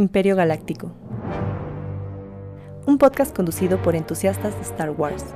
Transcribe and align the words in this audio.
Imperio 0.00 0.34
Galáctico. 0.34 0.94
Un 2.86 2.96
podcast 2.96 3.36
conducido 3.36 3.82
por 3.82 3.94
entusiastas 3.94 4.54
de 4.56 4.62
Star 4.62 4.90
Wars. 4.92 5.26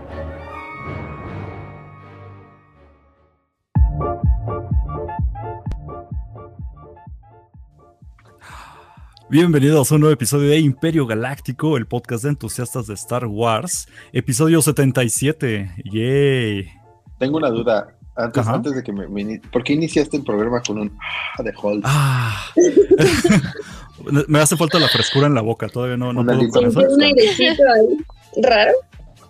Bienvenidos 9.29 9.93
a 9.93 9.97
un 9.97 10.01
nuevo 10.01 10.15
episodio 10.15 10.49
de 10.49 10.61
Imperio 10.61 11.07
Galáctico, 11.07 11.77
el 11.77 11.87
podcast 11.87 12.25
de 12.25 12.31
entusiastas 12.31 12.87
de 12.87 12.95
Star 12.95 13.27
Wars, 13.27 13.87
episodio 14.15 14.63
77. 14.63 15.75
¡Yay! 15.93 16.71
Tengo 17.19 17.37
una 17.37 17.51
duda. 17.51 17.99
Antes, 18.17 18.47
antes 18.47 18.75
de 18.77 18.83
que 18.83 18.93
me, 18.93 19.41
¿Por 19.53 19.63
qué 19.65 19.73
iniciaste 19.75 20.17
el 20.17 20.23
programa 20.23 20.63
con 20.63 20.79
un 20.79 20.97
ah, 21.37 21.43
de 21.43 21.53
Hulk? 21.61 21.85
Ah. 21.85 22.47
me 24.29 24.39
hace 24.41 24.57
falta 24.57 24.79
la 24.79 24.89
frescura 24.89 25.27
en 25.27 25.35
la 25.35 25.41
boca, 25.41 25.69
todavía 25.69 25.97
no, 25.97 26.13
no 26.13 26.25
puedo 26.25 26.49
con 26.49 26.67
eso. 26.67 26.81
raro. 28.43 28.73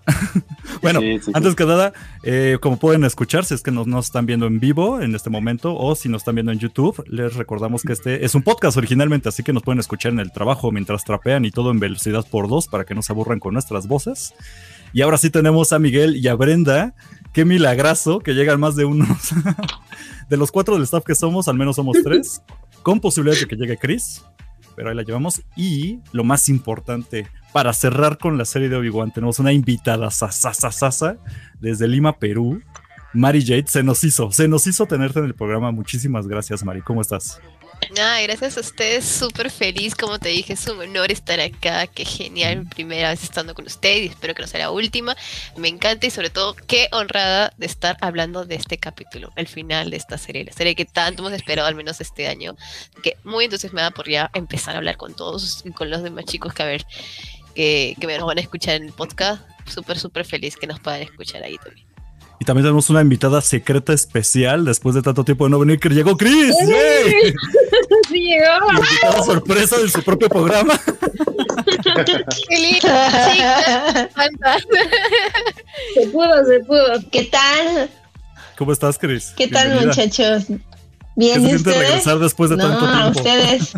bueno, 0.83 1.01
antes 1.33 1.55
que 1.55 1.65
nada, 1.65 1.93
eh, 2.25 2.59
como 2.61 2.79
pueden 2.79 3.05
escuchar, 3.05 3.45
si 3.45 3.55
es 3.55 3.63
que 3.63 3.71
nos, 3.71 3.87
nos, 3.87 4.07
están 4.07 4.27
viendo 4.27 4.47
en 4.47 4.61
vivo 4.61 5.01
en 5.01 5.15
este 5.15 5.31
momento 5.31 5.75
o 5.75 5.95
si 5.95 6.09
nos 6.09 6.23
están 6.23 6.35
viendo 6.35 6.53
en 6.53 6.59
YouTube, 6.59 7.03
les 7.09 7.35
recordamos 7.35 7.83
que 7.83 7.95
este 7.95 8.25
es 8.25 8.35
un 8.35 8.43
podcast 8.43 8.77
originalmente, 8.77 9.31
así 9.31 9.43
que 9.43 9.53
nos 9.53 9.63
pueden 9.63 9.81
escuchar 9.81 10.13
en 10.13 10.21
el 10.21 10.31
trabajo 10.31 10.71
mientras 10.73 11.05
trapean 11.05 11.45
y 11.45 11.51
todo 11.51 11.71
en 11.71 11.81
velocidad 11.81 12.27
por 12.31 12.49
dos 12.49 12.69
para 12.69 12.85
que 12.85 12.95
no 12.95 13.03
se 13.03 13.13
aburran 13.13 13.41
con 13.41 13.55
nuestras 13.55 13.87
voces. 13.87 14.35
Y 14.95 15.03
ahora 15.03 15.19
sí 15.19 15.29
tenemos 15.29 15.73
a 15.73 15.81
Miguel 15.81 16.17
y 16.17 16.29
a 16.29 16.35
Brenda. 16.35 16.95
Qué 17.33 17.45
milagrazo 17.45 18.21
que 18.21 18.33
llegan 18.33 18.61
más 18.61 18.77
de 18.77 18.85
unos. 18.85 19.09
de 20.31 20.37
los 20.37 20.53
cuatro 20.53 20.75
del 20.75 20.85
staff 20.85 21.05
que 21.05 21.17
somos, 21.17 21.49
al 21.49 21.57
menos 21.57 21.77
somos 21.77 21.97
tres. 22.05 22.43
Con 22.85 23.01
posibilidades 23.01 23.41
de 23.41 23.49
que 23.49 23.57
llegue 23.57 23.77
Chris. 23.77 24.23
Pero 24.77 24.89
ahí 24.89 24.97
la 24.97 25.03
llevamos. 25.03 25.43
Y 25.57 26.01
lo 26.13 26.25
más 26.25 26.49
importante, 26.49 27.27
para 27.53 27.73
cerrar 27.73 28.19
con 28.19 28.39
la 28.39 28.45
serie 28.45 28.69
de 28.69 28.77
Obi-Wan, 28.77 29.13
tenemos 29.13 29.39
una 29.39 29.53
invitada 29.53 30.11
sasa 30.11 31.17
desde 31.61 31.89
Lima, 31.89 32.19
Perú. 32.19 32.63
Mari 33.13 33.43
Jade, 33.45 33.67
se 33.69 33.83
nos 33.83 34.03
hizo, 34.03 34.33
se 34.33 34.49
nos 34.49 34.67
hizo 34.67 34.87
tenerte 34.87 35.21
en 35.21 35.27
el 35.27 35.35
programa. 35.35 35.71
Muchísimas 35.71 36.27
gracias, 36.27 36.65
Mari. 36.65 36.83
¿Cómo 36.83 37.01
estás? 37.01 37.41
Ah, 38.01 38.21
gracias 38.23 38.57
a 38.57 38.61
ustedes, 38.61 39.05
súper 39.05 39.51
feliz, 39.51 39.95
como 39.95 40.19
te 40.19 40.29
dije, 40.31 40.55
es 40.55 40.67
un 40.67 40.81
honor 40.81 41.13
estar 41.13 41.39
acá, 41.41 41.87
qué 41.87 42.05
genial, 42.05 42.67
primera 42.67 43.11
vez 43.11 43.23
estando 43.23 43.55
con 43.55 43.67
ustedes 43.67 44.03
y 44.03 44.07
espero 44.07 44.35
que 44.35 44.43
no 44.43 44.49
sea 44.49 44.61
la 44.61 44.71
última, 44.71 45.17
me 45.57 45.69
encanta 45.69 46.07
y 46.07 46.11
sobre 46.11 46.31
todo 46.31 46.55
qué 46.55 46.89
honrada 46.91 47.53
de 47.57 47.67
estar 47.67 47.97
hablando 48.01 48.45
de 48.45 48.57
este 48.57 48.79
capítulo, 48.79 49.33
el 49.37 49.47
final 49.47 49.91
de 49.91 49.97
esta 49.97 50.19
serie, 50.19 50.45
la 50.45 50.53
serie 50.53 50.75
que 50.75 50.85
tanto 50.85 51.23
hemos 51.23 51.35
esperado 51.35 51.69
al 51.69 51.77
menos 51.77 52.01
este 52.01 52.27
año, 52.27 52.57
que 53.03 53.17
muy 53.23 53.45
entusiasmada 53.45 53.93
por 53.93 54.09
ya 54.09 54.31
empezar 54.35 54.75
a 54.75 54.79
hablar 54.79 54.97
con 54.97 55.15
todos 55.15 55.63
y 55.65 55.71
con 55.71 55.89
los 55.89 56.03
demás 56.03 56.25
chicos 56.25 56.53
que 56.53 56.63
a 56.63 56.67
ver, 56.67 56.85
que, 57.55 57.97
que 58.01 58.07
me 58.07 58.19
nos 58.19 58.27
van 58.27 58.39
a 58.39 58.41
escuchar 58.41 58.75
en 58.77 58.85
el 58.85 58.93
podcast, 58.93 59.43
súper, 59.67 59.99
súper 59.99 60.25
feliz 60.25 60.57
que 60.57 60.67
nos 60.67 60.81
puedan 60.81 61.03
escuchar 61.03 61.45
ahí 61.45 61.59
también. 61.59 61.94
Y 62.45 62.47
también 62.47 62.65
tenemos 62.65 62.91
una 62.91 63.01
invitada 63.01 63.41
secreta 63.41 63.95
especial 63.95 64.67
después 64.67 64.95
de 64.95 65.01
tanto 65.01 65.25
tiempo 65.25 65.45
de 65.45 65.51
no 65.51 65.59
venir, 65.59 65.81
que 65.81 65.89
llegó 65.89 66.15
Chris. 66.15 66.55
¡Yay! 66.61 67.33
Sí, 68.11 68.21
llegó. 68.21 68.71
Invitada 68.71 69.23
sorpresa 69.23 69.79
de 69.79 69.89
su 69.89 70.03
propio 70.03 70.29
programa. 70.29 70.79
Qué 72.49 72.59
lindo. 72.59 72.89
se 75.95 76.07
pudo, 76.09 76.45
se 76.45 76.61
pudo. 76.61 77.11
¿Qué 77.11 77.25
tal? 77.25 77.89
¿Cómo 78.59 78.73
estás, 78.73 78.99
Chris? 78.99 79.33
¿Qué 79.35 79.49
tal, 79.49 79.87
muchachos? 79.87 80.45
Bien, 81.17 81.37
¿Qué 81.37 81.41
se 81.41 81.49
siente 81.49 81.73
regresar 81.73 82.19
después 82.19 82.51
de 82.51 82.59
tanto 82.59 82.87
tiempo? 82.87 83.21
ustedes. 83.21 83.73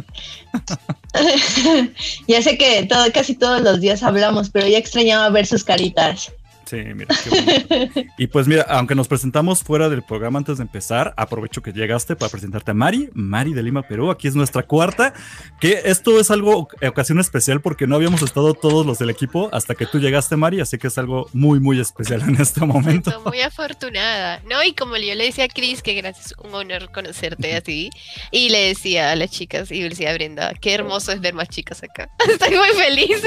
ya 2.27 2.43
sé 2.43 2.59
que 2.59 2.85
todo, 2.87 3.13
casi 3.13 3.37
todos 3.37 3.61
los 3.61 3.81
días 3.81 4.03
hablamos, 4.03 4.51
pero 4.51 4.67
ya 4.67 4.79
extrañaba 4.79 5.31
ver 5.31 5.47
sus 5.47 5.63
caritas. 5.63 6.33
Sí, 6.67 6.79
mira, 6.95 7.15
qué 7.23 8.07
Y 8.19 8.27
pues 8.27 8.49
mira, 8.49 8.63
aunque 8.69 8.97
nos 8.97 9.07
presentamos 9.07 9.63
fuera 9.63 9.89
del 9.89 10.03
programa 10.03 10.39
antes 10.39 10.59
de 10.59 10.63
empezar, 10.63 11.15
aprovecho 11.17 11.63
que 11.63 11.73
llegaste 11.73 12.17
para 12.17 12.29
presentarte 12.29 12.73
a 12.73 12.75
Mari, 12.75 13.09
Mari 13.15 13.55
de 13.55 13.63
Lima, 13.63 13.83
Perú. 13.83 14.11
Aquí 14.11 14.27
es 14.27 14.35
nuestra 14.35 14.65
cuarta, 14.65 15.15
que 15.61 15.83
esto 15.85 16.19
es 16.19 16.31
algo, 16.31 16.69
ocasión 16.83 17.21
especial 17.21 17.61
porque 17.61 17.87
no 17.87 17.95
habíamos 17.95 18.23
estado 18.23 18.55
todos 18.55 18.85
los 18.85 18.99
del 18.99 19.11
equipo 19.11 19.49
hasta 19.53 19.77
que 19.77 19.87
tú 19.87 20.01
llegaste, 20.01 20.37
Mari, 20.37 20.61
así 20.61 20.77
que 20.77 20.89
es 20.89 20.99
algo 20.99 21.29
muy, 21.33 21.61
muy 21.61 21.81
especial 21.81 22.23
en 22.23 22.41
este 22.41 22.61
momento. 22.65 23.21
muy 23.25 23.41
afortunada, 23.41 24.41
¿no? 24.49 24.63
Y 24.65 24.73
como 24.73 24.97
yo 24.97 25.15
le 25.15 25.25
decía 25.25 25.45
a 25.45 25.49
Cris, 25.49 25.83
que 25.83 25.95
gracias, 25.95 26.35
un 26.43 26.53
honor 26.53 26.91
conocerte 26.91 27.55
así, 27.55 27.91
y 28.33 28.49
le 28.49 28.69
decía 28.69 29.13
a 29.13 29.17
las 29.17 29.31
chicas, 29.31 29.71
y 29.71 29.83
le 29.83 29.91
decía 29.91 30.11
a 30.11 30.15
Brenda, 30.15 30.53
qué 30.61 30.75
hermoso 30.75 31.13
es 31.13 31.21
ver 31.21 31.35
más 31.35 31.49
chicas 31.49 31.83
acá. 31.85 32.11
Estoy 32.29 32.57
muy 32.57 32.71
feliz. 32.71 33.23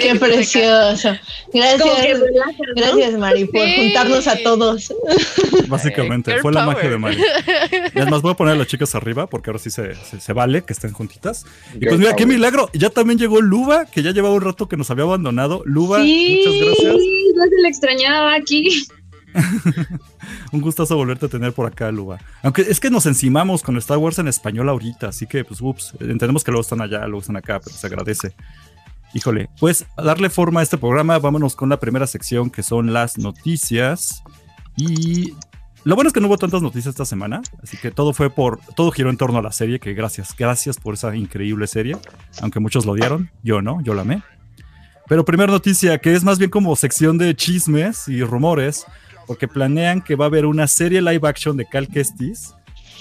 qué 0.00 0.14
precioso. 0.14 1.16
Gracias. 1.52 2.05
Gracias, 2.74 3.18
Mari, 3.18 3.44
por 3.46 3.68
juntarnos 3.68 4.26
a 4.26 4.36
todos. 4.42 4.92
Básicamente, 5.68 6.38
fue 6.40 6.52
la 6.52 6.66
magia 6.66 6.90
de 6.90 6.98
Mari. 6.98 7.22
Y 7.94 7.98
además 7.98 8.22
voy 8.22 8.32
a 8.32 8.34
poner 8.34 8.54
a 8.54 8.56
las 8.56 8.66
chicas 8.66 8.94
arriba 8.94 9.26
porque 9.26 9.50
ahora 9.50 9.58
sí 9.58 9.70
se, 9.70 9.94
se, 9.94 10.32
vale 10.32 10.62
que 10.62 10.72
estén 10.72 10.92
juntitas. 10.92 11.46
Y 11.74 11.86
pues 11.86 11.98
mira, 11.98 12.14
qué 12.14 12.26
milagro. 12.26 12.70
Ya 12.72 12.90
también 12.90 13.18
llegó 13.18 13.40
Luba, 13.40 13.86
que 13.86 14.02
ya 14.02 14.12
llevaba 14.12 14.34
un 14.34 14.42
rato 14.42 14.68
que 14.68 14.76
nos 14.76 14.90
había 14.90 15.04
abandonado. 15.04 15.62
Luba, 15.64 15.98
muchas 15.98 16.54
gracias. 16.60 16.96
Sí, 16.96 17.32
no 17.34 17.44
se 17.44 17.62
le 17.62 17.68
extrañaba 17.68 18.34
aquí. 18.34 18.86
un 20.52 20.60
gustazo 20.60 20.96
volverte 20.96 21.26
a 21.26 21.28
tener 21.28 21.52
por 21.52 21.66
acá, 21.66 21.90
Luba. 21.90 22.18
Aunque 22.42 22.62
es 22.62 22.80
que 22.80 22.90
nos 22.90 23.06
encimamos 23.06 23.62
con 23.62 23.76
Star 23.78 23.98
Wars 23.98 24.18
en 24.18 24.28
español 24.28 24.68
ahorita, 24.68 25.08
así 25.08 25.26
que 25.26 25.44
pues 25.44 25.60
ups, 25.60 25.94
entendemos 26.00 26.44
que 26.44 26.50
luego 26.50 26.62
están 26.62 26.80
allá, 26.80 27.00
luego 27.06 27.20
están 27.20 27.36
acá, 27.36 27.60
pero 27.62 27.76
se 27.76 27.86
agradece. 27.86 28.34
Híjole, 29.14 29.48
pues 29.58 29.86
darle 29.96 30.30
forma 30.30 30.60
a 30.60 30.62
este 30.62 30.78
programa, 30.78 31.18
vámonos 31.18 31.56
con 31.56 31.68
la 31.68 31.80
primera 31.80 32.06
sección 32.06 32.50
que 32.50 32.62
son 32.62 32.92
las 32.92 33.18
noticias. 33.18 34.22
Y 34.76 35.34
lo 35.84 35.94
bueno 35.94 36.08
es 36.08 36.12
que 36.12 36.20
no 36.20 36.26
hubo 36.26 36.36
tantas 36.36 36.62
noticias 36.62 36.94
esta 36.94 37.04
semana, 37.04 37.42
así 37.62 37.76
que 37.76 37.90
todo 37.90 38.12
fue 38.12 38.28
por, 38.28 38.58
todo 38.74 38.90
giró 38.90 39.08
en 39.08 39.16
torno 39.16 39.38
a 39.38 39.42
la 39.42 39.52
serie, 39.52 39.78
que 39.78 39.94
gracias, 39.94 40.34
gracias 40.36 40.78
por 40.78 40.94
esa 40.94 41.14
increíble 41.14 41.66
serie, 41.68 41.96
aunque 42.42 42.58
muchos 42.58 42.84
lo 42.84 42.92
odiaron, 42.92 43.30
yo 43.42 43.62
no, 43.62 43.80
yo 43.82 43.94
la 43.94 44.02
amé. 44.02 44.22
Pero 45.08 45.24
primera 45.24 45.52
noticia, 45.52 45.98
que 45.98 46.14
es 46.14 46.24
más 46.24 46.38
bien 46.38 46.50
como 46.50 46.74
sección 46.74 47.18
de 47.18 47.34
chismes 47.36 48.08
y 48.08 48.24
rumores, 48.24 48.84
porque 49.28 49.46
planean 49.46 50.02
que 50.02 50.16
va 50.16 50.24
a 50.24 50.28
haber 50.28 50.46
una 50.46 50.66
serie 50.66 51.00
live 51.00 51.28
action 51.28 51.56
de 51.56 51.66
Cal 51.66 51.86
Kestis, 51.86 52.54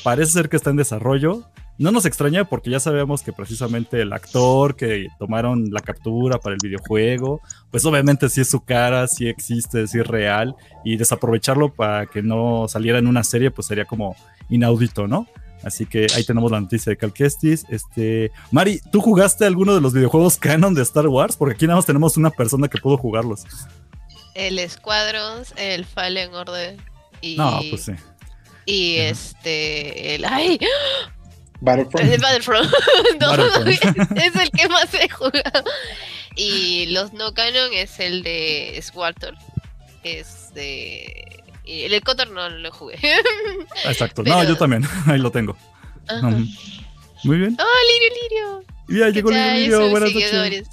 parece 0.03 0.33
ser 0.33 0.49
que 0.49 0.57
está 0.57 0.69
en 0.69 0.75
desarrollo, 0.75 1.49
no 1.77 1.91
nos 1.91 2.05
extraña 2.05 2.45
porque 2.45 2.69
ya 2.69 2.79
sabemos 2.79 3.21
que 3.21 3.33
precisamente 3.33 4.01
el 4.01 4.13
actor 4.13 4.75
que 4.75 5.07
tomaron 5.19 5.71
la 5.71 5.81
captura 5.81 6.39
para 6.39 6.55
el 6.55 6.59
videojuego, 6.63 7.41
pues 7.71 7.85
obviamente 7.85 8.29
si 8.29 8.41
es 8.41 8.49
su 8.49 8.61
cara, 8.63 9.07
si 9.07 9.27
existe, 9.27 9.87
si 9.87 9.99
es 9.99 10.07
real, 10.07 10.55
y 10.83 10.95
desaprovecharlo 10.97 11.73
para 11.73 12.05
que 12.05 12.21
no 12.21 12.67
saliera 12.67 12.99
en 12.99 13.07
una 13.07 13.23
serie, 13.23 13.51
pues 13.51 13.67
sería 13.67 13.85
como 13.85 14.15
inaudito, 14.49 15.07
¿no? 15.07 15.27
Así 15.63 15.87
que 15.87 16.05
ahí 16.15 16.23
tenemos 16.23 16.51
la 16.51 16.61
noticia 16.61 16.91
de 16.91 16.97
Calquestis. 16.97 17.65
Este, 17.69 18.31
Mari, 18.51 18.79
¿tú 18.91 19.01
jugaste 19.01 19.45
alguno 19.45 19.73
de 19.73 19.81
los 19.81 19.93
videojuegos 19.93 20.37
canon 20.37 20.75
de 20.75 20.83
Star 20.83 21.07
Wars? 21.07 21.35
Porque 21.35 21.55
aquí 21.55 21.65
nada 21.65 21.77
más 21.77 21.87
tenemos 21.87 22.17
una 22.17 22.29
persona 22.29 22.67
que 22.67 22.77
pudo 22.77 22.97
jugarlos. 22.97 23.45
El 24.35 24.59
Squadrons, 24.69 25.53
el 25.57 25.85
Fallen 25.85 26.35
Order 26.35 26.77
y. 27.21 27.35
No, 27.35 27.61
pues 27.69 27.85
sí. 27.85 27.93
Y 28.67 28.97
este. 28.97 30.15
El. 30.15 30.25
¡Ay! 30.25 30.59
Battlefront. 31.61 32.11
El 32.11 32.21
Battlefront. 32.21 32.69
es 34.15 34.35
el 34.35 34.51
que 34.51 34.69
más 34.69 34.93
he 34.93 35.09
jugado. 35.09 35.63
Y 36.35 36.87
los 36.87 37.13
no 37.13 37.33
canon 37.33 37.71
es 37.73 37.99
el 37.99 38.23
de 38.23 38.79
Squartor. 38.81 39.35
Es 40.03 40.53
de. 40.53 41.43
Y 41.63 41.83
el 41.83 42.01
Cotter 42.03 42.29
no 42.29 42.47
lo 42.49 42.71
jugué. 42.71 42.99
Exacto. 43.85 44.23
No, 44.23 44.43
yo 44.43 44.55
también. 44.55 44.83
Ahí 45.07 45.19
lo 45.19 45.31
tengo. 45.31 45.57
muy 47.23 47.37
bien. 47.37 47.57
¡Oh, 47.59 47.65
Lirio, 47.91 48.09
Lirio! 48.21 48.63
Ya 48.87 49.09
llegó 49.09 49.31
Lirio, 49.31 49.53
Lirio. 49.53 49.89
Buenas 49.89 50.13
noches. 50.13 50.67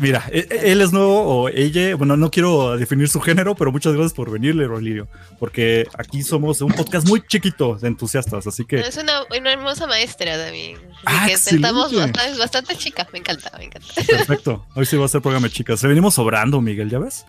Mira, 0.00 0.24
e, 0.32 0.46
e, 0.50 0.72
él 0.72 0.80
es 0.80 0.92
nuevo 0.92 1.22
o 1.22 1.48
ella, 1.48 1.94
bueno, 1.96 2.16
no 2.16 2.30
quiero 2.30 2.76
definir 2.76 3.08
su 3.08 3.20
género, 3.20 3.54
pero 3.54 3.70
muchas 3.70 3.92
gracias 3.92 4.12
por 4.12 4.30
venirle, 4.30 4.68
Lirio, 4.80 5.08
porque 5.38 5.86
aquí 5.96 6.22
somos 6.22 6.60
un 6.60 6.72
podcast 6.72 7.08
muy 7.08 7.22
chiquito 7.26 7.76
de 7.76 7.88
entusiastas, 7.88 8.46
así 8.46 8.64
que... 8.64 8.80
Es 8.80 8.96
una, 8.96 9.24
hermosa 9.50 9.86
maestra 9.86 10.36
también. 10.36 10.78
Ah, 11.04 11.28
estamos 11.30 11.94
bastante, 11.94 12.38
bastante 12.38 12.76
chicas, 12.76 13.06
me 13.12 13.20
encanta, 13.20 13.52
me 13.58 13.66
encanta. 13.66 13.88
Perfecto, 14.06 14.66
hoy 14.74 14.84
sí 14.84 14.96
va 14.96 15.04
a 15.04 15.08
ser 15.08 15.22
programa 15.22 15.46
de 15.46 15.52
chicas. 15.52 15.78
Se 15.78 15.86
venimos 15.86 16.14
sobrando, 16.14 16.60
Miguel, 16.60 16.90
¿ya 16.90 16.98
ves? 16.98 17.24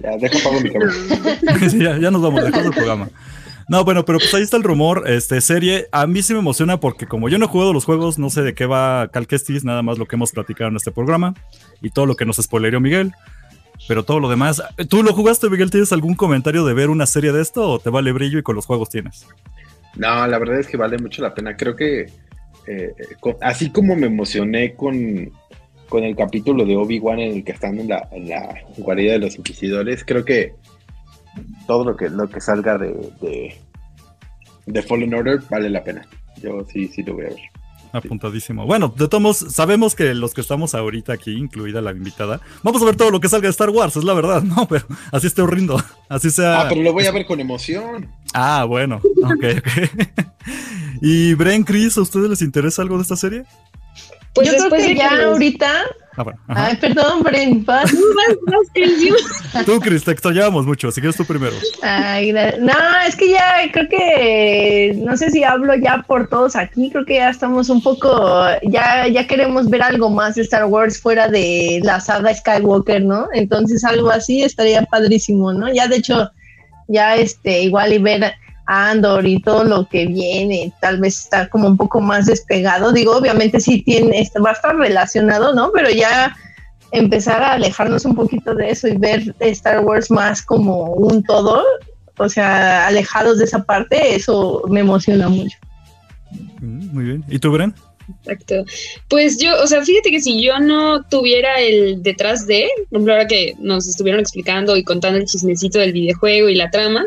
Ya, 0.00 0.16
dejo 0.16 0.38
pago 0.42 0.60
mi 0.60 0.70
cámara. 0.70 0.92
ya, 1.72 1.98
ya 1.98 2.10
nos 2.10 2.20
vamos, 2.20 2.44
dejamos 2.44 2.66
el 2.66 2.72
programa. 2.72 3.08
No, 3.68 3.84
bueno, 3.84 4.04
pero 4.04 4.18
pues 4.18 4.34
ahí 4.34 4.42
está 4.42 4.56
el 4.56 4.62
rumor. 4.62 5.04
Este 5.06 5.40
serie, 5.40 5.86
a 5.92 6.06
mí 6.06 6.22
sí 6.22 6.32
me 6.32 6.40
emociona 6.40 6.80
porque 6.80 7.06
como 7.06 7.28
yo 7.28 7.38
no 7.38 7.46
he 7.46 7.48
jugado 7.48 7.72
los 7.72 7.84
juegos, 7.84 8.18
no 8.18 8.30
sé 8.30 8.42
de 8.42 8.54
qué 8.54 8.66
va 8.66 9.08
Cal 9.08 9.26
nada 9.62 9.82
más 9.82 9.98
lo 9.98 10.06
que 10.06 10.16
hemos 10.16 10.32
platicado 10.32 10.70
en 10.70 10.76
este 10.76 10.90
programa 10.90 11.34
y 11.80 11.90
todo 11.90 12.06
lo 12.06 12.16
que 12.16 12.26
nos 12.26 12.36
spoileró 12.36 12.80
Miguel. 12.80 13.12
Pero 13.88 14.04
todo 14.04 14.20
lo 14.20 14.28
demás, 14.28 14.62
¿tú 14.88 15.02
lo 15.02 15.12
jugaste, 15.12 15.50
Miguel? 15.50 15.70
¿Tienes 15.70 15.92
algún 15.92 16.14
comentario 16.14 16.64
de 16.64 16.74
ver 16.74 16.90
una 16.90 17.06
serie 17.06 17.32
de 17.32 17.42
esto 17.42 17.68
o 17.68 17.78
te 17.78 17.90
vale 17.90 18.12
brillo 18.12 18.38
y 18.38 18.42
con 18.42 18.54
los 18.54 18.66
juegos 18.66 18.88
tienes? 18.88 19.26
No, 19.96 20.26
la 20.26 20.38
verdad 20.38 20.60
es 20.60 20.66
que 20.66 20.76
vale 20.76 20.98
mucho 20.98 21.22
la 21.22 21.34
pena. 21.34 21.56
Creo 21.56 21.74
que 21.76 22.06
eh, 22.66 22.94
así 23.42 23.70
como 23.70 23.96
me 23.96 24.06
emocioné 24.06 24.74
con, 24.74 25.30
con 25.88 26.04
el 26.04 26.16
capítulo 26.16 26.64
de 26.64 26.76
Obi-Wan 26.76 27.20
en 27.20 27.32
el 27.36 27.44
que 27.44 27.52
están 27.52 27.78
en 27.78 27.88
la, 27.88 28.08
en 28.12 28.28
la 28.28 28.54
guarida 28.78 29.12
de 29.12 29.18
los 29.18 29.36
inquisidores, 29.36 30.04
creo 30.04 30.24
que 30.24 30.54
todo 31.66 31.84
lo 31.84 31.96
que, 31.96 32.08
lo 32.08 32.28
que 32.28 32.40
salga 32.40 32.78
de, 32.78 32.92
de, 33.20 33.56
de 34.66 34.82
Fallen 34.82 35.14
Order 35.14 35.40
vale 35.50 35.70
la 35.70 35.82
pena. 35.82 36.06
Yo 36.42 36.64
sí, 36.70 36.88
sí 36.88 37.02
lo 37.02 37.14
voy 37.14 37.26
a 37.26 37.28
ver. 37.28 37.38
Apuntadísimo. 37.94 38.66
Bueno, 38.66 38.92
de 38.96 39.06
todos 39.06 39.36
sabemos 39.36 39.94
que 39.94 40.14
los 40.14 40.34
que 40.34 40.40
estamos 40.40 40.74
ahorita 40.74 41.12
aquí, 41.12 41.30
incluida 41.30 41.80
la 41.80 41.92
invitada, 41.92 42.40
vamos 42.64 42.82
a 42.82 42.86
ver 42.86 42.96
todo 42.96 43.12
lo 43.12 43.20
que 43.20 43.28
salga 43.28 43.46
de 43.46 43.52
Star 43.52 43.70
Wars, 43.70 43.94
es 43.94 44.02
la 44.02 44.14
verdad, 44.14 44.42
¿no? 44.42 44.66
Pero 44.68 44.84
así 45.12 45.28
esté 45.28 45.42
horriendo. 45.42 45.80
Así 46.08 46.30
sea. 46.30 46.62
Ah, 46.62 46.66
pero 46.68 46.82
lo 46.82 46.92
voy 46.92 47.06
a 47.06 47.12
ver 47.12 47.24
con 47.24 47.38
emoción. 47.38 48.08
Ah, 48.34 48.64
bueno. 48.64 49.00
Ok, 49.22 49.44
ok. 49.58 50.26
y 51.02 51.34
Bren, 51.34 51.62
Chris, 51.62 51.96
¿a 51.96 52.02
ustedes 52.02 52.28
les 52.28 52.42
interesa 52.42 52.82
algo 52.82 52.96
de 52.96 53.02
esta 53.02 53.16
serie? 53.16 53.44
Pues 54.34 54.50
Yo 54.50 54.56
creo 54.68 54.70
que 54.70 54.94
ya 54.94 55.10
ahorita 55.26 55.70
Ah, 56.16 56.24
Ay, 56.68 56.76
perdón, 56.76 57.22
Bren. 57.22 57.66
tú, 59.66 59.80
Cris, 59.80 60.04
te 60.04 60.12
extrañábamos 60.12 60.64
mucho. 60.64 60.90
Si 60.92 61.00
quieres 61.00 61.16
tú 61.16 61.24
primero. 61.24 61.56
Ay, 61.82 62.32
no, 62.32 62.72
es 63.06 63.16
que 63.16 63.30
ya 63.30 63.56
creo 63.72 63.88
que 63.88 64.94
no 64.98 65.16
sé 65.16 65.30
si 65.30 65.42
hablo 65.42 65.74
ya 65.74 66.04
por 66.06 66.28
todos 66.28 66.54
aquí. 66.54 66.90
Creo 66.90 67.04
que 67.04 67.14
ya 67.16 67.30
estamos 67.30 67.68
un 67.68 67.82
poco, 67.82 68.46
ya, 68.62 69.08
ya 69.08 69.26
queremos 69.26 69.68
ver 69.68 69.82
algo 69.82 70.08
más 70.10 70.36
de 70.36 70.42
Star 70.42 70.66
Wars 70.66 71.00
fuera 71.00 71.28
de 71.28 71.80
la 71.82 71.98
saga 72.00 72.32
Skywalker, 72.34 73.02
¿no? 73.04 73.26
Entonces 73.32 73.84
algo 73.84 74.10
así 74.10 74.42
estaría 74.42 74.82
padrísimo, 74.84 75.52
¿no? 75.52 75.72
Ya 75.72 75.88
de 75.88 75.96
hecho, 75.96 76.30
ya 76.86 77.16
este, 77.16 77.62
igual 77.62 77.92
y 77.92 77.98
ver 77.98 78.34
Andor 78.66 79.26
y 79.26 79.40
todo 79.40 79.64
lo 79.64 79.88
que 79.88 80.06
viene, 80.06 80.72
tal 80.80 80.98
vez 80.98 81.20
está 81.20 81.48
como 81.48 81.68
un 81.68 81.76
poco 81.76 82.00
más 82.00 82.26
despegado. 82.26 82.92
Digo, 82.92 83.16
obviamente 83.16 83.60
sí 83.60 83.82
tiene, 83.82 84.30
va 84.44 84.50
a 84.50 84.54
estar 84.54 84.76
relacionado, 84.76 85.54
¿no? 85.54 85.70
Pero 85.72 85.90
ya 85.90 86.34
empezar 86.92 87.42
a 87.42 87.54
alejarnos 87.54 88.04
un 88.04 88.14
poquito 88.14 88.54
de 88.54 88.70
eso 88.70 88.88
y 88.88 88.96
ver 88.96 89.34
Star 89.40 89.84
Wars 89.84 90.10
más 90.10 90.42
como 90.42 90.92
un 90.92 91.22
todo, 91.24 91.62
o 92.18 92.28
sea, 92.28 92.86
alejados 92.86 93.38
de 93.38 93.44
esa 93.44 93.64
parte, 93.64 94.14
eso 94.14 94.62
me 94.68 94.80
emociona 94.80 95.28
mucho. 95.28 95.58
Mm, 96.60 96.94
muy 96.94 97.04
bien. 97.04 97.24
¿Y 97.28 97.38
tú, 97.38 97.50
Bren? 97.50 97.74
Exacto. 98.08 98.64
Pues 99.08 99.38
yo, 99.38 99.60
o 99.62 99.66
sea, 99.66 99.82
fíjate 99.82 100.10
que 100.10 100.20
si 100.20 100.42
yo 100.42 100.58
no 100.60 101.02
tuviera 101.04 101.58
el 101.60 102.02
detrás 102.02 102.46
de, 102.46 102.68
por 102.90 102.98
ejemplo, 102.98 103.12
ahora 103.14 103.26
que 103.26 103.54
nos 103.58 103.88
estuvieron 103.88 104.20
explicando 104.20 104.76
y 104.76 104.84
contando 104.84 105.18
el 105.18 105.26
chismecito 105.26 105.78
del 105.78 105.92
videojuego 105.92 106.48
y 106.48 106.54
la 106.54 106.70
trama, 106.70 107.06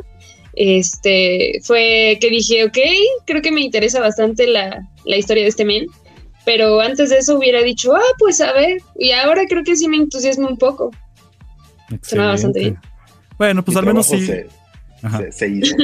este, 0.57 1.59
fue 1.63 2.17
que 2.19 2.31
dije, 2.31 2.65
ok, 2.65 2.77
creo 3.25 3.43
que 3.43 3.51
me 3.51 3.61
interesa 3.61 3.99
bastante 3.99 4.47
la, 4.47 4.87
historia 5.05 5.43
de 5.43 5.49
este 5.49 5.63
men, 5.63 5.85
pero 6.45 6.81
antes 6.81 7.11
de 7.11 7.19
eso 7.19 7.37
hubiera 7.37 7.61
dicho, 7.61 7.95
ah, 7.95 8.15
pues 8.17 8.41
a 8.41 8.51
ver, 8.53 8.81
y 8.97 9.11
ahora 9.11 9.43
creo 9.47 9.63
que 9.63 9.75
sí 9.75 9.87
me 9.87 9.97
entusiasma 9.97 10.47
un 10.47 10.57
poco. 10.57 10.91
Suena 12.01 12.27
bastante 12.29 12.59
bien. 12.59 12.79
Bueno, 13.37 13.63
pues 13.63 13.77
al 13.77 13.85
menos 13.85 14.07
sí. 14.07 14.27
Se, 15.31 15.47
hizo. 15.47 15.75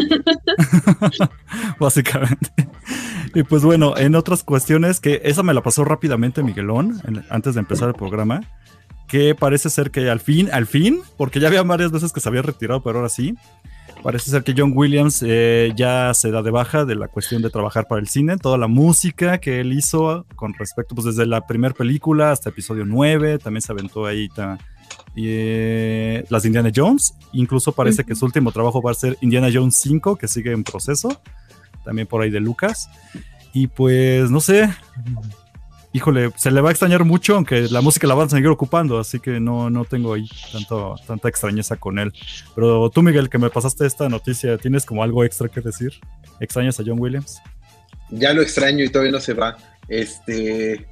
Básicamente. 1.79 2.49
Y 3.35 3.43
pues 3.43 3.63
bueno, 3.63 3.95
en 3.95 4.15
otras 4.15 4.43
cuestiones, 4.43 4.99
que 4.99 5.21
esa 5.23 5.43
me 5.43 5.53
la 5.53 5.61
pasó 5.61 5.85
rápidamente 5.85 6.41
Miguelón, 6.41 6.99
antes 7.29 7.53
de 7.53 7.59
empezar 7.59 7.89
el 7.89 7.93
programa, 7.93 8.41
que 9.07 9.35
parece 9.35 9.69
ser 9.69 9.91
que 9.91 10.09
al 10.09 10.19
fin, 10.19 10.49
al 10.51 10.65
fin, 10.65 11.01
porque 11.15 11.39
ya 11.39 11.47
había 11.47 11.61
varias 11.61 11.91
veces 11.91 12.11
que 12.11 12.19
se 12.19 12.27
había 12.27 12.41
retirado, 12.41 12.81
pero 12.81 12.97
ahora 12.97 13.09
sí, 13.09 13.35
Parece 14.03 14.31
ser 14.31 14.43
que 14.43 14.53
John 14.55 14.73
Williams 14.75 15.23
eh, 15.25 15.71
ya 15.77 16.13
se 16.13 16.29
da 16.29 16.41
de 16.41 16.51
baja 16.51 16.83
de 16.83 16.95
la 16.95 17.07
cuestión 17.07 17.41
de 17.41 17.49
trabajar 17.49 17.87
para 17.87 18.01
el 18.01 18.09
cine. 18.09 18.35
Toda 18.35 18.57
la 18.57 18.67
música 18.67 19.37
que 19.37 19.61
él 19.61 19.71
hizo 19.71 20.25
con 20.35 20.53
respecto, 20.55 20.93
pues 20.93 21.05
desde 21.05 21.25
la 21.25 21.47
primera 21.47 21.73
película 21.73 22.31
hasta 22.31 22.49
episodio 22.49 22.83
9, 22.85 23.39
también 23.39 23.61
se 23.61 23.71
aventó 23.71 24.05
ahí 24.05 24.27
eh, 25.15 26.25
las 26.29 26.43
Indiana 26.43 26.69
Jones. 26.75 27.13
Incluso 27.31 27.71
parece 27.71 28.03
que 28.03 28.13
su 28.13 28.25
último 28.25 28.51
trabajo 28.51 28.81
va 28.81 28.91
a 28.91 28.93
ser 28.93 29.17
Indiana 29.21 29.47
Jones 29.51 29.79
5, 29.81 30.17
que 30.17 30.27
sigue 30.27 30.51
en 30.51 30.65
proceso. 30.65 31.21
También 31.85 32.05
por 32.05 32.21
ahí 32.21 32.29
de 32.29 32.41
Lucas. 32.41 32.89
Y 33.53 33.67
pues, 33.67 34.29
no 34.29 34.41
sé, 34.41 34.69
híjole, 35.93 36.31
se 36.35 36.51
le 36.51 36.59
va 36.59 36.69
a 36.69 36.71
extrañar 36.71 37.05
mucho, 37.05 37.35
aunque 37.35 37.61
la 37.69 37.81
música 37.81 38.07
la 38.07 38.15
van 38.15 38.27
a 38.27 38.29
seguir 38.31 38.47
ocupando, 38.47 38.99
así 38.99 39.19
que 39.19 39.39
no, 39.39 39.69
no 39.69 39.85
tengo 39.85 40.13
ahí 40.13 40.27
tanto, 40.51 40.95
tanta 41.07 41.29
extrañeza 41.29 41.77
con 41.77 41.99
él. 41.99 42.11
Pero 42.55 42.89
tú, 42.89 43.01
Miguel, 43.03 43.29
que 43.29 43.37
me 43.37 43.49
pasaste 43.49 43.85
esta 43.85 44.09
noticia, 44.09 44.57
¿tienes 44.57 44.85
como 44.85 45.03
algo 45.03 45.23
extra 45.23 45.47
que 45.47 45.61
decir? 45.61 45.93
¿Extrañas 46.39 46.79
a 46.79 46.83
John 46.85 46.99
Williams? 46.99 47.41
Ya 48.09 48.33
lo 48.33 48.41
extraño 48.41 48.83
y 48.83 48.89
todavía 48.89 49.11
no 49.11 49.19
se 49.19 49.33
va. 49.33 49.55
Este, 49.87 50.85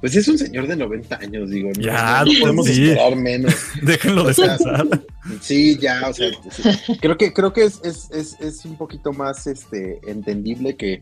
pues 0.00 0.16
es 0.16 0.28
un 0.28 0.38
señor 0.38 0.66
de 0.66 0.76
90 0.76 1.16
años, 1.16 1.50
digo. 1.50 1.70
Ya, 1.78 2.24
no, 2.24 2.32
podemos 2.40 2.68
esperar 2.68 3.16
menos. 3.16 3.54
Déjenlo 3.82 4.24
descansar. 4.24 4.86
sí, 5.40 5.78
ya, 5.78 6.08
o 6.08 6.12
sea, 6.12 6.30
creo 7.00 7.16
que, 7.16 7.32
creo 7.32 7.52
que 7.52 7.64
es, 7.64 7.80
es, 7.84 8.10
es, 8.10 8.36
es, 8.40 8.64
un 8.64 8.76
poquito 8.76 9.12
más 9.12 9.46
este, 9.46 10.00
entendible 10.06 10.76
que 10.76 11.00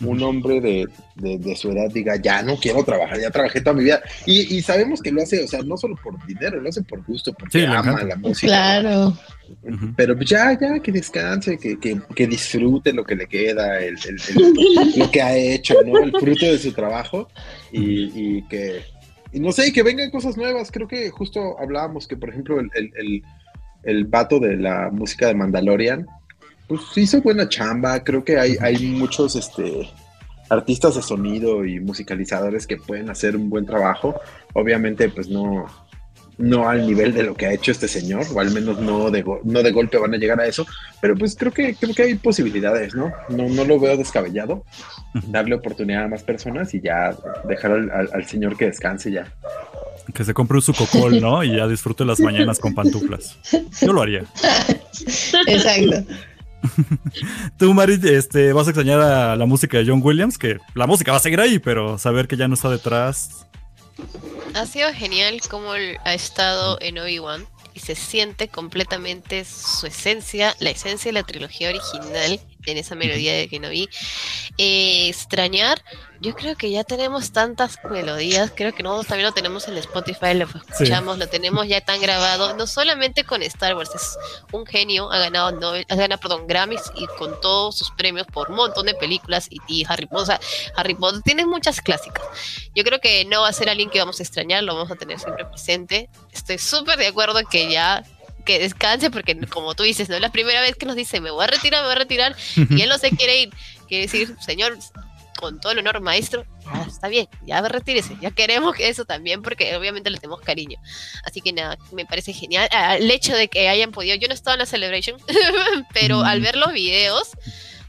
un 0.00 0.22
hombre 0.22 0.60
de, 0.60 0.88
de, 1.16 1.56
su 1.56 1.70
edad 1.70 1.90
diga, 1.92 2.16
ya 2.16 2.42
no 2.42 2.56
quiero 2.56 2.82
trabajar, 2.84 3.20
ya 3.20 3.30
trabajé 3.30 3.60
toda 3.60 3.74
mi 3.74 3.84
vida. 3.84 4.00
Y, 4.26 4.56
y, 4.56 4.62
sabemos 4.62 5.02
que 5.02 5.12
lo 5.12 5.22
hace, 5.22 5.44
o 5.44 5.46
sea, 5.48 5.62
no 5.62 5.76
solo 5.76 5.96
por 6.02 6.24
dinero, 6.26 6.60
lo 6.60 6.68
hace 6.68 6.82
por 6.82 7.04
gusto, 7.04 7.32
porque 7.32 7.66
ama 7.66 8.02
la 8.02 8.16
música. 8.16 8.46
Claro. 8.46 9.16
Pero 9.96 10.18
ya, 10.20 10.58
ya, 10.58 10.78
que 10.80 10.92
descanse, 10.92 11.58
que, 11.58 11.78
que, 11.78 12.00
que 12.14 12.26
disfrute 12.26 12.92
lo 12.92 13.04
que 13.04 13.16
le 13.16 13.26
queda, 13.26 13.80
el, 13.80 13.96
el, 14.06 14.96
lo 14.96 15.10
que 15.10 15.22
ha 15.22 15.36
hecho, 15.36 15.74
¿no? 15.84 15.98
El 15.98 16.12
fruto 16.12 16.46
de 16.46 16.58
su 16.58 16.72
trabajo 16.72 17.28
y, 17.72 18.38
y 18.38 18.42
que, 18.48 18.82
y 19.32 19.40
no 19.40 19.52
sé, 19.52 19.68
y 19.68 19.72
que 19.72 19.82
vengan 19.82 20.10
cosas 20.10 20.36
nuevas. 20.36 20.70
Creo 20.70 20.86
que 20.86 21.10
justo 21.10 21.58
hablábamos 21.58 22.06
que, 22.06 22.16
por 22.16 22.30
ejemplo, 22.30 22.60
el, 22.60 22.70
el, 22.74 23.22
el 23.82 24.04
vato 24.04 24.38
de 24.38 24.56
la 24.56 24.90
música 24.90 25.26
de 25.26 25.34
Mandalorian, 25.34 26.06
pues 26.70 26.82
hizo 26.96 27.20
buena 27.20 27.48
chamba. 27.48 28.04
Creo 28.04 28.22
que 28.22 28.38
hay, 28.38 28.56
hay 28.60 28.78
muchos 28.86 29.34
este, 29.34 29.90
artistas 30.48 30.94
de 30.94 31.02
sonido 31.02 31.64
y 31.64 31.80
musicalizadores 31.80 32.64
que 32.64 32.76
pueden 32.76 33.10
hacer 33.10 33.36
un 33.36 33.50
buen 33.50 33.66
trabajo. 33.66 34.14
Obviamente, 34.54 35.08
pues 35.08 35.28
no, 35.28 35.66
no 36.38 36.68
al 36.68 36.86
nivel 36.86 37.12
de 37.12 37.24
lo 37.24 37.34
que 37.34 37.46
ha 37.46 37.52
hecho 37.52 37.72
este 37.72 37.88
señor, 37.88 38.24
o 38.32 38.38
al 38.38 38.52
menos 38.52 38.78
no 38.78 39.10
de, 39.10 39.24
no 39.42 39.62
de 39.64 39.72
golpe 39.72 39.98
van 39.98 40.14
a 40.14 40.16
llegar 40.16 40.40
a 40.40 40.46
eso, 40.46 40.64
pero 41.00 41.16
pues 41.16 41.34
creo 41.34 41.50
que, 41.50 41.74
creo 41.74 41.92
que 41.92 42.04
hay 42.04 42.14
posibilidades, 42.14 42.94
¿no? 42.94 43.12
No, 43.28 43.48
no 43.48 43.64
lo 43.64 43.80
veo 43.80 43.96
descabellado, 43.96 44.64
darle 45.26 45.56
oportunidad 45.56 46.04
a 46.04 46.08
más 46.08 46.22
personas 46.22 46.72
y 46.72 46.80
ya 46.80 47.16
dejar 47.48 47.72
al, 48.12 48.28
señor 48.28 48.56
que 48.56 48.66
descanse 48.66 49.10
ya. 49.10 49.32
Que 50.14 50.24
se 50.24 50.34
compre 50.34 50.60
su 50.60 50.72
cocol, 50.72 51.20
¿no? 51.20 51.42
Y 51.42 51.56
ya 51.56 51.66
disfrute 51.66 52.04
las 52.04 52.20
mañanas 52.20 52.60
con 52.60 52.74
pantuflas. 52.74 53.36
Yo 53.80 53.92
lo 53.92 54.02
haría. 54.02 54.24
Exacto. 55.48 56.04
Tú, 57.58 57.74
Mari, 57.74 57.98
este, 58.02 58.52
vas 58.52 58.66
a 58.66 58.70
extrañar 58.70 59.00
a 59.00 59.36
la 59.36 59.46
música 59.46 59.78
de 59.78 59.86
John 59.86 60.00
Williams, 60.02 60.38
que 60.38 60.58
la 60.74 60.86
música 60.86 61.12
va 61.12 61.18
a 61.18 61.20
seguir 61.20 61.40
ahí, 61.40 61.58
pero 61.58 61.98
saber 61.98 62.28
que 62.28 62.36
ya 62.36 62.48
no 62.48 62.54
está 62.54 62.68
detrás. 62.68 63.46
Ha 64.54 64.66
sido 64.66 64.92
genial 64.92 65.40
como 65.48 65.72
ha 65.72 66.14
estado 66.14 66.78
en 66.80 66.98
Obi-Wan 66.98 67.46
y 67.74 67.80
se 67.80 67.94
siente 67.94 68.48
completamente 68.48 69.44
su 69.44 69.86
esencia, 69.86 70.54
la 70.58 70.70
esencia 70.70 71.10
de 71.10 71.12
la 71.12 71.22
trilogía 71.22 71.68
original 71.68 72.40
en 72.66 72.78
esa 72.78 72.94
melodía 72.94 73.34
de 73.34 73.48
que 73.48 73.60
no 73.60 73.68
vi. 73.70 73.88
Eh, 74.58 75.08
extrañar, 75.08 75.82
yo 76.20 76.34
creo 76.34 76.54
que 76.54 76.70
ya 76.70 76.84
tenemos 76.84 77.32
tantas 77.32 77.78
melodías, 77.88 78.52
creo 78.54 78.74
que 78.74 78.82
nosotros 78.82 79.06
también 79.06 79.26
lo 79.26 79.32
tenemos 79.32 79.66
en 79.68 79.78
Spotify, 79.78 80.34
lo 80.34 80.44
escuchamos, 80.44 81.16
lo 81.16 81.28
tenemos 81.28 81.66
ya 81.66 81.80
tan 81.80 82.00
grabado, 82.00 82.54
no 82.56 82.66
solamente 82.66 83.24
con 83.24 83.42
Star 83.42 83.74
Wars, 83.74 83.90
es 83.94 84.18
un 84.52 84.66
genio, 84.66 85.10
ha 85.10 85.18
ganado 85.18 85.52
Nobel, 85.52 85.86
ha 85.88 85.94
ganado, 85.94 86.20
perdón, 86.20 86.46
Grammys 86.46 86.82
y 86.94 87.06
con 87.18 87.40
todos 87.40 87.78
sus 87.78 87.90
premios 87.92 88.26
por 88.26 88.50
un 88.50 88.56
montón 88.56 88.84
de 88.86 88.94
películas 88.94 89.48
y, 89.50 89.84
Harry 89.88 90.06
Potter, 90.06 90.38
Harry 90.76 90.94
Potter 90.94 91.22
tiene 91.22 91.46
muchas 91.46 91.80
clásicas. 91.80 92.24
Yo 92.74 92.84
creo 92.84 93.00
que 93.00 93.24
no 93.24 93.42
va 93.42 93.48
a 93.48 93.52
ser 93.52 93.70
alguien 93.70 93.88
que 93.88 93.98
vamos 93.98 94.20
a 94.20 94.22
extrañar, 94.22 94.62
lo 94.62 94.74
vamos 94.74 94.90
a 94.90 94.96
tener 94.96 95.18
siempre 95.18 95.46
presente. 95.46 96.10
Estoy 96.32 96.58
súper 96.58 96.98
de 96.98 97.06
acuerdo 97.06 97.40
que 97.50 97.70
ya 97.70 98.04
que 98.50 98.58
descanse, 98.58 99.10
porque 99.10 99.38
como 99.46 99.74
tú 99.74 99.84
dices, 99.84 100.08
no 100.08 100.16
es 100.16 100.20
la 100.20 100.32
primera 100.32 100.60
vez 100.60 100.74
que 100.74 100.84
nos 100.84 100.96
dice, 100.96 101.20
me 101.20 101.30
voy 101.30 101.44
a 101.44 101.46
retirar, 101.46 101.82
me 101.82 101.86
voy 101.86 101.96
a 101.96 101.98
retirar, 102.00 102.36
y 102.56 102.82
él 102.82 102.88
no 102.88 102.98
se 102.98 103.10
quiere 103.10 103.42
ir. 103.42 103.50
Quiere 103.86 104.06
decir, 104.06 104.34
señor, 104.40 104.76
con 105.36 105.60
todo 105.60 105.72
el 105.72 105.78
honor, 105.78 106.00
maestro, 106.00 106.44
está 106.86 107.06
bien, 107.06 107.28
ya 107.46 107.60
retírese, 107.62 108.16
ya 108.20 108.32
queremos 108.32 108.74
eso 108.80 109.04
también, 109.04 109.42
porque 109.42 109.76
obviamente 109.76 110.10
le 110.10 110.18
tenemos 110.18 110.40
cariño. 110.40 110.78
Así 111.24 111.40
que 111.40 111.52
nada, 111.52 111.78
me 111.92 112.04
parece 112.06 112.32
genial. 112.32 112.68
Ah, 112.72 112.96
el 112.96 113.08
hecho 113.10 113.34
de 113.34 113.48
que 113.48 113.68
hayan 113.68 113.92
podido, 113.92 114.16
yo 114.16 114.26
no 114.26 114.34
estaba 114.34 114.54
en 114.54 114.60
la 114.60 114.66
celebration, 114.66 115.16
pero 115.94 116.22
al 116.22 116.40
ver 116.40 116.56
los 116.56 116.72
videos, 116.72 117.30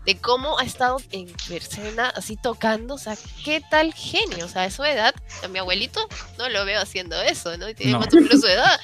de 0.06 0.18
cómo 0.18 0.58
ha 0.58 0.64
estado 0.64 0.98
en 1.12 1.28
persona 1.48 2.10
así 2.10 2.36
tocando, 2.36 2.96
o 2.96 2.98
sea, 2.98 3.16
qué 3.44 3.62
tal 3.70 3.94
genio, 3.94 4.46
o 4.46 4.50
sea, 4.50 4.64
a 4.64 4.72
su 4.72 4.84
edad, 4.84 5.14
a 5.44 5.48
mi 5.48 5.60
abuelito 5.60 6.00
no 6.38 6.50
lo 6.50 6.66
veo 6.66 6.82
haciendo 6.82 7.22
eso, 7.22 7.56
¿no? 7.58 7.70
Y 7.70 7.76
tiene 7.76 7.94
no. 7.94 8.04
su 8.10 8.48
edad. 8.48 8.80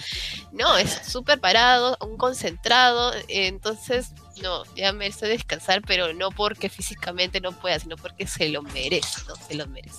No, 0.51 0.77
es 0.77 1.01
súper 1.07 1.39
parado, 1.39 1.97
un 2.01 2.17
concentrado, 2.17 3.13
entonces 3.27 4.11
no, 4.41 4.63
ya 4.75 4.91
merece 4.91 5.27
descansar, 5.27 5.81
pero 5.81 6.13
no 6.13 6.29
porque 6.31 6.69
físicamente 6.69 7.41
no 7.41 7.51
pueda, 7.51 7.79
sino 7.79 7.95
porque 7.97 8.27
se 8.27 8.49
lo 8.49 8.61
merece, 8.61 9.21
¿no? 9.27 9.35
Se 9.35 9.55
lo 9.55 9.67
merece. 9.67 9.97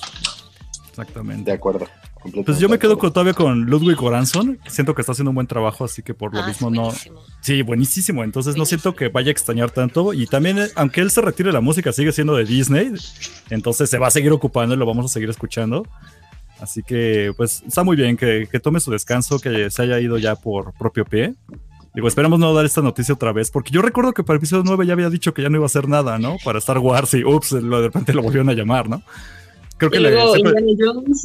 Exactamente. 0.88 1.50
De 1.50 1.56
acuerdo. 1.56 1.88
Pues 2.44 2.58
yo 2.58 2.68
me 2.68 2.78
quedo 2.78 2.98
con, 2.98 3.12
todavía 3.12 3.32
con 3.34 3.62
Ludwig 3.66 3.96
Goranson. 3.96 4.58
Siento 4.66 4.94
que 4.94 5.02
está 5.02 5.12
haciendo 5.12 5.30
un 5.30 5.37
buen 5.37 5.46
trabajo, 5.46 5.84
así 5.84 6.02
que 6.02 6.14
por 6.14 6.34
lo 6.34 6.40
Ah, 6.40 6.46
mismo 6.48 6.70
no. 6.70 6.82
buenísimo. 6.84 7.20
Sí, 7.40 7.62
buenísimo. 7.62 8.25
Entonces 8.25 8.56
no 8.56 8.64
siento 8.66 8.90
Buenísimo. 8.90 9.08
que 9.10 9.12
vaya 9.14 9.28
a 9.28 9.32
extrañar 9.32 9.70
tanto. 9.70 10.12
Y 10.12 10.26
también, 10.26 10.58
eh, 10.58 10.68
aunque 10.75 11.00
él 11.00 11.10
se 11.10 11.20
retire 11.20 11.52
la 11.52 11.60
música, 11.60 11.92
sigue 11.92 12.12
siendo 12.12 12.34
de 12.37 12.44
Disney. 12.44 12.92
Entonces 13.50 13.88
se 13.88 13.98
va 13.98 14.08
a 14.08 14.10
seguir 14.10 14.32
ocupando 14.32 14.75
y 14.75 14.78
lo 14.78 14.87
vamos 14.87 15.06
a 15.06 15.08
seguir 15.08 15.30
escuchando. 15.30 15.87
Así 16.60 16.82
que, 16.82 17.32
pues, 17.37 17.62
está 17.66 17.84
muy 17.84 17.96
bien 17.96 18.16
que, 18.16 18.48
que 18.50 18.58
tome 18.58 18.80
su 18.80 18.90
descanso, 18.90 19.38
que 19.38 19.70
se 19.70 19.82
haya 19.82 20.00
ido 20.00 20.18
ya 20.18 20.34
por 20.34 20.72
propio 20.75 21.04
pie. 21.04 21.34
Digo, 21.94 22.08
esperamos 22.08 22.38
no 22.38 22.52
dar 22.52 22.64
esta 22.64 22.82
noticia 22.82 23.14
otra 23.14 23.32
vez, 23.32 23.50
porque 23.50 23.70
yo 23.70 23.80
recuerdo 23.80 24.12
que 24.12 24.22
para 24.22 24.34
el 24.34 24.38
episodio 24.38 24.62
9 24.66 24.87
ya 24.87 24.92
había 24.92 25.08
dicho 25.08 25.32
que 25.34 25.42
ya 25.42 25.48
no 25.48 25.56
iba 25.56 25.64
a 25.64 25.66
hacer 25.66 25.88
nada, 25.88 26.18
¿no? 26.18 26.37
Para 26.44 26.58
Star 26.58 26.78
Wars 26.78 27.14
y, 27.14 27.25
ups, 27.25 27.52
lo, 27.52 27.80
de 27.80 27.87
repente 27.88 28.12
lo 28.12 28.22
volvieron 28.22 28.48
a 28.50 28.52
llamar, 28.52 28.88
¿no? 28.88 29.02
Creo 29.78 29.90
que 29.90 29.99
Y 29.99 30.00
luego 30.00 30.37
Indiana 30.37 30.73
Jones. 30.78 31.25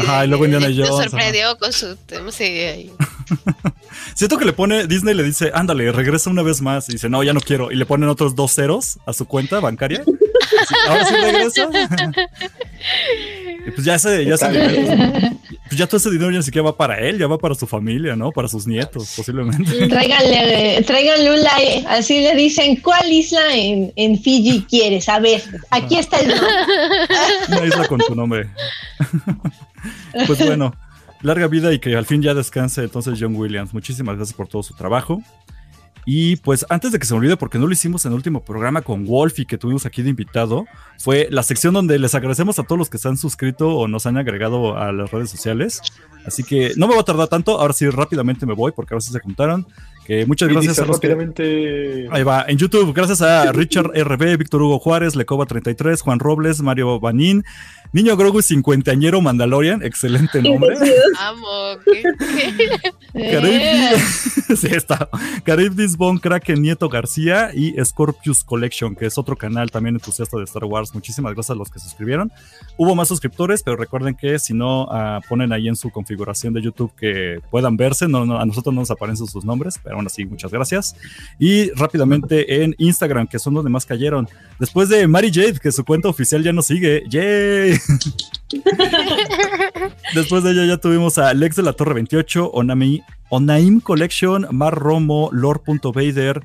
Ajá, 0.00 0.24
y 0.24 0.28
luego 0.28 0.44
Indiana 0.46 0.66
Jones, 0.66 1.10
sorprendió 1.10 1.56
con 1.58 1.72
su. 1.72 1.96
Sé, 2.30 2.68
ahí. 2.68 2.92
Siento 4.14 4.38
que 4.38 4.44
le 4.44 4.52
pone, 4.52 4.86
Disney 4.86 5.14
le 5.14 5.22
dice, 5.22 5.50
ándale, 5.54 5.90
regresa 5.92 6.30
una 6.30 6.42
vez 6.42 6.60
más. 6.60 6.88
Y 6.88 6.92
dice, 6.92 7.08
no, 7.08 7.22
ya 7.22 7.32
no 7.32 7.40
quiero. 7.40 7.70
Y 7.70 7.76
le 7.76 7.86
ponen 7.86 8.08
otros 8.08 8.34
dos 8.34 8.54
ceros 8.54 8.98
a 9.06 9.12
su 9.12 9.26
cuenta 9.26 9.60
bancaria. 9.60 10.02
Así, 10.60 10.74
Ahora 10.88 11.04
sí 11.04 11.14
regresa. 11.16 11.68
y 13.66 13.70
pues 13.70 13.84
ya 13.84 13.94
ese, 13.94 14.24
ya 14.24 14.34
ese 14.34 14.46
Está 14.46 14.50
dinero, 14.50 15.38
pues 15.68 15.78
ya 15.78 15.86
todo 15.86 15.96
ese 15.96 16.10
dinero 16.10 16.30
ya 16.30 16.38
ni 16.38 16.42
siquiera 16.42 16.66
va 16.66 16.76
para 16.76 16.98
él, 16.98 17.18
ya 17.18 17.26
va 17.26 17.38
para 17.38 17.54
su 17.54 17.66
familia, 17.66 18.14
¿no? 18.16 18.30
Para 18.32 18.48
sus 18.48 18.66
nietos, 18.66 19.14
posiblemente. 19.16 19.88
Tráiganle, 19.88 20.82
tráiganle 20.86 21.30
un 21.30 21.42
like, 21.42 21.86
así 21.88 22.20
le 22.20 22.34
dicen, 22.34 22.76
¿cuál 22.76 23.10
isla 23.10 23.54
en, 23.54 23.92
en 23.96 24.20
Fiji 24.20 24.66
quieres? 24.68 25.08
A 25.08 25.20
ver, 25.20 25.42
aquí 25.70 25.96
está 25.96 26.18
el. 26.18 26.34
Una 27.48 27.64
isla 27.64 27.88
con 27.88 28.00
tu 28.00 28.14
nombre. 28.14 28.50
pues 30.26 30.38
bueno, 30.44 30.74
larga 31.22 31.46
vida 31.46 31.72
y 31.72 31.78
que 31.78 31.96
al 31.96 32.06
fin 32.06 32.22
ya 32.22 32.34
descanse 32.34 32.82
entonces 32.82 33.18
John 33.20 33.34
Williams. 33.36 33.72
Muchísimas 33.72 34.16
gracias 34.16 34.36
por 34.36 34.48
todo 34.48 34.62
su 34.62 34.74
trabajo. 34.74 35.22
Y 36.04 36.36
pues 36.36 36.66
antes 36.68 36.90
de 36.90 36.98
que 36.98 37.06
se 37.06 37.14
me 37.14 37.18
olvide, 37.18 37.36
porque 37.36 37.58
no 37.58 37.66
lo 37.66 37.72
hicimos 37.72 38.04
en 38.04 38.12
el 38.12 38.16
último 38.16 38.44
programa 38.44 38.82
con 38.82 39.06
Wolfie 39.06 39.46
que 39.46 39.56
tuvimos 39.56 39.86
aquí 39.86 40.02
de 40.02 40.10
invitado, 40.10 40.66
fue 40.98 41.28
la 41.30 41.44
sección 41.44 41.74
donde 41.74 41.98
les 41.98 42.14
agradecemos 42.14 42.58
a 42.58 42.64
todos 42.64 42.78
los 42.78 42.90
que 42.90 42.98
se 42.98 43.08
han 43.08 43.16
suscrito 43.16 43.68
o 43.68 43.86
nos 43.86 44.06
han 44.06 44.16
agregado 44.16 44.76
a 44.76 44.92
las 44.92 45.12
redes 45.12 45.30
sociales. 45.30 45.80
Así 46.26 46.42
que 46.42 46.72
no 46.76 46.88
me 46.88 46.94
voy 46.94 47.02
a 47.02 47.04
tardar 47.04 47.28
tanto, 47.28 47.60
ahora 47.60 47.72
sí 47.72 47.88
rápidamente 47.88 48.46
me 48.46 48.54
voy 48.54 48.72
porque 48.72 48.94
a 48.94 48.96
veces 48.96 49.12
se 49.12 49.20
juntaron. 49.20 49.66
Que 50.04 50.26
muchas 50.26 50.50
Y 50.50 50.54
gracias 50.54 50.80
a 50.80 50.84
los 50.84 50.98
que... 50.98 52.08
Ahí 52.10 52.24
va, 52.24 52.44
en 52.48 52.58
YouTube, 52.58 52.92
gracias 52.92 53.22
a 53.22 53.52
Richard 53.52 53.92
RB, 53.94 54.36
Víctor 54.36 54.62
Hugo 54.62 54.80
Juárez, 54.80 55.14
Lecoba33, 55.14 56.00
Juan 56.00 56.18
Robles, 56.18 56.60
Mario 56.60 56.98
Banín, 56.98 57.44
Niño 57.92 58.16
Grogu 58.16 58.40
cincuentañero 58.40 59.20
Mandalorian, 59.20 59.82
excelente 59.82 60.40
nombre. 60.40 60.76
Amo. 61.20 61.78
¿qué- 61.84 62.02
qué? 63.12 63.30
Caribdis, 63.32 64.58
sí, 64.60 64.68
está. 64.68 65.08
Caribdis 65.44 65.96
Bon 65.98 66.18
Kraken 66.18 66.62
Nieto 66.62 66.88
García 66.88 67.50
y 67.54 67.74
Scorpius 67.84 68.42
Collection, 68.44 68.94
que 68.96 69.04
es 69.04 69.18
otro 69.18 69.36
canal 69.36 69.70
también 69.70 69.96
entusiasta 69.96 70.38
de 70.38 70.44
Star 70.44 70.64
Wars. 70.64 70.94
Muchísimas 70.94 71.34
gracias 71.34 71.50
a 71.54 71.58
los 71.58 71.68
que 71.70 71.78
se 71.78 71.84
suscribieron. 71.86 72.32
Hubo 72.78 72.94
más 72.94 73.08
suscriptores, 73.08 73.62
pero 73.62 73.76
recuerden 73.76 74.14
que 74.14 74.38
si 74.38 74.54
no 74.54 74.88
ah, 74.90 75.20
ponen 75.28 75.52
ahí 75.52 75.68
en 75.68 75.76
su 75.76 75.90
configuración 75.90 76.54
de 76.54 76.62
YouTube 76.62 76.92
que 76.96 77.40
puedan 77.50 77.76
verse, 77.76 78.08
no, 78.08 78.24
no, 78.24 78.38
a 78.40 78.46
nosotros 78.46 78.74
no 78.74 78.80
nos 78.80 78.90
aparecen 78.90 79.26
sus 79.26 79.44
nombres, 79.44 79.78
pero 79.82 79.96
aún 79.96 80.06
así, 80.06 80.24
muchas 80.24 80.50
gracias. 80.50 80.96
Y 81.38 81.70
rápidamente 81.72 82.62
en 82.62 82.74
Instagram, 82.78 83.26
que 83.26 83.38
son 83.38 83.52
donde 83.52 83.68
más 83.70 83.84
cayeron. 83.84 84.26
Después 84.58 84.88
de 84.88 85.06
Mary 85.06 85.30
Jade, 85.32 85.58
que 85.60 85.70
su 85.70 85.84
cuenta 85.84 86.08
oficial 86.08 86.42
ya 86.42 86.54
no 86.54 86.62
sigue. 86.62 87.02
¡Yay! 87.10 87.81
Después 90.14 90.42
de 90.42 90.52
ella 90.52 90.66
ya 90.66 90.76
tuvimos 90.78 91.18
a 91.18 91.32
Lex 91.34 91.56
de 91.56 91.62
la 91.62 91.72
Torre 91.72 91.94
28, 91.94 92.50
Onami, 92.50 93.02
Onaim 93.30 93.80
Collection, 93.80 94.46
Mar 94.50 94.74
Romo, 94.74 95.30
Lord.Vader, 95.32 96.42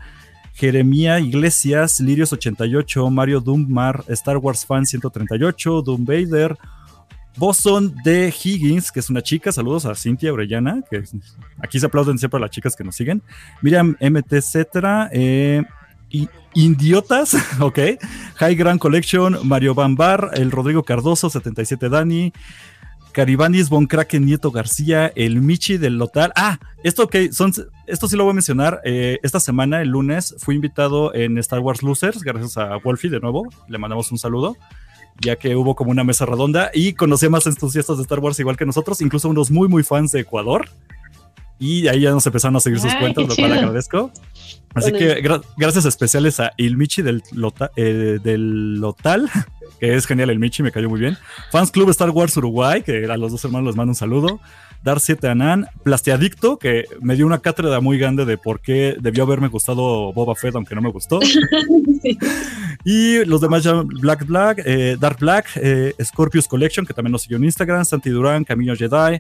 Jeremía 0.53 1.20
Iglesias, 1.20 2.00
Lirios88, 2.01 3.12
Mario 3.12 3.41
Doom 3.41 3.67
Mar, 3.70 4.03
Star 4.08 4.38
Wars 4.38 4.65
Fan 4.65 4.86
138, 4.86 5.82
Doom 5.82 6.06
Vader, 6.06 6.58
Boson 7.38 7.94
de 8.03 8.34
Higgins, 8.44 8.91
que 8.91 9.00
es 9.00 9.10
una 9.10 9.22
chica, 9.22 9.51
saludos 9.51 9.86
a 9.86 9.94
Cintia 9.94 10.34
Orellana, 10.34 10.82
que 10.89 11.03
aquí 11.60 11.79
se 11.79 11.86
aplauden 11.86 12.17
siempre 12.17 12.38
a 12.38 12.41
las 12.41 12.50
chicas 12.50 12.75
que 12.75 12.84
nos 12.84 12.96
siguen, 12.96 13.22
Miriam 13.62 13.96
MT, 14.00 14.34
etcétera, 14.34 15.10
eh, 15.13 15.63
y 16.10 16.27
Indiotas, 16.57 17.37
ok, 17.59 17.79
High 18.37 18.55
Grand 18.55 18.79
Collection, 18.79 19.47
Mario 19.47 19.75
Bambar, 19.75 20.31
el 20.33 20.49
Rodrigo 20.49 20.81
Cardoso, 20.81 21.29
77 21.29 21.87
Dani, 21.87 22.33
Caribanis 23.11 23.69
Von 23.69 23.85
Kraken 23.85 24.25
Nieto 24.25 24.49
García, 24.49 25.11
el 25.15 25.39
Michi 25.39 25.77
del 25.77 25.99
Lotal. 25.99 26.33
Ah, 26.35 26.57
esto 26.83 27.03
ok, 27.03 27.15
son, 27.31 27.53
esto 27.85 28.07
sí 28.07 28.17
lo 28.17 28.23
voy 28.23 28.31
a 28.31 28.33
mencionar. 28.33 28.81
eh, 28.85 29.19
esta 29.21 29.39
semana, 29.39 29.83
el 29.83 29.89
lunes, 29.89 30.33
fui 30.39 30.55
invitado 30.55 31.13
en 31.13 31.37
Star 31.37 31.59
Wars 31.59 31.83
Losers, 31.83 32.23
gracias 32.23 32.57
a 32.57 32.75
Wolfie 32.77 33.11
de 33.11 33.19
nuevo. 33.19 33.47
Le 33.67 33.77
mandamos 33.77 34.11
un 34.11 34.17
saludo, 34.17 34.57
ya 35.21 35.35
que 35.35 35.55
hubo 35.55 35.75
como 35.75 35.91
una 35.91 36.03
mesa 36.03 36.25
redonda 36.25 36.71
y 36.73 36.93
conocí 36.93 37.27
a 37.27 37.29
más 37.29 37.45
entusiastas 37.45 37.97
de 37.97 38.01
Star 38.01 38.17
Wars 38.17 38.39
igual 38.39 38.57
que 38.57 38.65
nosotros, 38.65 38.99
incluso 39.01 39.29
unos 39.29 39.51
muy, 39.51 39.67
muy 39.67 39.83
fans 39.83 40.11
de 40.11 40.21
Ecuador. 40.21 40.67
Y 41.59 41.87
ahí 41.87 42.01
ya 42.01 42.11
nos 42.11 42.25
empezaron 42.25 42.55
a 42.55 42.59
seguir 42.59 42.79
sus 42.79 42.91
Ay, 42.93 42.99
cuentas, 42.99 43.27
lo 43.27 43.35
cual 43.35 43.53
agradezco. 43.53 44.11
Así 44.75 44.91
que 44.91 45.23
gra- 45.23 45.41
gracias 45.57 45.85
especiales 45.85 46.39
a 46.39 46.51
Il 46.57 46.77
Michi 46.77 47.01
del, 47.01 47.23
Lota- 47.31 47.71
eh, 47.75 48.19
del 48.23 48.75
Lotal, 48.79 49.27
que 49.79 49.95
es 49.95 50.05
genial 50.05 50.29
el 50.29 50.37
Michi, 50.39 50.61
me 50.61 50.71
cayó 50.71 50.87
muy 50.89 50.99
bien. 50.99 51.17
Fans 51.51 51.71
Club 51.71 51.89
Star 51.89 52.11
Wars 52.11 52.37
Uruguay, 52.37 52.83
que 52.83 53.05
a 53.05 53.17
los 53.17 53.31
dos 53.31 53.43
hermanos 53.43 53.67
les 53.67 53.75
mando 53.75 53.91
un 53.91 53.95
saludo. 53.95 54.39
Dar 54.84 55.00
7 55.00 55.27
Anan, 55.27 55.67
Plastiadicto, 55.84 56.57
que 56.57 56.86
me 57.01 57.15
dio 57.15 57.25
una 57.25 57.39
cátedra 57.39 57.81
muy 57.81 57.98
grande 57.98 58.24
de 58.25 58.38
por 58.38 58.62
qué 58.62 58.96
debió 59.00 59.24
haberme 59.24 59.48
gustado 59.50 60.13
Boba 60.13 60.36
Fett, 60.36 60.55
aunque 60.55 60.75
no 60.75 60.81
me 60.81 60.91
gustó. 60.91 61.19
Sí. 62.03 62.15
Y 62.84 63.25
los 63.25 63.41
demás 63.41 63.63
ya 63.63 63.74
Black 63.84 64.25
Black, 64.27 64.62
eh, 64.65 64.96
Dark 65.00 65.17
Black, 65.19 65.48
eh, 65.55 65.93
Scorpius 66.01 66.48
Collection, 66.48 66.86
que 66.86 66.93
también 66.93 67.12
nos 67.12 67.24
siguió 67.24 67.38
en 67.38 67.43
Instagram, 67.46 67.84
Santi 67.86 68.10
Durán, 68.12 68.43
Camino 68.43 68.75
Jedi, 68.75 69.19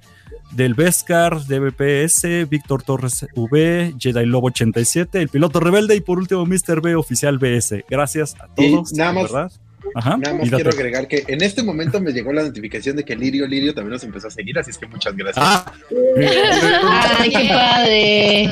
Del 0.51 0.73
Vescar, 0.75 1.41
DBPS, 1.45 2.47
Víctor 2.49 2.83
Torres 2.83 3.25
V, 3.35 3.95
Jedi 3.99 4.25
Lobo 4.25 4.47
87, 4.47 5.21
el 5.21 5.29
piloto 5.29 5.59
rebelde 5.59 5.95
y 5.95 6.01
por 6.01 6.19
último 6.19 6.45
Mr. 6.45 6.81
B 6.81 6.95
oficial 6.95 7.39
BS. 7.39 7.83
Gracias 7.89 8.35
a 8.39 8.47
Y 8.57 8.71
todos. 8.71 8.93
nada 8.93 9.13
más- 9.13 9.23
verdad. 9.23 9.51
Ajá. 9.95 10.17
Nada 10.17 10.35
más 10.35 10.49
quiero 10.49 10.69
agregar 10.69 11.07
que 11.07 11.23
en 11.27 11.41
este 11.41 11.63
momento 11.63 11.99
me 11.99 12.11
llegó 12.11 12.33
la 12.33 12.43
notificación 12.43 12.95
de 12.95 13.03
que 13.03 13.15
Lirio 13.15 13.47
Lirio 13.47 13.73
también 13.73 13.93
nos 13.93 14.03
empezó 14.03 14.27
a 14.27 14.31
seguir, 14.31 14.57
así 14.59 14.71
es 14.71 14.77
que 14.77 14.87
muchas 14.87 15.15
gracias. 15.15 15.45
Ah, 15.45 15.73
Ay, 17.19 17.29
qué 17.29 17.49
padre. 17.49 18.49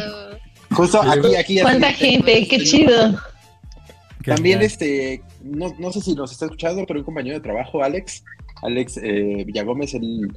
Justo 0.71 1.01
aquí, 1.01 1.35
aquí. 1.35 1.59
Cuánta 1.61 1.93
gente, 1.93 2.47
qué 2.47 2.59
chido. 2.59 3.19
También 4.25 4.61
este, 4.61 5.21
no, 5.43 5.75
no 5.77 5.91
sé 5.91 6.01
si 6.01 6.15
nos 6.15 6.31
está 6.31 6.45
escuchando, 6.45 6.83
pero 6.87 6.99
un 6.99 7.05
compañero 7.05 7.35
de 7.35 7.41
trabajo, 7.41 7.83
Alex, 7.83 8.23
Alex 8.63 8.97
eh, 8.97 9.43
Villagómez, 9.45 9.93
él 9.93 10.31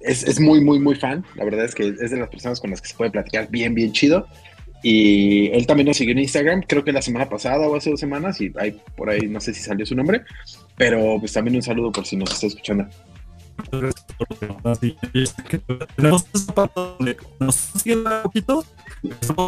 es, 0.00 0.24
es 0.24 0.40
muy, 0.40 0.60
muy, 0.60 0.78
muy 0.78 0.96
fan. 0.96 1.24
La 1.36 1.44
verdad 1.44 1.64
es 1.64 1.74
que 1.74 1.88
es 1.88 2.10
de 2.10 2.18
las 2.18 2.28
personas 2.28 2.60
con 2.60 2.70
las 2.70 2.80
que 2.80 2.88
se 2.88 2.94
puede 2.96 3.10
platicar 3.10 3.48
bien, 3.50 3.74
bien 3.74 3.92
chido. 3.92 4.26
Y 4.82 5.48
él 5.48 5.66
también 5.66 5.88
nos 5.88 5.96
siguió 5.96 6.12
en 6.12 6.20
Instagram, 6.20 6.62
creo 6.66 6.84
que 6.84 6.92
la 6.92 7.02
semana 7.02 7.28
pasada 7.28 7.68
o 7.68 7.76
hace 7.76 7.90
dos 7.90 8.00
semanas, 8.00 8.40
y 8.40 8.52
hay 8.56 8.80
por 8.96 9.10
ahí, 9.10 9.20
no 9.28 9.40
sé 9.40 9.52
si 9.52 9.62
salió 9.62 9.84
su 9.84 9.94
nombre, 9.94 10.22
pero 10.76 11.18
pues 11.18 11.32
también 11.32 11.56
un 11.56 11.62
saludo 11.62 11.92
por 11.92 12.06
si 12.06 12.16
nos 12.16 12.32
está 12.32 12.46
escuchando. 12.46 12.88
Que 15.48 15.58
Tenemos 15.96 16.24
donde 16.54 17.16
nos 17.38 17.54
siguen 17.54 18.06
un 18.06 18.22
poquito. 18.22 18.64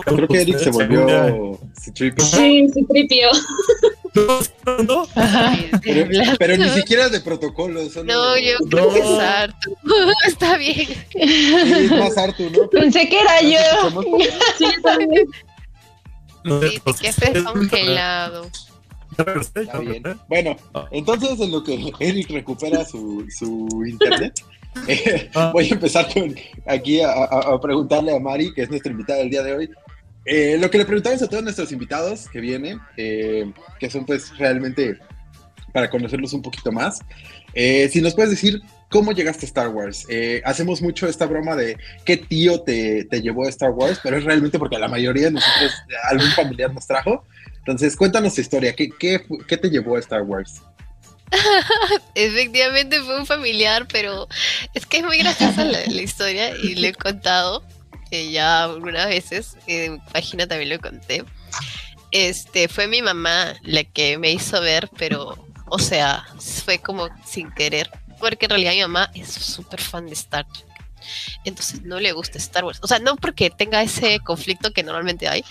Creo 0.05 0.29
que 0.29 0.43
Eric 0.43 0.59
se 0.59 0.71
volvió 0.71 1.59
Citripio, 1.81 2.25
Sí, 2.25 2.67
sí, 2.73 2.85
tripio. 2.89 3.29
¿No? 4.87 5.07
Ajá. 5.15 5.57
pero, 5.83 6.07
pero 6.39 6.57
ni 6.57 6.69
siquiera 6.71 7.09
de 7.09 7.21
protocolo. 7.21 7.89
Solo 7.91 8.05
No, 8.13 8.39
yo 8.39 8.59
No. 8.61 8.69
creo 8.69 8.93
que 8.93 8.99
es 9.01 9.07
Artu. 9.19 9.77
Está 10.27 10.57
bien. 10.59 10.87
Sí, 10.87 10.95
es 11.21 11.91
más 11.91 12.17
Artu, 12.19 12.51
¿no? 12.51 12.69
Pensé 12.71 13.09
que 13.09 13.19
era 13.21 13.41
yo. 13.43 14.03
Sí, 14.59 14.65
yo 14.65 14.83
también. 14.83 15.27
Sí, 16.45 16.83
Está 19.55 19.79
bien. 19.81 20.03
Bueno, 20.29 20.57
entonces 20.91 21.39
en 21.41 21.51
lo 21.51 21.63
que 21.63 21.93
Eric 22.01 22.31
recupera 22.31 22.85
su, 22.85 23.27
su 23.31 23.69
internet, 23.87 24.35
eh, 24.89 25.31
Ah. 25.35 25.51
voy 25.55 25.69
a 25.69 25.75
empezar 25.75 26.13
con 26.13 26.35
aquí 26.67 27.01
a, 27.01 27.11
a- 27.13 27.55
a 27.55 27.61
preguntarle 27.61 28.15
a 28.15 28.19
Mari, 28.21 28.53
que 28.55 28.63
es 28.63 28.71
nuestra 28.71 28.91
invitada 28.93 29.19
del 29.21 29.31
día 29.31 29.43
de 29.43 29.55
hoy. 29.55 29.71
Eh, 30.25 30.57
lo 30.61 30.71
que 30.71 30.79
le 30.79 30.85
preguntamos 30.85 31.21
a 31.23 31.29
todos 31.29 31.43
nuestros 31.43 31.73
invitados 31.73 32.29
que 32.29 32.41
vienen, 32.41 32.79
eh, 32.97 33.53
que 33.81 33.91
son 33.91 34.07
pues 34.07 34.37
realmente 34.39 34.97
para 35.73 35.91
conocerlos 35.91 36.33
un 36.33 36.43
poquito 36.43 36.71
más, 36.71 37.01
eh, 37.55 37.89
si 37.91 38.01
nos 38.01 38.15
puedes 38.15 38.31
decir 38.31 38.61
cómo 38.89 39.13
llegaste 39.13 39.47
a 39.47 39.49
Star 39.49 39.69
Wars. 39.71 40.07
Eh, 40.11 40.43
hacemos 40.45 40.81
mucho 40.83 41.09
esta 41.09 41.27
broma 41.27 41.57
de 41.57 41.77
qué 42.05 42.19
tío 42.19 42.61
te, 42.61 43.05
te 43.07 43.21
llevó 43.23 43.47
a 43.47 43.49
Star 43.49 43.71
Wars, 43.71 43.99
pero 44.03 44.17
es 44.19 44.25
realmente 44.25 44.59
porque 44.59 44.79
la 44.79 44.87
mayoría 44.89 45.25
de 45.25 45.31
nosotros 45.33 45.73
algún 46.11 46.29
familiar 46.33 46.73
nos 46.75 46.87
trajo. 46.87 47.25
Entonces, 47.63 47.97
cuéntanos 47.97 48.35
tu 48.35 48.41
historia. 48.41 48.75
¿Qué, 48.75 48.91
qué, 48.91 49.25
qué 49.47 49.57
te 49.57 49.71
llevó 49.71 49.97
a 49.97 50.01
Star 50.01 50.23
Wars? 50.23 50.63
Efectivamente 52.15 53.01
fue 53.03 53.19
un 53.19 53.27
familiar, 53.27 53.87
pero 53.91 54.29
es 54.75 54.85
que 54.87 54.99
es 54.99 55.05
muy 55.05 55.19
graciosa 55.19 55.65
la, 55.65 55.85
historia 55.85 56.57
y 56.57 56.75
le 56.75 56.89
he 56.89 56.95
contado 56.95 57.65
eh, 58.11 58.31
ya 58.31 58.65
algunas 58.65 59.07
veces, 59.07 59.57
en 59.67 59.95
mi 59.95 59.99
página 60.13 60.47
también 60.47 60.71
lo 60.71 60.81
conté. 60.81 61.25
Este, 62.11 62.69
fue 62.69 62.87
mi 62.87 63.01
mamá 63.01 63.55
la 63.63 63.85
que 63.85 64.19
me 64.19 64.33
hizo 64.33 64.61
ver, 64.61 64.91
pero, 64.99 65.39
o 65.67 65.79
sea, 65.79 66.27
fue 66.65 66.79
como 66.79 67.09
sin 67.25 67.51
querer, 67.53 67.91
porque 68.21 68.47
en 68.47 68.51
realidad 68.51 68.73
mi 68.73 68.81
mamá 68.83 69.11
es 69.15 69.29
súper 69.29 69.81
fan 69.81 70.07
de 70.07 70.13
Star 70.13 70.47
Trek. 70.53 70.72
Entonces 71.45 71.83
no 71.83 72.01
le 72.01 72.13
gusta 72.13 72.39
Star 72.39 72.65
Wars. 72.65 72.79
O 72.83 72.87
sea, 72.87 72.99
no 72.99 73.17
porque 73.17 73.51
tenga 73.51 73.83
ese 73.83 74.21
conflicto 74.21 74.73
que 74.73 74.83
normalmente 74.83 75.29
hay, 75.29 75.45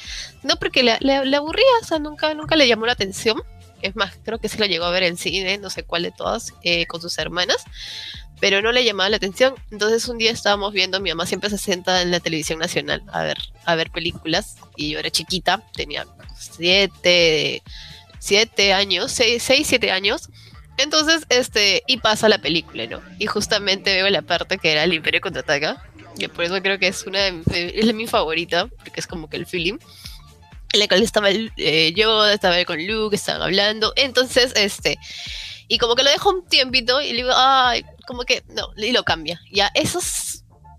no 0.43 0.55
porque 0.57 0.83
le, 0.83 0.97
le- 1.01 1.35
aburría, 1.35 1.65
o 1.81 1.85
sea, 1.85 1.99
nunca, 1.99 2.33
nunca 2.33 2.55
le 2.55 2.67
llamó 2.67 2.85
la 2.85 2.93
atención. 2.93 3.41
Es 3.81 3.95
más, 3.95 4.13
creo 4.23 4.37
que 4.39 4.47
sí 4.49 4.57
lo 4.59 4.65
llegó 4.67 4.85
a 4.85 4.91
ver 4.91 5.03
en 5.03 5.17
cine, 5.17 5.57
no 5.57 5.69
sé 5.71 5.83
cuál 5.83 6.03
de 6.03 6.11
todas, 6.11 6.53
eh, 6.63 6.85
con 6.85 7.01
sus 7.01 7.17
hermanas, 7.17 7.57
pero 8.39 8.61
no 8.61 8.71
le 8.71 8.83
llamaba 8.85 9.09
la 9.09 9.17
atención. 9.17 9.55
Entonces 9.71 10.07
un 10.07 10.19
día 10.19 10.29
estábamos 10.31 10.71
viendo, 10.73 10.99
mi 10.99 11.09
mamá 11.09 11.25
siempre 11.25 11.49
se 11.49 11.57
sienta 11.57 12.01
en 12.03 12.11
la 12.11 12.19
televisión 12.19 12.59
nacional 12.59 13.01
a 13.11 13.23
ver, 13.23 13.37
a 13.65 13.73
ver 13.75 13.89
películas, 13.89 14.57
y 14.75 14.91
yo 14.91 14.99
era 14.99 15.09
chiquita, 15.09 15.63
tenía 15.73 16.05
siete, 16.37 17.63
siete 18.19 18.73
años, 18.73 19.11
seis, 19.11 19.41
seis, 19.43 19.65
siete 19.67 19.91
años. 19.91 20.29
Entonces, 20.77 21.25
este, 21.29 21.83
y 21.87 21.97
pasa 21.97 22.29
la 22.29 22.39
película, 22.39 22.85
¿no? 22.87 23.01
Y 23.19 23.27
justamente 23.27 23.93
veo 23.93 24.09
la 24.09 24.21
parte 24.21 24.57
que 24.57 24.71
era 24.71 24.83
el 24.83 24.93
Imperio 24.93 25.21
contraataca, 25.21 25.83
y 26.17 26.27
por 26.27 26.43
eso 26.45 26.61
creo 26.61 26.79
que 26.79 26.87
es 26.87 27.05
una 27.05 27.27
es 27.27 27.93
mi 27.93 28.07
favorita, 28.07 28.67
porque 28.67 28.99
es 28.99 29.07
como 29.07 29.29
que 29.29 29.37
el 29.37 29.45
feeling 29.45 29.77
en 30.73 30.79
la 30.79 30.87
cual 30.87 31.01
estaba 31.01 31.29
eh, 31.29 31.93
yo, 31.95 32.25
estaba 32.27 32.63
con 32.65 32.85
Luke, 32.85 33.15
estaban 33.15 33.41
hablando. 33.41 33.93
Entonces, 33.95 34.53
este, 34.55 34.97
y 35.67 35.77
como 35.77 35.95
que 35.95 36.03
lo 36.03 36.09
dejo 36.09 36.29
un 36.29 36.45
tiempito 36.47 37.01
y 37.01 37.11
le 37.11 37.23
digo, 37.23 37.31
ay, 37.35 37.85
como 38.07 38.23
que 38.23 38.43
no, 38.49 38.69
y 38.77 38.91
lo 38.91 39.03
cambia. 39.03 39.41
Ya 39.51 39.71
esos 39.73 40.30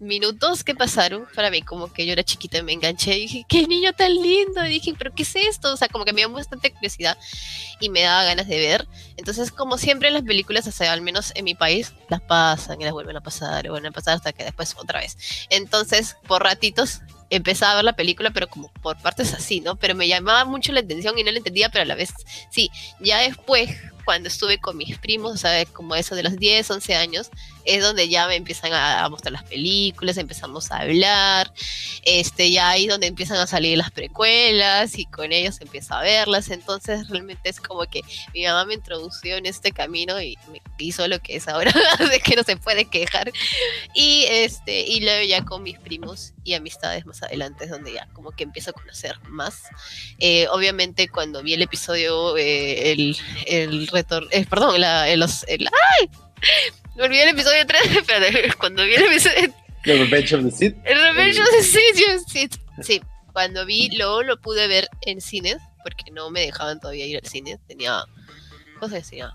minutos 0.02 0.64
que 0.64 0.74
pasaron 0.74 1.26
para 1.34 1.50
mí, 1.50 1.62
como 1.62 1.92
que 1.92 2.04
yo 2.04 2.12
era 2.12 2.22
chiquita 2.22 2.58
y 2.58 2.62
me 2.62 2.72
enganché 2.72 3.16
y 3.16 3.22
dije, 3.22 3.46
qué 3.48 3.66
niño 3.66 3.92
tan 3.92 4.12
lindo. 4.14 4.64
Y 4.66 4.68
dije, 4.68 4.94
pero 4.98 5.14
¿qué 5.14 5.22
es 5.22 5.34
esto? 5.36 5.72
O 5.72 5.76
sea, 5.76 5.88
como 5.88 6.04
que 6.04 6.12
me 6.12 6.20
dio 6.20 6.30
bastante 6.30 6.72
curiosidad 6.72 7.16
y 7.80 7.88
me 7.88 8.02
daba 8.02 8.24
ganas 8.24 8.48
de 8.48 8.58
ver. 8.58 8.88
Entonces, 9.16 9.50
como 9.50 9.78
siempre 9.78 10.10
las 10.10 10.22
películas, 10.22 10.66
o 10.66 10.72
sea, 10.72 10.92
al 10.92 11.00
menos 11.00 11.32
en 11.34 11.44
mi 11.44 11.54
país, 11.54 11.94
las 12.08 12.20
pasan 12.20 12.80
y 12.80 12.84
las 12.84 12.92
vuelven 12.92 13.16
a 13.16 13.20
pasar, 13.20 13.64
y 13.64 13.68
vuelven 13.68 13.90
a 13.90 13.92
pasar 13.92 14.16
hasta 14.16 14.32
que 14.32 14.44
después 14.44 14.74
otra 14.76 15.00
vez. 15.00 15.16
Entonces, 15.50 16.16
por 16.26 16.42
ratitos, 16.42 17.00
empezaba 17.30 17.72
a 17.72 17.76
ver 17.76 17.84
la 17.84 17.96
película, 17.96 18.30
pero 18.30 18.48
como 18.48 18.68
por 18.82 19.00
partes 19.00 19.32
así, 19.32 19.60
¿no? 19.60 19.76
Pero 19.76 19.94
me 19.94 20.06
llamaba 20.06 20.44
mucho 20.44 20.72
la 20.72 20.80
atención 20.80 21.18
y 21.18 21.24
no 21.24 21.30
la 21.30 21.38
entendía, 21.38 21.70
pero 21.70 21.82
a 21.82 21.86
la 21.86 21.94
vez 21.94 22.12
sí. 22.50 22.70
Ya 23.00 23.18
después, 23.18 23.70
cuando 24.04 24.28
estuve 24.28 24.58
con 24.58 24.76
mis 24.76 24.98
primos, 24.98 25.32
o 25.32 25.36
sea, 25.36 25.64
como 25.66 25.94
eso 25.94 26.14
de 26.14 26.22
los 26.22 26.36
10, 26.36 26.70
11 26.70 26.94
años, 26.94 27.30
es 27.64 27.82
donde 27.82 28.08
ya 28.08 28.26
me 28.26 28.36
empiezan 28.36 28.72
a, 28.72 29.04
a 29.04 29.08
mostrar 29.08 29.32
las 29.32 29.44
películas, 29.44 30.16
empezamos 30.16 30.70
a 30.70 30.78
hablar, 30.80 31.52
este, 32.02 32.50
ya 32.50 32.70
ahí 32.70 32.86
donde 32.86 33.06
empiezan 33.06 33.38
a 33.38 33.46
salir 33.46 33.78
las 33.78 33.90
precuelas 33.90 34.98
y 34.98 35.06
con 35.06 35.32
ellos 35.32 35.60
empiezo 35.60 35.94
a 35.94 36.02
verlas, 36.02 36.50
entonces 36.50 37.08
realmente 37.08 37.48
es 37.48 37.60
como 37.60 37.82
que 37.86 38.02
mi 38.34 38.44
mamá 38.44 38.64
me 38.64 38.74
introdució 38.74 39.36
en 39.36 39.46
este 39.46 39.72
camino 39.72 40.20
y 40.20 40.38
me 40.50 40.60
hizo 40.78 41.06
lo 41.08 41.20
que 41.20 41.36
es 41.36 41.48
ahora, 41.48 41.72
de 42.10 42.20
que 42.20 42.36
no 42.36 42.42
se 42.42 42.56
puede 42.56 42.86
quejar, 42.86 43.30
y 43.94 44.24
este, 44.28 44.82
y 44.82 45.00
luego 45.00 45.24
ya 45.26 45.44
con 45.44 45.62
mis 45.62 45.78
primos 45.78 46.32
y 46.44 46.54
amistades 46.54 47.06
más 47.06 47.22
adelante 47.22 47.64
es 47.64 47.70
donde 47.70 47.92
ya 47.92 48.08
como 48.12 48.30
que 48.32 48.42
empiezo 48.44 48.70
a 48.70 48.72
conocer 48.72 49.16
más. 49.28 49.62
Eh, 50.18 50.48
obviamente 50.48 51.08
cuando 51.08 51.42
vi 51.42 51.54
el 51.54 51.62
episodio, 51.62 52.36
eh, 52.36 52.92
el, 52.92 53.16
el 53.46 53.86
retorno, 53.88 54.28
perdón, 54.50 54.80
la, 54.80 55.08
el, 55.08 55.20
los- 55.20 55.44
el- 55.48 55.68
¡ay! 56.00 56.10
Me 56.96 57.04
olvidé 57.04 57.22
el 57.24 57.28
episodio 57.30 57.66
3, 57.66 57.82
pero 58.06 58.54
cuando 58.58 58.84
vi 58.84 58.94
el 58.94 59.04
episodio 59.04 59.52
The 59.84 59.96
Revenge 59.96 60.34
of 60.34 60.44
the 60.44 60.50
Sith. 60.50 60.76
el 60.84 61.00
Revenge 61.00 61.40
of 61.40 61.48
the 61.50 61.62
Sith, 61.62 61.96
yo- 61.96 62.18
sí, 62.28 62.48
sí, 62.82 63.02
cuando 63.32 63.64
vi, 63.66 63.90
luego 63.96 64.22
lo 64.22 64.40
pude 64.40 64.68
ver 64.68 64.88
en 65.02 65.20
cines, 65.20 65.56
porque 65.82 66.10
no 66.12 66.30
me 66.30 66.42
dejaban 66.42 66.78
todavía 66.80 67.06
ir 67.06 67.16
al 67.22 67.28
cine, 67.28 67.58
tenía, 67.66 68.04
¿cómo 68.78 68.88
se 68.90 68.96
decía? 68.96 69.32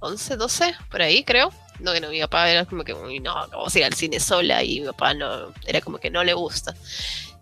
11, 0.00 0.36
12, 0.36 0.74
por 0.90 1.02
ahí 1.02 1.24
creo. 1.24 1.52
No, 1.80 1.92
que 1.92 2.00
no, 2.00 2.10
mi 2.10 2.20
papá 2.20 2.48
era 2.50 2.64
como 2.64 2.84
que, 2.84 2.92
"Uy, 2.94 3.20
no, 3.20 3.34
no 3.48 3.58
vamos 3.58 3.74
a 3.74 3.78
ir 3.78 3.84
al 3.84 3.94
cine 3.94 4.20
sola 4.20 4.62
y 4.62 4.80
mi 4.80 4.86
papá 4.86 5.14
no, 5.14 5.52
era 5.66 5.80
como 5.80 5.98
que 5.98 6.10
no 6.10 6.22
le 6.24 6.34
gusta. 6.34 6.74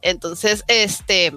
Entonces, 0.03 0.63
este, 0.69 1.33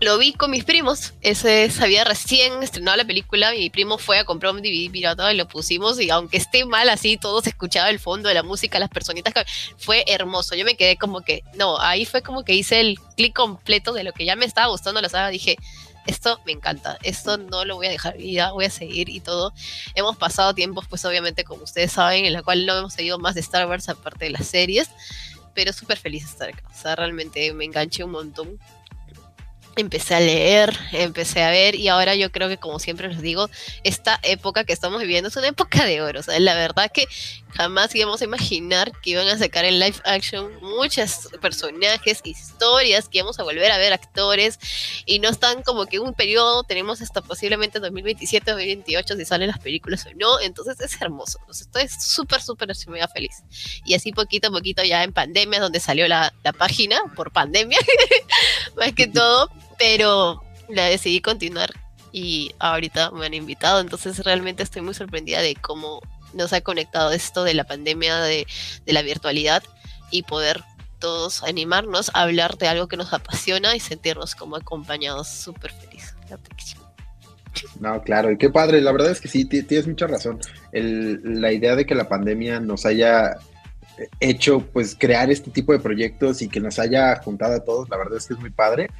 lo 0.00 0.16
vi 0.18 0.32
con 0.32 0.50
mis 0.50 0.64
primos. 0.64 1.14
Ese 1.20 1.70
se 1.70 1.84
había 1.84 2.04
recién 2.04 2.62
estrenado 2.62 2.96
la 2.96 3.04
película. 3.04 3.50
Mi 3.52 3.68
primo 3.70 3.98
fue 3.98 4.18
a 4.18 4.24
comprar 4.24 4.54
un 4.54 4.62
DVD 4.62 4.90
pirata 4.90 5.32
y 5.32 5.36
lo 5.36 5.48
pusimos. 5.48 6.00
Y 6.00 6.10
aunque 6.10 6.36
esté 6.36 6.64
mal 6.64 6.88
así, 6.88 7.16
todo 7.16 7.40
se 7.40 7.54
el 7.88 7.98
fondo 7.98 8.28
de 8.28 8.34
la 8.34 8.42
música, 8.42 8.78
las 8.78 8.90
personitas. 8.90 9.32
Fue 9.76 10.04
hermoso. 10.06 10.54
Yo 10.54 10.64
me 10.64 10.76
quedé 10.76 10.96
como 10.96 11.22
que, 11.22 11.42
no, 11.54 11.80
ahí 11.80 12.04
fue 12.04 12.22
como 12.22 12.44
que 12.44 12.54
hice 12.54 12.80
el 12.80 12.98
clic 13.16 13.34
completo 13.34 13.92
de 13.92 14.04
lo 14.04 14.12
que 14.12 14.24
ya 14.24 14.36
me 14.36 14.46
estaba 14.46 14.68
gustando 14.68 15.00
la 15.00 15.08
saga. 15.08 15.28
Dije, 15.28 15.56
esto 16.06 16.40
me 16.46 16.52
encanta, 16.52 16.96
esto 17.02 17.36
no 17.36 17.66
lo 17.66 17.76
voy 17.76 17.88
a 17.88 17.90
dejar 17.90 18.16
vida, 18.16 18.52
voy 18.52 18.64
a 18.64 18.70
seguir 18.70 19.10
y 19.10 19.20
todo. 19.20 19.52
Hemos 19.94 20.16
pasado 20.16 20.54
tiempos, 20.54 20.86
pues 20.88 21.04
obviamente, 21.04 21.44
como 21.44 21.64
ustedes 21.64 21.92
saben, 21.92 22.24
en 22.24 22.32
la 22.32 22.42
cual 22.42 22.64
no 22.64 22.78
hemos 22.78 22.94
seguido 22.94 23.18
más 23.18 23.34
de 23.34 23.40
Star 23.40 23.68
Wars 23.68 23.88
aparte 23.88 24.24
de 24.24 24.30
las 24.30 24.46
series, 24.46 24.88
pero 25.54 25.72
súper 25.72 25.98
feliz 25.98 26.24
de 26.24 26.30
estar 26.30 26.48
acá. 26.48 26.62
O 26.70 26.80
sea, 26.80 26.96
realmente 26.96 27.52
me 27.52 27.64
enganché 27.64 28.04
un 28.04 28.12
montón. 28.12 28.58
Empecé 29.78 30.16
a 30.16 30.20
leer, 30.20 30.76
empecé 30.90 31.40
a 31.40 31.50
ver 31.50 31.76
y 31.76 31.86
ahora 31.86 32.16
yo 32.16 32.32
creo 32.32 32.48
que 32.48 32.56
como 32.56 32.80
siempre 32.80 33.06
les 33.06 33.22
digo, 33.22 33.48
esta 33.84 34.18
época 34.24 34.64
que 34.64 34.72
estamos 34.72 35.00
viviendo 35.00 35.28
es 35.28 35.36
una 35.36 35.46
época 35.46 35.84
de 35.84 36.02
oro. 36.02 36.18
O 36.18 36.22
sea, 36.24 36.36
la 36.40 36.56
verdad 36.56 36.90
que 36.92 37.06
jamás 37.54 37.94
íbamos 37.94 38.20
a 38.20 38.24
imaginar 38.24 38.90
que 39.00 39.10
iban 39.10 39.28
a 39.28 39.38
sacar 39.38 39.64
en 39.64 39.78
live 39.78 39.94
action 40.04 40.50
muchos 40.62 41.28
personajes, 41.40 42.20
historias, 42.24 43.08
que 43.08 43.18
íbamos 43.18 43.38
a 43.38 43.44
volver 43.44 43.70
a 43.70 43.78
ver 43.78 43.92
actores 43.92 44.58
y 45.06 45.20
no 45.20 45.28
están 45.28 45.62
como 45.62 45.86
que 45.86 46.00
un 46.00 46.12
periodo, 46.12 46.64
tenemos 46.64 47.00
hasta 47.00 47.22
posiblemente 47.22 47.78
2027, 47.78 48.50
2028 48.50 49.14
si 49.14 49.24
salen 49.24 49.46
las 49.46 49.60
películas 49.60 50.06
o 50.06 50.10
no, 50.16 50.40
entonces 50.40 50.80
es 50.80 51.00
hermoso, 51.00 51.38
o 51.48 51.54
sea, 51.54 51.66
estoy 51.66 51.88
súper, 51.88 52.42
súper, 52.42 52.68
mega 52.88 53.06
feliz. 53.06 53.36
Y 53.84 53.94
así 53.94 54.12
poquito 54.12 54.48
a 54.48 54.50
poquito 54.50 54.82
ya 54.82 55.04
en 55.04 55.12
pandemia, 55.12 55.60
donde 55.60 55.78
salió 55.80 56.08
la, 56.08 56.34
la 56.42 56.52
página, 56.52 57.00
por 57.14 57.32
pandemia, 57.32 57.78
más 58.76 58.92
que 58.92 59.06
todo, 59.18 59.50
pero 59.78 60.42
la 60.68 60.84
decidí 60.84 61.20
continuar 61.20 61.70
y 62.12 62.52
ahorita 62.58 63.10
me 63.12 63.26
han 63.26 63.34
invitado, 63.34 63.80
entonces 63.80 64.18
realmente 64.24 64.62
estoy 64.62 64.82
muy 64.82 64.94
sorprendida 64.94 65.40
de 65.40 65.54
cómo 65.54 66.00
nos 66.34 66.52
ha 66.52 66.60
conectado 66.60 67.12
esto 67.12 67.44
de 67.44 67.54
la 67.54 67.64
pandemia, 67.64 68.18
de, 68.20 68.46
de 68.84 68.92
la 68.92 69.02
virtualidad 69.02 69.62
y 70.10 70.22
poder 70.22 70.62
todos 70.98 71.42
animarnos 71.44 72.10
a 72.14 72.22
hablar 72.22 72.58
de 72.58 72.66
algo 72.68 72.88
que 72.88 72.96
nos 72.96 73.12
apasiona 73.12 73.76
y 73.76 73.80
sentirnos 73.80 74.34
como 74.34 74.56
acompañados 74.56 75.28
súper 75.28 75.72
felices. 75.72 76.14
No, 77.80 78.02
claro, 78.02 78.30
y 78.30 78.38
qué 78.38 78.50
padre, 78.50 78.80
la 78.80 78.92
verdad 78.92 79.10
es 79.10 79.20
que 79.20 79.28
sí, 79.28 79.44
ti- 79.44 79.62
tienes 79.62 79.86
mucha 79.86 80.06
razón. 80.06 80.38
La 80.72 81.52
idea 81.52 81.76
de 81.76 81.86
que 81.86 81.94
la 81.94 82.08
pandemia 82.08 82.60
nos 82.60 82.84
haya 82.86 83.36
hecho, 84.20 84.60
pues, 84.72 84.94
crear 84.98 85.30
este 85.30 85.50
tipo 85.50 85.72
de 85.72 85.80
proyectos 85.80 86.42
y 86.42 86.48
que 86.48 86.60
nos 86.60 86.78
haya 86.78 87.16
juntado 87.16 87.54
a 87.56 87.64
todos, 87.64 87.88
la 87.88 87.96
verdad 87.96 88.18
es 88.18 88.26
que 88.26 88.34
es 88.34 88.40
muy 88.40 88.50
padre. 88.50 88.90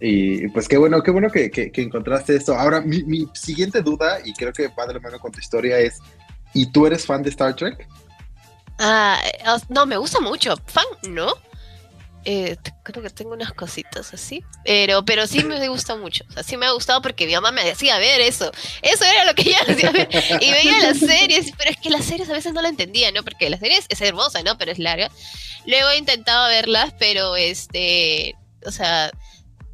Y 0.00 0.48
pues 0.48 0.68
qué 0.68 0.76
bueno, 0.76 1.02
qué 1.02 1.10
bueno 1.10 1.30
que, 1.30 1.50
que- 1.50 1.70
que 1.72 1.82
encontraste 1.82 2.36
esto. 2.36 2.54
Ahora, 2.54 2.80
mi, 2.80 3.02
mi 3.04 3.28
siguiente 3.34 3.80
duda, 3.82 4.18
y 4.24 4.32
creo 4.34 4.52
que 4.52 4.68
padre 4.68 5.00
mano 5.00 5.18
con 5.18 5.32
tu 5.32 5.40
historia, 5.40 5.78
es, 5.78 5.98
¿y 6.52 6.70
tú 6.70 6.86
eres 6.86 7.06
fan 7.06 7.22
de 7.22 7.30
Star 7.30 7.54
Trek? 7.56 7.86
Ah, 8.78 9.20
eh, 9.24 9.44
no, 9.68 9.86
me 9.86 9.96
gusta 9.96 10.20
mucho. 10.20 10.56
Fan, 10.66 10.84
¿no? 11.08 11.32
Eh, 12.26 12.56
creo 12.82 13.02
que 13.02 13.10
tengo 13.10 13.32
unas 13.34 13.52
cositas 13.52 14.14
así, 14.14 14.42
pero, 14.64 15.04
pero 15.04 15.26
sí 15.26 15.44
me 15.44 15.68
gusta 15.68 15.94
mucho. 15.96 16.24
O 16.30 16.32
sea, 16.32 16.42
sí 16.42 16.56
me 16.56 16.66
ha 16.66 16.72
gustado 16.72 17.00
porque 17.02 17.26
mi 17.26 17.34
mamá 17.34 17.52
me 17.52 17.64
decía 17.64 17.98
ver 17.98 18.20
eso. 18.20 18.50
Eso 18.82 19.04
era 19.04 19.24
lo 19.26 19.34
que 19.34 19.42
ella 19.42 19.58
hacía 19.68 19.92
ver. 19.92 20.08
Y 20.40 20.50
veía 20.50 20.78
las 20.80 20.98
series, 20.98 21.52
pero 21.56 21.70
es 21.70 21.76
que 21.76 21.90
las 21.90 22.04
series 22.04 22.28
a 22.30 22.32
veces 22.32 22.52
no 22.52 22.62
la 22.62 22.68
entendía, 22.68 23.12
¿no? 23.12 23.22
Porque 23.22 23.48
las 23.50 23.60
series 23.60 23.84
es 23.88 24.00
hermosa, 24.00 24.42
¿no? 24.42 24.58
Pero 24.58 24.72
es 24.72 24.78
larga. 24.78 25.10
Luego 25.66 25.90
he 25.90 25.98
intentado 25.98 26.48
verlas, 26.48 26.94
pero 26.98 27.36
este, 27.36 28.34
o 28.66 28.70
sea, 28.72 29.10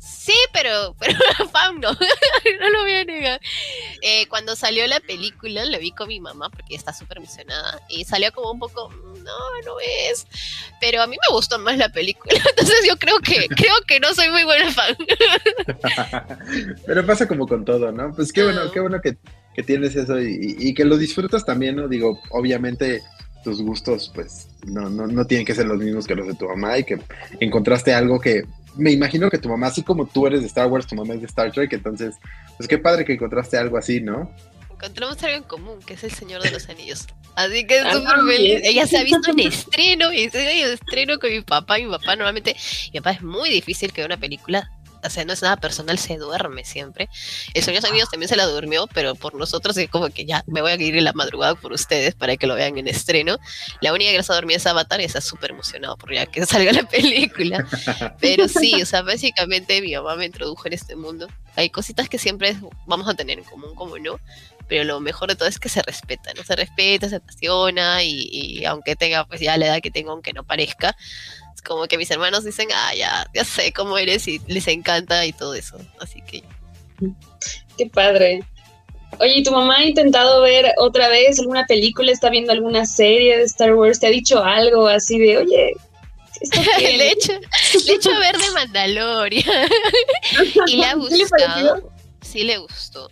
sí, 0.01 0.35
pero, 0.53 0.97
pero 0.99 1.15
fan 1.51 1.79
no, 1.81 1.93
no 2.61 2.71
lo 2.71 2.83
voy 2.83 2.93
a 2.93 3.05
negar. 3.05 3.41
Eh, 4.03 4.27
cuando 4.29 4.57
salió 4.57 4.87
la 4.87 5.01
película, 5.01 5.65
la 5.65 5.79
vi 5.79 5.93
con 5.93 6.09
mi 6.09 6.21
mamá 6.21 6.51
porque 6.51 6.75
está 6.75 6.93
súper 6.93 7.19
emocionada 7.19 7.81
y 7.89 8.05
salió 8.05 8.33
como 8.33 8.51
un 8.51 8.59
poco, 8.59 8.89
"Mm, 8.89 9.23
no, 9.23 9.39
no 9.67 9.75
es, 10.09 10.27
pero 10.81 11.03
a 11.03 11.07
mí 11.07 11.17
me 11.17 11.35
gustó 11.35 11.59
más 11.59 11.77
la 11.77 11.91
película, 11.91 12.33
entonces 12.51 12.85
yo 12.89 12.97
creo 12.97 13.19
que 13.21 13.47
creo 13.49 13.75
que 13.87 14.01
no 14.01 14.13
soy 14.15 14.31
muy 14.31 14.45
buena 14.45 14.73
fan. 14.73 14.97
Pero 16.87 17.07
pasa 17.07 17.29
como 17.29 17.47
con 17.47 17.65
todo, 17.65 17.93
¿no? 17.93 18.13
Pues 18.15 18.33
qué 18.33 18.43
bueno, 18.45 18.71
qué 18.73 18.81
bueno 18.81 19.01
que, 19.01 19.17
que 19.55 19.63
tienes 19.63 19.95
eso 19.97 20.21
y, 20.21 20.57
y 20.59 20.75
que 20.75 20.85
lo 20.85 20.97
disfrutas 20.97 21.45
también, 21.45 21.77
¿no? 21.77 21.89
Digo, 21.89 22.21
obviamente 22.31 23.03
tus 23.43 23.63
gustos, 23.63 24.11
pues, 24.15 24.49
no, 24.67 24.91
no, 24.91 25.07
no 25.07 25.27
tienen 25.27 25.47
que 25.47 25.55
ser 25.55 25.67
los 25.67 25.79
mismos 25.79 26.07
que 26.07 26.15
los 26.15 26.27
de 26.27 26.35
tu 26.35 26.47
mamá 26.47 26.79
y 26.79 26.85
que 26.85 26.99
encontraste 27.41 27.95
algo 27.95 28.21
que, 28.21 28.45
me 28.77 28.91
imagino 28.93 29.31
que 29.31 29.39
tu 29.39 29.49
mamá, 29.49 29.69
así 29.69 29.83
como 29.83 30.07
tú 30.07 30.27
eres 30.27 30.41
de 30.41 30.47
Star 30.47 30.67
Wars, 30.69 30.87
tu 30.87 30.95
mamá 30.95 31.15
es 31.15 31.21
de 31.21 31.27
Star 31.27 31.53
Trek, 31.53 31.73
entonces, 31.73 32.17
pues 32.57 32.69
qué 32.69 32.79
padre 32.79 33.05
que 33.05 33.13
encontraste 33.15 33.57
algo 33.59 33.77
así, 33.77 34.01
¿no? 34.01 34.33
Encontramos 34.71 35.23
algo 35.23 35.37
en 35.37 35.43
común, 35.43 35.79
que 35.85 35.95
es 35.95 36.05
el 36.05 36.11
Señor 36.13 36.43
de 36.43 36.51
los 36.53 36.69
Anillos. 36.71 37.07
Así 37.37 37.67
que 37.67 37.79
es 37.81 37.85
Ah, 37.85 37.93
súper 37.93 38.17
feliz. 38.27 38.61
Ella 38.65 38.87
se 38.87 38.97
ha 38.99 39.03
visto 39.05 39.31
en 39.31 39.41
estreno, 39.41 40.13
y 40.13 40.31
se 40.31 40.39
ha 40.39 40.55
ido 40.55 40.73
estreno 40.73 41.19
con 41.19 41.31
mi 41.31 41.43
papá. 41.43 41.77
Mi 41.79 41.87
papá 41.87 42.17
normalmente, 42.17 42.57
mi 42.93 43.01
papá 43.01 43.13
es 43.13 43.23
muy 43.23 43.51
difícil 43.51 43.93
que 43.93 44.01
vea 44.01 44.07
una 44.07 44.17
película. 44.17 44.71
O 45.03 45.11
sea, 45.11 45.25
no 45.25 45.33
es 45.33 45.43
nada 45.43 45.57
personal, 45.57 45.99
se 45.99 46.17
duerme 46.17 46.65
siempre. 46.65 47.09
El 47.55 47.63
Señor 47.63 47.85
Anillos 47.87 48.11
también 48.11 48.29
se 48.29 48.37
la 48.37 48.47
durmió, 48.47 48.87
pero 48.93 49.15
por 49.15 49.35
nosotros 49.35 49.77
es 49.77 49.89
como 49.89 50.11
que 50.11 50.25
ya 50.25 50.45
me 50.47 50.61
voy 50.61 50.73
a 50.73 50.75
ir 50.77 50.97
en 50.97 51.05
la 51.05 51.13
madrugada 51.13 51.55
por 51.55 51.73
ustedes 51.73 52.15
para 52.15 52.37
que 52.37 52.47
lo 52.47 52.55
vean 52.55 52.77
en 52.79 52.89
estreno. 52.89 53.39
La 53.81 53.93
única 53.93 54.13
que 54.13 54.23
se 54.23 54.33
ha 54.33 54.35
dormido 54.35 54.59
es 54.59 54.67
Avatar 54.67 55.01
y 55.01 55.05
está 55.05 55.21
súper 55.21 55.51
emocionado 55.51 55.97
por 55.97 56.13
ya 56.13 56.27
que 56.27 56.45
salga 56.47 56.73
la 56.73 56.85
película. 56.85 57.67
Pero 58.21 58.49
sí, 58.49 58.81
o 58.83 58.87
sea, 58.87 59.03
básicamente 59.03 59.81
mi 59.81 59.95
mamá 59.95 60.17
me 60.17 60.27
introdujo 60.27 60.67
en 60.67 60.75
este 60.75 60.97
mundo. 60.97 61.29
Hay 61.57 61.71
cositas 61.71 62.09
que 62.09 62.19
siempre 62.19 62.57
vamos 62.87 63.09
a 63.09 63.15
tener 63.15 63.39
en 63.39 63.45
común, 63.45 63.75
como 63.75 63.99
no, 63.99 64.21
pero 64.69 64.85
lo 64.85 65.01
mejor 65.01 65.29
de 65.29 65.35
todo 65.35 65.49
es 65.49 65.59
que 65.59 65.69
se 65.69 65.83
respeta, 65.83 66.33
¿no? 66.35 66.45
Se 66.45 66.55
respeta, 66.55 67.09
se 67.09 67.17
apasiona 67.17 68.05
y, 68.05 68.29
y 68.31 68.65
aunque 68.67 68.95
tenga 68.95 69.27
pues 69.27 69.41
ya 69.41 69.57
la 69.57 69.67
edad 69.67 69.81
que 69.83 69.91
tengo, 69.91 70.13
aunque 70.13 70.33
no 70.33 70.45
parezca, 70.45 70.97
como 71.63 71.87
que 71.87 71.99
mis 71.99 72.11
hermanos 72.11 72.45
dicen, 72.45 72.69
ah, 72.75 72.95
ya, 72.95 73.27
ya 73.35 73.45
sé 73.45 73.73
cómo 73.73 73.99
eres 73.99 74.27
y 74.29 74.41
les 74.47 74.69
encanta 74.69 75.25
y 75.27 75.33
todo 75.33 75.55
eso. 75.55 75.79
Así 76.01 76.23
que 76.23 76.43
Qué 77.77 77.87
padre. 77.87 78.45
Oye, 79.19 79.39
¿y 79.39 79.43
tu 79.43 79.51
mamá 79.51 79.79
ha 79.79 79.85
intentado 79.85 80.43
ver 80.43 80.73
otra 80.79 81.09
vez 81.09 81.39
alguna 81.41 81.67
película? 81.67 82.13
¿Está 82.13 82.31
viendo 82.31 82.53
alguna 82.53 82.87
serie 82.87 83.39
de 83.39 83.45
Star 83.45 83.75
Wars? 83.75 83.99
¿Te 83.99 84.07
ha 84.07 84.11
dicho 84.11 84.43
algo 84.45 84.87
así 84.87 85.19
de, 85.19 85.39
oye, 85.39 85.75
le 86.79 87.09
he 87.09 87.13
hecho, 87.13 87.33
le 87.33 87.93
he 87.93 87.97
hecho 87.97 88.11
ver 88.19 88.37
de 88.37 88.51
Mandalorian 88.53 89.45
y 90.67 90.77
le 90.77 90.85
ha 90.85 90.95
¿Qué 90.95 91.17
le 91.17 91.27
pareció? 91.27 91.75
gustado. 91.75 91.93
Sí 92.23 92.45
le 92.45 92.59
gustó. 92.59 93.11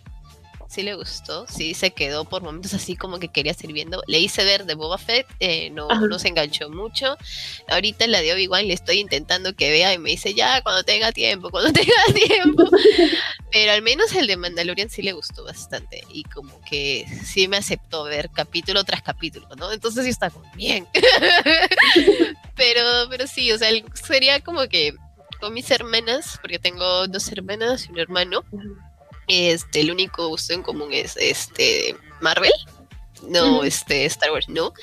Sí 0.69 0.83
le 0.83 0.93
gustó, 0.93 1.47
sí 1.47 1.73
se 1.73 1.89
quedó 1.89 2.25
por 2.25 2.43
momentos 2.43 2.75
así 2.75 2.95
como 2.95 3.17
que 3.17 3.29
quería 3.29 3.55
seguir 3.55 3.73
viendo. 3.73 4.03
Le 4.05 4.19
hice 4.19 4.43
ver 4.43 4.65
de 4.65 4.75
Boba 4.75 4.99
Fett, 4.99 5.25
eh, 5.39 5.71
no, 5.71 5.89
Ajá. 5.89 6.05
no 6.07 6.19
se 6.19 6.27
enganchó 6.27 6.69
mucho. 6.69 7.17
Ahorita 7.69 8.05
la 8.05 8.21
de 8.21 8.33
Obi-Wan 8.33 8.67
le 8.67 8.75
estoy 8.75 8.99
intentando 8.99 9.55
que 9.55 9.71
vea 9.71 9.91
y 9.95 9.97
me 9.97 10.11
dice 10.11 10.35
ya 10.35 10.61
cuando 10.61 10.83
tenga 10.83 11.11
tiempo, 11.11 11.49
cuando 11.49 11.73
tenga 11.73 11.95
tiempo. 12.13 12.69
Pero 13.51 13.71
al 13.71 13.81
menos 13.81 14.13
el 14.13 14.27
de 14.27 14.37
Mandalorian 14.37 14.91
sí 14.91 15.01
le 15.01 15.13
gustó 15.13 15.43
bastante 15.43 16.03
y 16.13 16.23
como 16.25 16.61
que 16.61 17.07
sí 17.25 17.47
me 17.47 17.57
aceptó 17.57 18.03
ver 18.03 18.29
capítulo 18.29 18.83
tras 18.83 19.01
capítulo, 19.01 19.47
¿no? 19.57 19.71
Entonces 19.71 20.03
sí 20.03 20.11
está 20.11 20.29
como 20.29 20.51
bien. 20.53 20.87
pero, 22.55 22.81
pero 23.09 23.25
sí, 23.25 23.51
o 23.51 23.57
sea, 23.57 23.69
sería 23.95 24.39
como 24.41 24.67
que 24.67 24.93
con 25.39 25.51
mis 25.51 25.71
hermanas, 25.71 26.37
porque 26.41 26.59
tengo 26.59 27.07
dos 27.07 27.31
hermanas 27.31 27.87
y 27.87 27.91
un 27.91 27.99
hermano, 27.99 28.43
este, 29.29 29.79
el 29.81 29.91
único 29.91 30.27
gusto 30.27 30.53
en 30.53 30.61
común 30.63 30.89
es 30.93 31.15
este 31.17 31.95
Marvel. 32.19 32.51
No, 33.23 33.57
Ujú. 33.57 33.63
este, 33.65 34.05
Star 34.05 34.31
Wars, 34.31 34.47
no. 34.49 34.73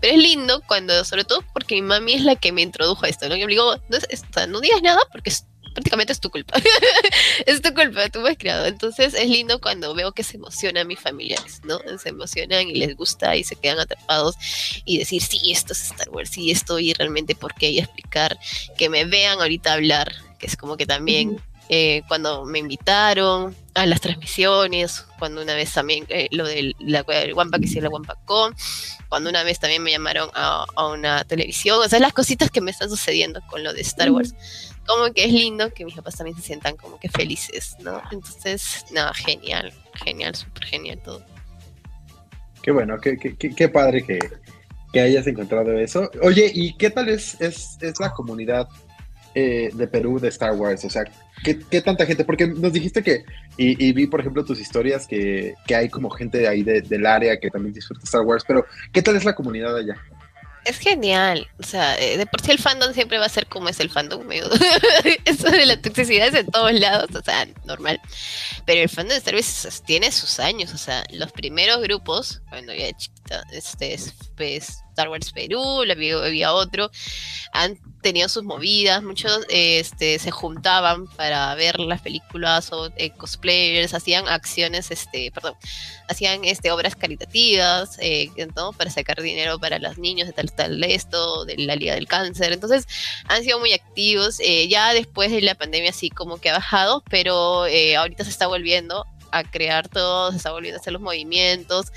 Pero 0.00 0.14
es 0.16 0.20
lindo 0.22 0.60
cuando, 0.66 1.04
sobre 1.04 1.24
todo 1.24 1.42
porque 1.52 1.76
mi 1.76 1.82
mami 1.82 2.14
es 2.14 2.22
la 2.22 2.34
que 2.36 2.50
me 2.52 2.62
introdujo 2.62 3.04
a 3.06 3.08
esto, 3.08 3.28
¿no? 3.28 3.36
Yo 3.36 3.46
le 3.46 3.52
digo, 3.54 3.76
no, 3.88 3.96
es- 3.96 4.22
o 4.28 4.32
sea, 4.32 4.46
no 4.48 4.60
digas 4.60 4.82
nada 4.82 5.00
porque 5.12 5.30
es- 5.30 5.46
prácticamente 5.72 6.12
es 6.12 6.18
tu 6.20 6.30
culpa. 6.30 6.54
es 7.46 7.62
tu 7.62 7.72
culpa, 7.74 8.08
tú 8.08 8.20
me 8.20 8.30
has 8.30 8.38
creado. 8.38 8.66
Entonces 8.66 9.14
es 9.14 9.28
lindo 9.28 9.60
cuando 9.60 9.94
veo 9.94 10.10
que 10.12 10.24
se 10.24 10.36
emocionan 10.36 10.86
mis 10.88 10.98
familiares, 10.98 11.60
¿no? 11.64 11.78
Se 12.02 12.08
emocionan 12.08 12.68
y 12.68 12.74
les 12.74 12.96
gusta 12.96 13.36
y 13.36 13.44
se 13.44 13.54
quedan 13.56 13.78
atrapados 13.78 14.34
y 14.84 14.98
decir, 14.98 15.22
sí, 15.22 15.52
esto 15.52 15.72
es 15.72 15.82
Star 15.90 16.08
Wars, 16.10 16.30
sí, 16.30 16.50
esto 16.50 16.78
y 16.80 16.92
realmente 16.92 17.34
por 17.36 17.54
qué 17.54 17.70
y 17.70 17.78
explicar, 17.78 18.36
que 18.76 18.88
me 18.88 19.04
vean 19.04 19.38
ahorita 19.40 19.74
hablar, 19.74 20.12
que 20.40 20.46
es 20.46 20.56
como 20.56 20.76
que 20.76 20.86
también 20.86 21.40
eh, 21.68 22.02
cuando 22.08 22.44
me 22.46 22.58
invitaron 22.58 23.54
a 23.76 23.86
las 23.86 24.00
transmisiones, 24.00 25.04
cuando 25.18 25.42
una 25.42 25.54
vez 25.54 25.72
también 25.72 26.06
eh, 26.08 26.28
lo 26.32 26.46
del 26.46 26.74
la, 26.80 27.04
el 27.08 27.34
Wampa 27.34 27.58
que 27.58 27.66
hicieron 27.66 27.84
la 27.90 27.94
WampaCon, 27.94 28.54
cuando 29.08 29.30
una 29.30 29.42
vez 29.44 29.60
también 29.60 29.82
me 29.82 29.90
llamaron 29.92 30.30
a, 30.34 30.64
a 30.74 30.86
una 30.88 31.24
televisión, 31.24 31.78
o 31.84 31.88
sea, 31.88 31.98
las 32.00 32.12
cositas 32.12 32.50
que 32.50 32.60
me 32.60 32.70
están 32.70 32.88
sucediendo 32.88 33.40
con 33.48 33.62
lo 33.62 33.72
de 33.72 33.82
Star 33.82 34.10
Wars, 34.10 34.34
como 34.86 35.12
que 35.12 35.24
es 35.26 35.32
lindo 35.32 35.72
que 35.74 35.84
mis 35.84 35.94
papás 35.94 36.16
también 36.16 36.36
se 36.36 36.42
sientan 36.42 36.76
como 36.76 36.98
que 36.98 37.08
felices, 37.08 37.76
¿no? 37.80 38.00
Entonces, 38.10 38.84
nada, 38.92 39.12
genial, 39.14 39.72
genial, 40.04 40.34
súper 40.34 40.64
genial 40.64 41.00
todo. 41.04 41.22
Qué 42.62 42.70
bueno, 42.72 42.98
qué, 43.00 43.16
qué, 43.18 43.36
qué- 43.36 43.54
qué 43.54 43.68
padre 43.68 44.02
que, 44.04 44.18
que 44.92 45.00
hayas 45.00 45.26
encontrado 45.26 45.72
eso. 45.78 46.10
Oye, 46.22 46.50
¿y 46.54 46.74
qué 46.76 46.90
tal 46.90 47.08
es, 47.08 47.40
es, 47.40 47.76
es 47.80 48.00
la 48.00 48.12
comunidad 48.12 48.68
eh, 49.34 49.70
de 49.72 49.86
Perú 49.86 50.18
de 50.18 50.28
Star 50.28 50.54
Wars? 50.54 50.84
O 50.84 50.90
sea, 50.90 51.04
¿qué, 51.44 51.54
tanta 51.82 52.06
gente? 52.06 52.24
Porque 52.24 52.46
nos 52.46 52.72
dijiste 52.72 53.02
que, 53.02 53.24
y, 53.56 53.84
y 53.84 53.92
vi 53.92 54.06
por 54.06 54.20
ejemplo 54.20 54.44
tus 54.44 54.60
historias, 54.60 55.06
que, 55.06 55.54
que 55.66 55.74
hay 55.76 55.88
como 55.88 56.10
gente 56.10 56.46
ahí 56.48 56.62
de- 56.62 56.82
del 56.82 57.06
área 57.06 57.38
que 57.38 57.50
también 57.50 57.72
disfruta 57.74 58.04
Star 58.04 58.22
Wars, 58.22 58.44
pero 58.46 58.64
¿qué 58.92 59.02
tal 59.02 59.16
es 59.16 59.24
la 59.24 59.34
comunidad 59.34 59.76
allá? 59.76 59.94
Es 60.64 60.78
genial, 60.78 61.46
o 61.60 61.62
sea, 61.62 61.96
eh, 61.96 62.18
de 62.18 62.26
por 62.26 62.40
sí 62.40 62.50
el 62.50 62.58
fandom 62.58 62.92
siempre 62.92 63.18
va 63.18 63.26
a 63.26 63.28
ser 63.28 63.46
como 63.46 63.68
es 63.68 63.78
el 63.78 63.88
fandom, 63.88 64.26
medio- 64.26 64.48
eso 65.24 65.48
de 65.48 65.64
la 65.66 65.80
toxicidad 65.80 66.26
es 66.28 66.34
en 66.34 66.46
todos 66.46 66.72
lados, 66.72 67.08
o 67.14 67.22
sea, 67.22 67.46
normal. 67.64 68.00
Pero 68.66 68.80
el 68.82 68.88
fandom 68.88 69.10
de 69.10 69.18
Star 69.18 69.34
Wars 69.34 69.82
tiene 69.86 70.10
sus 70.10 70.40
años, 70.40 70.74
o 70.74 70.78
sea, 70.78 71.04
los 71.12 71.30
primeros 71.30 71.80
grupos, 71.82 72.40
cuando 72.48 72.72
chiquita, 72.96 73.25
este 73.50 73.94
es 73.94 74.14
Star 74.96 75.10
Wars 75.10 75.32
Perú, 75.32 75.82
había, 75.90 76.16
había 76.16 76.52
otro, 76.54 76.90
han 77.52 77.78
tenido 78.00 78.28
sus 78.28 78.44
movidas, 78.44 79.02
muchos 79.02 79.44
este, 79.48 80.18
se 80.18 80.30
juntaban 80.30 81.06
para 81.06 81.54
ver 81.54 81.78
las 81.80 82.00
películas 82.00 82.72
o 82.72 82.90
eh, 82.96 83.10
cosplayers, 83.10 83.92
hacían 83.92 84.26
acciones, 84.28 84.90
este, 84.90 85.30
perdón, 85.32 85.54
hacían 86.08 86.44
este, 86.44 86.70
obras 86.70 86.96
caritativas, 86.96 87.98
eh. 88.00 88.30
Para 88.78 88.90
sacar 88.90 89.20
dinero 89.20 89.58
para 89.58 89.78
los 89.78 89.98
niños 89.98 90.28
de 90.28 90.32
tal, 90.32 90.52
tal, 90.52 90.82
esto, 90.84 91.44
de 91.44 91.56
la 91.58 91.76
Liga 91.76 91.94
del 91.94 92.06
Cáncer. 92.06 92.52
Entonces, 92.52 92.86
han 93.26 93.42
sido 93.42 93.58
muy 93.58 93.72
activos. 93.72 94.40
eh, 94.40 94.68
ya 94.68 94.94
después 94.94 95.30
de 95.30 95.42
la 95.42 95.54
pandemia, 95.54 95.92
sí, 95.92 96.08
como 96.10 96.38
que 96.38 96.50
ha 96.50 96.54
bajado, 96.54 97.02
pero 97.10 97.66
eh, 97.66 97.96
ahorita 97.96 98.24
se 98.24 98.30
está 98.30 98.46
volviendo 98.46 99.04
a 99.30 99.44
crear 99.44 99.88
todo, 99.88 100.30
se 100.30 100.38
está 100.38 100.52
volviendo 100.52 100.78
a 100.78 100.80
hacer 100.80 100.92
los 100.92 101.02
movimientos. 101.02 101.92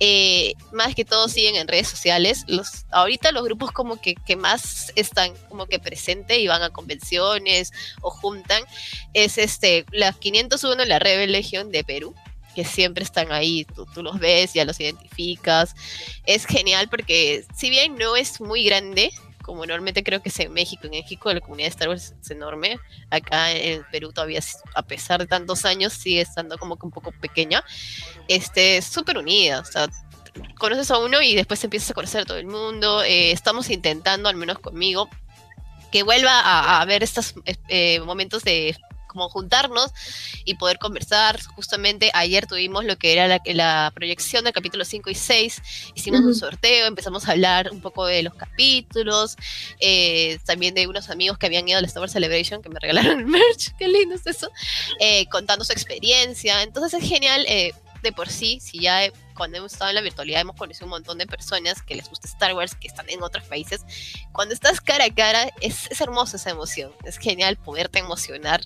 Eh, 0.00 0.54
más 0.72 0.94
que 0.94 1.04
todo 1.04 1.28
siguen 1.28 1.56
en 1.56 1.68
redes 1.68 1.88
sociales. 1.88 2.44
Los, 2.46 2.86
ahorita 2.90 3.32
los 3.32 3.44
grupos 3.44 3.72
como 3.72 4.00
que, 4.00 4.14
que 4.14 4.36
más 4.36 4.92
están 4.96 5.32
como 5.48 5.66
que 5.66 5.78
presentes 5.78 6.38
y 6.38 6.46
van 6.46 6.62
a 6.62 6.70
convenciones 6.70 7.72
o 8.00 8.10
juntan 8.10 8.62
es 9.12 9.38
este, 9.38 9.84
las 9.90 10.16
501, 10.16 10.84
la 10.84 10.98
Rebel 10.98 11.32
Legion 11.32 11.70
de 11.70 11.84
Perú 11.84 12.14
que 12.54 12.64
siempre 12.64 13.04
están 13.04 13.32
ahí, 13.32 13.64
tú, 13.64 13.86
tú 13.92 14.02
los 14.02 14.18
ves, 14.18 14.54
ya 14.54 14.64
los 14.64 14.78
identificas. 14.80 15.74
Es 16.24 16.46
genial 16.46 16.88
porque 16.88 17.44
si 17.54 17.68
bien 17.68 17.96
no 17.96 18.16
es 18.16 18.40
muy 18.40 18.64
grande, 18.64 19.10
como 19.44 19.66
normalmente 19.66 20.02
creo 20.02 20.22
que 20.22 20.30
es 20.30 20.40
en 20.40 20.52
México, 20.52 20.84
en 20.84 20.92
México 20.92 21.32
la 21.32 21.40
comunidad 21.40 21.66
de 21.66 21.70
Star 21.70 21.88
Wars 21.88 22.14
es 22.20 22.30
enorme, 22.30 22.80
acá 23.10 23.52
en 23.52 23.84
Perú 23.92 24.12
todavía, 24.12 24.40
a 24.74 24.82
pesar 24.82 25.20
de 25.20 25.26
tantos 25.26 25.64
años, 25.64 25.92
sigue 25.92 26.22
estando 26.22 26.56
como 26.56 26.76
que 26.76 26.86
un 26.86 26.92
poco 26.92 27.12
pequeña, 27.12 27.62
este, 28.26 28.80
súper 28.80 29.18
unida, 29.18 29.60
o 29.60 29.64
sea, 29.64 29.88
conoces 30.58 30.90
a 30.90 30.98
uno 30.98 31.20
y 31.20 31.34
después 31.34 31.62
empiezas 31.62 31.90
a 31.90 31.94
conocer 31.94 32.22
a 32.22 32.24
todo 32.24 32.38
el 32.38 32.46
mundo, 32.46 33.02
eh, 33.02 33.32
estamos 33.32 33.68
intentando, 33.68 34.28
al 34.28 34.36
menos 34.36 34.58
conmigo, 34.58 35.10
que 35.92 36.02
vuelva 36.02 36.40
a, 36.40 36.80
a 36.80 36.84
ver 36.86 37.02
estos 37.02 37.34
eh, 37.68 38.00
momentos 38.00 38.42
de 38.42 38.76
como 39.14 39.30
juntarnos 39.30 39.92
y 40.44 40.56
poder 40.56 40.78
conversar. 40.78 41.40
Justamente 41.54 42.10
ayer 42.12 42.46
tuvimos 42.46 42.84
lo 42.84 42.98
que 42.98 43.12
era 43.12 43.28
la, 43.28 43.40
la 43.46 43.92
proyección 43.94 44.44
del 44.44 44.52
capítulo 44.52 44.84
5 44.84 45.08
y 45.08 45.14
6, 45.14 45.62
hicimos 45.94 46.20
uh 46.20 46.24
-huh. 46.24 46.26
un 46.26 46.34
sorteo, 46.34 46.86
empezamos 46.86 47.26
a 47.26 47.32
hablar 47.32 47.70
un 47.72 47.80
poco 47.80 48.04
de 48.04 48.22
los 48.22 48.34
capítulos, 48.34 49.36
eh, 49.80 50.38
también 50.44 50.74
de 50.74 50.86
unos 50.86 51.08
amigos 51.08 51.38
que 51.38 51.46
habían 51.46 51.66
ido 51.66 51.78
a 51.78 51.80
la 51.80 51.86
Star 51.86 52.02
Wars 52.02 52.12
Celebration 52.12 52.60
que 52.60 52.68
me 52.68 52.80
regalaron 52.80 53.20
el 53.20 53.26
merch, 53.38 53.74
qué 53.78 53.88
lindo 53.88 54.16
es 54.16 54.26
eso, 54.26 54.50
eh, 55.00 55.26
contando 55.30 55.64
su 55.64 55.72
experiencia. 55.72 56.62
Entonces 56.62 57.02
es 57.02 57.08
genial. 57.08 57.46
Eh, 57.48 57.72
de 58.04 58.12
por 58.12 58.28
sí, 58.28 58.60
si 58.60 58.80
ya 58.80 59.00
cuando 59.34 59.56
hemos 59.56 59.72
estado 59.72 59.88
en 59.88 59.96
la 59.96 60.02
virtualidad 60.02 60.42
hemos 60.42 60.56
conocido 60.56 60.84
un 60.84 60.90
montón 60.90 61.18
de 61.18 61.26
personas 61.26 61.82
que 61.82 61.94
les 61.94 62.08
gusta 62.08 62.28
Star 62.28 62.54
Wars, 62.54 62.74
que 62.74 62.86
están 62.86 63.08
en 63.08 63.22
otros 63.22 63.44
países, 63.44 63.80
cuando 64.30 64.54
estás 64.54 64.80
cara 64.80 65.06
a 65.06 65.14
cara 65.14 65.50
es, 65.60 65.90
es 65.90 66.00
hermosa 66.00 66.36
esa 66.36 66.50
emoción, 66.50 66.92
es 67.04 67.16
genial 67.16 67.56
poderte 67.56 67.98
emocionar 67.98 68.62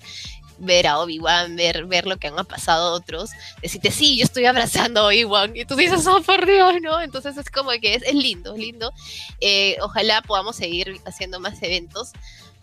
ver 0.59 0.87
a 0.87 0.99
Obi-Wan, 0.99 1.57
ver, 1.57 1.87
ver 1.87 2.07
lo 2.07 2.17
que 2.19 2.29
han 2.29 2.47
pasado 2.47 2.93
otros, 2.93 3.31
decirte, 3.63 3.91
sí, 3.91 4.17
yo 4.17 4.25
estoy 4.25 4.47
abrazando 4.47 5.01
a 5.01 5.07
Obi-Wan, 5.07 5.57
y 5.57 5.65
tú 5.65 5.77
dices, 5.77 6.07
oh, 6.07 6.23
por 6.23 6.47
Dios, 6.47 6.75
¿no? 6.83 7.01
Entonces 7.01 7.37
es 7.37 7.51
como 7.51 7.71
que 7.81 7.95
es, 7.95 8.03
es 8.03 8.15
lindo, 8.15 8.55
es 8.55 8.61
lindo. 8.61 8.93
Eh, 9.41 9.77
ojalá 9.83 10.23
podamos 10.23 10.57
seguir 10.57 11.01
haciendo 11.05 11.41
más 11.41 11.63
eventos 11.63 12.13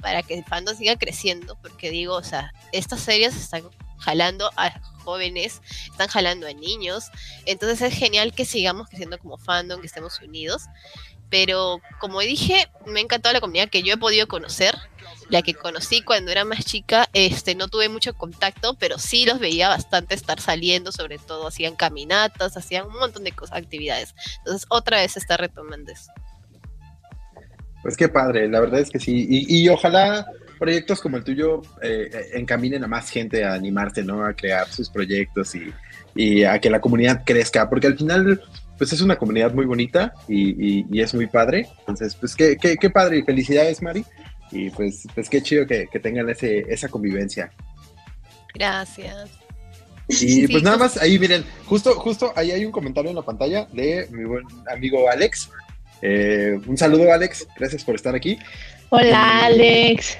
para 0.02 0.22
que 0.22 0.36
el 0.36 0.46
fandom 0.46 0.76
siga 0.78 0.98
creciendo, 0.98 1.58
porque 1.62 1.90
digo, 1.90 2.16
o 2.16 2.24
sea, 2.24 2.54
estas 2.72 3.00
series 3.00 3.36
están 3.36 3.64
jalando 3.98 4.52
a 4.56 4.80
jóvenes, 5.04 5.62
están 5.90 6.08
jalando 6.08 6.48
a 6.48 6.54
niños, 6.54 7.06
entonces 7.46 7.82
es 7.82 7.98
genial 7.98 8.34
que 8.34 8.46
sigamos 8.46 8.88
creciendo 8.88 9.18
como 9.18 9.38
fandom, 9.38 9.80
que 9.80 9.88
estemos 9.88 10.20
unidos, 10.20 10.64
Pero 11.36 11.82
como 12.00 12.22
dije, 12.22 12.70
me 12.86 13.02
ha 13.02 13.04
encantado 13.04 13.34
la 13.34 13.42
comunidad 13.42 13.68
que 13.68 13.84
yo 13.84 13.96
he 13.96 13.98
podido 13.98 14.26
conocer. 14.26 14.74
La 15.28 15.42
que 15.42 15.54
conocí 15.54 16.02
cuando 16.02 16.32
era 16.32 16.46
más 16.46 16.64
chica, 16.64 17.10
este, 17.12 17.56
no 17.56 17.68
tuve 17.68 17.90
mucho 17.90 18.14
contacto, 18.14 18.78
pero 18.80 18.98
sí 18.98 19.26
los 19.26 19.40
veía 19.40 19.68
bastante 19.68 20.16
estar 20.16 20.40
saliendo, 20.40 20.94
sobre 20.94 21.18
todo 21.18 21.48
hacían 21.48 21.76
caminatas, 21.76 22.56
hacían 22.56 22.88
un 22.88 22.94
montón 22.94 23.26
de 23.26 23.34
cosas, 23.34 23.58
actividades. 23.58 24.16
Entonces, 24.38 24.66
otra 24.70 25.02
vez 25.02 25.18
está 25.18 25.36
retomando 25.36 25.92
eso. 25.92 26.10
Pues 27.84 27.98
qué 27.98 28.08
padre, 28.08 28.48
la 28.48 28.62
verdad 28.62 28.80
es 28.80 28.90
que 28.90 29.00
sí. 29.00 29.28
Y, 29.30 29.64
y 29.64 29.68
ojalá 29.68 30.26
proyectos 30.58 31.02
como 31.02 31.18
el 31.18 31.26
tuyo 31.26 31.64
eh, 31.82 32.10
eh, 32.14 32.30
encaminen 32.36 32.82
a 32.86 32.88
más 32.88 33.10
gente 33.10 33.44
a 33.44 33.56
animarse, 33.56 34.04
¿no? 34.04 34.24
A 34.24 34.34
crear 34.34 34.70
sus 34.70 34.90
proyectos 34.90 35.54
y, 35.54 35.74
y, 36.16 36.46
a 36.46 36.60
que 36.60 36.70
la 36.70 36.80
comunidad 36.80 37.24
crezca, 37.26 37.70
porque 37.70 37.88
al 37.88 37.98
final, 37.98 38.42
pues 38.78 38.94
es 38.94 39.02
una 39.02 39.18
comunidad 39.18 39.54
muy 39.54 39.66
bonita 39.66 40.14
y, 40.28 40.86
y 40.96 41.02
es 41.02 41.14
muy 41.14 41.28
padre. 41.28 41.68
Entonces, 41.80 42.16
pues 42.16 42.36
qué, 42.36 42.58
qué, 42.58 42.78
qué, 42.78 42.90
padre 42.90 43.20
y 43.20 43.24
felicidades, 43.24 43.82
Mari. 43.82 44.06
Y 44.52 44.70
pues, 44.70 45.08
pues 45.14 45.30
qué 45.30 45.42
chido 45.42 45.66
que, 45.66 45.88
que 45.92 46.00
tengan 46.00 46.30
ese, 46.30 46.66
esa 46.70 46.88
convivencia. 46.90 47.52
Gracias. 48.54 49.30
Y 50.08 50.14
sí, 50.14 50.48
pues 50.48 50.62
nada 50.62 50.78
más, 50.78 50.98
ahí 50.98 51.18
miren, 51.18 51.44
justo, 51.66 51.96
justo 51.96 52.32
ahí 52.36 52.52
hay 52.52 52.64
un 52.64 52.72
comentario 52.72 53.10
en 53.10 53.16
la 53.16 53.24
pantalla 53.24 53.68
de 53.74 54.08
mi 54.12 54.24
buen 54.24 54.46
amigo 54.72 55.10
Alex. 55.10 55.50
Eh, 56.02 56.60
un 56.68 56.78
saludo, 56.78 57.12
Alex. 57.12 57.48
Gracias 57.58 57.84
por 57.84 57.96
estar 57.96 58.14
aquí. 58.14 58.38
Hola, 58.90 59.46
Alex. 59.46 60.18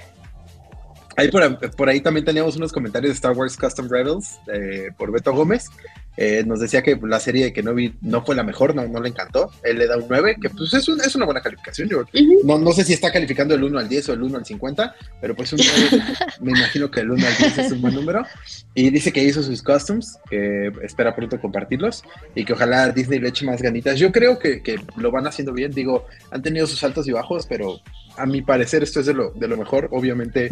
Ahí 1.18 1.30
por, 1.30 1.76
por, 1.76 1.88
ahí 1.88 2.02
también 2.02 2.26
teníamos 2.26 2.58
unos 2.58 2.74
comentarios 2.74 3.12
de 3.12 3.16
Star 3.16 3.32
Wars 3.34 3.56
Custom 3.56 3.88
Rebels 3.88 4.40
eh, 4.52 4.90
por 4.98 5.12
Beto 5.12 5.34
Gómez. 5.34 5.70
Eh, 6.18 6.44
nos 6.46 6.60
decía 6.60 6.82
que 6.82 6.98
la 7.04 7.20
serie 7.20 7.52
que 7.52 7.64
no 7.64 7.74
vi 7.74 7.96
no 8.02 8.24
fue 8.24 8.36
la 8.36 8.44
mejor, 8.44 8.76
no, 8.76 8.88
no 8.88 9.02
le 9.02 9.10
encantó. 9.10 9.52
Él 9.64 9.78
le 9.78 9.88
da 9.88 9.98
un 9.98 10.06
9, 10.10 10.38
que 10.42 10.50
pues 10.50 10.74
es, 10.74 10.88
un, 10.88 11.02
es 11.02 11.16
una 11.16 11.26
buena 11.26 11.42
calificación. 11.42 11.90
Yo, 11.90 12.00
uh 12.00 12.04
-huh. 12.04 12.44
no, 12.44 12.58
no 12.58 12.72
sé 12.72 12.84
si 12.84 12.94
está 12.94 13.12
calificando 13.12 13.56
el 13.56 13.64
1 13.64 13.80
al 13.80 13.90
10 13.90 14.10
o 14.10 14.14
el 14.14 14.24
1 14.24 14.38
al 14.38 14.46
50, 14.46 14.96
pero 15.22 15.36
pues 15.36 15.54
un 15.54 15.60
9, 15.92 16.04
me 16.42 16.52
imagino 16.52 16.90
que 16.90 17.02
el 17.02 17.12
1 17.12 17.28
al 17.28 17.38
10 17.38 17.58
es 17.58 17.72
un 17.72 17.82
buen 17.82 17.96
número. 17.96 18.26
Y 18.74 18.90
dice 18.90 19.12
que 19.12 19.24
hizo 19.24 19.44
sus 19.44 19.62
customs, 19.62 20.18
que 20.30 20.72
espera 20.82 21.16
pronto 21.16 21.40
compartirlos 21.40 22.04
y 22.34 22.46
que 22.46 22.54
ojalá 22.54 22.90
Disney 22.90 23.20
le 23.20 23.30
eche 23.30 23.46
más 23.46 23.62
ganitas. 23.62 24.00
Yo 24.00 24.12
creo 24.12 24.40
que, 24.40 24.62
que 24.62 24.78
lo 24.98 25.12
van 25.12 25.28
haciendo 25.28 25.54
bien. 25.54 25.72
Digo, 25.72 26.06
han 26.32 26.42
tenido 26.42 26.68
sus 26.68 26.84
altos 26.84 27.08
y 27.08 27.12
bajos, 27.12 27.46
pero 27.48 27.80
a 28.18 28.26
mi 28.26 28.42
parecer 28.42 28.84
esto 28.84 29.00
es 29.00 29.06
de 29.06 29.14
lo, 29.14 29.32
de 29.32 29.48
lo 29.48 29.58
mejor. 29.58 29.90
Obviamente 29.92 30.50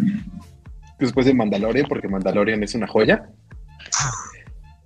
después 1.00 1.26
de 1.26 1.34
Mandalorian, 1.34 1.88
porque 1.88 2.08
Mandalorian 2.08 2.64
es 2.64 2.76
una 2.76 2.88
joya. 2.88 3.30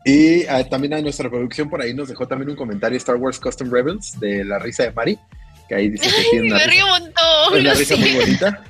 Y 0.08 0.46
uh, 0.46 0.64
también 0.70 0.94
a 0.94 1.02
nuestra 1.02 1.30
producción 1.30 1.70
por 1.70 1.82
ahí 1.82 1.94
nos 1.94 2.08
dejó 2.08 2.26
también 2.26 2.50
un 2.50 2.56
comentario 2.56 2.98
Star 2.98 3.18
Wars 3.18 3.42
Custom 3.42 3.70
Rebels 3.70 4.18
de 4.22 4.46
la 4.46 4.58
risa 4.58 4.84
de 4.84 4.92
Mari, 4.94 5.20
que 5.68 5.76
ahí 5.76 5.90
dice 5.90 6.08
que 6.08 6.30
tiene 6.32 6.48
una 6.48 6.60
me 6.60 6.64
risa, 6.64 6.72
río 6.72 6.86
un 6.86 6.92
montón. 6.92 7.60
una 7.60 7.74
risa 7.74 7.96
muy 7.98 8.16
bonita. 8.16 8.64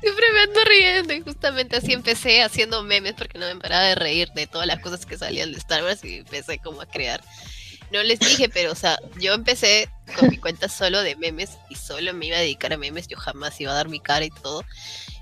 Siempre 0.00 0.24
me 0.32 0.40
ando 0.40 0.60
riendo 0.64 1.14
y 1.14 1.20
justamente 1.22 1.76
así 1.78 1.92
empecé 1.92 2.44
haciendo 2.44 2.84
memes 2.84 3.14
porque 3.14 3.40
no 3.40 3.46
me 3.46 3.56
paraba 3.56 3.86
de 3.86 3.96
reír 3.96 4.28
de 4.36 4.46
todas 4.46 4.68
las 4.68 4.78
cosas 4.78 5.04
que 5.04 5.18
salían 5.18 5.50
de 5.50 5.58
Star 5.58 5.82
Wars 5.82 6.04
y 6.04 6.18
empecé 6.18 6.60
como 6.60 6.80
a 6.80 6.86
crear. 6.86 7.24
No 7.90 8.00
les 8.04 8.20
dije, 8.20 8.48
pero 8.48 8.70
o 8.70 8.76
sea, 8.76 9.00
yo 9.18 9.34
empecé 9.34 9.88
con 10.16 10.28
mi 10.28 10.36
cuenta 10.36 10.68
solo 10.68 11.02
de 11.02 11.16
memes 11.16 11.58
y 11.70 11.74
solo 11.74 12.14
me 12.14 12.26
iba 12.26 12.36
a 12.36 12.40
dedicar 12.40 12.72
a 12.72 12.76
memes, 12.76 13.08
yo 13.08 13.16
jamás 13.16 13.60
iba 13.60 13.72
a 13.72 13.74
dar 13.74 13.88
mi 13.88 13.98
cara 13.98 14.24
y 14.24 14.30
todo 14.30 14.62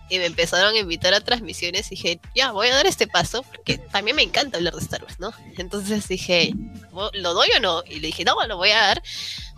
y 0.09 0.19
me 0.19 0.27
empezaron 0.27 0.75
a 0.75 0.79
invitar 0.79 1.15
a 1.15 1.21
transmisiones 1.21 1.87
y 1.87 1.97
dije, 1.97 2.21
ya, 2.35 2.53
voy 2.53 2.69
a 2.69 2.77
dar 2.77 2.87
este 2.87 3.07
paso, 3.07 3.43
porque 3.43 3.79
también 3.79 4.17
me 4.17 4.23
encanta 4.23 4.57
hablar 4.57 4.75
de 4.75 4.81
Star 4.81 5.03
Wars, 5.03 5.19
¿no? 5.19 5.33
Entonces 5.59 6.07
dije, 6.09 6.53
¿lo 6.93 7.35
doy 7.35 7.49
o 7.57 7.61
no? 7.61 7.83
Y 7.89 8.01
le 8.01 8.09
dije, 8.09 8.25
no, 8.25 8.35
lo 8.47 8.57
voy 8.57 8.71
a 8.71 8.79
dar, 8.79 9.03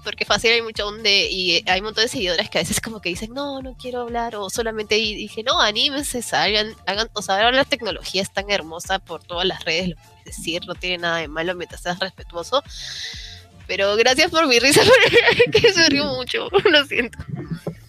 porque 0.05 0.25
fácil 0.25 0.53
hay 0.53 0.63
mucho 0.63 0.85
donde, 0.85 1.29
y 1.31 1.63
hay 1.67 1.81
un 1.81 1.87
montón 1.87 2.05
de 2.05 2.09
seguidoras 2.09 2.49
que 2.49 2.59
a 2.59 2.63
veces 2.63 2.81
como 2.81 3.01
que 3.01 3.11
dicen, 3.11 3.35
no, 3.35 3.61
no 3.61 3.77
quiero 3.77 4.01
hablar, 4.01 4.37
o 4.37 4.49
solamente 4.49 4.99
y 4.99 5.15
dije, 5.15 5.43
no, 5.43 5.61
anímense, 5.61 6.23
salgan, 6.23 6.75
hagan, 6.87 7.09
o 7.13 7.21
sea, 7.21 7.37
ahora 7.37 7.53
la 7.53 7.65
tecnología 7.65 8.23
es 8.23 8.33
tan 8.33 8.51
hermosa 8.51 8.99
por 9.01 9.23
todas 9.23 9.47
las 9.47 9.65
redes, 9.65 9.91
lo 9.91 9.97
puedes 9.97 10.25
decir, 10.25 10.67
no 10.67 10.75
tiene 10.75 10.99
nada 10.99 11.19
de 11.19 11.29
malo 11.29 11.55
mientras 11.55 11.83
seas 11.83 11.99
respetuoso. 11.99 12.63
Pero 13.67 13.95
gracias 13.97 14.31
por 14.31 14.47
mi 14.47 14.59
risa, 14.59 14.81
porque 15.45 15.73
se 15.73 15.89
río 15.91 16.07
mucho, 16.07 16.49
lo 16.71 16.87
siento. 16.87 17.19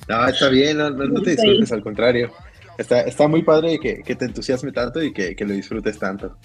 No, 0.10 0.28
está 0.28 0.50
bien, 0.50 0.78
no, 0.78 0.90
no, 0.90 1.06
no 1.06 1.22
te 1.22 1.32
disfrutes, 1.32 1.72
al 1.72 1.84
contrario. 1.84 2.34
Está, 2.80 3.02
está 3.02 3.28
muy 3.28 3.44
padre 3.44 3.78
que, 3.78 4.02
que, 4.02 4.16
te 4.16 4.24
entusiasme 4.24 4.72
tanto 4.72 5.04
y 5.04 5.12
que, 5.12 5.36
que, 5.36 5.44
lo 5.44 5.54
disfrutes 5.54 6.00
tanto. 6.00 6.38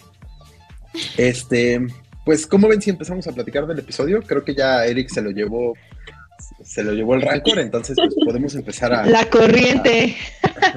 Este, 1.16 1.80
pues, 2.24 2.44
¿cómo 2.44 2.66
ven 2.66 2.82
si 2.82 2.90
empezamos 2.90 3.24
a 3.28 3.32
platicar 3.32 3.68
del 3.68 3.78
episodio? 3.78 4.20
Creo 4.20 4.44
que 4.44 4.52
ya 4.52 4.84
Eric 4.84 5.10
se 5.10 5.22
lo 5.22 5.30
llevó, 5.30 5.74
se 6.64 6.82
lo 6.82 6.92
llevó 6.92 7.14
el 7.14 7.22
rancor, 7.22 7.60
entonces 7.60 7.94
pues 7.96 8.12
podemos 8.24 8.52
empezar 8.56 8.92
a... 8.92 9.06
La 9.06 9.24
corriente. 9.30 10.16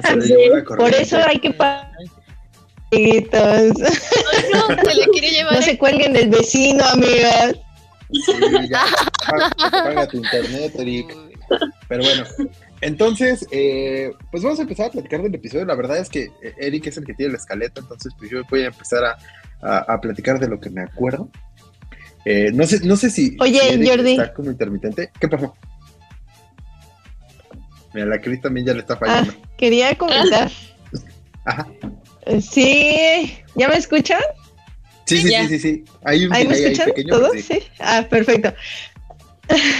A, 0.04 0.14
la 0.14 0.62
corriente. 0.62 0.62
Por 0.76 0.94
eso 0.94 1.18
hay 1.26 1.40
que 1.40 1.50
pagar. 1.50 1.90
No, 2.92 4.66
se 4.68 4.94
le 4.94 5.06
quiere 5.08 5.30
llevar 5.30 5.54
no 5.54 5.62
se 5.62 5.76
cuelguen 5.76 6.12
del 6.12 6.28
vecino, 6.28 6.84
amigas. 6.84 7.56
Sí, 8.12 8.32
ya, 8.70 8.84
paga, 9.26 9.50
paga 9.58 10.06
tu 10.06 10.18
internet, 10.18 10.72
Eric. 10.78 11.14
Pero 11.88 12.04
bueno, 12.04 12.24
entonces, 12.80 13.46
eh, 13.50 14.12
pues 14.30 14.42
vamos 14.42 14.58
a 14.58 14.62
empezar 14.62 14.86
a 14.86 14.90
platicar 14.90 15.22
del 15.22 15.34
episodio. 15.34 15.64
La 15.64 15.74
verdad 15.74 15.98
es 15.98 16.08
que 16.08 16.30
Eric 16.58 16.86
es 16.86 16.96
el 16.98 17.04
que 17.04 17.14
tiene 17.14 17.32
la 17.32 17.38
escaleta, 17.38 17.80
entonces 17.80 18.12
pues 18.18 18.30
yo 18.30 18.42
voy 18.50 18.62
a 18.62 18.66
empezar 18.66 19.04
a, 19.04 19.16
a, 19.60 19.94
a 19.94 20.00
platicar 20.00 20.38
de 20.38 20.48
lo 20.48 20.60
que 20.60 20.70
me 20.70 20.82
acuerdo. 20.82 21.30
Eh, 22.24 22.50
no 22.52 22.66
sé, 22.66 22.80
no 22.84 22.96
sé 22.96 23.10
si, 23.10 23.36
Oye, 23.40 23.58
si 23.60 23.68
Eric 23.74 23.88
Jordi. 23.88 24.10
está 24.12 24.34
como 24.34 24.50
intermitente. 24.50 25.10
¿Qué 25.18 25.28
pasó? 25.28 25.54
Mira, 27.94 28.06
la 28.06 28.20
Cris 28.20 28.40
también 28.40 28.66
ya 28.66 28.74
le 28.74 28.80
está 28.80 28.96
fallando. 28.96 29.32
Ah, 29.34 29.48
quería 29.56 29.96
comentar. 29.96 30.50
Ajá. 31.44 31.66
Sí, 32.42 33.32
¿ya 33.54 33.68
me 33.68 33.76
escuchan? 33.76 34.20
Sí, 35.06 35.22
sí, 35.22 35.28
sí, 35.30 35.48
sí, 35.48 35.58
sí. 35.58 35.84
Hay 36.04 36.26
un 36.26 36.34
¿Ahí 36.34 36.46
me 36.46 36.54
escuchan 36.54 36.88
ahí 36.88 36.92
pequeño. 36.92 37.14
todos? 37.16 37.32
Sí. 37.32 37.42
sí. 37.42 37.62
Ah, 37.78 38.06
perfecto. 38.10 38.52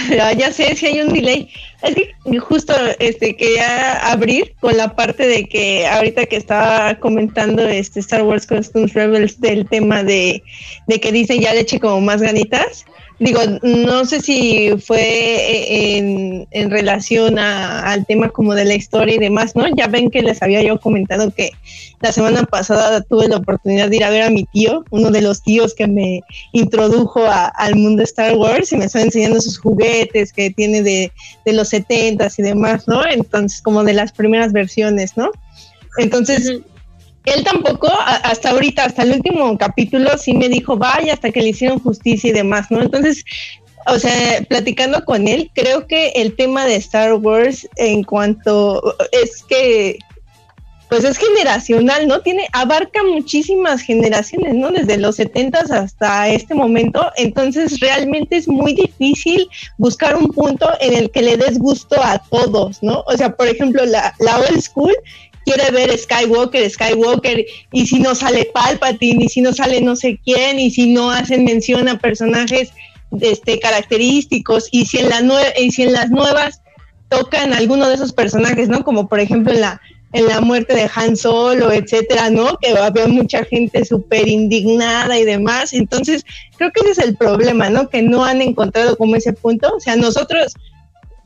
Ya, 0.09 0.31
ya 0.37 0.51
sé 0.51 0.75
si 0.75 0.87
hay 0.87 1.01
un 1.01 1.13
delay. 1.13 1.49
Es 1.81 1.95
que 1.95 2.39
justo 2.39 2.73
este 2.99 3.35
quería 3.35 4.11
abrir 4.11 4.53
con 4.59 4.75
la 4.75 4.95
parte 4.95 5.27
de 5.27 5.45
que 5.45 5.87
ahorita 5.87 6.25
que 6.25 6.35
estaba 6.35 6.95
comentando 6.95 7.65
este 7.67 7.99
Star 7.99 8.23
Wars 8.23 8.45
Customs 8.45 8.93
Rebels 8.93 9.39
del 9.39 9.67
tema 9.67 10.03
de, 10.03 10.43
de 10.87 10.99
que 10.99 11.11
dicen 11.11 11.41
ya 11.41 11.53
le 11.53 11.61
eche 11.61 11.79
como 11.79 12.01
más 12.01 12.21
ganitas. 12.21 12.85
Digo, 13.19 13.41
no 13.63 14.05
sé 14.05 14.21
si 14.21 14.71
fue 14.77 15.97
en, 15.97 16.47
en 16.51 16.69
relación 16.69 17.37
a, 17.37 17.91
al 17.91 18.05
tema 18.05 18.29
como 18.29 18.55
de 18.55 18.63
la 18.63 18.75
historia 18.75 19.15
y 19.15 19.19
demás, 19.19 19.57
¿no? 19.57 19.65
Ya 19.75 19.87
ven 19.87 20.09
que 20.09 20.21
les 20.21 20.41
había 20.41 20.63
yo 20.63 20.79
comentado 20.79 21.29
que 21.31 21.51
la 21.99 22.13
semana 22.13 22.43
pasada 22.43 23.01
tuve 23.01 23.27
la 23.27 23.37
oportunidad 23.37 23.89
de 23.89 23.97
ir 23.97 24.03
a 24.05 24.09
ver 24.09 24.21
a 24.21 24.29
mi 24.29 24.45
tío, 24.45 24.85
uno 24.91 25.11
de 25.11 25.21
los 25.21 25.41
tíos 25.41 25.75
que 25.75 25.87
me 25.87 26.21
introdujo 26.53 27.25
a, 27.25 27.47
al 27.47 27.75
mundo 27.75 28.03
Star 28.03 28.37
Wars 28.37 28.71
y 28.71 28.77
me 28.77 28.85
está 28.85 29.01
enseñando 29.01 29.41
sus 29.41 29.57
juguetes 29.57 30.31
que 30.31 30.51
tiene 30.51 30.81
de, 30.81 31.11
de 31.43 31.53
los 31.53 31.73
70s 31.73 32.39
y 32.39 32.43
demás, 32.43 32.87
¿no? 32.87 33.05
Entonces, 33.05 33.61
como 33.61 33.83
de 33.83 33.93
las 33.93 34.13
primeras 34.13 34.53
versiones, 34.53 35.17
¿no? 35.17 35.29
Entonces. 35.97 36.61
Él 37.25 37.43
tampoco, 37.43 37.89
hasta 38.23 38.51
ahorita, 38.51 38.85
hasta 38.85 39.03
el 39.03 39.13
último 39.13 39.57
capítulo, 39.57 40.17
sí 40.17 40.33
me 40.33 40.49
dijo, 40.49 40.77
vaya, 40.77 41.13
hasta 41.13 41.31
que 41.31 41.41
le 41.41 41.49
hicieron 41.49 41.79
justicia 41.79 42.29
y 42.29 42.33
demás, 42.33 42.71
¿no? 42.71 42.81
Entonces, 42.81 43.23
o 43.87 43.99
sea, 43.99 44.41
platicando 44.47 45.03
con 45.05 45.27
él, 45.27 45.51
creo 45.53 45.87
que 45.87 46.09
el 46.15 46.35
tema 46.35 46.65
de 46.65 46.75
Star 46.75 47.13
Wars 47.13 47.67
en 47.75 48.03
cuanto 48.03 48.95
es 49.11 49.43
que 49.43 49.99
pues 50.89 51.03
es 51.03 51.17
generacional, 51.17 52.07
¿no? 52.07 52.21
Tiene, 52.21 52.47
abarca 52.51 53.03
muchísimas 53.03 53.81
generaciones, 53.81 54.55
¿no? 54.55 54.71
Desde 54.71 54.97
los 54.97 55.17
70 55.17 55.59
hasta 55.59 56.29
este 56.29 56.55
momento. 56.55 57.11
Entonces, 57.15 57.79
realmente 57.79 58.37
es 58.37 58.47
muy 58.47 58.73
difícil 58.73 59.47
buscar 59.77 60.15
un 60.15 60.31
punto 60.31 60.67
en 60.81 60.95
el 60.95 61.11
que 61.11 61.21
le 61.21 61.37
des 61.37 61.59
gusto 61.59 61.95
a 62.01 62.17
todos, 62.17 62.81
¿no? 62.81 63.03
O 63.05 63.15
sea, 63.15 63.35
por 63.35 63.47
ejemplo, 63.47 63.85
la, 63.85 64.15
la 64.17 64.39
old 64.39 64.61
school 64.61 64.95
quiere 65.45 65.71
ver 65.71 65.97
Skywalker, 65.97 66.69
Skywalker, 66.69 67.45
y 67.71 67.85
si 67.85 67.99
no 67.99 68.15
sale 68.15 68.49
Palpatine, 68.53 69.25
y 69.25 69.29
si 69.29 69.41
no 69.41 69.53
sale 69.53 69.81
no 69.81 69.95
sé 69.95 70.19
quién, 70.23 70.59
y 70.59 70.71
si 70.71 70.91
no 70.93 71.11
hacen 71.11 71.45
mención 71.45 71.87
a 71.87 71.99
personajes 71.99 72.71
este, 73.21 73.59
característicos, 73.59 74.69
y 74.71 74.85
si 74.85 74.99
en, 74.99 75.09
la 75.09 75.21
y 75.57 75.71
si 75.71 75.83
en 75.83 75.93
las 75.93 76.09
nuevas 76.09 76.61
tocan 77.09 77.53
alguno 77.53 77.87
de 77.87 77.95
esos 77.95 78.13
personajes, 78.13 78.69
¿no? 78.69 78.83
Como 78.83 79.07
por 79.07 79.19
ejemplo 79.19 79.53
en 79.53 79.61
la 79.61 79.81
en 80.13 80.27
la 80.27 80.41
muerte 80.41 80.73
de 80.73 80.89
Han 80.93 81.15
Solo, 81.15 81.71
etcétera, 81.71 82.29
¿no? 82.29 82.57
Que 82.57 82.69
había 82.69 83.07
mucha 83.07 83.45
gente 83.45 83.85
súper 83.85 84.27
indignada 84.27 85.19
y 85.19 85.25
demás. 85.25 85.73
Entonces, 85.73 86.25
creo 86.57 86.71
que 86.71 86.81
ese 86.81 86.91
es 86.91 87.07
el 87.09 87.15
problema, 87.15 87.69
¿no? 87.69 87.89
Que 87.89 88.01
no 88.01 88.25
han 88.25 88.41
encontrado 88.41 88.97
como 88.97 89.15
ese 89.15 89.33
punto. 89.33 89.71
O 89.75 89.79
sea, 89.79 89.95
nosotros 89.95 90.53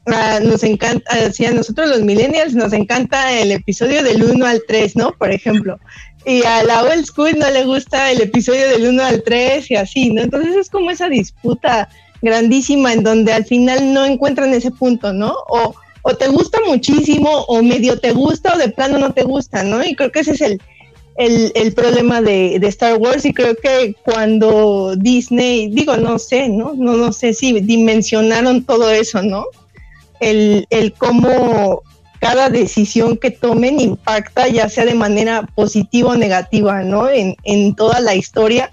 uh, 0.08 0.46
nos 0.48 0.64
encanta, 0.64 1.12
uh, 1.16 1.32
sí, 1.32 1.46
a 1.46 1.52
nosotros 1.52 1.90
los 1.90 2.02
millennials 2.02 2.54
nos 2.54 2.74
encanta 2.74 3.32
el 3.34 3.52
episodio 3.52 4.04
del 4.04 4.24
1 4.24 4.46
al 4.46 4.62
3, 4.68 4.96
¿no? 4.96 5.12
Por 5.14 5.32
ejemplo. 5.32 5.80
Y 6.26 6.44
a 6.44 6.64
la 6.64 6.84
old 6.84 7.06
school 7.06 7.38
no 7.38 7.50
le 7.50 7.66
gusta 7.66 8.12
el 8.12 8.22
episodio 8.22 8.70
del 8.70 8.88
1 8.88 9.04
al 9.04 9.24
3 9.24 9.72
y 9.72 9.76
así, 9.76 10.10
¿no? 10.10 10.22
Entonces 10.22 10.56
es 10.56 10.70
como 10.70 10.90
esa 10.92 11.10
disputa 11.10 11.90
grandísima 12.22 12.94
en 12.94 13.04
donde 13.04 13.34
al 13.34 13.46
final 13.46 13.94
no 13.94 14.06
encuentran 14.06 14.54
ese 14.54 14.72
punto, 14.72 15.12
¿no? 15.12 15.36
O, 15.50 15.76
o 16.04 16.16
te 16.16 16.30
gusta 16.30 16.60
muchísimo, 16.66 17.30
o 17.30 17.62
medio 17.62 18.00
te 18.00 18.14
gusta, 18.14 18.56
o 18.56 18.58
de 18.58 18.70
plano 18.70 18.98
no 18.98 19.14
te 19.14 19.24
gusta, 19.24 19.64
¿no? 19.64 19.84
Y 19.84 19.96
creo 19.96 20.12
que 20.12 20.22
ese 20.22 20.32
es 20.32 20.42
el, 20.42 20.62
el, 21.18 21.52
el 21.56 21.74
problema 21.74 22.22
de, 22.22 22.58
de, 22.60 22.68
Star 22.68 22.98
Wars 22.98 23.26
y 23.26 23.34
creo 23.34 23.56
que 23.56 23.96
cuando 24.04 24.96
Disney, 24.96 25.70
digo, 25.70 25.98
no 25.98 26.18
sé, 26.18 26.50
¿no? 26.50 26.74
No, 26.74 26.94
no 26.94 27.12
sé 27.12 27.34
si 27.34 27.60
dimensionaron 27.60 28.64
todo 28.64 28.90
eso, 28.90 29.22
¿no? 29.22 29.46
El, 30.30 30.94
cómo 30.98 31.82
cada 32.20 32.50
decisión 32.50 33.18
que 33.18 33.32
tomen 33.32 33.80
impacta, 33.80 34.48
ya 34.48 34.70
sea 34.70 34.86
de 34.86 34.94
manera 34.94 35.44
positiva 35.56 36.12
o 36.12 36.16
negativa, 36.16 36.84
¿no? 36.84 37.10
En, 37.10 37.36
en 37.44 37.76
toda 37.76 38.00
la 38.00 38.16
historia 38.16 38.72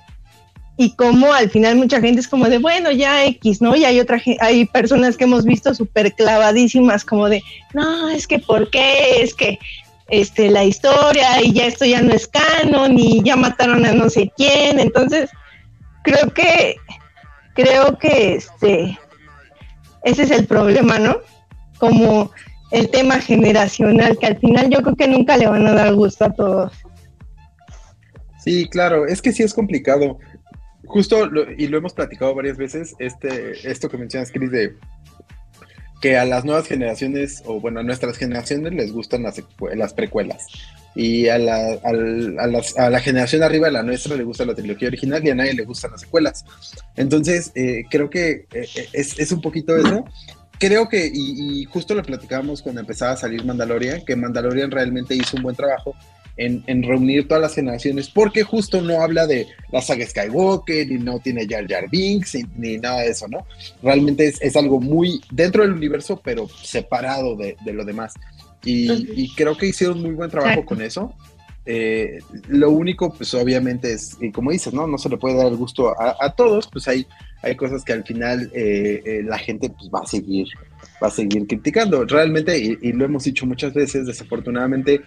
y 0.80 0.92
cómo 0.92 1.30
al 1.34 1.50
final 1.50 1.76
mucha 1.76 2.00
gente 2.00 2.20
es 2.20 2.28
como 2.28 2.48
de, 2.48 2.56
bueno, 2.56 2.90
ya 2.90 3.26
X, 3.26 3.60
¿no? 3.60 3.76
Y 3.76 3.84
hay 3.84 4.00
otra 4.00 4.18
hay 4.40 4.64
personas 4.64 5.18
que 5.18 5.24
hemos 5.24 5.44
visto 5.44 5.74
súper 5.74 6.14
clavadísimas 6.14 7.04
como 7.04 7.28
de, 7.28 7.42
no, 7.74 8.08
es 8.08 8.26
que 8.26 8.38
¿por 8.38 8.70
qué? 8.70 9.22
Es 9.22 9.34
que 9.34 9.58
este, 10.08 10.48
la 10.50 10.64
historia 10.64 11.42
y 11.42 11.52
ya 11.52 11.66
esto 11.66 11.84
ya 11.84 12.00
no 12.00 12.14
es 12.14 12.26
canon 12.26 12.98
y 12.98 13.22
ya 13.22 13.36
mataron 13.36 13.84
a 13.84 13.92
no 13.92 14.08
sé 14.08 14.32
quién. 14.38 14.80
Entonces, 14.80 15.28
creo 16.02 16.32
que, 16.32 16.76
creo 17.54 17.98
que 17.98 18.36
este, 18.36 18.98
ese 20.02 20.22
es 20.22 20.30
el 20.30 20.46
problema, 20.46 20.98
¿no? 20.98 21.18
Como 21.80 22.30
el 22.70 22.88
tema 22.90 23.20
generacional, 23.20 24.16
que 24.18 24.26
al 24.26 24.38
final 24.38 24.70
yo 24.70 24.82
creo 24.82 24.94
que 24.94 25.08
nunca 25.08 25.36
le 25.36 25.48
van 25.48 25.66
a 25.66 25.72
dar 25.72 25.92
gusto 25.94 26.26
a 26.26 26.32
todos. 26.32 26.72
Sí, 28.44 28.68
claro, 28.68 29.06
es 29.06 29.20
que 29.20 29.32
sí 29.32 29.42
es 29.42 29.52
complicado 29.52 30.18
justo, 30.90 31.28
y 31.56 31.68
lo 31.68 31.78
hemos 31.78 31.94
platicado 31.94 32.34
varias 32.34 32.56
veces, 32.56 32.94
este, 32.98 33.70
esto 33.70 33.88
que 33.88 33.96
mencionas, 33.96 34.30
Chris, 34.32 34.50
de 34.50 34.74
que 36.00 36.16
a 36.16 36.24
las 36.24 36.44
nuevas 36.44 36.66
generaciones, 36.66 37.42
o 37.46 37.60
bueno, 37.60 37.80
a 37.80 37.82
nuestras 37.82 38.16
generaciones 38.16 38.72
les 38.72 38.92
gustan 38.92 39.22
las, 39.22 39.42
las 39.74 39.94
precuelas. 39.94 40.46
Y 40.94 41.28
a 41.28 41.38
la, 41.38 41.78
a, 41.84 41.92
las, 42.46 42.76
a 42.76 42.90
la, 42.90 43.00
generación 43.00 43.42
arriba 43.42 43.66
de 43.66 43.74
la 43.74 43.82
nuestra 43.82 44.16
le 44.16 44.24
gusta 44.24 44.44
la 44.44 44.54
trilogía 44.54 44.88
original 44.88 45.24
y 45.24 45.30
a 45.30 45.34
nadie 45.34 45.54
le 45.54 45.64
gustan 45.64 45.92
las 45.92 46.00
secuelas. 46.00 46.44
Entonces, 46.96 47.52
eh, 47.54 47.84
creo 47.88 48.10
que 48.10 48.46
eh, 48.52 48.66
es, 48.92 49.18
es, 49.18 49.30
un 49.30 49.40
poquito 49.40 49.76
eso. 49.76 50.04
Creo 50.60 50.88
que, 50.88 51.10
y, 51.12 51.62
y, 51.62 51.64
justo 51.64 51.94
lo 51.94 52.04
platicábamos 52.04 52.62
cuando 52.62 52.82
empezaba 52.82 53.12
a 53.12 53.16
salir 53.16 53.44
Mandalorian, 53.44 54.04
que 54.04 54.14
Mandalorian 54.14 54.70
realmente 54.70 55.16
hizo 55.16 55.36
un 55.36 55.42
buen 55.42 55.56
trabajo 55.56 55.96
en, 56.40 56.82
reunir 56.82 57.28
todas 57.28 57.42
las 57.42 57.54
generaciones, 57.54 58.08
porque 58.08 58.42
justo 58.42 58.80
no 58.80 59.02
habla 59.02 59.26
de 59.26 59.46
la 59.70 59.82
saga 59.82 60.06
Skywalker, 60.06 60.90
y 60.90 60.98
no 60.98 61.18
tiene 61.20 61.46
Jar 61.46 61.66
Jar 61.68 61.88
Binks, 61.90 62.38
ni, 62.56 62.78
nada 62.78 63.00
de 63.00 63.10
eso, 63.10 63.28
¿no? 63.28 63.46
Realmente 63.82 64.32
es, 64.40 64.56
algo 64.56 64.80
muy 64.80 65.20
dentro 65.30 65.62
del 65.62 65.72
universo, 65.72 66.20
pero 66.22 66.48
separado 66.48 67.36
de, 67.36 67.56
lo 67.66 67.84
demás. 67.84 68.14
Y, 68.64 69.32
creo 69.34 69.56
que 69.56 69.66
hicieron 69.66 70.00
muy 70.00 70.12
buen 70.12 70.30
trabajo 70.30 70.64
con 70.64 70.80
eso. 70.80 71.14
Eh, 71.66 72.18
lo 72.48 72.70
único, 72.70 73.12
pues 73.12 73.32
obviamente 73.34 73.92
es, 73.92 74.16
y 74.20 74.32
como 74.32 74.50
dices, 74.50 74.72
¿no? 74.72 74.86
No 74.86 74.96
se 74.96 75.10
le 75.10 75.18
puede 75.18 75.36
dar 75.36 75.48
el 75.48 75.56
gusto 75.56 75.94
a, 76.00 76.34
todos, 76.34 76.68
pues 76.72 76.88
hay, 76.88 77.06
hay 77.42 77.56
cosas 77.56 77.84
que 77.84 77.92
al 77.92 78.04
final 78.04 78.50
eh, 78.54 79.02
eh, 79.04 79.22
la 79.24 79.38
gente 79.38 79.70
pues, 79.70 79.90
va 79.92 80.00
a 80.00 80.06
seguir 80.06 80.46
va 81.02 81.08
a 81.08 81.10
seguir 81.10 81.46
criticando. 81.46 82.04
Realmente, 82.04 82.58
y, 82.58 82.92
lo 82.92 83.06
hemos 83.06 83.24
dicho 83.24 83.46
muchas 83.46 83.72
veces, 83.72 84.06
desafortunadamente, 84.06 85.00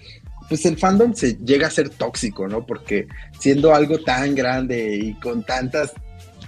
pues 0.50 0.65
el 0.65 0.78
fandom 0.78 1.13
se 1.13 1.36
llega 1.38 1.67
a 1.67 1.72
ser 1.72 1.89
tóxico, 1.89 2.48
¿no? 2.48 2.65
Porque 2.65 3.08
siendo 3.39 3.74
algo 3.74 4.00
tan 4.00 4.34
grande 4.34 4.96
y 4.96 5.13
con 5.15 5.43
tantas 5.43 5.93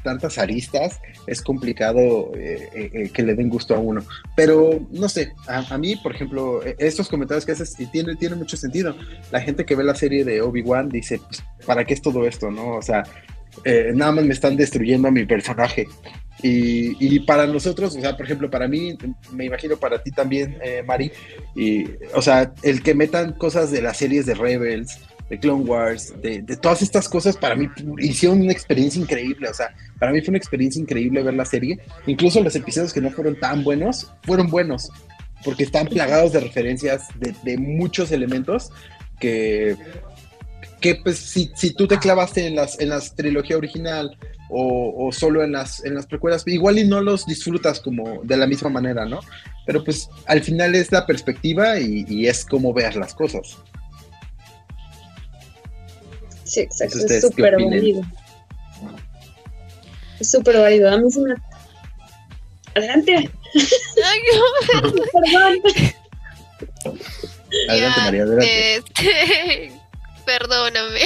tantas 0.03 0.37
aristas, 0.37 1.01
es 1.25 1.41
complicado 1.41 2.31
eh, 2.35 3.09
que 3.11 3.23
le 3.23 3.33
den 3.33 3.49
gusto 3.49 3.73
a 3.73 3.79
uno. 3.79 4.03
Pero 4.35 4.87
no 4.91 5.09
sé, 5.09 5.33
a, 5.47 5.77
mí, 5.79 5.95
por 5.95 6.13
ejemplo, 6.13 6.61
estos 6.77 7.09
comentarios 7.09 7.43
que 7.43 7.53
haces 7.53 7.73
y 7.79 7.87
tiene, 7.87 8.35
mucho 8.35 8.55
sentido. 8.55 8.95
La 9.31 9.41
gente 9.41 9.65
que 9.65 9.75
ve 9.75 9.83
la 9.83 9.95
serie 9.95 10.23
de 10.23 10.43
Obi-Wan 10.43 10.89
dice, 10.89 11.19
pues, 11.25 11.43
¿para 11.65 11.85
qué 11.85 11.95
es 11.95 12.03
todo 12.03 12.27
esto? 12.27 12.51
¿No? 12.51 12.75
O 12.75 12.83
sea, 12.83 13.03
nada 13.93 14.11
más 14.11 14.25
me 14.25 14.33
están 14.33 14.57
destruyendo 14.57 15.07
a 15.07 15.11
mi 15.11 15.25
personaje. 15.25 15.87
Y, 16.47 17.19
para 17.21 17.47
nosotros, 17.47 17.95
o 17.95 18.01
sea, 18.01 18.15
por 18.15 18.25
ejemplo, 18.25 18.49
para 18.51 18.67
mí, 18.67 18.95
me 19.31 19.45
imagino 19.45 19.77
para 19.77 20.03
ti 20.03 20.11
también, 20.11 20.57
eh, 20.63 20.83
Mari, 20.85 21.11
y, 21.55 21.85
o 22.13 22.21
sea, 22.21 22.53
el 22.61 22.83
que 22.83 22.93
metan 22.93 23.33
cosas 23.33 23.71
de 23.71 23.81
las 23.81 23.97
series 23.97 24.25
de 24.25 24.35
Rebels, 24.35 24.99
de 25.29 25.39
Clone 25.39 25.63
Wars, 25.63 26.13
de, 26.21 26.43
todas 26.61 26.83
estas 26.83 27.09
cosas, 27.09 27.35
para 27.35 27.55
mí 27.55 27.67
hicieron 27.99 28.41
una 28.41 28.51
experiencia 28.51 29.01
increíble, 29.01 29.47
o 29.49 29.53
sea, 29.53 29.73
para 29.97 30.11
mí 30.11 30.21
fue 30.21 30.29
una 30.29 30.37
experiencia 30.37 30.79
increíble 30.79 31.23
ver 31.23 31.33
la 31.33 31.45
serie, 31.45 31.79
incluso 32.05 32.43
los 32.43 32.55
episodios 32.55 32.93
que 32.93 33.01
no 33.01 33.09
fueron 33.09 33.39
tan 33.39 33.63
buenos, 33.63 34.11
fueron 34.21 34.47
buenos, 34.47 34.91
porque 35.43 35.63
están 35.63 35.87
plagados 35.87 36.33
de 36.33 36.41
referencias 36.41 37.07
de, 37.17 37.33
de 37.43 37.57
muchos 37.57 38.11
elementos 38.11 38.71
que, 39.19 39.75
que 40.81 40.95
pues 40.95 41.17
si, 41.17 41.51
si, 41.55 41.73
tú 41.73 41.87
te 41.87 41.97
clavaste 41.97 42.45
en 42.45 42.55
las 42.55 42.79
en 42.79 42.89
las 42.89 43.15
trilogía 43.15 43.57
original 43.57 44.17
o, 44.49 45.09
solo 45.11 45.43
en 45.43 45.53
las, 45.53 45.83
en 45.85 45.95
las 45.95 46.05
precuelas, 46.05 46.43
igual 46.45 46.77
y 46.77 46.85
no 46.85 47.01
los 47.01 47.25
disfrutas 47.25 47.79
como 47.79 48.21
de 48.23 48.37
la 48.37 48.47
misma 48.47 48.69
manera, 48.69 49.05
¿no? 49.05 49.19
Pero 49.65 49.83
pues 49.83 50.09
al 50.27 50.41
final 50.41 50.75
es 50.75 50.91
la 50.91 51.05
perspectiva 51.05 51.79
y, 51.79 52.27
es 52.27 52.45
como 52.45 52.73
veas 52.73 52.95
las 52.95 53.13
cosas. 53.13 53.57
Sí, 56.43 56.61
exacto, 56.61 56.99
es 56.99 57.21
súper 57.21 57.55
válido. 57.55 58.01
Es 60.19 60.31
súper 60.31 60.57
válido. 60.57 60.91
A 60.91 60.97
mí 60.97 61.11
se 61.11 61.21
me... 61.21 61.33
Adelante. 62.75 63.31
Perdón. 65.13 65.59
Adelante, 67.69 68.01
María, 68.01 68.23
adelante. 68.23 68.75
Este, 68.75 69.71
perdóname. 70.25 70.99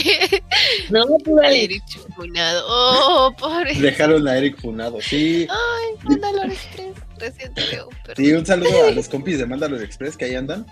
No, 0.89 1.05
dale. 1.41 1.63
Eric 1.63 1.83
funado. 2.15 2.65
Oh, 2.67 3.35
pobre. 3.37 3.73
Dejaron 3.75 4.27
a 4.27 4.37
Eric 4.37 4.59
funado, 4.59 5.01
sí. 5.01 5.47
Ay, 5.49 5.95
Mandalore 6.03 6.53
Express. 6.53 6.95
Recién 7.17 7.53
te 7.53 7.65
veo. 7.67 7.89
Sí, 8.15 8.31
un 8.31 8.45
saludo 8.45 8.85
a 8.85 8.91
los 8.91 9.09
compis 9.09 9.37
de 9.37 9.45
Mandalore 9.45 9.83
Express 9.83 10.15
que 10.15 10.25
ahí 10.25 10.35
andan. 10.35 10.65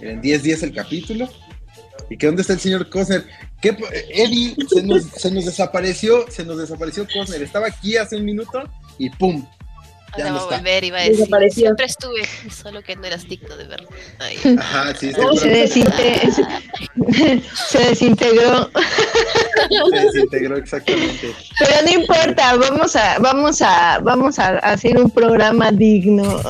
En 0.00 0.20
10 0.20 0.42
días 0.42 0.62
el 0.62 0.74
capítulo. 0.74 1.28
¿Y 2.10 2.16
que 2.16 2.26
dónde 2.26 2.42
está 2.42 2.54
el 2.54 2.60
señor 2.60 2.90
Cosner? 2.90 3.24
¿Qué, 3.60 3.76
Eddie 4.10 4.56
se 4.68 4.82
nos, 4.82 5.04
se 5.04 5.30
nos 5.30 5.46
desapareció, 5.46 6.26
se 6.28 6.44
nos 6.44 6.58
desapareció 6.58 7.06
Cosner. 7.06 7.42
Estaba 7.42 7.68
aquí 7.68 7.96
hace 7.96 8.16
un 8.16 8.24
minuto 8.24 8.68
y 8.98 9.08
¡pum! 9.10 9.46
Ya 10.18 10.28
no 10.28 10.34
va 10.34 10.56
a 10.56 10.58
volver, 10.58 10.84
iba 10.84 10.98
a 10.98 11.02
decir. 11.02 11.26
Siempre 11.52 11.86
estuve, 11.86 12.22
solo 12.50 12.82
que 12.82 12.96
no 12.96 13.06
eras 13.06 13.26
digno 13.26 13.56
de 13.56 13.64
verlo. 13.64 13.88
Ajá, 14.58 14.94
sí, 14.94 15.12
se, 15.12 15.48
desintegró. 15.48 16.32
se 17.68 17.78
desintegró. 17.78 18.70
Se 19.90 20.00
desintegró, 20.00 20.56
exactamente. 20.56 21.34
Pero 21.58 21.86
no 21.86 21.90
importa, 21.90 22.56
vamos 22.56 22.94
a, 22.96 23.18
vamos 23.20 23.62
a, 23.62 24.00
vamos 24.00 24.38
a 24.38 24.58
hacer 24.58 24.98
un 24.98 25.10
programa 25.10 25.72
digno. 25.72 26.42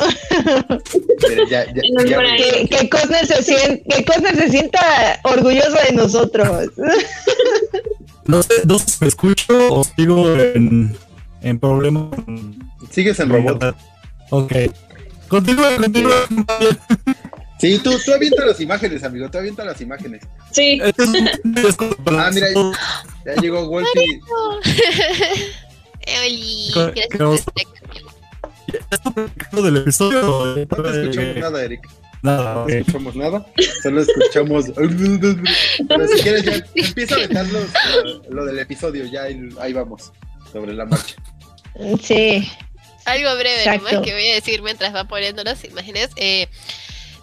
ya, 1.49 1.65
ya, 1.67 1.83
ya 2.05 2.37
que, 2.37 2.69
que, 2.69 2.91
Cosner 2.91 3.27
se 3.27 3.43
sienta, 3.43 3.97
que 3.97 4.05
Cosner 4.05 4.37
se 4.37 4.49
sienta 4.51 5.21
orgulloso 5.23 5.77
de 5.89 5.93
nosotros. 5.93 6.69
No 8.25 8.43
sé, 8.43 8.55
no 8.67 8.77
me 9.01 9.09
escucho 9.09 9.75
o 9.75 9.85
sigo 9.85 10.33
en, 10.37 10.97
en 11.43 11.59
problemas 11.59 12.09
Sigues 12.91 13.21
en 13.21 13.31
robot. 13.31 13.77
Ok. 14.31 14.53
Continúa, 15.29 15.77
continúa. 15.77 16.27
Sí, 17.59 17.79
tú, 17.79 17.93
tú 18.05 18.13
avienta 18.13 18.45
las 18.45 18.61
imágenes, 18.61 19.05
amigo. 19.05 19.31
Tú 19.31 19.39
avienta 19.39 19.65
las 19.65 19.81
imágenes. 19.81 20.23
Sí. 20.51 20.81
ah, 22.07 22.31
mira, 22.35 22.49
ya 23.25 23.35
llegó 23.41 23.69
Wolfie. 23.69 24.21
Oli, 26.27 26.75
¿Estás 28.91 29.63
del 29.63 29.77
episodio? 29.77 30.23
No 30.23 30.83
te 30.83 31.03
escuchamos 31.03 31.37
nada, 31.37 31.65
Eric. 31.65 31.89
Nada, 32.23 32.55
no 32.55 32.69
escuchamos 32.69 33.17
nada, 33.17 33.47
solo 33.83 34.01
escuchamos. 34.01 34.67
Pero 35.89 36.09
si 36.09 36.23
quieres, 36.23 36.45
ya 36.45 36.65
empieza 36.75 37.15
a 37.17 37.19
dejar 37.19 37.47
lo, 38.29 38.45
del 38.45 38.59
episodio, 38.59 39.05
ya 39.07 39.23
ahí, 39.23 39.49
ahí 39.61 39.73
vamos, 39.73 40.13
sobre 40.53 40.73
la 40.73 40.85
marcha. 40.85 41.17
Sí. 42.03 42.51
Algo 43.05 43.35
breve 43.37 43.65
nomás 43.67 44.01
que 44.03 44.13
voy 44.13 44.29
a 44.29 44.35
decir 44.35 44.63
mientras 44.63 44.95
va 44.95 45.05
poniendo 45.05 45.43
las 45.43 45.65
imágenes. 45.65 46.11
Eh, 46.17 46.49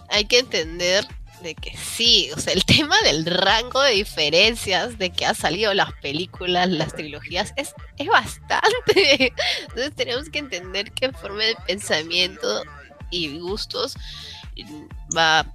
hay 0.08 0.24
que 0.26 0.38
entender 0.38 1.06
de 1.42 1.54
que 1.54 1.74
sí, 1.76 2.30
o 2.36 2.38
sea, 2.38 2.52
el 2.52 2.64
tema 2.66 3.00
del 3.02 3.24
rango 3.24 3.80
de 3.80 3.92
diferencias 3.92 4.98
de 4.98 5.10
que 5.10 5.24
han 5.24 5.34
salido 5.34 5.72
las 5.72 5.92
películas, 5.94 6.68
las 6.68 6.92
trilogías, 6.94 7.54
es, 7.56 7.74
es 7.96 8.06
bastante. 8.06 9.32
Entonces 9.62 9.94
tenemos 9.96 10.28
que 10.28 10.38
entender 10.38 10.92
que 10.92 11.12
forma 11.12 11.44
de 11.44 11.56
pensamiento 11.66 12.62
y 13.10 13.38
gustos 13.38 13.94
va 15.16 15.46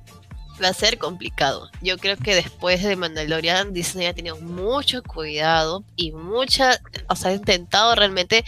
va 0.64 0.70
a 0.70 0.74
ser 0.74 0.98
complicado. 0.98 1.70
Yo 1.82 1.98
creo 1.98 2.18
que 2.18 2.36
después 2.36 2.84
de 2.84 2.96
Mandalorian, 2.96 3.74
Disney 3.74 4.08
ha 4.08 4.14
tenido 4.14 4.38
mucho 4.38 5.04
cuidado 5.04 5.84
y 5.96 6.12
mucha, 6.12 6.80
o 7.10 7.16
sea, 7.16 7.32
ha 7.32 7.34
intentado 7.34 7.96
realmente 7.96 8.46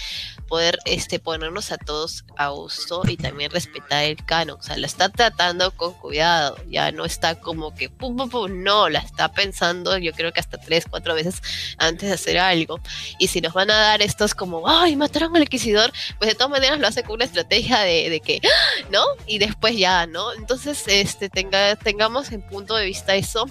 poder 0.47 0.79
este, 0.85 1.19
ponernos 1.19 1.71
a 1.71 1.77
todos 1.77 2.23
a 2.37 2.49
gusto 2.49 3.03
y 3.07 3.17
también 3.17 3.51
respetar 3.51 4.03
el 4.03 4.23
canon. 4.25 4.57
O 4.59 4.63
sea, 4.63 4.77
la 4.77 4.87
está 4.87 5.09
tratando 5.09 5.71
con 5.71 5.93
cuidado, 5.93 6.57
ya 6.69 6.91
no 6.91 7.05
está 7.05 7.35
como 7.39 7.75
que 7.75 7.89
pum, 7.89 8.15
pum, 8.17 8.29
pum, 8.29 8.63
no, 8.63 8.89
la 8.89 8.99
está 8.99 9.31
pensando 9.31 9.97
yo 9.97 10.11
creo 10.13 10.31
que 10.31 10.39
hasta 10.39 10.57
tres, 10.57 10.85
cuatro 10.89 11.13
veces 11.13 11.41
antes 11.77 12.09
de 12.09 12.15
hacer 12.15 12.37
algo. 12.37 12.79
Y 13.19 13.27
si 13.27 13.41
nos 13.41 13.53
van 13.53 13.71
a 13.71 13.77
dar 13.77 14.01
estos 14.01 14.33
como, 14.33 14.67
ay, 14.67 14.95
mataron 14.95 15.35
al 15.35 15.43
inquisidor, 15.43 15.91
pues 16.17 16.29
de 16.29 16.35
todas 16.35 16.49
maneras 16.49 16.79
lo 16.79 16.87
hace 16.87 17.03
con 17.03 17.15
una 17.15 17.25
estrategia 17.25 17.79
de, 17.79 18.09
de 18.09 18.19
que, 18.19 18.41
¿no? 18.91 19.03
Y 19.25 19.39
después 19.39 19.77
ya, 19.77 20.07
¿no? 20.07 20.33
Entonces, 20.33 20.83
este, 20.87 21.29
tenga, 21.29 21.75
tengamos 21.75 22.31
en 22.31 22.41
punto 22.41 22.75
de 22.75 22.85
vista 22.85 23.15
eso. 23.15 23.45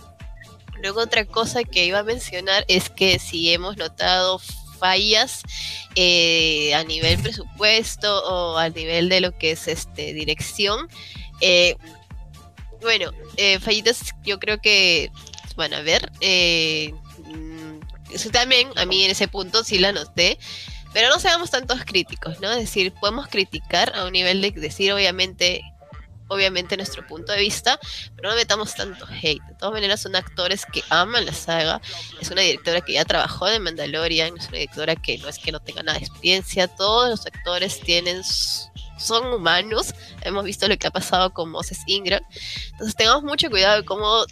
Luego 0.82 1.00
otra 1.00 1.24
cosa 1.24 1.64
que 1.64 1.86
iba 1.86 2.00
a 2.00 2.02
mencionar 2.02 2.64
es 2.68 2.90
que 2.90 3.18
si 3.18 3.52
hemos 3.52 3.76
notado 3.76 4.40
fallas 4.78 5.42
eh, 5.94 6.74
a 6.74 6.84
nivel 6.84 7.18
presupuesto 7.18 8.24
o 8.24 8.58
a 8.58 8.68
nivel 8.68 9.08
de 9.08 9.20
lo 9.20 9.36
que 9.36 9.52
es 9.52 9.68
este 9.68 10.12
dirección. 10.12 10.88
Eh, 11.40 11.76
bueno, 12.80 13.10
eh, 13.36 13.58
fallitas 13.58 14.14
yo 14.22 14.38
creo 14.38 14.60
que 14.60 15.10
van 15.56 15.74
a 15.74 15.80
ver. 15.80 16.10
Mm, 16.20 17.80
eso 18.12 18.30
también 18.30 18.68
a 18.76 18.84
mí 18.84 19.02
en 19.04 19.10
ese 19.10 19.28
punto 19.28 19.64
sí 19.64 19.78
la 19.78 19.92
noté. 19.92 20.38
Pero 20.92 21.10
no 21.10 21.18
seamos 21.18 21.50
tantos 21.50 21.84
críticos, 21.84 22.40
¿no? 22.40 22.50
Es 22.50 22.60
decir, 22.60 22.90
podemos 22.90 23.28
criticar 23.28 23.94
a 23.94 24.06
un 24.06 24.12
nivel 24.12 24.40
de 24.40 24.50
decir, 24.52 24.94
obviamente, 24.94 25.60
obviamente 26.28 26.76
nuestro 26.76 27.06
punto 27.06 27.32
de 27.32 27.40
vista, 27.40 27.78
pero 28.14 28.30
no 28.30 28.36
metamos 28.36 28.74
tanto 28.74 29.06
hate. 29.06 29.42
De 29.42 29.54
todas 29.54 29.74
maneras, 29.74 30.00
son 30.00 30.16
actores 30.16 30.64
que 30.72 30.82
aman 30.88 31.26
la 31.26 31.32
saga. 31.32 31.80
Es 32.20 32.30
una 32.30 32.42
directora 32.42 32.80
que 32.80 32.94
ya 32.94 33.04
trabajó 33.04 33.48
en 33.48 33.62
Mandalorian, 33.62 34.36
es 34.36 34.48
una 34.48 34.58
directora 34.58 34.96
que 34.96 35.18
no 35.18 35.28
es 35.28 35.38
que 35.38 35.52
no 35.52 35.60
tenga 35.60 35.82
nada 35.82 35.98
de 35.98 36.04
experiencia. 36.04 36.68
Todos 36.68 37.10
los 37.10 37.26
actores 37.26 37.80
tienen 37.80 38.22
son 38.98 39.26
humanos. 39.26 39.94
Hemos 40.22 40.44
visto 40.44 40.68
lo 40.68 40.76
que 40.78 40.86
ha 40.86 40.90
pasado 40.90 41.32
con 41.32 41.50
Moses 41.50 41.80
Ingram. 41.86 42.22
Entonces, 42.72 42.96
tengamos 42.96 43.22
mucho 43.24 43.50
cuidado 43.50 43.76
de 43.76 43.84
cómo 43.84 44.24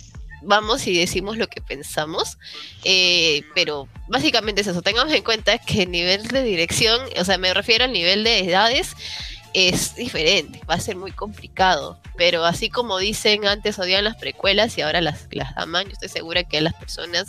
vamos 0.47 0.87
y 0.87 0.99
decimos 0.99 1.37
lo 1.37 1.47
que 1.47 1.61
pensamos, 1.61 2.39
eh, 2.85 3.43
pero 3.55 3.89
básicamente 4.09 4.61
es 4.61 4.67
eso, 4.67 4.83
tengamos 4.83 5.13
en 5.13 5.23
cuenta 5.23 5.59
que 5.59 5.83
el 5.83 5.91
nivel 5.91 6.27
de 6.29 6.43
dirección, 6.43 7.01
o 7.19 7.25
sea, 7.25 7.39
me 7.39 7.55
refiero 7.55 7.85
al 7.85 7.93
nivel 7.93 8.25
de 8.25 8.41
edades, 8.41 8.95
es 9.55 9.95
diferente, 9.95 10.61
va 10.69 10.75
a 10.75 10.81
ser 10.81 10.97
muy 10.97 11.13
complicado, 11.13 12.01
pero 12.17 12.45
así 12.45 12.69
como 12.69 12.99
dicen 12.99 13.47
antes 13.47 13.79
odian 13.79 14.05
las 14.05 14.17
precuelas 14.17 14.77
y 14.77 14.83
ahora 14.83 15.01
las, 15.01 15.29
las 15.31 15.57
aman, 15.57 15.87
yo 15.87 15.93
estoy 15.93 16.09
segura 16.09 16.43
que 16.45 16.59
a 16.59 16.61
las 16.61 16.75
personas 16.75 17.27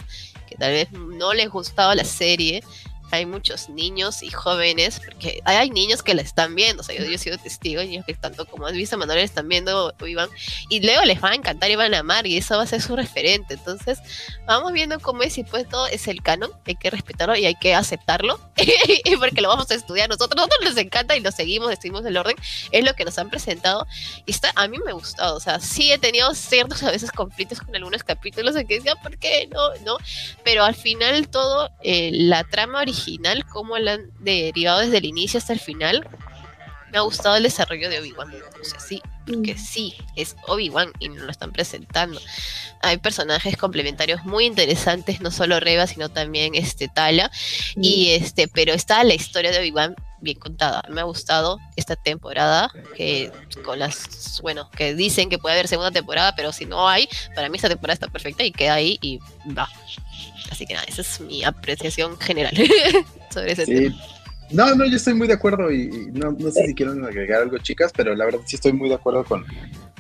que 0.48 0.56
tal 0.56 0.72
vez 0.72 0.92
no 0.92 1.34
les 1.34 1.50
gustaba 1.50 1.96
la 1.96 2.04
serie, 2.04 2.64
hay 3.12 3.26
muchos 3.26 3.70
niños 3.70 4.24
y 4.24 4.30
jóvenes, 4.30 5.00
porque 5.04 5.42
hay 5.46 5.70
niños 5.70 6.04
que 6.04 6.14
la 6.14 6.22
están 6.22 6.56
viendo, 6.56 6.82
o 6.82 6.84
sea, 6.84 6.96
yo, 6.96 7.06
yo 7.06 7.12
he 7.12 7.18
sido 7.18 7.38
testigo, 7.38 7.82
niños 7.82 8.06
que 8.06 8.14
tanto 8.14 8.46
como 8.46 8.68
visto 8.72 8.98
Manuel 8.98 9.20
están 9.20 9.48
viendo 9.48 9.94
Iván, 10.06 10.30
y 10.70 10.82
luego 10.82 11.04
les 11.04 11.24
va 11.24 11.32
a 11.32 11.36
encantar 11.36 11.70
y 11.72 11.76
van 11.76 11.94
a 11.94 12.00
amar, 12.00 12.28
y 12.28 12.38
eso 12.38 12.58
va 12.58 12.64
a 12.64 12.68
ser 12.68 12.82
su 12.82 12.96
referente. 12.96 13.56
Entonces, 13.56 14.00
vamos 14.46 14.74
viendo 14.74 15.00
cómo 15.00 15.24
es, 15.24 15.38
y 15.38 15.44
pues 15.44 15.68
todo 15.68 15.88
es 15.88 16.08
el 16.08 16.22
canon, 16.22 16.52
hay 16.66 16.76
que 16.76 16.90
respetarlo 16.90 17.36
y 17.36 17.46
hay 17.46 17.56
que 17.56 17.74
aceptarlo, 17.74 18.40
porque 19.20 19.42
lo 19.42 19.50
vamos 19.50 19.70
a 19.72 19.76
estudiar 19.76 20.10
nosotros, 20.10 20.36
nosotros 20.36 20.64
les 20.64 20.78
encanta 20.84 21.16
y 21.16 21.22
lo 21.22 21.32
seguimos, 21.32 21.74
seguimos 21.76 22.06
el 22.06 22.18
orden, 22.18 22.36
es 22.72 22.84
lo 22.84 22.94
que 22.94 23.06
nos 23.06 23.18
han 23.18 23.30
presentado, 23.30 23.88
y 24.26 24.32
está, 24.32 24.52
a 24.56 24.68
mí 24.68 24.78
me 24.84 24.92
ha 24.92 24.94
gustado, 24.94 25.36
o 25.36 25.40
sea, 25.40 25.60
sí 25.60 25.92
he 25.92 25.98
tenido 25.98 26.34
ciertos 26.34 26.84
a 26.84 26.92
veces 26.92 27.12
conflictos 27.12 27.62
con 27.62 27.76
algunos 27.76 28.04
capítulos 28.04 28.56
en 28.56 28.68
que 28.68 28.76
decía, 28.76 28.96
¿por 28.96 29.18
qué? 29.18 29.48
No, 29.52 29.74
no, 29.86 29.98
pero 30.44 30.64
al 30.64 30.76
final 30.76 31.28
todo, 31.30 31.72
eh, 31.82 32.12
la 32.14 32.44
trama 32.44 32.82
original, 32.82 32.95
cómo 33.52 33.78
la 33.78 33.94
han 33.94 34.12
derivado 34.20 34.80
desde 34.80 34.98
el 34.98 35.06
inicio 35.06 35.38
hasta 35.38 35.54
el 35.54 35.60
final, 35.60 36.08
me 36.92 36.98
ha 37.00 37.02
gustado 37.02 37.36
el 37.36 37.44
desarrollo 37.44 37.90
de 37.90 38.00
Obi-Wan. 38.00 38.34
O 38.62 38.64
sea, 38.64 38.80
sí, 38.80 39.02
porque 39.26 39.58
sí, 39.58 39.96
es 40.16 40.36
Obi-Wan 40.48 40.92
y 41.00 41.10
nos 41.10 41.24
lo 41.24 41.32
están 41.32 41.52
presentando. 41.52 42.22
Hay 42.82 42.98
personajes 42.98 43.58
complementarios 43.58 44.24
muy 44.24 44.46
interesantes, 44.46 45.20
no 45.20 45.32
solo 45.32 45.60
Reba, 45.60 45.88
sino 45.88 46.10
también 46.10 46.56
este 46.56 46.88
Tala. 46.88 47.32
Y 47.76 48.12
este, 48.12 48.48
pero 48.48 48.74
está 48.74 49.04
la 49.04 49.14
historia 49.14 49.52
de 49.52 49.60
Obi-Wan 49.60 49.96
bien 50.22 50.40
contada. 50.40 50.84
Me 50.90 51.02
ha 51.02 51.04
gustado 51.06 51.60
esta 51.76 51.96
temporada, 51.96 52.72
que 52.96 53.32
con 53.64 53.80
las, 53.80 54.40
bueno, 54.42 54.70
que 54.72 54.94
dicen 54.94 55.30
que 55.30 55.38
puede 55.38 55.56
haber 55.56 55.68
segunda 55.68 55.92
temporada, 55.92 56.36
pero 56.36 56.52
si 56.52 56.66
no 56.66 56.88
hay, 56.88 57.08
para 57.36 57.50
mí 57.50 57.58
esta 57.58 57.70
temporada 57.70 57.94
está 57.94 58.08
perfecta 58.08 58.44
y 58.44 58.52
queda 58.52 58.76
ahí 58.76 58.98
y 59.02 59.20
va. 59.58 59.70
Así 60.52 60.66
que 60.66 60.74
nada, 60.74 60.86
esa 60.88 61.02
es 61.02 61.20
mi 61.22 61.44
apreciación 61.44 62.18
general 62.20 62.54
sobre 63.34 63.52
ese 63.54 63.66
Sí. 63.66 63.74
tema. 63.76 63.96
No, 64.52 64.76
no, 64.76 64.86
yo 64.86 64.96
estoy 64.98 65.16
muy 65.16 65.28
de 65.28 65.34
acuerdo 65.34 65.72
y, 65.72 65.82
y 65.84 66.12
no, 66.14 66.32
no 66.32 66.52
sé 66.52 66.68
si 66.68 66.76
quieren 66.76 67.04
agregar 67.04 67.42
algo, 67.42 67.58
chicas, 67.58 67.92
pero 67.96 68.14
la 68.16 68.26
verdad 68.26 68.42
sí 68.46 68.56
estoy 68.56 68.74
muy 68.74 68.90
de 68.90 68.96
acuerdo 68.96 69.24
con, 69.24 69.44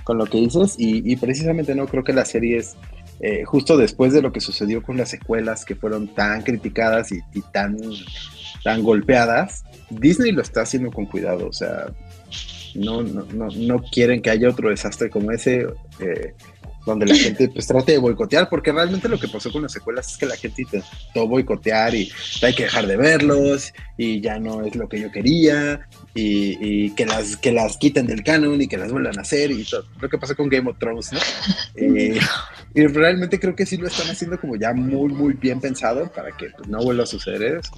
con 0.03 0.19
lo 0.19 0.25
que 0.27 0.37
dices 0.37 0.75
y, 0.77 1.11
y 1.11 1.15
precisamente 1.15 1.73
no 1.73 1.87
creo 1.87 2.03
que 2.03 2.13
las 2.13 2.29
series, 2.29 2.75
eh, 3.21 3.43
justo 3.43 3.75
después 3.75 4.13
de 4.13 4.21
lo 4.21 4.31
que 4.31 4.41
sucedió 4.41 4.83
con 4.83 4.97
las 4.97 5.09
secuelas 5.09 5.65
que 5.65 5.73
fueron 5.75 6.07
tan 6.13 6.43
criticadas 6.43 7.11
y, 7.11 7.21
y 7.33 7.41
tan, 7.41 7.75
tan 8.63 8.83
golpeadas, 8.83 9.63
Disney 9.89 10.31
lo 10.31 10.43
está 10.43 10.61
haciendo 10.61 10.91
con 10.91 11.07
cuidado, 11.07 11.47
o 11.47 11.53
sea, 11.53 11.87
no, 12.75 13.01
no, 13.01 13.25
no, 13.33 13.47
no 13.47 13.81
quieren 13.91 14.21
que 14.21 14.29
haya 14.29 14.49
otro 14.49 14.69
desastre 14.69 15.09
como 15.09 15.31
ese. 15.31 15.65
eh, 15.99 16.35
donde 16.85 17.05
la 17.05 17.15
gente 17.15 17.49
pues 17.49 17.65
trate 17.67 17.93
de 17.93 17.97
boicotear, 17.97 18.47
porque 18.49 18.71
realmente 18.71 19.09
lo 19.09 19.19
que 19.19 19.27
pasó 19.27 19.51
con 19.51 19.63
las 19.63 19.71
secuelas 19.71 20.11
es 20.11 20.17
que 20.17 20.25
la 20.25 20.35
gente 20.35 20.61
intentó 20.61 21.27
boicotear 21.27 21.95
y 21.95 22.11
hay 22.41 22.53
que 22.53 22.63
dejar 22.63 22.85
de 22.87 22.95
verlos 22.95 23.73
y 23.97 24.21
ya 24.21 24.39
no 24.39 24.63
es 24.63 24.75
lo 24.75 24.87
que 24.87 24.99
yo 24.99 25.11
quería 25.11 25.87
y, 26.13 26.91
que 26.91 27.05
las 27.05 27.37
que 27.37 27.51
las 27.51 27.77
quiten 27.77 28.07
del 28.07 28.23
canon 28.23 28.61
y 28.61 28.67
que 28.67 28.77
las 28.77 28.91
vuelvan 28.91 29.17
a 29.17 29.21
hacer 29.21 29.51
y 29.51 29.63
todo 29.63 29.85
lo 29.99 30.09
que 30.09 30.17
pasó 30.17 30.35
con 30.35 30.47
Game 30.47 30.69
of 30.69 30.77
Thrones, 30.79 31.11
¿no? 31.11 31.19
Eh, 31.75 32.19
y 32.73 32.87
realmente 32.87 33.39
creo 33.39 33.55
que 33.55 33.65
sí 33.65 33.77
lo 33.77 33.87
están 33.87 34.09
haciendo 34.09 34.39
como 34.39 34.55
ya 34.55 34.73
muy 34.73 35.11
muy 35.11 35.33
bien 35.33 35.59
pensado 35.59 36.11
para 36.11 36.31
que 36.35 36.49
pues, 36.55 36.67
no 36.69 36.81
vuelva 36.83 37.03
a 37.03 37.07
suceder 37.07 37.57
eso. 37.57 37.71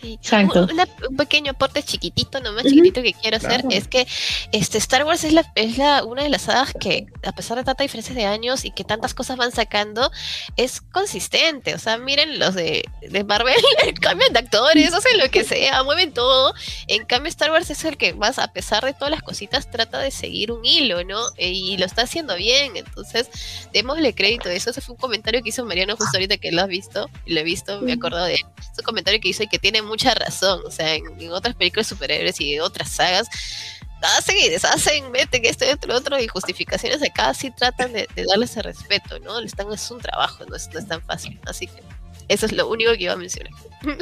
Sí. 0.00 0.14
Exacto. 0.14 0.64
Un, 0.64 0.72
una- 0.72 0.88
un 1.08 1.16
pequeño 1.16 1.52
aporte 1.52 1.82
chiquitito, 1.82 2.40
nomás 2.40 2.64
Ujú. 2.64 2.70
chiquitito 2.74 3.02
que 3.02 3.12
quiero 3.14 3.36
hacer, 3.36 3.62
Claro. 3.62 3.68
es 3.70 3.88
que 3.88 4.06
este 4.52 4.78
Star 4.78 5.04
Wars 5.04 5.24
es 5.24 5.32
la, 5.32 5.50
es 5.54 5.78
la 5.78 6.04
una 6.04 6.22
de 6.22 6.28
las 6.28 6.42
sagas 6.42 6.72
que, 6.78 7.06
a 7.24 7.32
pesar 7.32 7.56
de 7.58 7.64
tanta 7.64 7.82
diferencia 7.82 8.14
de 8.14 8.24
años 8.26 8.64
y 8.64 8.70
que 8.70 8.84
tantas 8.84 9.14
cosas 9.14 9.36
van 9.36 9.52
sacando, 9.52 10.10
es 10.56 10.80
consistente. 10.80 11.74
O 11.74 11.78
sea, 11.78 11.96
miren 11.98 12.38
los 12.38 12.54
de, 12.54 12.84
de 13.00 13.24
Marvel, 13.24 13.54
cambian 14.00 14.32
de 14.32 14.38
actores, 14.40 14.92
hacen 14.92 15.18
lo 15.18 15.30
que 15.30 15.44
sea, 15.44 15.82
mueven 15.82 16.12
todo. 16.12 16.54
En 16.88 17.04
cambio, 17.06 17.28
Star 17.30 17.50
Wars 17.50 17.70
es 17.70 17.84
el 17.84 17.96
que 17.96 18.14
más, 18.14 18.38
a 18.38 18.48
pesar 18.52 18.84
de 18.84 18.92
todas 18.92 19.10
las 19.10 19.22
cositas, 19.22 19.70
trata 19.70 19.98
de 19.98 20.10
seguir 20.10 20.52
un 20.52 20.64
hilo, 20.64 21.04
¿no? 21.04 21.20
Eh, 21.36 21.50
Y 21.50 21.76
lo 21.78 21.86
está 21.86 22.02
haciendo 22.02 22.36
bien. 22.36 22.76
Entonces, 22.76 23.28
démosle 23.72 24.14
crédito 24.14 24.48
a 24.48 24.52
eso. 24.52 24.70
Ese 24.70 24.80
fue 24.80 24.94
un 24.94 25.00
comentario 25.00 25.42
que 25.42 25.48
hizo 25.50 25.64
Mariano 25.64 25.96
justo 25.96 26.16
ahorita 26.16 26.36
que 26.38 26.52
lo 26.52 26.62
has 26.62 26.68
visto, 26.68 27.08
lo 27.26 27.40
he 27.40 27.42
visto, 27.44 27.80
me 27.80 27.92
he 27.92 27.94
acordado 27.94 28.26
de 28.26 28.34
él. 28.34 28.40
Es 28.58 28.78
un 28.78 28.84
comentario 28.84 29.20
que 29.20 29.28
hizo 29.28 29.42
y 29.42 29.48
que 29.48 29.58
tiene 29.58 29.82
mucha 29.96 30.14
razón. 30.14 30.60
O 30.66 30.70
sea, 30.70 30.94
en, 30.94 31.04
en 31.18 31.32
otras 31.32 31.54
películas 31.54 31.88
de 31.88 31.94
superhéroes 31.94 32.40
y 32.40 32.54
de 32.54 32.60
otras 32.60 32.90
sagas, 32.90 33.28
hacen 34.02 34.36
y 34.36 34.48
deshacen, 34.48 35.10
meten 35.10 35.44
esto 35.44 35.64
y 35.64 35.70
otro, 35.70 35.96
otro, 35.96 36.20
y 36.20 36.28
justificaciones 36.28 37.02
acá 37.02 37.32
sí 37.34 37.50
tratan 37.50 37.92
de, 37.92 38.06
de 38.14 38.24
darle 38.24 38.44
ese 38.44 38.62
respeto, 38.62 39.18
¿no? 39.20 39.38
Están, 39.40 39.72
es 39.72 39.90
un 39.90 40.00
trabajo, 40.00 40.44
no 40.46 40.54
es, 40.54 40.68
no 40.72 40.78
es 40.78 40.86
tan 40.86 41.02
fácil. 41.02 41.40
Así 41.46 41.66
que 41.66 41.82
eso 42.28 42.46
es 42.46 42.52
lo 42.52 42.68
único 42.68 42.92
que 42.92 43.04
iba 43.04 43.12
a 43.12 43.16
mencionar. 43.16 43.52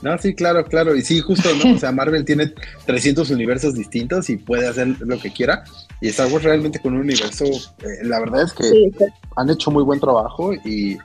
No, 0.00 0.16
sí, 0.16 0.32
claro, 0.32 0.64
claro. 0.64 0.94
Y 0.94 1.02
sí, 1.02 1.20
justo, 1.20 1.48
¿no? 1.56 1.74
O 1.74 1.78
sea, 1.78 1.90
Marvel 1.90 2.24
tiene 2.24 2.52
300 2.86 3.30
universos 3.30 3.74
distintos 3.74 4.30
y 4.30 4.36
puede 4.36 4.68
hacer 4.68 4.86
lo 5.00 5.18
que 5.18 5.32
quiera. 5.32 5.64
Y 6.00 6.06
Star 6.06 6.28
Wars 6.28 6.44
realmente 6.44 6.78
con 6.78 6.94
un 6.94 7.00
universo, 7.00 7.44
eh, 7.44 8.04
la 8.04 8.20
verdad 8.20 8.44
es 8.44 8.52
que 8.52 8.62
Sí, 8.62 8.90
han 9.36 9.50
hecho 9.50 9.72
muy 9.72 9.82
buen 9.82 9.98
trabajo 9.98 10.54
y, 10.54 10.98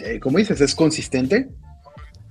eh, 0.00 0.18
como 0.18 0.38
dices, 0.38 0.60
es 0.60 0.74
consistente. 0.74 1.48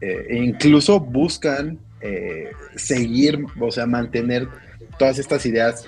Eh, 0.02 0.36
incluso 0.38 1.00
buscan 1.00 1.80
eh, 2.02 2.52
seguir, 2.76 3.46
o 3.60 3.72
sea, 3.72 3.86
mantener 3.86 4.48
todas 4.98 5.20
estas 5.20 5.46
ideas. 5.46 5.86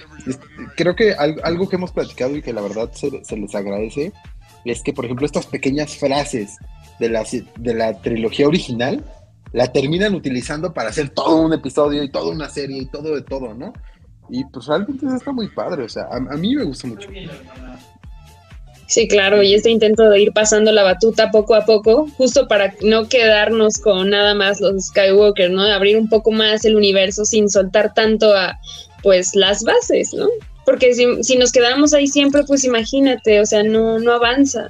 Creo 0.77 0.95
que 0.95 1.13
al- 1.13 1.41
algo 1.43 1.67
que 1.67 1.75
hemos 1.75 1.91
platicado 1.91 2.35
y 2.37 2.41
que 2.41 2.53
la 2.53 2.61
verdad 2.61 2.91
se, 2.93 3.09
les 3.35 3.55
agradece 3.55 4.11
es 4.65 4.81
que, 4.83 4.93
por 4.93 5.05
ejemplo, 5.05 5.25
estas 5.25 5.47
pequeñas 5.47 5.97
frases 5.97 6.57
de 6.99 7.09
la, 7.09 7.23
de 7.57 7.73
la 7.73 7.99
trilogía 8.01 8.47
original 8.47 9.03
la 9.51 9.71
terminan 9.71 10.15
utilizando 10.15 10.73
para 10.73 10.89
hacer 10.89 11.09
todo 11.09 11.41
un 11.41 11.53
episodio 11.53 12.01
y 12.03 12.09
toda 12.11 12.31
una 12.31 12.49
serie 12.49 12.77
y 12.83 12.85
todo 12.85 13.15
de 13.15 13.21
todo, 13.23 13.53
¿no? 13.53 13.73
Y 14.29 14.45
pues 14.45 14.65
realmente 14.67 15.05
está 15.15 15.31
muy 15.31 15.47
padre, 15.49 15.83
o 15.83 15.89
sea, 15.89 16.03
a, 16.03 16.15
a 16.15 16.37
mí 16.37 16.55
me 16.55 16.63
gusta 16.63 16.87
mucho. 16.87 17.09
Sí, 18.93 19.07
claro, 19.07 19.41
y 19.41 19.55
este 19.55 19.71
intento 19.71 20.07
de 20.07 20.21
ir 20.21 20.33
pasando 20.33 20.71
la 20.71 20.83
batuta 20.83 21.31
poco 21.31 21.55
a 21.55 21.65
poco, 21.65 22.07
justo 22.15 22.47
para 22.47 22.75
no 22.83 23.09
quedarnos 23.09 23.79
con 23.79 24.11
nada 24.11 24.35
más 24.35 24.61
los 24.61 24.85
Skywalker, 24.85 25.49
¿no? 25.49 25.63
Abrir 25.63 25.97
un 25.97 26.07
poco 26.07 26.29
más 26.29 26.63
el 26.63 26.75
universo 26.75 27.25
sin 27.25 27.49
soltar 27.49 27.95
tanto 27.95 28.35
a, 28.35 28.59
pues, 29.01 29.33
las 29.33 29.63
bases, 29.63 30.13
¿no? 30.13 30.27
Porque 30.63 30.93
si, 30.93 31.07
si 31.23 31.37
nos 31.37 31.51
quedamos 31.51 31.95
ahí 31.95 32.05
siempre, 32.05 32.43
pues 32.43 32.65
imagínate, 32.65 33.41
o 33.41 33.47
sea, 33.47 33.63
no, 33.63 33.97
no 33.97 34.11
avanza. 34.11 34.67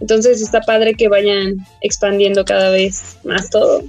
Entonces 0.00 0.40
está 0.40 0.60
padre 0.60 0.94
que 0.94 1.08
vayan 1.08 1.56
expandiendo 1.80 2.44
cada 2.44 2.70
vez 2.70 3.16
más 3.24 3.50
todo. 3.50 3.82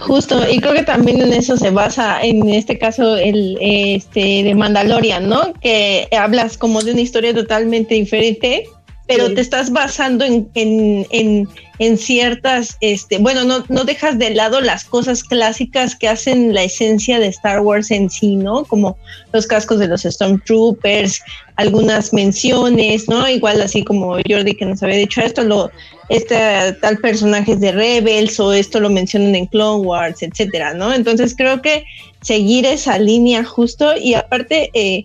Justo, 0.00 0.40
y 0.50 0.58
creo 0.58 0.74
que 0.74 0.82
también 0.82 1.20
en 1.20 1.32
eso 1.32 1.56
se 1.56 1.70
basa, 1.70 2.20
en 2.22 2.48
este 2.48 2.78
caso, 2.78 3.16
el 3.16 3.56
este 3.60 4.42
de 4.42 4.54
Mandalorian, 4.54 5.28
¿no? 5.28 5.52
Que 5.60 6.08
hablas 6.18 6.58
como 6.58 6.82
de 6.82 6.92
una 6.92 7.00
historia 7.00 7.32
totalmente 7.32 7.94
diferente, 7.94 8.64
pero 9.08 9.28
Sí. 9.28 9.34
te 9.34 9.40
estás 9.40 9.72
basando 9.72 10.24
en, 10.24 10.48
en, 10.54 11.06
en, 11.10 11.48
en 11.78 11.96
ciertas, 11.96 12.76
este, 12.82 13.16
bueno, 13.16 13.42
no, 13.42 13.64
no 13.70 13.84
dejas 13.84 14.18
de 14.18 14.30
lado 14.34 14.60
las 14.60 14.84
cosas 14.84 15.24
clásicas 15.24 15.96
que 15.96 16.08
hacen 16.08 16.52
la 16.52 16.62
esencia 16.64 17.18
de 17.18 17.28
Star 17.28 17.60
Wars 17.60 17.90
en 17.90 18.10
sí, 18.10 18.36
¿no? 18.36 18.64
Como 18.66 18.98
los 19.32 19.46
cascos 19.46 19.78
de 19.78 19.88
los 19.88 20.02
Stormtroopers, 20.02 21.22
algunas 21.56 22.12
menciones, 22.12 23.08
¿no? 23.08 23.26
Igual 23.26 23.62
así 23.62 23.82
como 23.82 24.12
Jordi 24.28 24.54
que 24.54 24.66
nos 24.66 24.82
había 24.82 24.96
dicho 24.96 25.22
esto, 25.22 25.42
lo, 25.42 25.70
este 26.10 26.36
tal 26.82 26.98
personaje 26.98 27.52
es 27.52 27.60
de 27.60 27.72
Rebels 27.72 28.38
o 28.38 28.52
esto 28.52 28.78
lo 28.78 28.90
mencionan 28.90 29.34
en 29.34 29.46
Clone 29.46 29.86
Wars, 29.86 30.22
etcétera, 30.22 30.74
¿no? 30.74 30.92
Entonces 30.92 31.34
creo 31.34 31.62
que 31.62 31.84
seguir 32.20 32.66
esa 32.66 32.98
línea 32.98 33.42
justo 33.42 33.96
y 33.96 34.12
aparte 34.12 34.70
eh, 34.74 35.02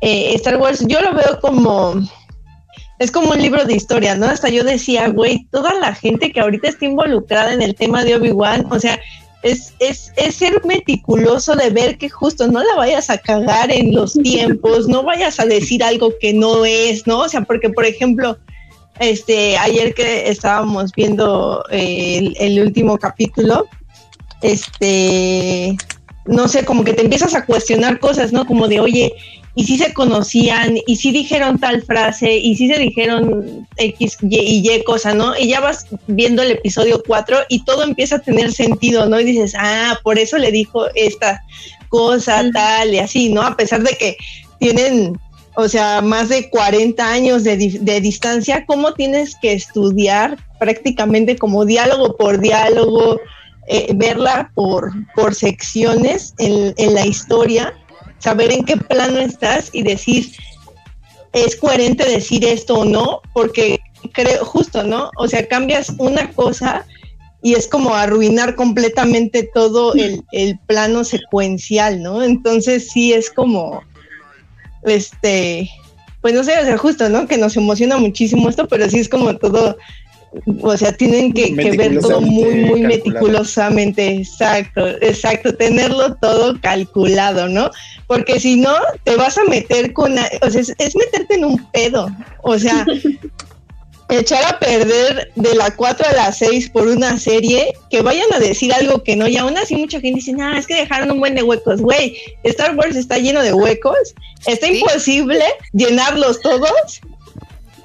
eh, 0.00 0.34
Star 0.34 0.56
Wars 0.56 0.84
yo 0.88 1.00
lo 1.00 1.14
veo 1.14 1.40
como 1.40 1.94
es 2.98 3.10
como 3.10 3.30
un 3.30 3.40
libro 3.40 3.64
de 3.64 3.74
historia, 3.74 4.16
¿no? 4.16 4.26
Hasta 4.26 4.48
yo 4.48 4.64
decía, 4.64 5.08
güey, 5.08 5.46
toda 5.50 5.74
la 5.74 5.94
gente 5.94 6.32
que 6.32 6.40
ahorita 6.40 6.68
está 6.68 6.84
involucrada 6.84 7.52
en 7.52 7.62
el 7.62 7.74
tema 7.74 8.04
de 8.04 8.16
Obi-Wan, 8.16 8.66
o 8.70 8.78
sea, 8.78 8.98
es, 9.42 9.74
es, 9.78 10.12
es 10.16 10.36
ser 10.36 10.64
meticuloso 10.64 11.54
de 11.54 11.70
ver 11.70 11.98
que 11.98 12.08
justo 12.08 12.46
no 12.48 12.64
la 12.64 12.74
vayas 12.74 13.10
a 13.10 13.18
cagar 13.18 13.70
en 13.70 13.94
los 13.94 14.14
tiempos, 14.22 14.88
no 14.88 15.02
vayas 15.02 15.38
a 15.38 15.46
decir 15.46 15.84
algo 15.84 16.12
que 16.20 16.32
no 16.32 16.64
es, 16.64 17.06
¿no? 17.06 17.20
O 17.20 17.28
sea, 17.28 17.42
porque, 17.42 17.68
por 17.70 17.84
ejemplo, 17.84 18.38
este, 18.98 19.58
ayer 19.58 19.94
que 19.94 20.30
estábamos 20.30 20.92
viendo 20.92 21.64
eh, 21.70 22.18
el, 22.18 22.36
el 22.38 22.66
último 22.66 22.98
capítulo, 22.98 23.66
este, 24.40 25.76
no 26.24 26.48
sé, 26.48 26.64
como 26.64 26.84
que 26.84 26.94
te 26.94 27.02
empiezas 27.02 27.34
a 27.34 27.44
cuestionar 27.44 28.00
cosas, 28.00 28.32
¿no? 28.32 28.46
Como 28.46 28.68
de, 28.68 28.80
oye, 28.80 29.12
y 29.58 29.64
si 29.64 29.78
se 29.78 29.94
conocían, 29.94 30.76
y 30.86 30.96
si 30.96 31.12
dijeron 31.12 31.58
tal 31.58 31.82
frase, 31.82 32.36
y 32.36 32.54
si 32.56 32.68
se 32.68 32.78
dijeron 32.78 33.66
X 33.78 34.18
y, 34.20 34.38
y 34.38 34.70
Y 34.70 34.84
cosa, 34.84 35.14
¿no? 35.14 35.34
Y 35.34 35.48
ya 35.48 35.60
vas 35.60 35.86
viendo 36.06 36.42
el 36.42 36.50
episodio 36.50 37.02
4 37.04 37.38
y 37.48 37.64
todo 37.64 37.82
empieza 37.82 38.16
a 38.16 38.18
tener 38.18 38.52
sentido, 38.52 39.06
¿no? 39.06 39.18
Y 39.18 39.24
dices, 39.24 39.54
ah, 39.58 39.98
por 40.02 40.18
eso 40.18 40.36
le 40.36 40.52
dijo 40.52 40.88
esta 40.94 41.42
cosa, 41.88 42.44
tal, 42.52 42.92
y 42.92 42.98
así, 42.98 43.30
¿no? 43.30 43.40
A 43.40 43.56
pesar 43.56 43.82
de 43.82 43.96
que 43.96 44.18
tienen, 44.60 45.18
o 45.54 45.68
sea, 45.68 46.02
más 46.02 46.28
de 46.28 46.50
40 46.50 47.10
años 47.10 47.42
de, 47.42 47.56
de 47.56 48.00
distancia, 48.02 48.66
¿cómo 48.66 48.92
tienes 48.92 49.36
que 49.40 49.54
estudiar 49.54 50.36
prácticamente 50.60 51.36
como 51.36 51.64
diálogo 51.64 52.14
por 52.18 52.40
diálogo, 52.40 53.20
eh, 53.68 53.90
verla 53.94 54.50
por, 54.54 54.92
por 55.14 55.34
secciones 55.34 56.34
en, 56.36 56.74
en 56.76 56.92
la 56.92 57.06
historia? 57.06 57.72
Saber 58.26 58.50
en 58.50 58.64
qué 58.64 58.76
plano 58.76 59.20
estás 59.20 59.70
y 59.72 59.84
decir, 59.84 60.32
es 61.32 61.54
coherente 61.54 62.04
decir 62.04 62.44
esto 62.44 62.80
o 62.80 62.84
no, 62.84 63.20
porque 63.32 63.78
creo, 64.12 64.44
justo, 64.44 64.82
¿no? 64.82 65.12
O 65.16 65.28
sea, 65.28 65.46
cambias 65.46 65.92
una 65.98 66.32
cosa 66.32 66.84
y 67.40 67.54
es 67.54 67.68
como 67.68 67.94
arruinar 67.94 68.56
completamente 68.56 69.48
todo 69.54 69.94
el, 69.94 70.24
el 70.32 70.58
plano 70.66 71.04
secuencial, 71.04 72.02
¿no? 72.02 72.20
Entonces 72.20 72.88
sí 72.90 73.12
es 73.12 73.30
como, 73.30 73.84
este, 74.82 75.70
pues 76.20 76.34
no 76.34 76.42
sé, 76.42 76.58
o 76.58 76.64
sea, 76.64 76.76
justo, 76.78 77.08
¿no? 77.08 77.28
Que 77.28 77.38
nos 77.38 77.56
emociona 77.56 77.96
muchísimo 77.96 78.48
esto, 78.48 78.66
pero 78.66 78.90
sí 78.90 78.98
es 78.98 79.08
como 79.08 79.36
todo, 79.36 79.78
o 80.62 80.76
sea, 80.76 80.92
tienen 80.92 81.32
que, 81.32 81.54
que 81.54 81.76
ver 81.76 81.98
todo 82.00 82.20
muy, 82.20 82.54
muy 82.54 82.80
Meticulosamente 82.82 82.86
meticulosamente, 82.86 84.08
exacto, 84.16 84.86
exacto, 85.00 85.54
tenerlo 85.54 86.14
todo 86.16 86.60
calculado, 86.60 87.48
¿no? 87.48 87.70
Porque 88.06 88.38
si 88.40 88.56
no, 88.56 88.74
te 89.04 89.16
vas 89.16 89.38
a 89.38 89.44
meter 89.44 89.92
con, 89.92 90.12
o 90.18 90.50
sea, 90.50 90.60
es, 90.60 90.72
es 90.78 90.96
meterte 90.96 91.34
en 91.34 91.44
un 91.44 91.64
pedo, 91.72 92.10
o 92.42 92.58
sea, 92.58 92.86
echar 94.08 94.44
a 94.44 94.58
perder 94.58 95.32
de 95.34 95.54
la 95.54 95.70
4 95.74 96.06
a 96.08 96.12
la 96.12 96.32
6 96.32 96.70
por 96.70 96.86
una 96.86 97.18
serie, 97.18 97.72
que 97.90 98.02
vayan 98.02 98.32
a 98.32 98.38
decir 98.38 98.72
algo 98.72 99.02
que 99.02 99.16
no, 99.16 99.26
y 99.26 99.36
aún 99.36 99.56
así 99.56 99.74
mucha 99.76 100.00
gente 100.00 100.20
dice, 100.20 100.32
no, 100.32 100.56
es 100.56 100.66
que 100.66 100.74
dejaron 100.76 101.10
un 101.10 101.18
buen 101.18 101.34
de 101.34 101.42
huecos, 101.42 101.80
güey, 101.80 102.16
Star 102.44 102.76
Wars 102.76 102.96
está 102.96 103.18
lleno 103.18 103.42
de 103.42 103.52
huecos, 103.52 104.14
está 104.46 104.66
Sí. 104.68 104.78
imposible 104.78 105.44
llenarlos 105.72 106.40
todos, 106.40 107.00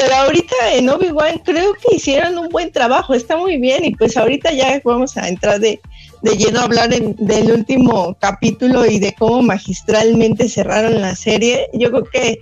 pero 0.01 0.15
ahorita 0.15 0.55
en 0.73 0.89
Obi-Wan 0.89 1.43
creo 1.45 1.75
que 1.75 1.97
hicieron 1.97 2.35
un 2.35 2.49
buen 2.49 2.71
trabajo, 2.71 3.13
está 3.13 3.37
muy 3.37 3.57
bien, 3.57 3.85
y 3.85 3.95
pues 3.95 4.17
ahorita 4.17 4.51
ya 4.51 4.81
vamos 4.83 5.15
a 5.15 5.27
entrar 5.27 5.59
de, 5.59 5.79
lleno 6.23 6.59
a 6.59 6.63
hablar 6.63 6.89
del 6.89 7.51
último 7.51 8.17
capítulo 8.19 8.87
y 8.87 8.97
de 8.97 9.13
cómo 9.13 9.43
magistralmente 9.43 10.49
cerraron 10.49 11.01
la 11.01 11.15
serie. 11.15 11.67
Yo 11.73 11.91
creo 11.91 12.03
que, 12.05 12.39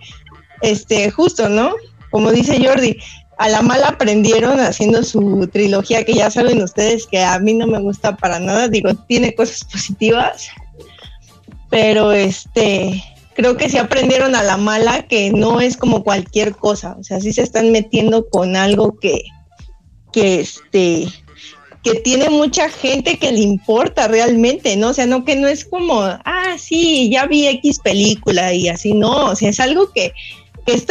este, 0.61 1.11
justo, 1.11 1.49
¿no? 1.49 1.75
Como 2.11 2.31
dice 2.31 2.65
Jordi, 2.65 2.97
a 3.37 3.49
la 3.49 3.61
mala 3.61 3.89
aprendieron 3.89 4.57
haciendo 4.61 5.03
su 5.03 5.45
trilogía, 5.51 6.05
que 6.05 6.13
ya 6.13 6.31
saben 6.31 6.63
ustedes 6.63 7.07
que 7.07 7.21
a 7.21 7.39
mí 7.39 7.55
no 7.55 7.67
me 7.67 7.81
gusta 7.81 8.15
para 8.15 8.39
nada, 8.39 8.69
digo, 8.69 8.93
tiene 9.09 9.35
cosas 9.35 9.65
positivas, 9.65 10.47
pero 11.69 12.13
este, 12.13 13.03
creo 13.39 13.55
que 13.55 13.69
sí 13.69 13.77
aprendieron 13.77 14.35
a 14.35 14.43
la 14.43 14.57
mala 14.57 15.07
que 15.07 15.31
no 15.31 15.61
es 15.61 15.77
como 15.77 16.03
cualquier 16.03 16.57
cosa, 16.57 16.97
o 16.99 17.05
sea, 17.05 17.21
sí 17.21 17.31
se 17.31 17.41
están 17.41 17.71
metiendo 17.71 18.27
con 18.27 18.57
algo 18.57 18.99
que, 18.99 19.21
que 20.11 20.41
este, 20.41 21.07
que 21.81 21.93
tiene 22.01 22.29
mucha 22.29 22.67
gente 22.67 23.17
que 23.17 23.31
le 23.31 23.39
importa 23.39 24.09
realmente, 24.09 24.75
¿no? 24.75 24.89
O 24.89 24.93
sea, 24.93 25.05
no 25.05 25.23
que 25.23 25.37
no 25.37 25.47
es 25.47 25.63
como, 25.63 26.01
ah, 26.01 26.57
sí, 26.57 27.09
ya 27.09 27.27
vi 27.27 27.47
X 27.47 27.79
película 27.79 28.53
y 28.53 28.67
así, 28.67 28.93
no, 28.93 29.27
o 29.27 29.35
sea, 29.37 29.51
es 29.51 29.61
algo 29.61 29.89
que, 29.93 30.11
que, 30.65 30.73
es 30.73 30.85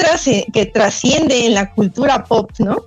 que 0.51 0.64
trasciende 0.64 1.44
en 1.44 1.53
la 1.53 1.74
cultura 1.74 2.24
pop, 2.24 2.51
¿no? 2.61 2.86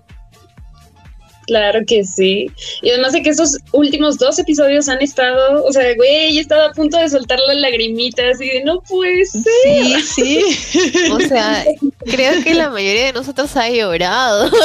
Claro 1.52 1.82
que 1.86 2.06
sí. 2.06 2.49
Y 2.82 2.91
además 2.91 3.12
de 3.12 3.24
que 3.24 3.30
estos 3.30 3.58
últimos 3.74 4.18
dos 4.18 4.39
episodios 4.39 4.88
han 4.88 5.02
estado, 5.02 5.66
o 5.66 5.74
sea, 5.74 5.84
güey, 5.95 6.34
yo 6.34 6.39
estaba 6.39 6.68
a 6.68 6.72
punto 6.72 6.95
de 6.95 7.10
soltar 7.10 7.39
las 7.45 7.58
lagrimitas 7.58 8.39
y 8.39 8.52
de 8.52 8.64
no 8.64 8.80
puede 8.80 9.26
ser. 9.26 9.43
Sí, 9.66 10.02
sí. 10.02 11.12
O 11.12 11.20
sea, 11.20 11.66
creo 12.06 12.41
que 12.41 12.54
la 12.54 12.70
mayoría 12.70 13.08
de 13.08 13.12
nosotros 13.12 13.54
ha 13.58 13.70
llorado. 13.70 14.49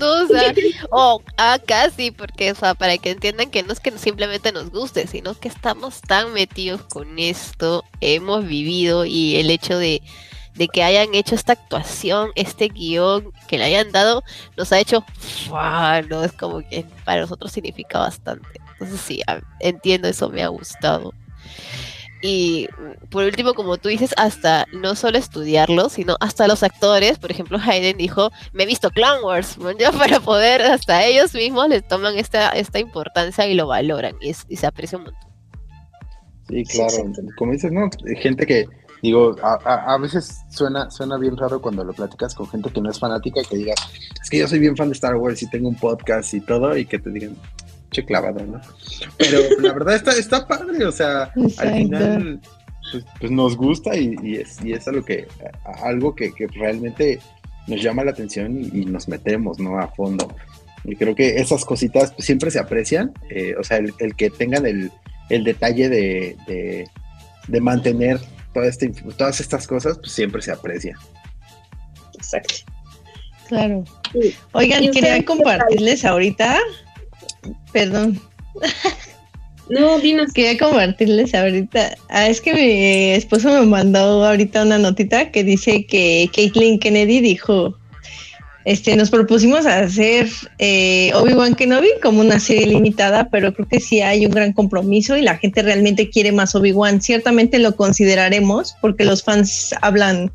O 0.00 0.26
sea, 0.26 0.54
o 0.90 1.22
ah, 1.36 1.58
casi, 1.64 2.10
porque, 2.10 2.50
o 2.50 2.54
sea, 2.54 2.74
para 2.74 2.98
que 2.98 3.10
entiendan 3.10 3.50
que 3.50 3.62
no 3.62 3.72
es 3.72 3.80
que 3.80 3.92
simplemente 3.92 4.50
nos 4.52 4.70
guste, 4.70 5.06
sino 5.06 5.38
que 5.38 5.48
estamos 5.48 6.00
tan 6.00 6.32
metidos 6.32 6.82
con 6.82 7.18
esto, 7.18 7.84
hemos 8.00 8.46
vivido 8.46 9.04
y 9.04 9.36
el 9.36 9.50
hecho 9.50 9.78
de, 9.78 10.02
de 10.54 10.68
que 10.68 10.82
hayan 10.82 11.14
hecho 11.14 11.34
esta 11.34 11.52
actuación, 11.54 12.30
este 12.34 12.68
guion, 12.68 13.32
que 13.48 13.58
le 13.58 13.64
hayan 13.64 13.90
dado, 13.92 14.22
nos 14.56 14.72
ha 14.72 14.78
hecho, 14.80 15.04
¡fua! 15.18 16.02
¿no? 16.02 16.22
Es 16.24 16.32
como 16.32 16.60
que 16.60 16.84
para 17.04 17.22
nosotros 17.22 17.50
significa 17.52 17.98
bastante. 17.98 18.48
Entonces 18.72 19.00
sí, 19.00 19.22
entiendo, 19.60 20.08
eso 20.08 20.28
me 20.28 20.42
ha 20.42 20.48
gustado. 20.48 21.12
Y 22.24 22.68
por 23.10 23.24
último, 23.24 23.52
como 23.54 23.78
tú 23.78 23.88
dices, 23.88 24.14
hasta 24.16 24.66
no 24.72 24.94
solo 24.94 25.18
estudiarlo, 25.18 25.88
sino 25.88 26.16
hasta 26.20 26.46
los 26.46 26.62
actores. 26.62 27.18
Por 27.18 27.32
ejemplo, 27.32 27.58
Hayden 27.58 27.96
dijo, 27.96 28.30
me 28.52 28.62
he 28.62 28.66
visto 28.66 28.90
Clone 28.90 29.22
Wars, 29.22 29.58
¿no? 29.58 29.72
ya 29.72 29.90
para 29.90 30.20
poder, 30.20 30.62
hasta 30.62 31.04
ellos 31.04 31.34
mismos 31.34 31.68
les 31.68 31.86
toman 31.86 32.16
esta, 32.18 32.50
esta 32.50 32.78
importancia 32.78 33.46
y 33.48 33.54
lo 33.54 33.66
valoran 33.66 34.14
y, 34.20 34.30
es- 34.30 34.46
y 34.48 34.56
se 34.56 34.66
aprecia 34.68 34.98
un 34.98 35.04
montón. 35.04 35.32
Sí, 36.48 36.64
Sí, 36.64 36.76
claro. 36.76 37.12
Como 37.36 37.52
dices, 37.52 37.72
no, 37.72 37.88
gente 38.20 38.46
que, 38.46 38.66
digo, 39.02 39.36
a, 39.42 39.58
a- 39.64 39.94
a 39.94 39.98
veces 39.98 40.42
suena, 40.48 40.90
suena 40.90 41.18
bien 41.18 41.36
raro 41.36 41.60
cuando 41.60 41.84
lo 41.84 41.92
platicas 41.92 42.34
con 42.34 42.48
gente 42.48 42.70
que 42.70 42.80
no 42.80 42.90
es 42.90 42.98
fanática 42.98 43.40
y 43.42 43.44
que 43.44 43.56
digas, 43.56 43.76
es 44.22 44.30
que 44.30 44.38
yo 44.38 44.48
soy 44.48 44.60
bien 44.60 44.76
fan 44.76 44.88
de 44.88 44.94
Star 44.94 45.16
Wars 45.16 45.42
y 45.42 45.50
tengo 45.50 45.68
un 45.68 45.74
podcast 45.76 46.32
y 46.34 46.40
todo, 46.40 46.76
y 46.76 46.86
que 46.86 46.98
te 46.98 47.10
digan, 47.10 47.36
che 47.90 48.04
clavado, 48.04 48.44
¿no? 48.46 48.60
Pero 49.18 49.40
la 49.60 49.72
verdad 49.72 49.96
está, 49.96 50.12
está 50.12 50.46
padre, 50.46 50.86
o 50.86 50.92
sea, 50.92 51.32
al 51.58 51.74
final, 51.74 52.40
pues, 52.92 53.04
pues 53.20 53.32
nos 53.32 53.56
gusta 53.56 53.96
y, 53.96 54.14
y 54.22 54.36
es, 54.36 54.64
y 54.64 54.72
es 54.72 54.86
algo 54.88 55.04
que, 55.04 55.26
algo 55.82 56.14
que, 56.14 56.32
que 56.32 56.46
realmente 56.46 57.18
nos 57.66 57.82
llama 57.82 58.04
la 58.04 58.12
atención 58.12 58.58
y, 58.58 58.82
y 58.82 58.84
nos 58.86 59.08
metemos, 59.08 59.58
¿no? 59.58 59.78
A 59.78 59.88
fondo. 59.88 60.28
Y 60.84 60.96
creo 60.96 61.14
que 61.14 61.36
esas 61.36 61.64
cositas 61.64 62.12
pues, 62.12 62.24
siempre 62.26 62.50
se 62.50 62.58
aprecian, 62.58 63.12
eh, 63.30 63.54
o 63.58 63.62
sea, 63.62 63.76
el, 63.78 63.92
el 63.98 64.14
que 64.16 64.30
tengan 64.30 64.66
el, 64.66 64.90
el 65.28 65.44
detalle 65.44 65.88
de, 65.88 66.36
de, 66.46 66.88
de 67.48 67.60
mantener 67.60 68.18
toda 68.54 68.66
esta 68.66 68.86
inf- 68.86 69.14
todas 69.16 69.40
estas 69.40 69.66
cosas, 69.66 69.98
pues 69.98 70.12
siempre 70.12 70.42
se 70.42 70.52
aprecia. 70.52 70.96
Exacto. 72.14 72.54
Claro. 73.48 73.84
Sí. 74.12 74.34
Oigan, 74.52 74.84
¿Y 74.84 74.90
quería 74.90 75.22
compartirles 75.24 76.04
ahorita, 76.04 76.58
perdón, 77.72 78.20
No, 79.68 79.98
dinos. 79.98 80.32
quería 80.32 80.58
compartirles 80.58 81.34
ahorita, 81.34 81.96
ah, 82.10 82.28
es 82.28 82.40
que 82.40 82.52
mi 82.52 83.10
esposo 83.12 83.48
me 83.60 83.66
mandó 83.66 84.24
ahorita 84.26 84.62
una 84.62 84.78
notita 84.78 85.30
que 85.30 85.44
dice 85.44 85.86
que 85.86 86.28
Caitlyn 86.34 86.78
Kennedy 86.78 87.20
dijo 87.20 87.78
este, 88.64 88.96
nos 88.96 89.10
propusimos 89.10 89.66
hacer 89.66 90.28
eh, 90.58 91.12
Obi-Wan 91.14 91.54
Kenobi 91.54 91.88
como 92.02 92.20
una 92.20 92.38
serie 92.38 92.66
limitada, 92.66 93.28
pero 93.30 93.52
creo 93.52 93.68
que 93.68 93.80
sí 93.80 94.00
hay 94.00 94.24
un 94.24 94.32
gran 94.32 94.52
compromiso 94.52 95.16
y 95.16 95.22
la 95.22 95.36
gente 95.36 95.62
realmente 95.62 96.10
quiere 96.10 96.32
más 96.32 96.54
Obi-Wan. 96.54 97.00
Ciertamente 97.00 97.58
lo 97.58 97.74
consideraremos 97.74 98.76
porque 98.80 99.04
los 99.04 99.22
fans 99.22 99.74
hablan 99.82 100.32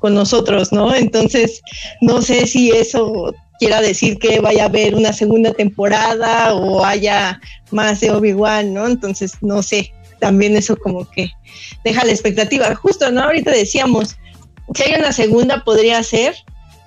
con 0.00 0.14
nosotros, 0.14 0.72
¿no? 0.72 0.94
Entonces, 0.94 1.62
no 2.00 2.22
sé 2.22 2.46
si 2.46 2.70
eso 2.70 3.34
quiera 3.58 3.80
decir 3.80 4.18
que 4.18 4.40
vaya 4.40 4.64
a 4.64 4.68
haber 4.68 4.94
una 4.94 5.12
segunda 5.12 5.52
temporada 5.52 6.54
o 6.54 6.84
haya 6.84 7.40
más 7.70 8.00
de 8.00 8.10
Obi-Wan, 8.10 8.72
¿no? 8.72 8.86
Entonces, 8.86 9.32
no 9.42 9.62
sé, 9.62 9.92
también 10.20 10.56
eso 10.56 10.76
como 10.76 11.08
que 11.10 11.30
deja 11.84 12.04
la 12.04 12.12
expectativa. 12.12 12.74
Justo, 12.74 13.10
¿no? 13.10 13.22
Ahorita 13.22 13.50
decíamos, 13.50 14.16
si 14.74 14.82
hay 14.84 14.98
una 14.98 15.12
segunda 15.12 15.64
podría 15.64 16.02
ser, 16.02 16.34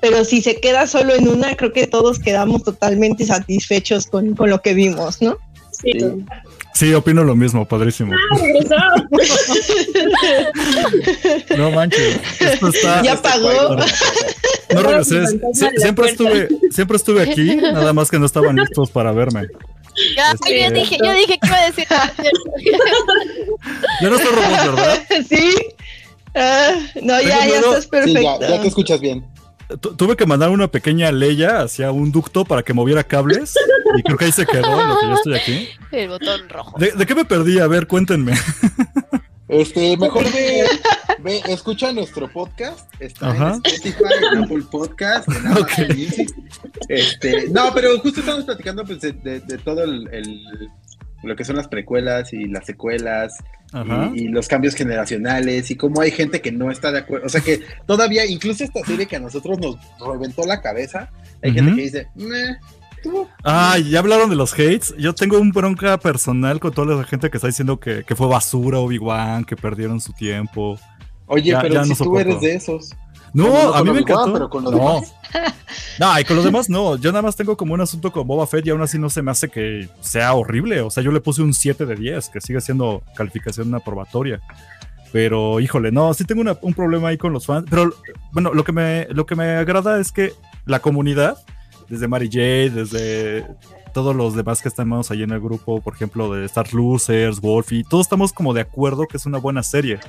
pero 0.02 0.26
si 0.26 0.42
se 0.42 0.60
queda 0.60 0.88
solo 0.88 1.14
en 1.16 1.28
una, 1.28 1.56
creo 1.56 1.72
que 1.72 1.88
todos 1.88 2.20
quedamos 2.20 2.64
totalmente 2.64 3.26
satisfechos 3.26 4.08
con, 4.08 4.36
con 4.36 4.50
lo 4.50 4.62
que 4.62 4.74
vimos, 4.74 5.22
¿no? 5.22 5.38
Sí. 5.72 5.92
Sí, 6.74 6.94
opino 6.94 7.24
lo 7.24 7.36
mismo, 7.36 7.66
padrísimo. 7.68 8.14
No 11.58 11.72
manches, 11.72 12.20
esto 12.40 12.68
está. 12.70 13.02
Ya 13.04 13.22
pagó. 13.22 13.76
No 14.74 14.82
regresé. 14.84 15.22
Sie- 15.54 15.72
siempre 15.78 16.10
estuve, 16.10 16.48
siempre 16.72 16.98
estuve 16.98 17.22
aquí, 17.30 17.56
nada 17.56 17.94
más 17.94 18.10
que 18.10 18.18
no 18.20 18.26
estaban 18.26 18.56
listos 18.58 18.90
para 18.90 19.12
verme. 19.12 19.48
Ya, 20.16 20.32
Este- 20.32 20.62
yo 20.62 20.72
dije, 20.72 20.98
yo 21.04 21.12
dije 21.14 21.38
que 21.40 21.48
iba 21.48 21.58
a 21.58 21.66
decir. 21.66 21.86
Ya 24.02 24.10
no 24.10 24.16
estoy 24.16 24.32
robot, 24.36 24.76
¿verdad? 24.76 25.04
sí. 25.30 25.54
Ah, 26.34 26.72
no, 27.02 27.22
ya, 27.22 27.46
ya 27.46 27.60
estás 27.60 27.84
Sí, 27.84 27.90
perfecto. 27.90 28.22
ya, 28.40 28.50
ya 28.50 28.62
te 28.62 28.68
escuchas 28.70 29.02
bien. 29.02 29.26
Tu- 29.80 29.96
tuve 29.96 30.16
que 30.16 30.26
mandar 30.26 30.50
una 30.50 30.68
pequeña 30.68 31.12
leya 31.12 31.62
hacia 31.62 31.92
un 31.92 32.12
ducto 32.12 32.46
para 32.46 32.64
que 32.64 32.74
moviera 32.74 33.04
cables 33.04 33.54
y 33.98 34.04
creo 34.04 34.18
que 34.18 34.26
ahí 34.26 34.32
se 34.32 34.46
quedó 34.46 34.82
en 34.82 34.88
lo 34.90 35.00
que 35.00 35.06
yo 35.08 35.14
estoy 35.14 35.36
aquí. 35.36 35.70
El 35.92 36.10
botón 36.10 36.50
rojo. 36.50 36.78
¿De, 36.80 36.92
de 36.92 37.06
qué 37.06 37.16
me 37.16 37.26
perdí? 37.26 37.60
A 37.60 37.68
ver, 37.68 37.88
cuéntenme. 37.88 38.34
Este, 39.48 39.98
mejor 39.98 40.24
ve, 40.32 40.66
ve, 41.20 41.42
escucha 41.50 41.92
nuestro 41.92 42.32
podcast. 42.32 42.90
Está 43.00 43.32
Ajá. 43.32 43.60
en 43.64 43.72
Spotify, 43.74 44.04
en 44.34 44.44
Apple 44.44 44.64
Podcast, 44.72 45.28
en 45.30 45.48
Amazon 45.48 45.64
Ok. 45.86 45.96
Music. 45.96 46.30
Este, 46.88 47.50
no, 47.50 47.74
pero 47.74 48.00
justo 48.00 48.20
estamos 48.22 48.46
platicando 48.46 48.84
pues, 48.86 49.02
de, 49.02 49.12
de- 49.14 49.40
de 49.42 49.58
todo 49.58 49.84
el, 49.84 50.08
el- 50.14 50.70
lo 51.24 51.36
que 51.36 51.46
son 51.46 51.56
las 51.56 51.68
precuelas 51.68 52.34
y 52.34 52.46
las 52.46 52.66
secuelas 52.66 53.36
y, 54.16 54.24
y 54.24 54.28
los 54.30 54.48
cambios 54.48 54.76
generacionales 54.76 55.70
y 55.72 55.76
cómo 55.76 56.02
hay 56.02 56.12
gente 56.12 56.42
que 56.42 56.52
no 56.52 56.72
está 56.72 56.92
de 56.92 57.00
acuerdo. 57.00 57.28
O 57.28 57.30
sea 57.30 57.42
que 57.42 57.62
todavía, 57.86 58.26
incluso 58.26 58.64
esta 58.64 58.84
serie 58.86 59.06
que 59.06 59.16
a 59.16 59.20
nosotros 59.20 59.58
nos 59.60 59.78
reventó 60.00 60.46
la 60.46 60.62
cabeza, 60.62 61.10
hay 61.44 61.54
gente 61.54 61.76
que 61.76 61.82
dice, 61.84 62.08
"Meh, 62.16 62.58
tú". 63.04 63.28
Ah, 63.44 63.78
ya 63.78 64.00
hablaron 64.00 64.30
de 64.30 64.36
los 64.36 64.54
hates. 64.54 64.94
Yo 64.98 65.14
tengo 65.14 65.40
un 65.40 65.52
bronca 65.52 65.98
personal 66.00 66.60
con 66.60 66.72
toda 66.74 66.96
la 66.96 67.04
gente 67.04 67.30
que 67.30 67.38
está 67.38 67.48
diciendo 67.48 67.80
que, 67.80 68.04
que 68.04 68.16
fue 68.16 68.28
basura 68.28 68.80
Obi-Wan, 68.80 69.46
que 69.46 69.56
perdieron 69.56 70.00
su 70.02 70.14
tiempo. 70.14 70.78
Oye, 71.28 71.52
Ya- 71.52 71.62
pero 71.62 71.76
ya 71.76 71.84
si 71.84 71.90
no 71.92 71.96
tú 71.96 72.04
soporto. 72.04 72.30
eres 72.30 72.42
de 72.42 72.56
esos. 72.56 72.92
No, 73.34 73.48
no 73.48 73.74
a 73.74 73.84
mí 73.84 73.92
me 73.92 74.00
encantó. 74.00 74.34
pero 74.34 74.50
con 74.50 74.64
los 74.64 74.74
no. 74.74 74.78
demás. 74.80 75.16
No, 76.00 76.20
y 76.20 76.24
con 76.26 76.36
los 76.36 76.44
demás 76.46 76.70
no. 76.70 76.98
Yo 76.98 77.12
nada 77.12 77.22
más 77.22 77.36
tengo 77.36 77.56
como 77.56 77.74
un 77.74 77.82
asunto 77.82 78.12
con 78.12 78.28
Boba 78.28 78.46
Fett 78.48 78.68
y 78.68 78.70
aún 78.72 78.82
así 78.82 79.00
no 79.00 79.10
se 79.10 79.22
me 79.22 79.32
hace 79.32 79.48
que 79.50 79.88
sea 80.02 80.34
horrible. 80.34 80.82
O 80.82 80.90
sea, 80.90 81.02
yo 81.04 81.12
le 81.12 81.22
puse 81.22 81.42
un 81.42 81.54
7 81.54 81.86
de 81.86 81.96
10, 81.96 82.30
que 82.30 82.42
sigue 82.42 82.60
siendo 82.60 83.04
calificación 83.16 83.74
aprobatoria. 83.74 84.42
Pero, 85.12 85.60
híjole, 85.60 85.92
no, 85.92 86.14
sí 86.14 86.24
tengo 86.26 86.42
una- 86.42 86.58
un 86.62 86.74
problema 86.74 87.10
ahí 87.10 87.18
con 87.18 87.34
los 87.34 87.46
fans. 87.46 87.66
Pero, 87.70 87.94
bueno, 88.32 88.54
lo 88.54 88.64
que, 88.64 88.72
me, 88.72 89.08
lo 89.12 89.26
que 89.26 89.36
me 89.36 89.56
agrada 89.58 90.00
es 90.00 90.12
que 90.12 90.34
la 90.66 90.80
comunidad, 90.80 91.38
desde 91.90 92.08
Mary 92.08 92.28
J, 92.28 92.74
desde 92.74 93.46
todos 93.94 94.16
los 94.16 94.36
demás 94.36 94.62
que 94.62 94.70
estamos 94.70 95.12
ahí 95.12 95.24
en 95.24 95.32
el 95.32 95.42
grupo, 95.42 95.82
por 95.82 95.94
ejemplo, 95.96 96.34
de 96.34 96.46
Star 96.46 96.74
Losers, 96.74 97.42
Wolfie, 97.42 97.84
todos 97.90 98.06
estamos 98.06 98.32
como 98.32 98.54
de 98.54 98.62
acuerdo 98.62 99.06
que 99.06 99.18
es 99.18 99.26
una 99.26 99.38
buena 99.38 99.64
serie. 99.64 100.00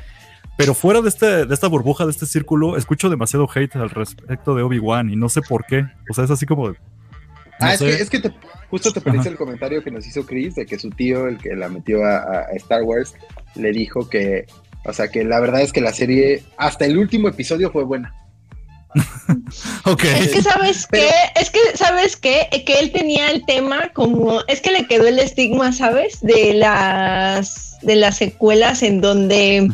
Pero 0.57 0.74
fuera 0.74 1.00
de, 1.00 1.09
este, 1.09 1.46
de 1.46 1.55
esta 1.55 1.66
burbuja, 1.66 2.05
de 2.05 2.11
este 2.11 2.26
círculo, 2.26 2.76
escucho 2.76 3.09
demasiado 3.11 3.48
hate 3.53 3.74
al 3.76 3.90
respecto 3.90 4.55
de 4.55 4.62
Obi-Wan 4.62 5.11
y 5.11 5.16
no 5.16 5.28
sé 5.28 5.40
por 5.42 5.64
qué. 5.66 5.84
O 6.11 6.14
sea, 6.14 6.24
es 6.24 6.30
así 6.30 6.46
como. 6.46 6.70
de- 6.70 6.76
Ah, 7.61 7.74
es 7.74 7.80
que, 7.80 7.90
es 7.90 8.11
que 8.11 8.18
te- 8.18 8.32
justo 8.70 8.92
te 8.92 9.00
parece 9.00 9.28
el 9.28 9.36
comentario 9.36 9.84
que 9.84 9.90
nos 9.92 10.05
hizo 10.07 10.26
Chris 10.26 10.55
de 10.57 10.66
que 10.66 10.78
su 10.78 10.90
tío, 10.90 11.28
el 11.28 11.38
que 11.38 11.55
la 11.55 11.68
metió 11.68 12.05
a, 12.05 12.16
a 12.18 12.42
Star 12.55 12.82
Wars, 12.82 13.14
le 13.55 13.70
dijo 13.70 14.09
que, 14.09 14.46
o 14.84 14.92
sea, 14.92 15.09
que 15.09 15.22
la 15.24 15.38
verdad 15.38 15.61
es 15.62 15.72
que 15.72 15.80
la 15.80 15.92
serie, 15.92 16.42
hasta 16.57 16.86
el 16.86 16.98
último 16.98 17.28
episodio 17.28 17.70
fue 17.70 17.84
buena. 17.84 18.14
Ok. 19.84 20.05
Es 20.05 20.32
que 20.32 20.42
sabes 20.42 20.86
Pero- 20.90 21.07
qué, 21.09 21.40
es 21.40 21.50
que 21.50 21.59
sabes 21.76 22.16
qué, 22.16 22.48
que 22.66 22.78
él 22.80 22.92
tenía 22.92 23.30
el 23.30 23.44
tema 23.46 23.90
como, 23.94 24.40
es 24.48 24.61
que 24.61 24.70
le 24.72 24.86
quedó 24.86 25.07
el 25.07 25.18
estigma, 25.18 25.72
¿sabes? 25.72 26.20
De 26.20 26.55
las 26.55 27.76
de 27.82 27.96
las 27.96 28.16
secuelas 28.18 28.82
en 28.82 29.00
donde. 29.00 29.70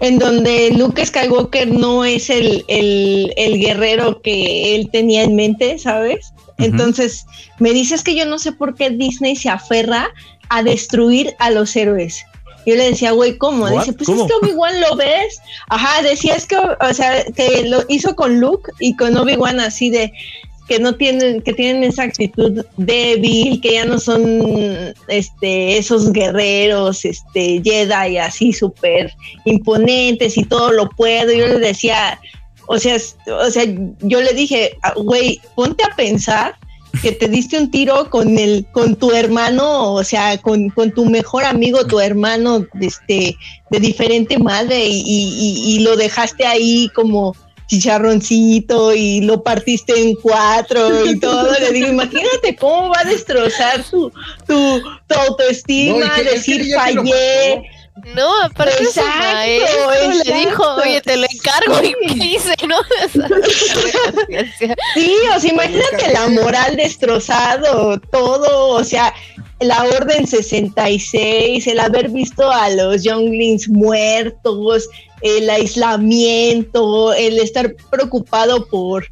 En 0.00 0.18
donde 0.18 0.70
Luke 0.72 1.04
Skywalker 1.04 1.68
no 1.68 2.04
es 2.04 2.30
el, 2.30 2.64
el, 2.68 3.32
el 3.36 3.58
guerrero 3.58 4.20
que 4.20 4.74
él 4.74 4.90
tenía 4.90 5.22
en 5.22 5.36
mente, 5.36 5.78
¿sabes? 5.78 6.32
Entonces, 6.58 7.26
me 7.58 7.72
dices 7.72 8.02
que 8.02 8.14
yo 8.14 8.24
no 8.26 8.38
sé 8.38 8.52
por 8.52 8.74
qué 8.74 8.90
Disney 8.90 9.36
se 9.36 9.48
aferra 9.48 10.10
a 10.48 10.62
destruir 10.62 11.34
a 11.38 11.50
los 11.50 11.74
héroes. 11.76 12.24
Yo 12.66 12.74
le 12.74 12.90
decía, 12.90 13.12
güey, 13.12 13.38
¿cómo? 13.38 13.68
Dice, 13.68 13.92
pues 13.92 14.08
¿Cómo? 14.08 14.22
es 14.22 14.28
que 14.28 14.46
Obi-Wan 14.46 14.80
lo 14.80 14.96
ves. 14.96 15.40
Ajá, 15.68 16.02
decía, 16.02 16.34
es 16.34 16.46
que, 16.46 16.56
o 16.56 16.94
sea, 16.94 17.24
que 17.24 17.62
lo 17.68 17.84
hizo 17.88 18.16
con 18.16 18.40
Luke 18.40 18.72
y 18.80 18.96
con 18.96 19.16
Obi-Wan 19.16 19.60
así 19.60 19.88
de 19.88 20.12
que 20.68 20.78
no 20.80 20.94
tienen, 20.94 21.42
que 21.42 21.52
tienen 21.52 21.84
esa 21.84 22.02
actitud 22.04 22.64
débil, 22.76 23.60
que 23.60 23.74
ya 23.74 23.84
no 23.84 23.98
son 24.00 24.94
este, 25.08 25.78
esos 25.78 26.12
guerreros, 26.12 27.04
este, 27.04 27.60
Jedi 27.64 28.18
así 28.18 28.52
súper 28.52 29.12
imponentes 29.44 30.36
y 30.36 30.44
todo 30.44 30.72
lo 30.72 30.88
puedo. 30.90 31.32
Yo 31.32 31.46
le 31.46 31.58
decía, 31.60 32.18
o 32.66 32.78
sea, 32.78 32.96
o 33.40 33.50
sea, 33.50 33.64
yo 34.00 34.20
le 34.20 34.32
dije, 34.32 34.76
ah, 34.82 34.94
güey, 34.96 35.40
ponte 35.54 35.84
a 35.84 35.94
pensar 35.94 36.56
que 37.02 37.12
te 37.12 37.28
diste 37.28 37.58
un 37.58 37.70
tiro 37.70 38.08
con 38.10 38.38
el, 38.38 38.66
con 38.72 38.96
tu 38.96 39.10
hermano, 39.12 39.92
o 39.92 40.02
sea, 40.02 40.38
con, 40.38 40.70
con 40.70 40.90
tu 40.92 41.04
mejor 41.04 41.44
amigo, 41.44 41.86
tu 41.86 42.00
hermano, 42.00 42.66
este, 42.80 43.36
de 43.70 43.78
diferente 43.80 44.38
madre, 44.38 44.86
y- 44.86 45.02
y- 45.06 45.74
y 45.76 45.78
lo 45.80 45.96
dejaste 45.96 46.46
ahí 46.46 46.88
como 46.94 47.36
chicharroncito 47.66 48.94
y 48.94 49.20
lo 49.22 49.42
partiste 49.42 50.00
en 50.00 50.14
cuatro 50.16 51.04
y 51.06 51.18
todo. 51.20 51.52
Le 51.58 51.70
digo, 51.72 51.88
imagínate 51.88 52.56
cómo 52.56 52.90
va 52.90 53.00
a 53.00 53.04
destrozar 53.04 53.82
tu, 53.84 54.10
tu, 54.46 54.80
tu 55.06 55.14
autoestima, 55.28 55.98
No, 55.98 56.06
y 56.06 56.08
que- 56.10 56.34
es 56.34 56.44
que 56.44 56.58
decir 56.58 56.74
fallé. 56.74 57.62
No, 58.14 58.42
aparte 58.42 58.76
su 58.76 59.00
Exacto, 59.00 59.32
maestro 59.32 59.90
le 60.26 60.34
dijo, 60.40 60.74
oye, 60.74 61.00
te 61.00 61.16
lo 61.16 61.26
encargo 61.32 61.82
y 61.82 61.94
¿qué 62.18 62.24
hice, 62.26 62.54
¿no? 62.68 62.76
Sí, 64.94 65.12
o 65.34 65.40
sea, 65.40 65.50
imagínate 65.50 66.12
la 66.12 66.28
moral 66.28 66.76
destrozado, 66.76 67.98
todo, 68.12 68.68
o 68.68 68.84
sea, 68.84 69.12
la 69.60 69.84
Orden 69.84 70.26
66, 70.26 71.66
el 71.66 71.80
haber 71.80 72.10
visto 72.10 72.50
a 72.50 72.68
los 72.70 73.02
Younglings 73.02 73.68
muertos, 73.68 74.88
el 75.22 75.48
aislamiento, 75.48 77.12
el 77.14 77.38
estar 77.38 77.74
preocupado 77.90 78.66
por 78.68 79.06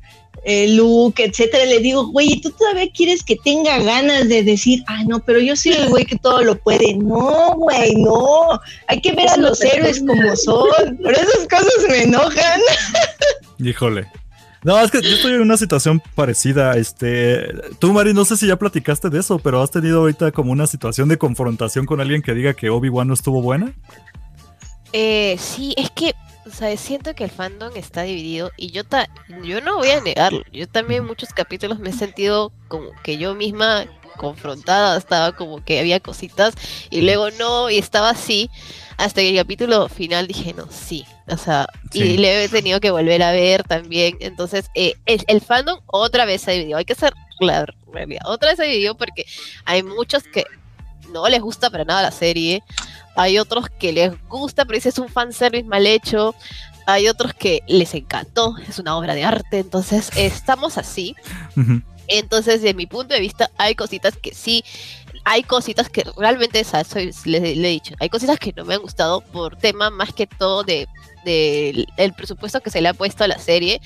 eh, 0.45 0.68
Luke, 0.68 1.24
etcétera. 1.24 1.64
Le 1.64 1.80
digo, 1.80 2.07
güey, 2.09 2.34
¿y 2.34 2.40
tú 2.40 2.51
todavía 2.51 2.90
quieres 2.92 3.22
que 3.22 3.36
tenga 3.36 3.78
ganas 3.78 4.28
de 4.28 4.42
decir, 4.42 4.84
ah, 4.86 5.03
no, 5.07 5.20
pero 5.24 5.40
yo 5.40 5.57
soy 5.57 5.72
el 5.72 5.88
güey 5.88 6.05
que 6.05 6.16
todo 6.16 6.42
lo 6.42 6.59
puede? 6.59 6.95
No, 6.95 7.55
güey, 7.57 7.95
no. 7.95 8.61
Hay 8.88 9.01
que 9.01 9.12
ver 9.12 9.28
a 9.28 9.38
los 9.38 9.62
héroes 9.62 10.01
como 10.01 10.36
son. 10.36 10.99
Por 11.03 11.12
esas 11.12 11.49
cosas 11.49 11.88
me 11.88 12.03
enojan. 12.03 12.61
Híjole. 13.59 14.07
No, 14.64 14.80
es 14.80 14.90
que 14.90 15.02
yo 15.02 15.10
estoy 15.10 15.34
en 15.34 15.42
una 15.42 15.58
situación 15.58 16.02
parecida. 16.14 16.76
Este, 16.76 17.46
tú, 17.78 17.92
Mari, 17.92 18.14
no 18.14 18.24
sé 18.24 18.38
si 18.38 18.46
ya 18.46 18.56
platicaste 18.56 19.10
de 19.10 19.20
eso, 19.20 19.38
pero 19.38 19.62
has 19.62 19.70
tenido 19.70 20.00
ahorita 20.00 20.32
como 20.32 20.52
una 20.52 20.66
situación 20.66 21.10
de 21.10 21.18
confrontación 21.18 21.84
con 21.84 22.00
alguien 22.00 22.22
que 22.22 22.32
diga 22.32 22.54
que 22.54 22.70
Obi-Wan 22.70 23.06
no 23.06 23.14
estuvo 23.14 23.42
buena. 23.42 23.74
Eh, 24.94 25.36
sí, 25.38 25.74
es 25.76 25.90
que, 25.90 26.14
o 26.46 26.50
sea, 26.50 26.74
siento 26.78 27.14
que 27.14 27.24
el 27.24 27.30
fandom 27.30 27.76
está 27.76 28.02
dividido 28.02 28.52
y 28.56 28.70
yo 28.70 28.84
ta 28.84 29.06
yo 29.42 29.60
no 29.60 29.76
voy 29.76 29.90
a 29.90 30.00
negarlo. 30.00 30.42
Yo 30.50 30.66
también 30.66 31.02
en 31.02 31.08
muchos 31.08 31.30
capítulos 31.34 31.78
me 31.78 31.90
he 31.90 31.92
sentido 31.92 32.50
como 32.68 32.90
que 33.02 33.18
yo 33.18 33.34
misma 33.34 33.84
confrontada, 34.16 34.96
estaba 34.96 35.32
como 35.32 35.62
que 35.62 35.78
había 35.80 36.00
cositas 36.00 36.54
y 36.90 37.02
luego 37.02 37.30
no, 37.32 37.68
y 37.68 37.76
estaba 37.76 38.08
así. 38.08 38.50
Hasta 38.96 39.20
que 39.20 39.30
el 39.30 39.36
capítulo 39.36 39.88
final 39.88 40.26
dije, 40.26 40.54
no, 40.54 40.68
sí. 40.70 41.04
O 41.28 41.36
sea, 41.38 41.66
Sí. 41.90 42.02
y 42.02 42.16
le 42.18 42.44
he 42.44 42.48
tenido 42.48 42.80
que 42.80 42.90
volver 42.90 43.22
a 43.22 43.32
ver 43.32 43.62
también. 43.64 44.16
Entonces, 44.20 44.66
eh, 44.74 44.94
el, 45.06 45.22
el 45.26 45.40
fandom 45.40 45.80
otra 45.86 46.24
vez 46.24 46.42
se 46.42 46.52
dividió. 46.52 46.76
Hay 46.76 46.84
que 46.84 46.94
ser 46.94 47.14
claro. 47.38 47.72
Otra 48.24 48.48
vez 48.50 48.58
se 48.58 48.64
dividió 48.64 48.94
porque 48.96 49.24
hay 49.64 49.82
muchos 49.82 50.22
que 50.24 50.44
no 51.12 51.28
les 51.28 51.40
gusta 51.40 51.70
para 51.70 51.84
nada 51.84 52.02
la 52.02 52.10
serie. 52.10 52.62
Hay 53.16 53.38
otros 53.38 53.66
que 53.78 53.92
les 53.92 54.12
gusta, 54.28 54.64
pero 54.64 54.76
ese 54.78 54.88
es 54.88 54.98
un 54.98 55.08
fanservice 55.08 55.64
mal 55.64 55.86
hecho. 55.86 56.34
hay 56.86 57.08
otros 57.08 57.32
que 57.32 57.62
les 57.66 57.94
encantó, 57.94 58.56
es 58.68 58.78
una 58.78 58.94
obra 58.98 59.14
de 59.14 59.24
arte, 59.24 59.58
entonces 59.58 60.10
estamos 60.16 60.76
así. 60.76 61.16
Entonces, 62.08 62.60
de 62.60 62.74
mi 62.74 62.84
punto 62.86 63.14
de 63.14 63.20
vista, 63.20 63.50
hay 63.56 63.74
cositas 63.74 64.16
que 64.18 64.34
sí, 64.34 64.62
hay 65.24 65.42
cositas 65.44 65.88
que 65.88 66.04
realmente, 66.18 66.60
o 66.60 66.64
sea, 66.64 66.84
soy- 66.84 67.14
le, 67.24 67.40
le 67.56 67.68
he 67.68 67.70
dicho, 67.70 67.94
hay 68.00 68.10
cositas 68.10 68.38
que 68.38 68.52
no 68.52 68.66
me 68.66 68.74
han 68.74 68.82
gustado 68.82 69.22
por 69.22 69.56
tema 69.56 69.88
más 69.88 70.12
que 70.12 70.26
todo 70.26 70.62
de 70.62 70.86
del 71.24 71.86
el 71.96 72.12
presupuesto 72.12 72.60
que 72.60 72.70
se 72.70 72.80
le 72.80 72.88
ha 72.88 72.94
puesto 72.94 73.24
a 73.24 73.28
la 73.28 73.38
serie, 73.38 73.80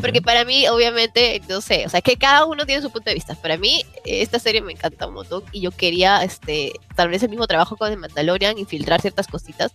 porque 0.00 0.22
para 0.22 0.44
mí, 0.44 0.66
obviamente, 0.68 1.40
no 1.48 1.60
sé, 1.60 1.84
o 1.86 1.88
sea, 1.88 2.00
que 2.00 2.16
cada 2.16 2.44
uno 2.44 2.66
tiene 2.66 2.82
su 2.82 2.90
punto 2.90 3.10
de 3.10 3.14
vista. 3.14 3.34
Para 3.34 3.56
mí, 3.56 3.84
esta 4.04 4.38
serie 4.38 4.60
me 4.60 4.72
encanta 4.72 5.06
un 5.06 5.14
montón 5.14 5.44
y 5.52 5.60
yo 5.60 5.70
quería, 5.70 6.22
este, 6.24 6.72
tal 6.96 7.08
vez 7.08 7.22
el 7.22 7.30
mismo 7.30 7.46
trabajo 7.46 7.76
con 7.76 7.92
el 7.92 7.98
Mandalorian, 7.98 8.58
infiltrar 8.58 9.00
ciertas 9.00 9.26
cositas. 9.26 9.72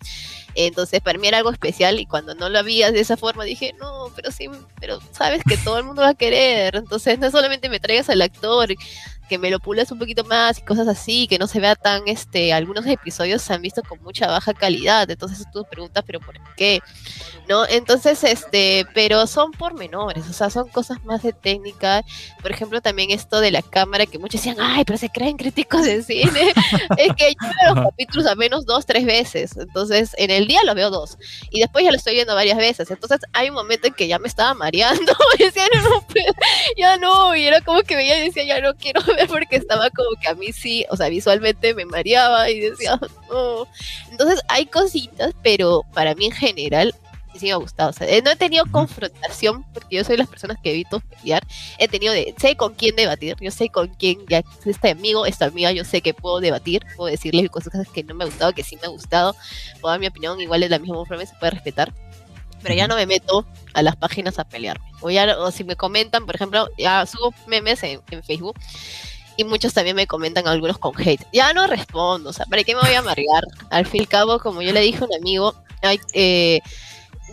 Entonces, 0.55 1.01
para 1.01 1.17
mí 1.17 1.27
era 1.27 1.37
algo 1.37 1.51
especial 1.51 1.99
y 1.99 2.05
cuando 2.05 2.35
no 2.35 2.49
lo 2.49 2.59
había 2.59 2.91
de 2.91 2.99
esa 2.99 3.17
forma 3.17 3.43
dije, 3.43 3.73
no, 3.79 4.11
pero 4.15 4.31
sí, 4.31 4.49
pero 4.79 4.99
sabes 5.11 5.41
que 5.47 5.57
todo 5.57 5.77
el 5.77 5.83
mundo 5.83 6.01
va 6.01 6.09
a 6.09 6.13
querer. 6.15 6.75
Entonces, 6.75 7.19
no 7.19 7.31
solamente 7.31 7.69
me 7.69 7.79
traigas 7.79 8.09
al 8.09 8.21
actor, 8.21 8.69
que 9.27 9.37
me 9.37 9.49
lo 9.49 9.59
pulas 9.59 9.91
un 9.91 9.99
poquito 9.99 10.23
más 10.23 10.59
y 10.59 10.61
cosas 10.61 10.87
así, 10.87 11.27
que 11.27 11.37
no 11.37 11.47
se 11.47 11.59
vea 11.59 11.75
tan, 11.75 12.07
este, 12.07 12.53
algunos 12.53 12.85
episodios 12.85 13.41
se 13.41 13.53
han 13.53 13.61
visto 13.61 13.81
con 13.83 14.01
mucha 14.01 14.27
baja 14.27 14.53
calidad. 14.53 15.09
Entonces, 15.09 15.45
tú 15.51 15.65
preguntas, 15.69 16.03
pero 16.05 16.19
¿por 16.19 16.35
qué? 16.55 16.81
¿no? 17.47 17.65
Entonces, 17.67 18.23
este, 18.23 18.85
pero 18.93 19.27
son 19.27 19.51
pormenores, 19.51 20.27
o 20.29 20.33
sea, 20.33 20.49
son 20.49 20.69
cosas 20.69 21.03
más 21.03 21.23
de 21.23 21.33
técnica. 21.33 22.03
Por 22.41 22.51
ejemplo, 22.51 22.81
también 22.81 23.11
esto 23.11 23.39
de 23.39 23.51
la 23.51 23.61
cámara, 23.61 24.05
que 24.05 24.19
muchos 24.19 24.41
decían, 24.41 24.57
ay, 24.59 24.83
pero 24.85 24.97
se 24.97 25.09
creen 25.09 25.37
críticos 25.37 25.83
de 25.83 26.03
cine. 26.03 26.53
es 26.97 27.15
que 27.15 27.31
yo 27.31 27.49
veo 27.61 27.75
los 27.75 27.85
capítulos 27.85 28.25
al 28.27 28.37
menos 28.37 28.65
dos, 28.65 28.85
tres 28.85 29.05
veces. 29.05 29.57
Entonces, 29.57 30.11
en 30.17 30.31
el 30.31 30.47
día 30.47 30.63
los 30.65 30.75
veo 30.75 30.89
dos. 30.89 31.17
Y 31.49 31.59
después 31.59 31.83
ya 31.83 31.91
lo 31.91 31.97
estoy 31.97 32.13
viendo 32.15 32.35
varias 32.35 32.57
veces. 32.57 32.89
Entonces, 32.89 33.19
hay 33.33 33.49
un 33.49 33.55
momento 33.55 33.87
en 33.87 33.93
que 33.93 34.07
ya 34.07 34.19
me 34.19 34.27
estaba 34.27 34.53
mareando. 34.53 35.13
decía, 35.37 35.67
no, 35.73 35.89
no, 35.89 36.05
ya 36.77 36.97
no. 36.97 37.35
Y 37.35 37.45
era 37.45 37.61
como 37.61 37.81
que 37.83 37.95
veía 37.95 38.17
y 38.17 38.27
decía, 38.27 38.43
ya 38.45 38.61
no 38.61 38.75
quiero 38.75 39.01
ver 39.13 39.27
porque 39.27 39.55
estaba 39.55 39.89
como 39.89 40.19
que 40.19 40.27
a 40.27 40.35
mí 40.35 40.51
sí, 40.51 40.85
o 40.89 40.97
sea, 40.97 41.09
visualmente 41.09 41.73
me 41.73 41.85
mareaba 41.85 42.49
y 42.49 42.59
decía, 42.59 42.99
no. 43.29 43.67
Entonces, 44.11 44.41
hay 44.47 44.65
cositas, 44.65 45.33
pero 45.41 45.83
para 45.93 46.15
mí 46.15 46.25
en 46.25 46.31
general 46.31 46.93
sí 47.39 47.47
me 47.47 47.51
ha 47.51 47.57
gustado. 47.57 47.89
O 47.89 47.93
sea, 47.93 48.07
eh, 48.07 48.21
no 48.21 48.31
he 48.31 48.35
tenido 48.35 48.65
confrontación, 48.71 49.63
porque 49.73 49.97
yo 49.97 50.03
soy 50.03 50.13
de 50.13 50.19
las 50.19 50.27
personas 50.27 50.57
que 50.61 50.71
evito 50.71 50.99
pelear. 50.99 51.43
He 51.77 51.87
tenido 51.87 52.13
de, 52.13 52.33
sé 52.37 52.55
con 52.55 52.73
quién 52.73 52.95
debatir, 52.95 53.35
yo 53.39 53.51
sé 53.51 53.69
con 53.69 53.87
quién, 53.87 54.19
ya 54.29 54.43
este 54.65 54.91
amigo, 54.91 55.25
esta 55.25 55.45
amiga, 55.45 55.71
yo 55.71 55.83
sé 55.83 56.01
que 56.01 56.13
puedo 56.13 56.39
debatir, 56.39 56.85
puedo 56.95 57.09
decirle 57.09 57.47
cosas 57.49 57.87
que 57.93 58.03
no 58.03 58.15
me 58.15 58.23
ha 58.23 58.27
gustado, 58.27 58.53
que 58.53 58.63
sí 58.63 58.77
me 58.81 58.87
ha 58.87 58.89
gustado, 58.89 59.35
puedo 59.81 59.91
dar 59.91 59.99
mi 59.99 60.07
opinión, 60.07 60.39
igual 60.41 60.61
de 60.61 60.69
la 60.69 60.79
misma 60.79 61.05
forma 61.05 61.25
se 61.25 61.35
puede 61.35 61.51
respetar. 61.51 61.93
Pero 62.61 62.75
ya 62.75 62.87
no 62.87 62.95
me 62.95 63.05
meto 63.05 63.45
a 63.73 63.81
las 63.81 63.95
páginas 63.95 64.39
a 64.39 64.43
pelearme. 64.43 64.85
O, 65.01 65.09
ya, 65.09 65.37
o 65.39 65.51
si 65.51 65.63
me 65.63 65.75
comentan, 65.75 66.25
por 66.25 66.35
ejemplo, 66.35 66.69
ya 66.77 67.05
subo 67.05 67.33
memes 67.47 67.83
en, 67.83 68.01
en 68.11 68.23
Facebook 68.23 68.55
y 69.37 69.43
muchos 69.43 69.73
también 69.73 69.95
me 69.95 70.07
comentan 70.07 70.47
algunos 70.47 70.77
con 70.77 70.93
hate. 70.99 71.25
Ya 71.33 71.53
no 71.53 71.67
respondo, 71.67 72.29
o 72.29 72.33
sea, 72.33 72.45
¿para 72.45 72.63
qué 72.63 72.75
me 72.75 72.81
voy 72.81 72.93
a 72.93 72.99
amargar? 72.99 73.43
Al 73.69 73.85
fin 73.85 74.01
y 74.01 74.03
al 74.03 74.09
cabo, 74.09 74.39
como 74.39 74.61
yo 74.61 74.71
le 74.71 74.81
dije 74.81 74.99
a 75.03 75.07
un 75.07 75.15
amigo, 75.15 75.55
hay, 75.81 75.99
eh, 76.13 76.59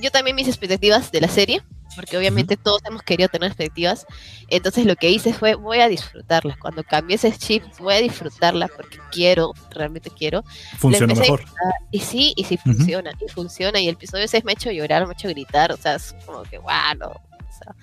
yo 0.00 0.10
también 0.10 0.36
mis 0.36 0.48
expectativas 0.48 1.12
de 1.12 1.20
la 1.20 1.28
serie, 1.28 1.62
porque 2.00 2.16
obviamente 2.16 2.56
todos 2.56 2.80
hemos 2.86 3.02
querido 3.02 3.28
tener 3.28 3.48
expectativas, 3.48 4.06
entonces 4.48 4.86
lo 4.86 4.96
que 4.96 5.10
hice 5.10 5.34
fue, 5.34 5.54
voy 5.54 5.80
a 5.80 5.88
disfrutarla. 5.88 6.56
Cuando 6.58 6.82
cambié 6.82 7.16
ese 7.16 7.30
chip, 7.36 7.62
voy 7.78 7.92
a 7.92 7.98
disfrutarla 8.00 8.68
porque 8.68 8.98
quiero, 9.12 9.52
realmente 9.70 10.10
quiero. 10.10 10.42
Funciona 10.78 11.14
mejor. 11.14 11.44
Y 11.90 12.00
sí, 12.00 12.32
y 12.36 12.44
sí 12.44 12.56
funciona, 12.56 13.12
y 13.20 13.28
funciona, 13.28 13.80
y 13.80 13.88
el 13.88 13.96
episodio 13.96 14.26
6 14.26 14.44
me 14.44 14.52
ha 14.52 14.54
hecho 14.54 14.70
llorar, 14.70 15.04
me 15.04 15.10
ha 15.10 15.12
hecho 15.12 15.28
gritar, 15.28 15.72
o 15.72 15.76
sea, 15.76 15.96
es 15.96 16.16
como 16.24 16.42
que, 16.44 16.56
wow, 16.56 16.96
no, 16.98 17.08
o 17.08 17.52
sea, 17.52 17.74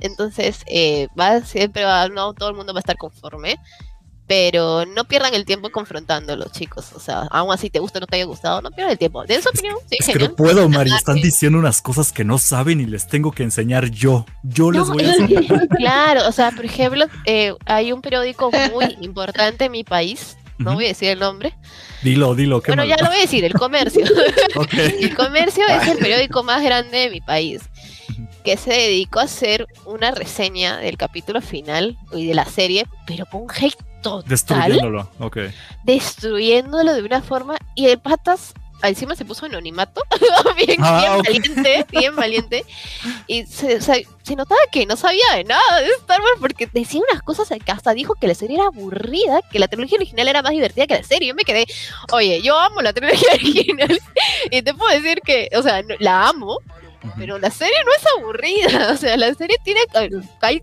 entonces, 0.00 0.62
eh, 0.66 1.08
va 1.18 1.40
siempre, 1.40 1.84
va, 1.84 2.06
no 2.08 2.34
todo 2.34 2.50
el 2.50 2.56
mundo 2.56 2.74
va 2.74 2.80
a 2.80 2.84
estar 2.84 2.98
conforme, 2.98 3.58
pero 4.26 4.86
no 4.86 5.04
pierdan 5.04 5.34
el 5.34 5.44
tiempo 5.44 5.70
confrontándolo, 5.70 6.46
chicos, 6.50 6.92
o 6.94 7.00
sea, 7.00 7.22
aún 7.30 7.52
así 7.52 7.68
te 7.68 7.78
gusta 7.78 7.98
o 7.98 8.00
no 8.00 8.06
te 8.06 8.16
haya 8.16 8.24
gustado, 8.24 8.62
no 8.62 8.70
pierdan 8.70 8.92
el 8.92 8.98
tiempo, 8.98 9.22
den 9.24 9.42
su 9.42 9.50
opinión, 9.50 9.76
sí, 9.90 9.96
Es 10.00 10.08
que 10.08 10.18
no 10.18 10.34
puedo, 10.34 10.68
Mari. 10.68 10.92
Están 10.94 11.16
diciendo 11.16 11.58
unas 11.58 11.82
cosas 11.82 12.10
que 12.12 12.24
no 12.24 12.38
saben 12.38 12.80
y 12.80 12.86
les 12.86 13.06
tengo 13.06 13.32
que 13.32 13.42
enseñar 13.42 13.90
yo. 13.90 14.24
Yo 14.42 14.70
les 14.70 14.86
No, 14.86 14.94
voy 14.94 15.04
a 15.04 15.12
enseñar. 15.14 15.68
claro, 15.68 16.28
o 16.28 16.32
sea, 16.32 16.50
por 16.52 16.64
ejemplo, 16.64 17.06
eh, 17.26 17.54
hay 17.66 17.92
un 17.92 18.00
periódico 18.00 18.50
muy 18.72 18.96
importante 19.00 19.66
en 19.66 19.72
mi 19.72 19.84
país, 19.84 20.36
no 20.56 20.74
voy 20.74 20.84
a 20.86 20.88
decir 20.88 21.08
el 21.10 21.18
nombre, 21.18 21.54
Dilo, 22.02 22.34
dilo. 22.34 22.60
qué 22.62 22.70
bueno, 22.70 22.84
ya 22.84 22.96
lo 22.98 23.08
voy 23.08 23.18
a 23.18 23.22
decir, 23.22 23.44
el 23.44 23.54
comercio. 23.54 24.04
El 24.72 25.14
Comercio 25.16 25.64
es 25.68 25.88
el 25.88 25.98
periódico 25.98 26.42
más 26.42 26.62
grande 26.62 26.98
de 26.98 27.10
mi 27.10 27.20
país, 27.20 27.62
que 28.44 28.56
se 28.56 28.70
dedicó 28.72 29.20
a 29.20 29.24
hacer 29.24 29.66
una 29.86 30.10
reseña 30.12 30.76
del 30.78 30.96
capítulo 30.96 31.40
final 31.40 31.96
y 32.12 32.26
de 32.26 32.34
la 32.34 32.44
serie, 32.44 32.86
pero 33.06 33.24
con 33.26 33.42
un 33.42 33.50
hate 33.50 33.76
total, 34.04 34.28
Destruyéndolo. 34.28 35.10
Ok. 35.18 35.38
destruyéndolo 35.82 36.94
de 36.94 37.02
una 37.02 37.22
forma, 37.22 37.56
y 37.74 37.86
el 37.86 37.98
patas 37.98 38.54
encima 38.82 39.16
se 39.16 39.24
puso 39.24 39.46
anonimato, 39.46 40.02
bien, 40.56 40.78
Ah, 40.82 41.00
bien 41.00 41.12
ok. 41.12 41.24
valiente, 41.26 41.86
bien 41.90 42.16
valiente, 42.16 42.64
y 43.26 43.46
se, 43.46 43.80
se 43.80 44.36
notaba 44.36 44.60
que 44.70 44.84
no 44.84 44.94
sabía 44.96 45.24
de 45.36 45.44
nada 45.44 45.80
de 45.80 45.86
Star 45.92 46.20
Wars, 46.20 46.36
porque 46.38 46.68
decía 46.70 47.00
unas 47.10 47.22
cosas 47.22 47.48
que 47.48 47.72
hasta 47.72 47.94
dijo 47.94 48.14
que 48.14 48.26
la 48.28 48.34
serie 48.34 48.56
era 48.56 48.66
aburrida, 48.66 49.40
que 49.50 49.58
la 49.58 49.68
trilogía 49.68 49.96
original 49.96 50.28
era 50.28 50.42
más 50.42 50.52
divertida 50.52 50.86
que 50.86 50.96
la 50.96 51.02
serie, 51.02 51.28
yo 51.28 51.34
me 51.34 51.44
quedé, 51.44 51.64
oye, 52.12 52.42
yo 52.42 52.58
amo 52.58 52.82
la 52.82 52.92
trilogía 52.92 53.28
original, 53.34 53.98
y 54.50 54.60
te 54.60 54.74
puedo 54.74 54.92
decir 54.92 55.20
que, 55.24 55.48
o 55.56 55.62
sea, 55.62 55.82
la 56.00 56.28
amo, 56.28 56.58
Pero 57.16 57.38
la 57.38 57.50
serie 57.50 57.76
no 57.84 57.90
es 57.92 58.06
aburrida, 58.18 58.92
o 58.92 58.96
sea, 58.96 59.16
la 59.16 59.32
serie 59.34 59.56
tiene, 59.64 59.80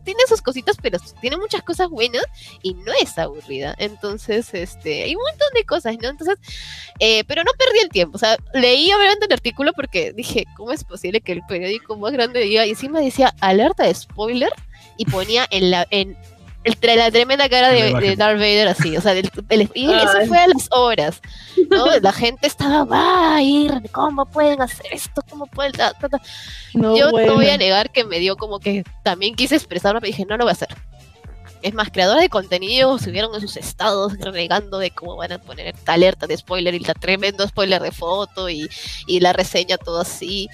tiene 0.04 0.20
sus 0.28 0.42
cositas, 0.42 0.78
pero 0.82 1.00
tiene 1.20 1.38
muchas 1.38 1.64
cosas 1.64 1.89
buenas 1.89 2.24
y 2.62 2.74
no 2.74 2.92
es 3.02 3.18
aburrida. 3.18 3.76
Entonces, 3.78 4.54
este, 4.54 5.04
hay 5.04 5.16
un 5.16 5.22
montón 5.22 5.48
de 5.54 5.66
cosas, 5.66 5.96
¿no? 6.02 6.10
Entonces, 6.10 6.38
eh, 7.00 7.24
pero 7.26 7.44
no 7.44 7.52
perdí 7.58 7.80
el 7.80 7.89
tiempo, 7.89 8.16
o 8.16 8.20
sea, 8.20 8.38
leí 8.54 8.92
obviamente 8.94 9.26
el 9.26 9.34
artículo 9.34 9.74
porque 9.74 10.14
dije, 10.14 10.46
¿cómo 10.56 10.72
es 10.72 10.84
posible 10.84 11.22
que 11.22 11.34
el 11.34 11.42
periódico 11.48 11.96
más 11.98 12.12
grande 12.12 12.42
diga? 12.42 12.66
Y 12.66 12.72
encima 12.72 13.00
decía 13.00 13.34
alerta 13.39 13.84
de 13.84 13.94
spoiler 13.94 14.52
y 14.98 15.06
ponía 15.06 15.48
en 15.52 15.72
la, 15.72 15.88
en 15.89 16.18
el, 16.64 16.78
la 16.97 17.09
tremenda 17.12 17.49
cara 17.49 17.70
de, 17.70 17.93
de 17.95 18.16
Darth 18.16 18.38
Vader 18.38 18.68
así, 18.68 18.95
o 18.95 19.01
sea, 19.01 19.14
del- 19.14 19.32
el- 19.49 19.70
y 19.74 19.91
eso 19.91 20.26
fue 20.28 20.38
a 20.38 20.47
las 20.47 20.68
horas, 20.72 21.22
¿no? 21.70 21.88
La 22.01 22.12
gente 22.14 22.45
estaba, 22.47 22.84
va 22.86 23.36
a 23.36 23.41
ir, 23.41 23.72
¿cómo 23.91 24.26
pueden 24.26 24.62
hacer 24.62 24.86
esto? 24.91 25.24
¿Cómo 25.30 25.47
pueden? 25.47 25.72
ta, 25.72 25.93
ta, 25.93 26.07
ta"? 26.09 26.22
No, 26.74 26.95
Yo 26.95 27.09
bueno. 27.12 27.30
no 27.32 27.36
voy 27.36 27.49
a 27.49 27.57
negar 27.57 27.91
que 27.91 28.03
me 28.03 28.20
dio 28.20 28.38
como 28.38 28.59
que 28.59 28.84
también 29.03 29.36
quise 29.36 29.55
expresarme, 29.55 30.01
pero 30.01 30.12
dije, 30.12 30.26
no 30.26 30.38
lo 30.38 30.43
voy 30.45 30.51
a 30.51 30.53
hacer. 30.53 30.70
Es 31.64 31.76
más, 31.76 31.91
creadores 31.91 32.24
de 32.24 32.30
contenido 32.30 32.97
subieron 32.97 33.36
en 33.36 33.41
sus 33.41 33.55
estados 33.55 34.14
renegando 34.20 34.80
de 34.80 34.89
cómo 34.89 35.16
van 35.16 35.32
a 35.34 35.38
poner 35.38 35.68
esta 35.68 35.93
alerta 35.93 36.26
de 36.26 36.36
spoiler 36.36 36.74
y 36.74 36.80
la 36.80 36.95
tremendo 36.95 37.47
spoiler 37.47 37.80
de 37.82 37.91
foto 37.91 38.49
y, 38.49 38.68
y 39.05 39.20
la 39.20 39.32
reseña 39.32 39.78
todo 39.78 40.01
así. 40.01 40.49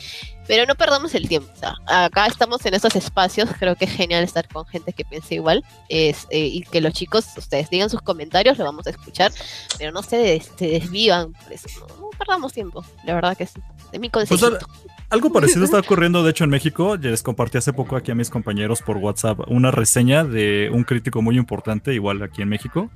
Pero 0.47 0.65
no 0.65 0.75
perdamos 0.75 1.13
el 1.15 1.27
tiempo. 1.27 1.51
o 1.53 1.59
sea, 1.59 1.75
acá 2.05 2.25
estamos 2.27 2.65
en 2.65 2.73
estos 2.73 2.95
espacios. 2.95 3.49
Creo 3.59 3.75
que 3.75 3.85
es 3.85 3.91
genial 3.91 4.23
estar 4.23 4.47
con 4.47 4.65
gente 4.65 4.93
que 4.93 5.03
piensa 5.05 5.33
igual. 5.33 5.63
Es, 5.89 6.25
eh, 6.29 6.45
y 6.45 6.61
que 6.61 6.79
los 6.81 6.93
chicos, 6.93 7.25
ustedes 7.37 7.69
digan 7.69 7.89
sus 7.89 8.01
comentarios, 8.01 8.57
lo 8.57 8.63
vamos 8.63 8.87
a 8.87 8.91
escuchar. 8.91 9.31
Pero 9.77 9.91
no 9.91 10.01
se, 10.03 10.17
des- 10.17 10.51
se 10.57 10.67
desvían. 10.67 11.33
por 11.33 11.51
eso, 11.53 11.67
no, 11.79 11.87
no 12.01 12.09
perdamos 12.17 12.53
tiempo. 12.53 12.83
La 13.05 13.13
verdad 13.15 13.35
que 13.37 13.45
sí. 13.45 13.59
De 13.91 13.99
mi 13.99 14.09
Pues, 14.09 14.29
consejito. 14.29 14.65
Algo 15.09 15.31
parecido 15.31 15.63
está 15.63 15.79
ocurriendo, 15.81 16.23
de 16.23 16.31
hecho, 16.31 16.43
en 16.43 16.49
México. 16.49 16.95
Ya 16.95 17.09
les 17.09 17.23
compartí 17.23 17.57
hace 17.57 17.71
poco 17.73 17.95
aquí 17.95 18.11
a 18.11 18.15
mis 18.15 18.29
compañeros 18.29 18.81
por 18.81 18.97
WhatsApp 18.97 19.39
una 19.47 19.71
reseña 19.71 20.23
de 20.23 20.69
un 20.73 20.83
crítico 20.83 21.21
muy 21.21 21.37
importante, 21.37 21.93
igual 21.93 22.21
aquí 22.23 22.41
en 22.41 22.49
México. 22.49 22.89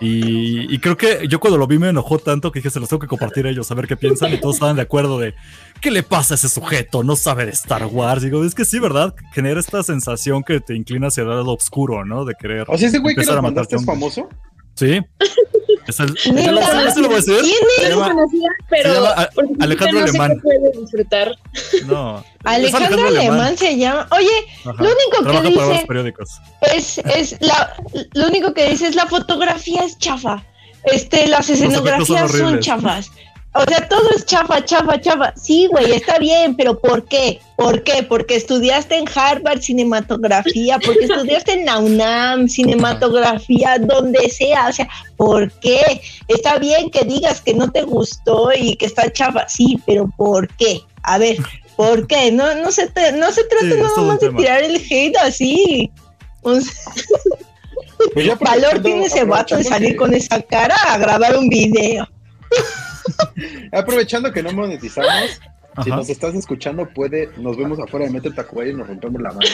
Y, 0.00 0.72
y 0.72 0.78
creo 0.78 0.96
que 0.96 1.26
yo 1.28 1.40
cuando 1.40 1.56
lo 1.56 1.66
vi 1.66 1.78
me 1.78 1.88
enojó 1.88 2.18
tanto 2.18 2.52
que 2.52 2.58
dije, 2.58 2.70
se 2.70 2.80
los 2.80 2.88
tengo 2.88 3.00
que 3.00 3.06
compartir 3.06 3.46
a 3.46 3.50
ellos, 3.50 3.70
a 3.70 3.74
ver 3.74 3.86
qué 3.86 3.96
piensan. 3.96 4.32
Y 4.32 4.38
todos 4.38 4.56
estaban 4.56 4.76
de 4.76 4.82
acuerdo 4.82 5.18
de, 5.18 5.34
¿qué 5.80 5.90
le 5.90 6.02
pasa 6.02 6.34
a 6.34 6.36
ese 6.36 6.48
sujeto? 6.48 7.02
No 7.02 7.16
sabe 7.16 7.46
de 7.46 7.52
Star 7.52 7.86
Wars. 7.86 8.22
Digo, 8.22 8.44
es 8.44 8.54
que 8.54 8.64
sí, 8.64 8.78
¿verdad? 8.78 9.14
Genera 9.32 9.60
esta 9.60 9.82
sensación 9.82 10.42
que 10.42 10.60
te 10.60 10.74
inclina 10.74 11.08
hacia 11.08 11.22
el 11.22 11.30
lado 11.30 11.52
oscuro, 11.52 12.04
¿no? 12.04 12.24
De 12.24 12.34
querer. 12.34 12.66
O 12.68 12.76
sea, 12.76 12.88
ese 12.88 12.98
güey 12.98 13.14
que 13.14 13.24
nos 13.24 13.42
mandaste 13.42 13.76
es 13.76 13.84
famoso. 13.84 14.28
Sí. 14.76 15.00
Es 15.86 16.00
el, 16.00 16.08
no 16.08 16.14
sé, 16.90 17.00
lo 17.00 17.06
voy 17.08 17.14
a 17.14 17.16
decir. 17.16 17.38
¿quién 17.40 17.54
Se 17.78 17.88
llama- 17.90 18.12
pero 18.68 18.94
llama 18.94 19.28
porque 19.34 19.52
Alejandro 19.60 19.98
sé 20.00 20.08
Alemán. 20.08 20.42
disfrutar. 20.80 21.32
no. 21.86 22.24
Alejandro 22.44 23.06
Alemán 23.06 23.56
se 23.56 23.76
llama. 23.76 24.08
Oye, 24.10 24.28
Ajá. 24.64 24.82
lo 24.82 24.90
único 24.90 25.42
que 25.42 25.48
dice 25.50 25.84
periódicos. 25.86 26.28
es, 26.74 26.98
es 26.98 27.36
la, 27.40 27.74
lo 28.14 28.26
único 28.26 28.52
que 28.52 28.68
dice 28.70 28.88
es 28.88 28.96
la 28.96 29.06
fotografía 29.06 29.82
es 29.84 29.96
chafa. 29.98 30.44
Este, 30.84 31.26
las 31.28 31.46
son 31.46 31.54
escenografías 31.56 32.30
son, 32.32 32.60
chafas. 32.60 33.10
O 33.58 33.64
sea, 33.68 33.88
todo 33.88 34.10
es 34.16 34.26
chafa, 34.26 34.64
chafa, 34.64 35.00
chafa. 35.00 35.32
Sí, 35.36 35.66
güey, 35.70 35.92
está 35.92 36.18
bien, 36.18 36.54
pero 36.56 36.78
¿por 36.78 37.04
qué? 37.06 37.40
¿Por 37.56 37.82
qué? 37.82 38.02
Porque 38.02 38.36
estudiaste 38.36 38.96
en 38.98 39.06
Harvard 39.14 39.60
cinematografía, 39.60 40.78
porque 40.78 41.04
estudiaste 41.06 41.52
en 41.54 41.64
la 41.66 41.78
UNAM 41.78 42.48
cinematografía, 42.48 43.78
donde 43.78 44.28
sea. 44.30 44.68
O 44.68 44.72
sea, 44.72 44.88
¿por 45.16 45.50
qué? 45.60 46.00
Está 46.28 46.58
bien 46.58 46.90
que 46.90 47.04
digas 47.04 47.40
que 47.40 47.54
no 47.54 47.70
te 47.70 47.82
gustó 47.82 48.50
y 48.54 48.76
que 48.76 48.86
está 48.86 49.10
chafa, 49.12 49.48
sí, 49.48 49.80
pero 49.86 50.10
¿por 50.16 50.48
qué? 50.56 50.80
A 51.02 51.18
ver, 51.18 51.36
¿Por 51.76 52.06
qué? 52.06 52.32
No, 52.32 52.54
no, 52.54 52.72
se, 52.72 52.86
te- 52.86 53.12
no 53.12 53.30
se 53.32 53.44
trata 53.44 53.66
Sí, 53.66 53.74
nada 53.82 54.00
más 54.00 54.18
de 54.18 54.30
tirar 54.30 54.62
el 54.62 54.76
hate 54.76 55.14
así. 55.18 55.90
O 56.40 56.58
sea, 56.58 56.72
Pues 58.14 58.24
ya 58.26 58.34
valor 58.36 58.82
tiene 58.82 59.04
ese 59.04 59.24
vato 59.24 59.58
de 59.58 59.64
salir 59.64 59.90
que- 59.90 59.96
con 59.96 60.14
esa 60.14 60.40
cara 60.40 60.74
a 60.86 60.96
grabar 60.96 61.36
un 61.36 61.50
video. 61.50 62.08
Aprovechando 63.72 64.32
que 64.32 64.42
no 64.42 64.52
monetizamos, 64.52 65.40
si 65.84 65.90
Ajá. 65.90 65.96
nos 65.96 66.08
estás 66.08 66.34
escuchando, 66.34 66.88
puede, 66.88 67.28
nos 67.36 67.56
vemos 67.56 67.78
afuera 67.78 68.06
de 68.06 68.12
Metro 68.12 68.32
Tacubaya 68.32 68.70
y 68.70 68.74
nos 68.74 68.86
rompemos 68.88 69.20
la 69.20 69.28
mano. 69.30 69.46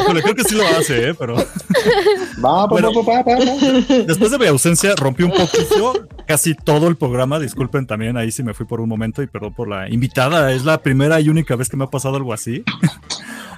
Híjole, 0.00 0.22
creo 0.22 0.34
que 0.34 0.44
sí 0.44 0.54
lo 0.54 0.66
hace, 0.66 1.10
¿eh? 1.10 1.14
pero 1.14 1.36
Va, 2.44 2.66
Bueno. 2.66 2.90
va, 2.94 3.02
va, 3.02 3.22
va. 3.22 4.04
después 4.06 4.30
de 4.30 4.38
mi 4.38 4.46
ausencia 4.46 4.94
rompí 4.96 5.22
un 5.24 5.32
poquito 5.32 6.08
casi 6.26 6.54
todo 6.54 6.88
el 6.88 6.96
programa. 6.96 7.38
Disculpen 7.38 7.86
también, 7.86 8.16
ahí 8.16 8.32
sí 8.32 8.42
me 8.42 8.54
fui 8.54 8.64
por 8.64 8.80
un 8.80 8.88
momento 8.88 9.22
y 9.22 9.26
perdón 9.26 9.52
por 9.52 9.68
la 9.68 9.90
invitada. 9.90 10.52
Es 10.52 10.64
la 10.64 10.80
primera 10.82 11.20
y 11.20 11.28
única 11.28 11.54
vez 11.54 11.68
que 11.68 11.76
me 11.76 11.84
ha 11.84 11.88
pasado 11.88 12.16
algo 12.16 12.32
así. 12.32 12.64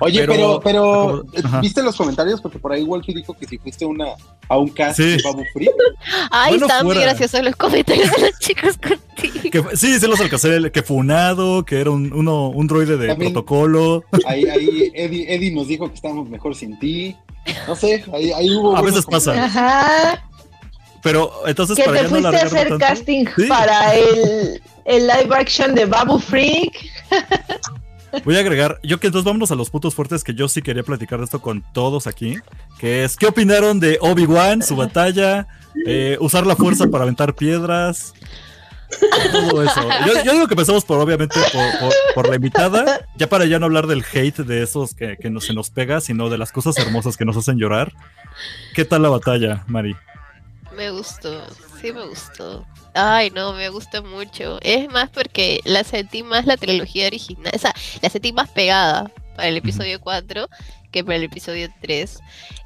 Oye, 0.02 0.26
Pero- 0.26 0.60
pero, 0.62 1.24
ajá. 1.44 1.60
¿viste 1.60 1.82
los 1.82 1.96
comentarios? 1.96 2.40
Porque 2.40 2.58
por 2.58 2.72
ahí 2.72 2.84
Wolfie 2.84 3.14
dijo 3.14 3.34
que 3.34 3.46
si 3.46 3.58
fuiste 3.58 3.84
una, 3.84 4.06
a 4.48 4.58
un 4.58 4.68
cast 4.68 4.96
Sí. 4.98 5.04
de 5.16 5.22
Babu 5.22 5.42
Free. 5.52 5.70
Ay, 6.30 6.50
Bueno, 6.52 6.66
estaban 6.66 6.86
muy 6.86 6.96
graciosos 6.96 7.42
los 7.42 7.56
comentarios 7.56 8.10
de 8.10 8.20
los 8.22 8.38
chicos 8.38 8.76
contigo. 8.78 9.50
Que, 9.70 9.76
sí, 9.76 9.98
sí 9.98 10.06
los 10.06 10.20
alcancé, 10.20 10.70
que 10.72 10.82
funado, 10.82 11.64
que 11.64 11.80
era 11.80 11.90
un, 11.90 12.12
uno, 12.12 12.48
un 12.48 12.66
droide 12.66 12.96
de 12.96 13.08
También- 13.08 13.32
protocolo. 13.32 14.04
Ahí, 14.26 14.44
ahí 14.46 14.90
Eddie, 14.94 15.32
Eddie 15.34 15.54
nos 15.54 15.68
dijo 15.68 15.88
que 15.88 15.94
estábamos 15.94 16.28
mejor 16.28 16.54
sin 16.54 16.78
ti. 16.78 17.16
No 17.66 17.74
sé, 17.76 18.04
ahí, 18.12 18.30
ahí 18.32 18.50
hubo. 18.54 18.76
A 18.76 18.82
veces 18.82 19.04
pasa. 19.06 19.32
Ajá. 19.44 20.28
Pero 21.02 21.32
entonces 21.46 21.76
Que 21.76 21.82
para 21.82 21.96
te 21.98 22.02
no 22.04 22.08
fuiste 22.10 22.28
a 22.28 22.42
hacer 22.46 22.68
tanto- 22.68 22.78
casting 22.78 23.24
Sí. 23.36 23.46
para 23.48 23.94
el, 23.96 24.62
el 24.84 25.06
live 25.08 25.34
action 25.34 25.74
de 25.74 25.86
Babu 25.86 26.18
Freak. 26.20 26.72
Voy 28.24 28.36
a 28.36 28.40
agregar, 28.40 28.78
yo 28.82 29.00
que 29.00 29.06
entonces 29.06 29.24
vámonos 29.24 29.50
a 29.50 29.54
los 29.54 29.70
puntos 29.70 29.94
fuertes 29.94 30.22
que 30.22 30.34
yo 30.34 30.48
sí 30.48 30.62
quería 30.62 30.82
platicar 30.82 31.18
de 31.18 31.24
esto 31.24 31.40
con 31.40 31.64
todos 31.72 32.06
aquí, 32.06 32.36
que 32.78 33.04
es, 33.04 33.16
¿qué 33.16 33.26
opinaron 33.26 33.80
de 33.80 33.98
Obi-Wan, 34.00 34.62
su 34.62 34.76
batalla, 34.76 35.46
eh, 35.86 36.16
usar 36.20 36.46
la 36.46 36.56
fuerza 36.56 36.88
para 36.88 37.04
aventar 37.04 37.34
piedras? 37.34 38.12
Todo 39.32 39.62
eso. 39.62 39.88
Yo, 40.06 40.32
digo 40.32 40.46
que 40.46 40.54
empezamos 40.54 40.84
por, 40.84 40.98
obviamente, 40.98 41.40
por 42.14 42.28
la 42.28 42.36
invitada, 42.36 43.08
ya 43.16 43.26
para 43.28 43.46
ya 43.46 43.58
no 43.58 43.66
hablar 43.66 43.86
del 43.86 44.04
hate 44.12 44.38
de 44.38 44.62
esos 44.62 44.94
que, 44.94 45.16
que 45.16 45.30
no, 45.30 45.40
se 45.40 45.54
nos 45.54 45.70
pega, 45.70 46.00
sino 46.00 46.28
de 46.28 46.38
las 46.38 46.52
cosas 46.52 46.76
hermosas 46.78 47.16
que 47.16 47.24
nos 47.24 47.36
hacen 47.36 47.56
llorar. 47.56 47.92
¿Qué 48.74 48.84
tal 48.84 49.02
la 49.02 49.08
batalla, 49.08 49.64
Mari? 49.66 49.96
Me 50.76 50.90
gustó, 50.90 51.42
sí 51.82 51.92
me 51.92 52.06
gustó. 52.06 52.66
Ay, 52.94 53.30
no, 53.30 53.52
me 53.52 53.68
gusta 53.70 54.00
mucho. 54.02 54.58
Es 54.62 54.88
más 54.90 55.10
porque 55.10 55.60
la 55.64 55.82
sentí 55.84 56.22
más 56.22 56.46
la 56.46 56.56
trilogía 56.56 57.06
original, 57.06 57.52
o 57.54 57.58
sea, 57.58 57.74
la 58.00 58.08
sentí 58.10 58.32
más 58.32 58.48
pegada 58.50 59.10
para 59.36 59.48
el 59.48 59.56
episodio 59.56 60.00
4 60.00 60.48
que 60.90 61.02
para 61.04 61.16
el 61.16 61.24
episodio 61.24 61.68
3. 61.80 62.18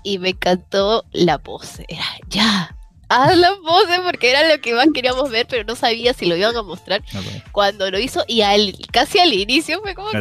Y 0.03 0.19
me 0.19 0.31
encantó 0.31 1.05
la 1.13 1.39
pose. 1.39 1.85
Era, 1.89 2.05
ya, 2.29 2.77
haz 3.09 3.37
la 3.37 3.55
pose 3.65 4.01
porque 4.05 4.31
era 4.31 4.49
lo 4.53 4.61
que 4.61 4.75
más 4.75 4.89
queríamos 4.93 5.31
ver, 5.31 5.47
pero 5.49 5.63
no 5.65 5.77
sabía 5.77 6.13
si 6.13 6.27
lo 6.27 6.37
iban 6.37 6.57
a 6.57 6.63
mostrar 6.63 7.05
A 7.15 7.21
ver, 7.21 7.45
cuando 7.53 7.89
lo 7.91 7.99
hizo. 8.01 8.25
Y 8.27 8.41
al, 8.43 8.75
casi 8.93 9.21
al 9.21 9.33
inicio 9.33 9.81
fue 9.81 9.95
como 9.95 10.11
que. 10.11 10.17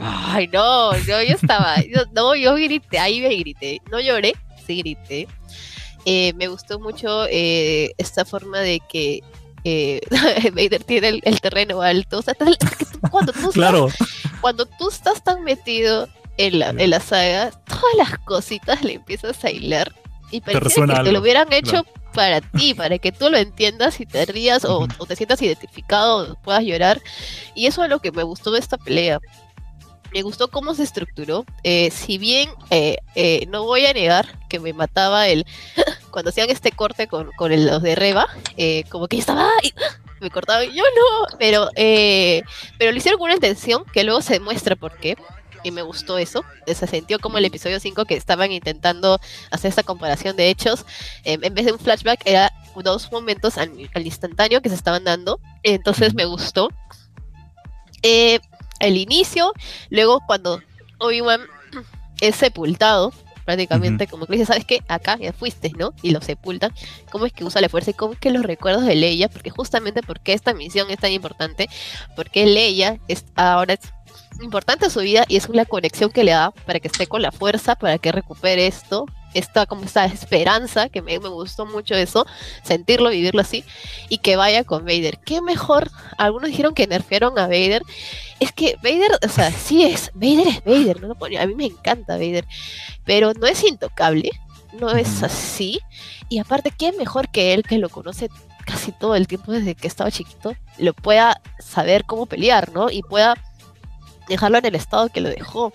Ay, 0.00 0.48
no, 0.48 0.96
yo, 0.96 1.20
yo 1.22 1.34
estaba, 1.34 1.76
yo- 1.82 2.06
no, 2.12 2.34
yo 2.34 2.54
grité, 2.54 2.98
ahí 2.98 3.20
me 3.20 3.34
grité, 3.36 3.82
no 3.90 4.00
lloré, 4.00 4.34
sí 4.66 4.78
grité. 4.78 5.28
Eh, 6.04 6.32
me 6.34 6.48
gustó 6.48 6.78
mucho 6.80 7.26
eh, 7.30 7.92
esta 7.98 8.24
forma 8.24 8.60
de 8.60 8.80
que 8.80 9.22
eh, 9.64 10.00
Vader 10.54 10.82
tiene 10.84 11.08
el, 11.08 11.20
el 11.24 11.40
terreno 11.40 11.80
alto. 11.82 12.18
O 12.18 12.22
sea, 12.22 12.34
tal- 12.34 12.58
que 12.58 12.84
tú- 12.84 13.00
cuando, 13.10 13.32
tú 13.32 13.38
estás, 13.40 13.52
Claro, 13.54 13.88
cuando 14.40 14.66
tú 14.66 14.88
estás 14.88 15.22
tan 15.22 15.44
metido 15.44 16.08
en 16.38 16.58
la, 16.58 16.70
en 16.70 16.90
la 16.90 17.00
saga, 17.00 17.50
todas 17.66 17.82
las 17.96 18.18
cositas 18.20 18.82
le 18.82 18.94
empiezas 18.94 19.44
a 19.44 19.50
hilar 19.50 19.94
y 20.30 20.40
parece 20.40 20.80
que 20.80 20.86
te 21.04 21.12
lo 21.12 21.20
hubieran 21.20 21.52
hecho 21.52 21.84
para 22.14 22.40
ti, 22.40 22.74
para 22.74 22.98
que 22.98 23.12
tú 23.12 23.30
lo 23.30 23.36
entiendas 23.38 24.00
y 24.00 24.06
te 24.06 24.24
rías 24.26 24.64
o, 24.64 24.86
te 25.06 25.14
sientas 25.16 25.40
identificado 25.42 26.32
o 26.32 26.34
puedas 26.42 26.62
llorar. 26.64 27.00
Y 27.54 27.66
eso 27.66 27.84
es 27.84 27.90
lo 27.90 28.00
que 28.00 28.12
me 28.12 28.22
gustó 28.22 28.50
de 28.50 28.58
esta 28.58 28.76
pelea. 28.78 29.18
Me 30.12 30.20
gustó 30.22 30.48
cómo 30.50 30.74
se 30.74 30.82
estructuró. 30.82 31.46
Eh, 31.64 31.90
si 31.90 32.18
bien 32.18 32.50
eh, 32.70 32.96
eh, 33.14 33.46
no 33.50 33.64
voy 33.64 33.86
a 33.86 33.94
negar 33.94 34.38
que 34.50 34.58
me 34.60 34.72
mataba 34.74 35.28
el 35.28 35.46
cuando 36.12 36.28
hacían 36.30 36.48
este 36.50 36.70
corte 36.70 37.08
con, 37.08 37.32
con 37.32 37.50
el- 37.50 37.66
los 37.66 37.82
de 37.82 37.96
Reba, 37.96 38.28
eh, 38.56 38.84
como 38.90 39.08
que 39.08 39.16
yo 39.16 39.20
estaba 39.22 39.48
"Ay", 39.62 39.72
me 40.20 40.30
cortaba 40.30 40.64
y 40.64 40.68
yo 40.76 40.84
no, 40.84 41.36
pero 41.38 41.68
eh, 41.74 42.42
pero 42.78 42.92
lo 42.92 42.98
hicieron 42.98 43.18
con 43.18 43.24
una 43.26 43.34
intención 43.34 43.84
que 43.92 44.04
luego 44.04 44.22
se 44.22 44.34
demuestra 44.34 44.76
por 44.76 44.96
qué. 44.98 45.16
Y 45.64 45.70
me 45.70 45.82
gustó 45.82 46.18
eso. 46.18 46.44
Se 46.66 46.88
sintió 46.88 47.20
como 47.20 47.38
el 47.38 47.44
episodio 47.44 47.78
5 47.78 48.04
que 48.04 48.16
estaban 48.16 48.50
intentando 48.50 49.20
hacer 49.52 49.68
esta 49.68 49.84
comparación 49.84 50.34
de 50.36 50.50
hechos. 50.50 50.84
Eh, 51.22 51.38
en 51.40 51.54
vez 51.54 51.66
de 51.66 51.72
un 51.72 51.78
flashback, 51.78 52.20
era 52.24 52.52
dos 52.74 53.12
momentos 53.12 53.58
al, 53.58 53.70
al 53.94 54.04
instantáneo 54.04 54.60
que 54.60 54.68
se 54.70 54.74
estaban 54.74 55.04
dando. 55.04 55.38
Entonces 55.62 56.14
me 56.14 56.24
gustó. 56.24 56.68
Eh, 58.02 58.40
el 58.80 58.96
inicio, 58.96 59.52
luego 59.88 60.20
cuando 60.26 60.60
Obi-Wan 60.98 61.42
es 62.20 62.34
sepultado, 62.34 63.12
prácticamente, 63.44 64.06
como 64.06 64.26
que 64.26 64.34
dice, 64.34 64.46
¿sabes 64.46 64.64
qué? 64.64 64.82
Acá 64.88 65.16
ya 65.18 65.32
fuiste, 65.32 65.72
¿no? 65.76 65.92
Y 66.02 66.10
lo 66.10 66.20
sepultan. 66.20 66.72
¿Cómo 67.10 67.26
es 67.26 67.32
que 67.32 67.44
usa 67.44 67.60
la 67.60 67.68
fuerza 67.68 67.90
y 67.90 67.94
cómo 67.94 68.14
es 68.14 68.18
que 68.18 68.30
los 68.30 68.42
recuerdos 68.42 68.84
de 68.84 68.94
Leia? 68.94 69.28
Porque 69.28 69.50
justamente 69.50 70.02
porque 70.02 70.32
esta 70.32 70.54
misión 70.54 70.90
es 70.90 70.98
tan 70.98 71.12
importante, 71.12 71.68
porque 72.16 72.46
Leia 72.46 72.98
es 73.08 73.24
ahora 73.34 73.74
es 73.74 73.92
importante 74.40 74.86
en 74.86 74.90
su 74.90 75.00
vida 75.00 75.24
y 75.28 75.36
es 75.36 75.48
la 75.48 75.64
conexión 75.64 76.10
que 76.10 76.24
le 76.24 76.32
da 76.32 76.50
para 76.50 76.80
que 76.80 76.88
esté 76.88 77.06
con 77.06 77.22
la 77.22 77.32
fuerza, 77.32 77.74
para 77.76 77.98
que 77.98 78.12
recupere 78.12 78.66
esto, 78.66 79.06
esta 79.34 79.66
como 79.66 79.84
esta 79.84 80.04
esperanza, 80.06 80.88
que 80.88 81.02
me, 81.02 81.18
me 81.18 81.28
gustó 81.28 81.66
mucho 81.66 81.94
eso, 81.94 82.26
sentirlo, 82.62 83.10
vivirlo 83.10 83.40
así, 83.40 83.64
y 84.08 84.18
que 84.18 84.36
vaya 84.36 84.64
con 84.64 84.84
Vader. 84.84 85.18
¿Qué 85.24 85.40
mejor? 85.40 85.90
Algunos 86.18 86.50
dijeron 86.50 86.74
que 86.74 86.86
nerfearon 86.86 87.38
a 87.38 87.46
Vader. 87.46 87.82
Es 88.40 88.52
que 88.52 88.76
Vader, 88.82 89.18
o 89.24 89.28
sea, 89.28 89.50
sí 89.50 89.84
es, 89.84 90.10
Vader 90.14 90.48
es 90.48 90.64
Vader, 90.64 91.00
¿no? 91.00 91.16
a 91.38 91.46
mí 91.46 91.54
me 91.54 91.66
encanta 91.66 92.14
Vader, 92.14 92.46
pero 93.04 93.32
no 93.34 93.46
es 93.46 93.62
intocable, 93.64 94.30
no 94.72 94.90
es 94.90 95.22
así, 95.22 95.80
y 96.28 96.38
aparte, 96.38 96.72
¿qué 96.76 96.92
mejor 96.92 97.30
que 97.30 97.54
él 97.54 97.62
que 97.62 97.78
lo 97.78 97.88
conoce 97.88 98.28
casi 98.64 98.92
todo 98.92 99.14
el 99.14 99.26
tiempo 99.26 99.52
desde 99.52 99.74
que 99.74 99.86
estaba 99.86 100.10
chiquito, 100.10 100.54
lo 100.78 100.94
pueda 100.94 101.40
saber 101.58 102.04
cómo 102.04 102.26
pelear, 102.26 102.72
¿no? 102.72 102.90
Y 102.90 103.02
pueda 103.02 103.34
dejarlo 104.28 104.58
en 104.58 104.66
el 104.66 104.74
estado 104.74 105.08
que 105.08 105.20
lo 105.20 105.28
dejó. 105.28 105.72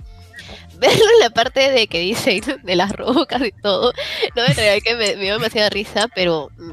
Verlo 0.80 1.06
en 1.14 1.20
la 1.20 1.30
parte 1.30 1.72
de 1.72 1.88
que 1.88 2.00
dicen 2.00 2.42
de 2.64 2.76
las 2.76 2.92
rocas 2.92 3.42
y 3.42 3.52
todo, 3.52 3.94
no 4.36 4.48
me 4.48 4.54
traía 4.54 4.80
que 4.82 4.96
me, 4.96 5.16
dio 5.16 5.34
demasiada 5.34 5.70
risa, 5.70 6.08
pero 6.14 6.52
mm, 6.58 6.72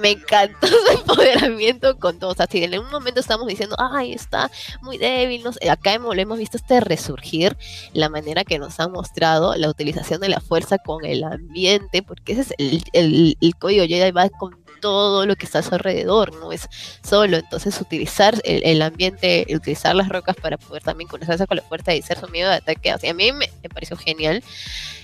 me 0.00 0.10
encantó 0.10 0.66
su 0.66 0.92
empoderamiento 0.92 1.98
con 1.98 2.18
todo. 2.18 2.30
O 2.30 2.34
sea, 2.34 2.46
si 2.50 2.62
en 2.62 2.78
un 2.78 2.90
momento 2.90 3.20
estamos 3.20 3.46
diciendo, 3.46 3.76
ay, 3.78 4.12
está 4.12 4.50
muy 4.82 4.98
débil, 4.98 5.42
no 5.42 5.50
acá 5.70 5.94
hemos, 5.94 6.16
hemos 6.16 6.38
visto 6.38 6.56
este 6.56 6.80
resurgir, 6.80 7.56
la 7.92 8.08
manera 8.08 8.44
que 8.44 8.58
nos 8.58 8.78
ha 8.80 8.88
mostrado 8.88 9.54
la 9.56 9.68
utilización 9.68 10.20
de 10.20 10.28
la 10.28 10.40
fuerza 10.40 10.78
con 10.78 11.04
el 11.04 11.24
ambiente, 11.24 12.02
porque 12.02 12.32
ese 12.32 12.42
es 12.42 12.54
el, 12.58 12.82
el, 12.92 13.38
el 13.40 13.56
código 13.56 13.86
Jedi, 13.86 14.10
va 14.10 14.28
con 14.30 14.67
todo 14.80 15.26
lo 15.26 15.36
que 15.36 15.46
está 15.46 15.60
a 15.60 15.62
su 15.62 15.74
alrededor, 15.74 16.34
no 16.36 16.52
es 16.52 16.68
solo. 17.02 17.36
Entonces, 17.36 17.80
utilizar 17.80 18.40
el, 18.44 18.62
el 18.64 18.82
ambiente, 18.82 19.46
utilizar 19.54 19.94
las 19.94 20.08
rocas 20.08 20.36
para 20.36 20.56
poder 20.56 20.82
también 20.82 21.08
conectarse 21.08 21.46
con 21.46 21.56
la 21.56 21.62
fuerza 21.62 21.94
y 21.94 22.02
ser 22.02 22.18
su 22.18 22.28
miedo 22.28 22.50
de 22.50 22.56
ataque. 22.56 22.94
Sea, 22.98 23.10
a 23.10 23.14
mí 23.14 23.32
me, 23.32 23.50
me 23.62 23.68
pareció 23.68 23.96
genial. 23.96 24.42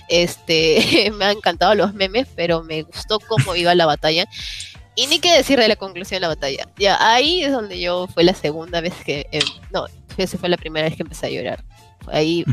Este, 0.07 1.11
me 1.17 1.25
han 1.25 1.37
encantado 1.37 1.75
los 1.75 1.93
memes, 1.93 2.27
pero 2.35 2.63
me 2.63 2.83
gustó 2.83 3.19
cómo 3.19 3.55
iba 3.55 3.75
la 3.75 3.85
batalla. 3.85 4.27
Y 4.95 5.07
ni 5.07 5.19
qué 5.19 5.33
decir 5.33 5.59
de 5.59 5.67
la 5.67 5.75
conclusión 5.75 6.17
de 6.17 6.21
la 6.21 6.29
batalla. 6.29 6.69
Ya 6.77 6.97
ahí 7.05 7.43
es 7.43 7.51
donde 7.51 7.79
yo 7.79 8.07
fue 8.07 8.23
la 8.23 8.33
segunda 8.33 8.79
vez 8.79 8.93
que. 9.05 9.27
eh, 9.31 9.39
no, 9.71 9.87
esa 10.17 10.37
fue 10.37 10.49
la 10.49 10.57
primera 10.57 10.87
vez 10.87 10.95
que 10.95 11.03
empecé 11.03 11.27
a 11.27 11.29
llorar. 11.29 11.63
Ahí. 12.07 12.45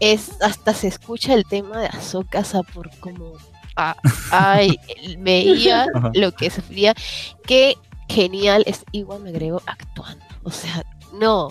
Es, 0.00 0.32
hasta 0.40 0.74
se 0.74 0.88
escucha 0.88 1.34
el 1.34 1.44
tema 1.44 1.80
de 1.80 1.86
Ahsoka, 1.88 2.42
por 2.72 2.90
como. 2.98 3.32
Ah, 3.76 3.96
ay, 4.30 4.78
veía 5.18 5.86
Ajá. 5.94 6.10
lo 6.14 6.32
que 6.32 6.50
sufría. 6.50 6.94
Qué 7.46 7.76
genial 8.08 8.62
es 8.66 8.84
Igual 8.92 9.20
me 9.20 9.30
agrego 9.30 9.60
actuando. 9.66 10.24
O 10.44 10.50
sea, 10.50 10.84
no. 11.14 11.48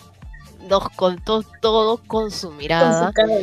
Nos 0.69 0.87
contó 0.91 1.43
todo 1.61 1.97
con 2.07 2.31
su 2.31 2.47
Con 2.47 2.57
mirada. 2.57 3.07
su 3.07 3.13
cara. 3.13 3.33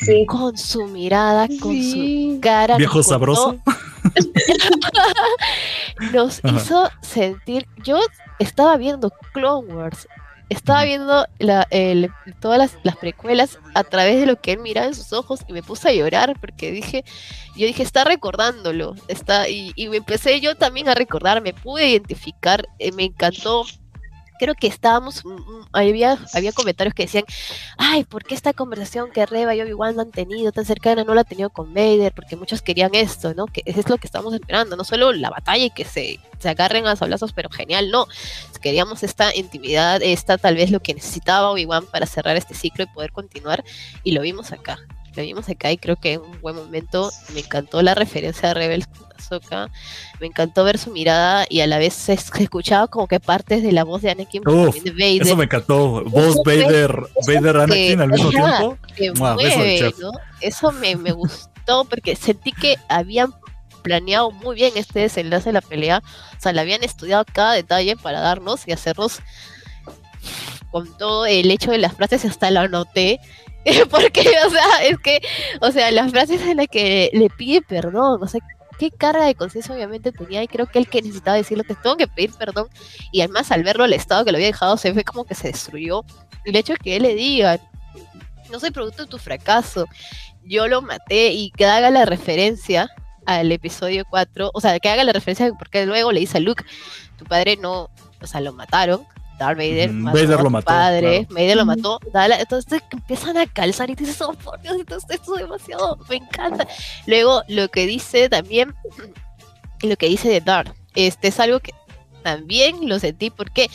Sí. 0.00 0.26
Con 0.26 0.58
su 0.58 0.84
mirada, 0.88 1.48
con 1.60 1.82
su 1.82 2.38
cara. 2.42 2.76
viejo 2.76 3.02
sabroso. 3.02 3.56
nos 6.12 6.44
Ajá. 6.44 6.56
hizo 6.56 6.90
sentir. 7.00 7.66
Yo 7.82 7.98
estaba 8.38 8.76
viendo 8.76 9.10
Clone 9.32 9.72
Wars, 9.74 10.06
estaba 10.48 10.84
viendo 10.84 11.26
la, 11.38 11.66
el- 11.70 12.10
todas 12.40 12.58
las, 12.58 12.78
las 12.82 12.96
precuelas 12.96 13.58
a 13.74 13.84
través 13.84 14.20
de 14.20 14.26
lo 14.26 14.40
que 14.40 14.52
él 14.52 14.60
miraba 14.60 14.86
en 14.86 14.94
sus 14.94 15.12
ojos 15.12 15.40
y 15.48 15.52
me 15.52 15.62
puse 15.62 15.88
a 15.88 15.92
llorar 15.92 16.36
porque 16.40 16.70
dije, 16.72 17.04
yo 17.56 17.66
dije, 17.66 17.82
está 17.82 18.04
recordándolo, 18.04 18.94
está 19.08 19.48
y, 19.48 19.72
y 19.76 19.88
me 19.88 19.96
empecé 19.98 20.40
yo 20.40 20.56
también 20.56 20.88
a 20.88 20.94
recordar, 20.94 21.40
me 21.42 21.54
pude 21.54 21.88
identificar, 21.88 22.66
eh, 22.78 22.92
me 22.92 23.04
encantó 23.04 23.64
creo 24.38 24.54
que 24.54 24.66
estábamos, 24.66 25.24
mm, 25.24 25.28
mm, 25.28 25.66
había, 25.72 26.18
había 26.34 26.52
comentarios 26.52 26.94
que 26.94 27.04
decían, 27.04 27.24
ay, 27.78 28.04
¿por 28.04 28.24
qué 28.24 28.34
esta 28.34 28.52
conversación 28.52 29.10
que 29.10 29.26
Reba 29.26 29.54
y 29.54 29.60
Obi-Wan 29.60 29.98
han 30.00 30.10
tenido 30.10 30.52
tan 30.52 30.64
cercana 30.64 31.04
no 31.04 31.14
la 31.14 31.22
han 31.22 31.26
tenido 31.26 31.50
con 31.50 31.74
Vader? 31.74 32.12
Porque 32.14 32.36
muchos 32.36 32.62
querían 32.62 32.94
esto, 32.94 33.34
¿no? 33.34 33.46
Que 33.46 33.62
es 33.64 33.88
lo 33.88 33.98
que 33.98 34.06
estamos 34.06 34.34
esperando, 34.34 34.76
no 34.76 34.84
solo 34.84 35.12
la 35.12 35.30
batalla 35.30 35.64
y 35.64 35.70
que 35.70 35.84
se, 35.84 36.20
se 36.38 36.48
agarren 36.48 36.86
a 36.86 36.96
sablazos, 36.96 37.32
pero 37.32 37.50
genial, 37.50 37.90
no. 37.90 38.06
Queríamos 38.60 39.02
esta 39.02 39.34
intimidad, 39.34 40.02
esta 40.02 40.38
tal 40.38 40.56
vez 40.56 40.70
lo 40.70 40.80
que 40.80 40.94
necesitaba 40.94 41.50
Obi-Wan 41.50 41.86
para 41.86 42.06
cerrar 42.06 42.36
este 42.36 42.54
ciclo 42.54 42.84
y 42.84 42.86
poder 42.88 43.12
continuar, 43.12 43.64
y 44.02 44.12
lo 44.12 44.22
vimos 44.22 44.52
acá. 44.52 44.78
Vimos 45.22 45.48
acá 45.48 45.70
y 45.72 45.78
creo 45.78 45.96
que 45.96 46.14
en 46.14 46.20
un 46.20 46.40
buen 46.40 46.56
momento 46.56 47.10
me 47.34 47.40
encantó 47.40 47.82
la 47.82 47.94
referencia 47.94 48.50
a 48.50 48.54
Rebels 48.54 48.86
Ahsoka. 49.18 49.70
Me 50.20 50.26
encantó 50.26 50.64
ver 50.64 50.78
su 50.78 50.90
mirada 50.90 51.46
y 51.48 51.60
a 51.60 51.66
la 51.66 51.78
vez 51.78 51.94
se 51.94 52.12
escuchaba 52.12 52.86
como 52.88 53.06
que 53.08 53.20
partes 53.20 53.62
de 53.62 53.72
la 53.72 53.84
voz 53.84 54.02
de 54.02 54.10
Anakin 54.10 54.46
Uf, 54.46 54.82
de 54.82 54.90
Vader. 54.90 55.22
Eso 55.22 55.36
me 55.36 55.44
encantó. 55.44 56.04
Voz 56.04 56.36
Vader, 56.44 56.94
Vader 57.26 57.56
Anakin 57.56 58.00
al 58.00 58.08
mismo 58.10 58.30
Ajá, 58.30 58.58
tiempo. 58.58 58.78
que 58.96 59.12
Mua, 59.12 59.36
beso 59.36 59.48
del 59.48 59.58
mueve, 59.58 59.78
chef. 59.78 59.98
¿no? 59.98 60.12
Eso 60.40 60.72
me, 60.72 60.96
me 60.96 61.12
gustó 61.12 61.84
porque 61.88 62.14
sentí 62.16 62.52
que 62.52 62.76
habían 62.88 63.34
planeado 63.82 64.30
muy 64.32 64.56
bien 64.56 64.72
este 64.76 65.00
desenlace 65.00 65.50
de 65.50 65.52
la 65.54 65.60
pelea. 65.60 66.02
O 66.36 66.40
sea, 66.40 66.52
le 66.52 66.60
habían 66.60 66.82
estudiado 66.84 67.24
cada 67.32 67.52
detalle 67.52 67.96
para 67.96 68.20
darnos 68.20 68.66
y 68.66 68.72
hacernos 68.72 69.20
con 70.70 70.96
todo 70.98 71.24
el 71.24 71.50
hecho 71.50 71.70
de 71.70 71.78
las 71.78 71.94
frases 71.94 72.24
hasta 72.24 72.50
lo 72.50 72.60
anoté. 72.60 73.20
Porque, 73.90 74.20
o 74.46 74.50
sea, 74.50 74.84
es 74.84 74.98
que, 74.98 75.20
o 75.60 75.70
sea, 75.72 75.90
las 75.90 76.10
frases 76.10 76.40
en 76.42 76.58
las 76.58 76.68
que 76.68 77.10
le 77.12 77.28
pide 77.30 77.62
perdón, 77.62 78.22
o 78.22 78.26
sea, 78.28 78.40
qué 78.78 78.90
carga 78.90 79.24
de 79.24 79.34
conciencia 79.34 79.74
obviamente 79.74 80.12
tenía 80.12 80.42
y 80.42 80.48
creo 80.48 80.66
que 80.66 80.78
el 80.78 80.88
que 80.88 81.02
necesitaba 81.02 81.36
decirlo, 81.36 81.64
te 81.64 81.74
tengo 81.74 81.96
que 81.96 82.06
pedir 82.06 82.32
perdón 82.34 82.68
y 83.10 83.20
además 83.20 83.50
al 83.50 83.62
verlo 83.62 83.84
el 83.84 83.92
estado 83.92 84.24
que 84.24 84.32
lo 84.32 84.36
había 84.36 84.48
dejado 84.48 84.76
se 84.76 84.92
ve 84.92 85.04
como 85.04 85.24
que 85.24 85.34
se 85.34 85.48
destruyó. 85.48 86.04
Y 86.44 86.50
el 86.50 86.56
hecho 86.56 86.74
de 86.74 86.78
que 86.78 86.96
él 86.96 87.02
le 87.02 87.14
diga 87.14 87.58
no 88.50 88.60
soy 88.60 88.70
producto 88.70 89.04
de 89.04 89.08
tu 89.08 89.18
fracaso 89.18 89.86
yo 90.44 90.68
lo 90.68 90.82
maté 90.82 91.32
y 91.32 91.50
que 91.50 91.66
haga 91.66 91.90
la 91.90 92.04
referencia 92.04 92.88
al 93.24 93.50
episodio 93.50 94.04
4 94.08 94.50
o 94.52 94.60
sea 94.60 94.78
que 94.78 94.88
haga 94.88 95.04
la 95.04 95.12
referencia 95.12 95.50
porque 95.58 95.84
luego 95.86 96.12
le 96.12 96.20
dice 96.20 96.38
a 96.38 96.40
Luke 96.40 96.64
tu 97.16 97.24
padre 97.24 97.56
no 97.56 97.90
o 98.20 98.26
sea 98.26 98.40
lo 98.40 98.52
mataron 98.52 99.04
Darth 99.38 99.58
Vader, 99.58 99.92
mató 99.92 100.16
Vader 100.16 100.38
a 100.38 100.42
lo 100.42 100.50
mató, 100.50 100.66
padre, 100.66 101.26
claro. 101.26 101.34
Vader 101.34 101.56
lo 101.56 101.66
mató, 101.66 102.00
entonces 102.38 102.82
empiezan 102.90 103.36
a 103.36 103.46
calzar 103.46 103.90
y 103.90 103.94
dices, 103.94 104.20
oh 104.22 104.32
por 104.34 104.60
Dios, 104.60 104.76
entonces 104.78 105.10
esto 105.10 105.36
es 105.36 105.42
demasiado, 105.42 105.98
me 106.08 106.16
encanta. 106.16 106.66
Luego 107.06 107.42
lo 107.48 107.68
que 107.68 107.86
dice 107.86 108.28
también, 108.28 108.74
lo 109.82 109.96
que 109.96 110.08
dice 110.08 110.28
de 110.28 110.40
Darth, 110.40 110.74
este 110.94 111.28
es 111.28 111.40
algo 111.40 111.60
que 111.60 111.72
también 112.22 112.88
lo 112.88 112.98
sentí, 112.98 113.30
¿por 113.30 113.50
qué? 113.50 113.70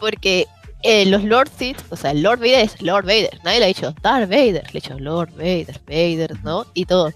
Porque 0.00 0.48
eh, 0.82 1.06
los 1.06 1.22
Lord 1.22 1.50
Sith, 1.56 1.78
o 1.90 1.96
sea, 1.96 2.12
Lord 2.14 2.40
Vader 2.40 2.60
es 2.60 2.82
Lord 2.82 3.04
Vader, 3.04 3.38
nadie 3.44 3.60
le 3.60 3.64
ha 3.66 3.68
dicho 3.68 3.94
Darth 4.02 4.28
Vader, 4.28 4.64
le 4.64 4.68
ha 4.68 4.72
dicho 4.72 4.98
Lord 4.98 5.30
Vader, 5.36 5.80
Vader, 5.86 6.42
¿no? 6.42 6.66
Y 6.74 6.86
todo. 6.86 7.12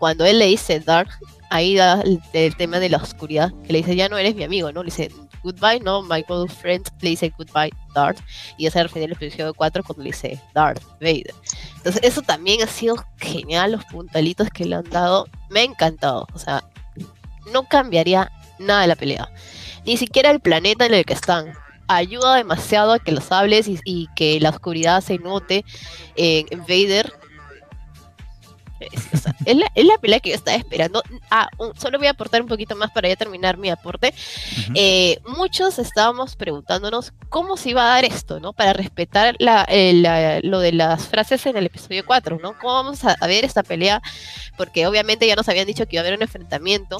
Cuando 0.00 0.24
él 0.24 0.40
le 0.40 0.46
dice 0.46 0.80
Darth, 0.80 1.10
ahí 1.50 1.76
da 1.76 2.00
el, 2.00 2.20
el 2.32 2.56
tema 2.56 2.80
de 2.80 2.88
la 2.88 2.96
oscuridad, 2.96 3.52
que 3.64 3.72
le 3.72 3.78
dice, 3.78 3.94
ya 3.94 4.08
no 4.08 4.18
eres 4.18 4.34
mi 4.34 4.42
amigo, 4.42 4.72
¿no? 4.72 4.82
Le 4.82 4.86
dice, 4.86 5.12
goodbye, 5.44 5.78
no, 5.80 6.02
my 6.02 6.24
good 6.26 6.48
friend, 6.48 6.84
le 7.00 7.10
dice 7.10 7.32
goodbye, 7.38 7.70
Darth, 7.94 8.18
y 8.56 8.68
refiere 8.68 9.04
al 9.04 9.12
episodio 9.12 9.54
4 9.54 9.84
cuando 9.84 10.02
le 10.02 10.10
dice 10.10 10.40
Darth 10.54 10.82
Vader. 11.00 11.34
Entonces, 11.76 12.00
eso 12.02 12.22
también 12.22 12.62
ha 12.62 12.66
sido 12.66 12.96
genial, 13.18 13.72
los 13.72 13.84
puntalitos 13.84 14.48
que 14.50 14.64
le 14.64 14.76
han 14.76 14.90
dado, 14.90 15.28
me 15.50 15.60
ha 15.60 15.64
encantado, 15.64 16.26
o 16.32 16.38
sea, 16.38 16.64
no 17.52 17.68
cambiaría 17.68 18.32
nada 18.58 18.80
de 18.80 18.86
la 18.88 18.96
pelea, 18.96 19.30
ni 19.84 19.96
siquiera 19.96 20.30
el 20.30 20.40
planeta 20.40 20.86
en 20.86 20.94
el 20.94 21.04
que 21.04 21.12
están. 21.12 21.52
Ayuda 21.86 22.36
demasiado 22.36 22.92
a 22.92 22.98
que 22.98 23.12
los 23.12 23.30
hables 23.30 23.68
y, 23.68 24.08
que 24.16 24.40
la 24.40 24.48
oscuridad 24.48 25.02
se 25.02 25.18
note 25.18 25.66
en 26.16 26.60
Vader. 26.60 27.12
Sea, 29.18 29.34
es 29.44 29.56
la, 29.56 29.66
es 29.74 29.84
la 29.84 29.98
pelea 29.98 30.20
que 30.20 30.30
yo 30.30 30.34
estaba 30.36 30.56
esperando. 30.56 31.02
Ah, 31.30 31.48
un- 31.58 31.74
solo 31.78 31.98
voy 31.98 32.06
a 32.06 32.10
aportar 32.10 32.42
un 32.42 32.48
poquito 32.48 32.76
más 32.76 32.90
para 32.90 33.08
ya 33.08 33.16
terminar 33.16 33.56
mi 33.58 33.70
aporte. 33.70 34.14
Ujú. 34.62 34.72
Eh, 34.74 35.18
muchos 35.26 35.78
estábamos 35.78 36.36
preguntándonos 36.36 37.12
cómo 37.28 37.56
se 37.56 37.70
iba 37.70 37.82
a 37.84 37.94
dar 37.94 38.04
esto, 38.04 38.40
¿no? 38.40 38.52
Para 38.52 38.72
respetar 38.72 39.36
la, 39.38 39.64
eh, 39.68 39.92
la- 39.94 40.40
lo 40.42 40.60
de 40.60 40.72
las 40.72 41.06
frases 41.08 41.44
en 41.46 41.56
el 41.56 41.66
episodio 41.66 42.04
4, 42.06 42.38
¿no? 42.42 42.58
¿Cómo 42.58 42.74
vamos 42.74 43.04
a, 43.04 43.16
a 43.20 43.26
ver 43.26 43.44
esta 43.44 43.62
pelea? 43.62 44.02
Porque 44.56 44.86
obviamente 44.86 45.26
ya 45.26 45.36
nos 45.36 45.48
habían 45.48 45.66
dicho 45.66 45.86
que 45.86 45.96
iba 45.96 46.00
a 46.02 46.06
haber 46.06 46.16
un 46.16 46.22
enfrentamiento. 46.22 46.96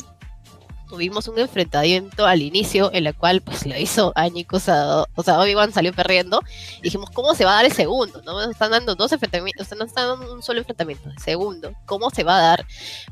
Tuvimos 0.95 1.27
un 1.27 1.37
enfrentamiento 1.41 2.25
al 2.25 2.41
inicio 2.41 2.89
en 2.93 3.09
el 3.09 3.17
cual 3.17 3.41
pues 3.41 3.67
lo 3.67 3.77
hizo 3.77 4.13
Añicos, 4.15 4.69
a- 4.69 5.07
o 5.17 5.23
sea, 5.25 5.41
Obi-Wan 5.41 5.73
salió 5.73 5.93
perdiendo. 5.93 6.41
Y 6.79 6.83
dijimos, 6.83 7.11
¿cómo 7.11 7.35
se 7.35 7.45
va 7.45 7.51
a 7.51 7.55
dar 7.57 7.65
el 7.65 7.73
segundo? 7.73 8.23
No 8.25 8.35
nos 8.35 8.49
están 8.51 8.71
dando 8.71 8.95
dos 8.95 9.11
enfrentamientos, 9.11 9.67
o 9.67 9.69
sea, 9.69 9.77
no 9.77 9.87
están 9.87 10.07
dando 10.07 10.33
un 10.33 10.41
solo 10.41 10.61
enfrentamiento, 10.61 11.09
el 11.11 11.19
segundo. 11.19 11.73
¿Cómo 11.85 12.11
se 12.11 12.23
va 12.23 12.39
a 12.39 12.41
dar? 12.43 12.67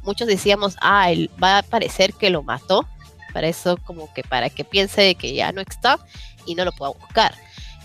Muchos 0.05 0.29
decíamos, 0.29 0.77
ah, 0.81 1.11
él 1.11 1.29
va 1.43 1.59
a 1.59 1.63
parecer 1.65 2.15
que 2.15 2.31
lo 2.31 2.45
mató, 2.45 2.87
para 3.33 3.49
eso 3.49 3.77
como 3.85 4.13
que 4.15 4.23
para 4.23 4.49
que 4.49 4.63
piense 4.63 5.01
de 5.03 5.15
que 5.17 5.35
ya 5.35 5.51
no 5.51 5.61
está 5.61 5.99
y 6.47 6.55
no 6.55 6.65
lo 6.65 6.71
pueda 6.71 6.93
buscar. 6.93 7.35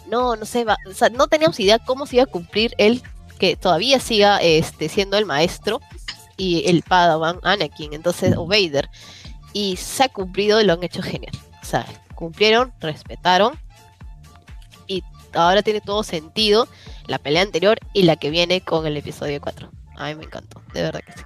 No, 0.05 0.35
no 0.35 0.45
sé, 0.45 0.63
va, 0.63 0.77
o 0.87 0.93
sea, 0.93 1.09
no 1.09 1.25
teníamos 1.27 1.59
idea 1.59 1.79
cómo 1.79 2.05
se 2.05 2.17
iba 2.17 2.23
a 2.23 2.27
cumplir 2.27 2.75
él 2.77 3.01
que 3.39 3.55
todavía 3.55 3.99
siga 3.99 4.37
este, 4.43 4.89
siendo 4.89 5.17
el 5.17 5.25
maestro 5.25 5.81
y 6.37 6.69
el 6.69 6.83
Padawan 6.83 7.39
Anakin, 7.41 7.93
entonces 7.93 8.35
o 8.37 8.45
Vader. 8.45 8.89
Y 9.57 9.75
se 9.77 10.03
ha 10.03 10.09
cumplido 10.09 10.61
y 10.61 10.65
lo 10.65 10.73
han 10.73 10.83
hecho 10.83 11.01
genial. 11.01 11.35
O 11.63 11.65
sea, 11.65 11.83
cumplieron, 12.13 12.71
respetaron 12.79 13.57
y 14.85 15.03
ahora 15.33 15.63
tiene 15.63 15.81
todo 15.81 16.03
sentido 16.03 16.67
la 17.07 17.17
pelea 17.17 17.41
anterior 17.41 17.79
y 17.91 18.03
la 18.03 18.17
que 18.17 18.29
viene 18.29 18.61
con 18.61 18.85
el 18.85 18.95
episodio 18.97 19.41
4. 19.41 19.71
A 19.95 20.05
mí 20.09 20.13
me 20.13 20.25
encantó, 20.25 20.61
de 20.73 20.83
verdad 20.83 21.01
que 21.03 21.11
sí. 21.11 21.23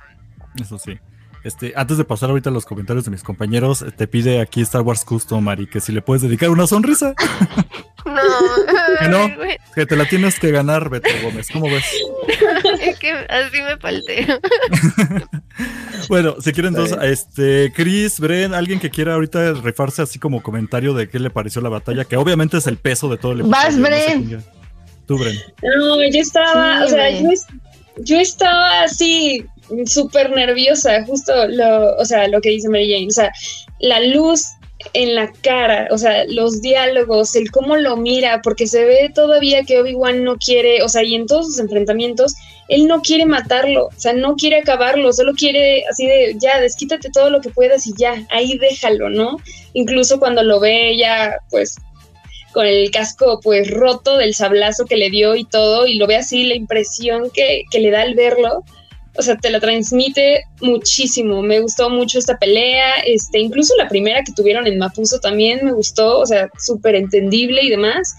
Eso 0.61 0.79
sí. 0.79 0.97
Este, 1.43 1.73
antes 1.75 1.97
de 1.97 2.03
pasar 2.03 2.29
ahorita 2.29 2.49
a 2.49 2.53
los 2.53 2.65
comentarios 2.65 3.05
de 3.05 3.11
mis 3.11 3.23
compañeros, 3.23 3.81
eh, 3.81 3.91
te 3.91 4.07
pide 4.07 4.41
aquí 4.41 4.61
Star 4.61 4.81
Wars 4.81 5.03
Custom, 5.03 5.43
Mari, 5.43 5.67
que 5.67 5.79
si 5.79 5.91
le 5.91 6.01
puedes 6.01 6.21
dedicar 6.21 6.49
una 6.49 6.67
sonrisa, 6.67 7.15
No, 8.05 8.13
¿Que 8.99 9.07
no? 9.07 9.29
que 9.75 9.85
te 9.85 9.95
la 9.95 10.05
tienes 10.05 10.39
que 10.39 10.51
ganar, 10.51 10.89
Beto 10.89 11.09
Gómez. 11.23 11.47
¿Cómo 11.51 11.67
ves? 11.67 11.85
es 12.81 12.99
que 12.99 13.11
así 13.11 13.61
me 13.61 13.77
falté. 13.77 14.27
Bueno, 16.09 16.35
si 16.39 16.51
quieren 16.51 16.73
entonces, 16.73 16.93
Está 16.93 17.07
este, 17.07 17.73
Chris, 17.73 18.19
Bren, 18.19 18.53
alguien 18.53 18.79
que 18.79 18.89
quiera 18.89 19.13
ahorita 19.13 19.53
rifarse 19.53 20.01
así 20.01 20.19
como 20.19 20.41
comentario 20.41 20.93
de 20.93 21.09
qué 21.09 21.19
le 21.19 21.29
pareció 21.29 21.61
la 21.61 21.69
batalla, 21.69 22.05
que 22.05 22.17
obviamente 22.17 22.57
es 22.57 22.67
el 22.67 22.77
peso 22.77 23.07
de 23.09 23.17
todo 23.17 23.33
el 23.33 23.43
Vas, 23.43 23.75
no 23.75 23.85
sé 23.85 24.17
Bren. 24.17 24.43
Tú, 25.05 25.17
Bren. 25.17 25.35
No, 25.61 25.97
yo 26.03 26.19
estaba, 26.19 26.79
Sí, 26.79 26.85
o 26.85 26.89
sea, 26.89 27.09
yo 27.97 28.19
estaba 28.19 28.83
así 28.83 29.45
súper 29.85 30.31
nerviosa, 30.31 31.05
justo 31.05 31.33
lo, 31.47 31.95
o 31.97 32.05
sea, 32.05 32.27
lo 32.27 32.41
que 32.41 32.49
dice 32.49 32.69
Mary 32.69 32.91
Jane, 32.91 33.07
o 33.07 33.11
sea, 33.11 33.31
la 33.79 33.99
luz 33.99 34.45
en 34.93 35.15
la 35.15 35.31
cara, 35.41 35.87
o 35.91 35.97
sea, 35.97 36.25
los 36.25 36.61
diálogos, 36.61 37.35
el 37.35 37.51
cómo 37.51 37.75
lo 37.77 37.97
mira, 37.97 38.41
porque 38.41 38.67
se 38.67 38.83
ve 38.83 39.11
todavía 39.13 39.63
que 39.63 39.79
Obi-Wan 39.79 40.23
no 40.23 40.37
quiere, 40.37 40.81
o 40.83 40.89
sea, 40.89 41.03
y 41.03 41.15
en 41.15 41.27
todos 41.27 41.47
sus 41.47 41.59
enfrentamientos, 41.59 42.33
él 42.67 42.87
no 42.87 43.01
quiere 43.01 43.25
matarlo, 43.25 43.87
o 43.87 43.99
sea, 43.99 44.13
no 44.13 44.35
quiere 44.35 44.57
acabarlo, 44.57 45.11
solo 45.13 45.33
quiere 45.33 45.83
así 45.89 46.05
de, 46.05 46.35
ya, 46.39 46.59
desquítate 46.59 47.09
todo 47.11 47.29
lo 47.29 47.41
que 47.41 47.49
puedas 47.49 47.85
y 47.87 47.93
ya, 47.97 48.25
ahí 48.29 48.57
déjalo, 48.57 49.09
¿no? 49.09 49.37
Incluso 49.73 50.19
cuando 50.19 50.43
lo 50.43 50.59
ve 50.59 50.97
ya, 50.97 51.35
pues, 51.49 51.75
con 52.53 52.65
el 52.65 52.91
casco 52.91 53.39
pues 53.41 53.69
roto 53.71 54.17
del 54.17 54.33
sablazo 54.35 54.85
que 54.85 54.97
le 54.97 55.09
dio 55.09 55.35
y 55.35 55.45
todo, 55.45 55.87
y 55.87 55.95
lo 55.95 56.07
ve 56.07 56.17
así, 56.17 56.43
la 56.43 56.55
impresión 56.55 57.29
que, 57.33 57.63
que 57.71 57.79
le 57.79 57.91
da 57.91 58.01
al 58.01 58.15
verlo, 58.15 58.63
o 59.17 59.21
sea, 59.21 59.35
te 59.37 59.49
la 59.49 59.59
transmite 59.59 60.43
muchísimo. 60.61 61.41
Me 61.41 61.59
gustó 61.59 61.89
mucho 61.89 62.19
esta 62.19 62.37
pelea, 62.37 62.95
este, 63.05 63.39
incluso 63.39 63.75
la 63.77 63.89
primera 63.89 64.23
que 64.23 64.33
tuvieron 64.33 64.67
en 64.67 64.77
Mapuso 64.77 65.19
también 65.19 65.65
me 65.65 65.73
gustó, 65.73 66.19
o 66.19 66.25
sea, 66.25 66.49
súper 66.57 66.95
entendible 66.95 67.61
y 67.63 67.69
demás. 67.69 68.13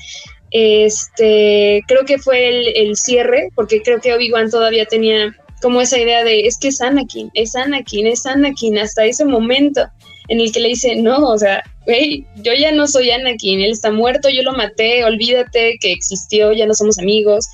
Este, 0.50 1.82
creo 1.88 2.04
que 2.04 2.18
fue 2.18 2.48
el, 2.48 2.76
el 2.76 2.96
cierre, 2.96 3.48
porque 3.54 3.80
creo 3.82 4.00
que 4.00 4.12
Obi-Wan 4.12 4.50
todavía 4.50 4.84
tenía 4.84 5.34
como 5.62 5.80
esa 5.80 5.98
idea 5.98 6.24
de 6.24 6.40
es 6.40 6.58
que 6.58 6.68
es 6.68 6.80
Anakin, 6.80 7.30
es 7.34 7.54
Anakin, 7.54 8.08
es 8.08 8.26
Anakin, 8.26 8.78
hasta 8.78 9.04
ese 9.04 9.24
momento 9.24 9.88
en 10.28 10.40
el 10.40 10.52
que 10.52 10.60
le 10.60 10.68
dice, 10.68 10.96
no, 10.96 11.18
o 11.28 11.38
sea, 11.38 11.62
güey, 11.86 12.26
yo 12.36 12.52
ya 12.52 12.72
no 12.72 12.86
soy 12.86 13.10
Anakin, 13.10 13.60
él 13.60 13.72
está 13.72 13.90
muerto, 13.90 14.28
yo 14.28 14.42
lo 14.42 14.52
maté, 14.52 15.04
olvídate 15.04 15.78
que 15.80 15.92
existió, 15.92 16.52
ya 16.52 16.66
no 16.66 16.74
somos 16.74 16.98
amigos. 16.98 17.46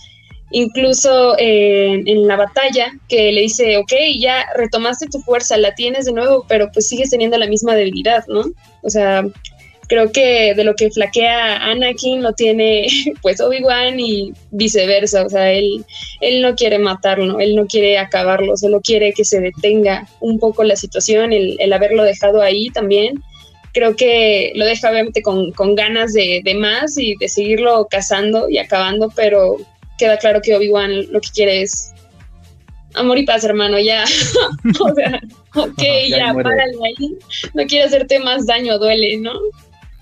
Incluso 0.50 1.36
eh, 1.38 2.02
en 2.06 2.26
la 2.26 2.36
batalla, 2.36 2.92
que 3.08 3.32
le 3.32 3.42
dice, 3.42 3.76
ok, 3.76 3.92
ya 4.18 4.46
retomaste 4.56 5.06
tu 5.06 5.20
fuerza, 5.20 5.58
la 5.58 5.74
tienes 5.74 6.06
de 6.06 6.12
nuevo, 6.12 6.46
pero 6.48 6.70
pues 6.72 6.88
sigues 6.88 7.10
teniendo 7.10 7.36
la 7.36 7.46
misma 7.46 7.74
debilidad, 7.74 8.24
¿no? 8.28 8.44
O 8.82 8.88
sea, 8.88 9.24
creo 9.88 10.12
que 10.12 10.54
de 10.54 10.64
lo 10.64 10.74
que 10.74 10.90
flaquea 10.90 11.56
Anakin 11.64 12.22
lo 12.22 12.32
tiene 12.32 12.86
pues 13.22 13.40
Obi-Wan 13.40 13.98
y 13.98 14.32
viceversa, 14.50 15.24
o 15.24 15.28
sea, 15.28 15.52
él, 15.52 15.84
él 16.20 16.42
no 16.42 16.54
quiere 16.54 16.78
matarlo, 16.78 17.40
él 17.40 17.56
no 17.56 17.66
quiere 17.66 17.98
acabarlo, 17.98 18.56
solo 18.56 18.80
quiere 18.80 19.12
que 19.12 19.24
se 19.24 19.40
detenga 19.40 20.06
un 20.20 20.38
poco 20.38 20.62
la 20.62 20.76
situación, 20.76 21.32
el, 21.32 21.56
el 21.58 21.72
haberlo 21.72 22.04
dejado 22.04 22.40
ahí 22.42 22.68
también. 22.70 23.22
creo 23.72 23.96
que 23.96 24.52
lo 24.54 24.64
deja 24.64 24.90
obviamente 24.90 25.22
con, 25.22 25.52
con 25.52 25.74
ganas 25.74 26.12
de, 26.12 26.40
de, 26.44 26.54
más 26.54 26.96
y 26.98 27.16
de 27.16 27.28
seguirlo 27.28 27.86
cazando 27.90 28.48
y 28.48 28.58
acabando, 28.58 29.10
pero 29.14 29.56
queda 29.98 30.16
claro 30.16 30.40
que 30.42 30.56
Obi-Wan 30.56 31.12
lo 31.12 31.20
que 31.20 31.28
quiere 31.34 31.62
es 31.62 31.92
amor 32.94 33.18
y 33.18 33.26
paz, 33.26 33.44
hermano, 33.44 33.78
ya. 33.78 34.04
o 34.80 34.94
sea, 34.94 35.20
ok, 35.54 35.82
ya, 36.08 36.18
ya 36.18 36.34
párale 36.34 36.76
ahí. 36.86 37.18
No 37.54 37.66
quiere 37.66 37.84
hacerte 37.84 38.18
más 38.20 38.46
daño, 38.46 38.78
duele, 38.78 39.18
¿no? 39.18 39.32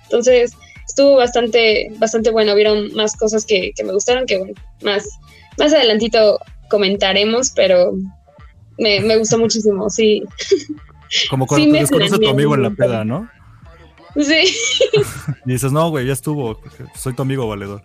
Entonces, 0.04 0.52
estuvo 0.86 1.16
bastante, 1.16 1.88
bastante 1.98 2.30
bueno. 2.30 2.54
Vieron 2.54 2.94
más 2.94 3.16
cosas 3.16 3.44
que, 3.44 3.72
que 3.74 3.84
me 3.84 3.92
gustaron, 3.92 4.26
que 4.26 4.38
bueno, 4.38 4.54
más, 4.82 5.08
más 5.58 5.72
adelantito 5.72 6.38
comentaremos, 6.68 7.50
pero 7.50 7.94
me, 8.78 9.00
me 9.00 9.16
gustó 9.16 9.38
muchísimo, 9.38 9.88
sí. 9.90 10.22
Como 11.30 11.46
cuando 11.46 11.66
sí 11.66 11.96
te 11.96 12.04
a 12.04 12.18
tu 12.18 12.28
amigo 12.28 12.54
en 12.54 12.62
la 12.62 12.70
peda, 12.70 13.04
¿no? 13.04 13.28
Sí. 14.16 14.54
y 15.46 15.52
dices, 15.52 15.72
no, 15.72 15.90
güey, 15.90 16.06
ya 16.06 16.12
estuvo, 16.12 16.60
soy 16.94 17.14
tu 17.14 17.22
amigo 17.22 17.46
valedor. 17.46 17.82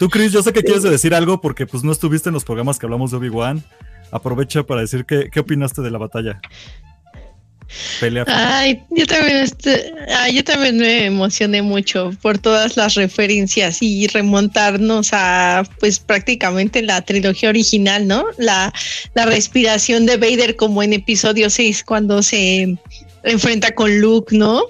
Tú, 0.00 0.08
Chris, 0.08 0.32
yo 0.32 0.42
sé 0.42 0.54
que 0.54 0.62
quieres 0.62 0.82
decir 0.82 1.14
algo 1.14 1.42
porque 1.42 1.66
pues 1.66 1.84
no 1.84 1.92
estuviste 1.92 2.30
en 2.30 2.32
los 2.32 2.42
programas 2.42 2.78
que 2.78 2.86
hablamos 2.86 3.10
de 3.10 3.18
Obi-Wan. 3.18 3.62
Aprovecha 4.10 4.62
para 4.62 4.80
decir 4.80 5.04
qué, 5.04 5.28
qué 5.30 5.40
opinaste 5.40 5.82
de 5.82 5.90
la 5.90 5.98
batalla. 5.98 6.40
Pelea. 8.00 8.24
Ay, 8.26 8.82
yo 8.88 9.06
también, 9.06 9.36
este, 9.36 9.92
ay, 10.08 10.36
yo 10.36 10.42
también 10.42 10.78
me 10.78 11.04
emocioné 11.04 11.60
mucho 11.60 12.12
por 12.22 12.38
todas 12.38 12.78
las 12.78 12.94
referencias 12.94 13.82
y 13.82 14.06
remontarnos 14.06 15.10
a, 15.12 15.64
pues, 15.80 15.98
prácticamente 15.98 16.80
la 16.80 17.02
trilogía 17.02 17.50
original, 17.50 18.08
¿no? 18.08 18.24
La, 18.38 18.72
la 19.12 19.26
respiración 19.26 20.06
de 20.06 20.16
Vader 20.16 20.56
como 20.56 20.82
en 20.82 20.94
episodio 20.94 21.50
6 21.50 21.84
cuando 21.84 22.22
se 22.22 22.78
enfrenta 23.22 23.74
con 23.74 24.00
Luke, 24.00 24.34
¿no? 24.34 24.62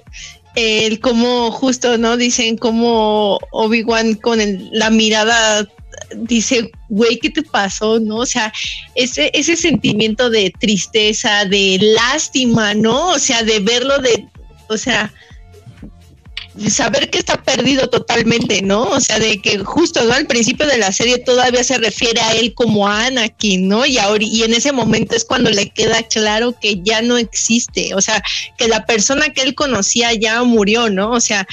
El 0.55 0.99
cómo 0.99 1.51
justo, 1.51 1.97
¿no? 1.97 2.17
Dicen 2.17 2.57
como 2.57 3.39
Obi-Wan 3.51 4.15
con 4.15 4.39
la 4.71 4.89
mirada 4.89 5.67
dice, 6.15 6.71
güey, 6.89 7.19
¿qué 7.19 7.29
te 7.29 7.43
pasó? 7.43 7.99
¿No? 7.99 8.17
O 8.17 8.25
sea, 8.25 8.51
ese, 8.95 9.31
ese 9.33 9.55
sentimiento 9.55 10.29
de 10.29 10.51
tristeza, 10.59 11.45
de 11.45 11.77
lástima, 11.81 12.73
¿no? 12.73 13.09
O 13.09 13.19
sea, 13.19 13.43
de 13.43 13.59
verlo 13.59 13.97
de, 13.99 14.25
o 14.67 14.77
sea, 14.77 15.13
saber 16.69 17.09
que 17.09 17.19
está 17.19 17.41
perdido 17.41 17.89
totalmente, 17.89 18.61
¿no? 18.61 18.83
O 18.83 18.99
sea, 18.99 19.19
de 19.19 19.41
que 19.41 19.59
justo 19.59 20.03
¿no? 20.03 20.13
al 20.13 20.27
principio 20.27 20.67
de 20.67 20.77
la 20.77 20.91
serie 20.91 21.17
todavía 21.17 21.63
se 21.63 21.77
refiere 21.77 22.19
a 22.21 22.33
él 22.33 22.53
como 22.53 22.87
Anakin, 22.87 23.67
¿no? 23.67 23.85
Y 23.85 23.97
ahora 23.97 24.23
y 24.23 24.43
en 24.43 24.53
ese 24.53 24.71
momento 24.71 25.15
es 25.15 25.23
cuando 25.23 25.49
le 25.49 25.69
queda 25.69 26.03
claro 26.03 26.53
que 26.59 26.81
ya 26.83 27.01
no 27.01 27.17
existe, 27.17 27.95
o 27.95 28.01
sea, 28.01 28.21
que 28.57 28.67
la 28.67 28.85
persona 28.85 29.29
que 29.29 29.41
él 29.41 29.55
conocía 29.55 30.13
ya 30.13 30.43
murió, 30.43 30.89
¿no? 30.89 31.11
O 31.11 31.21
sea, 31.21 31.47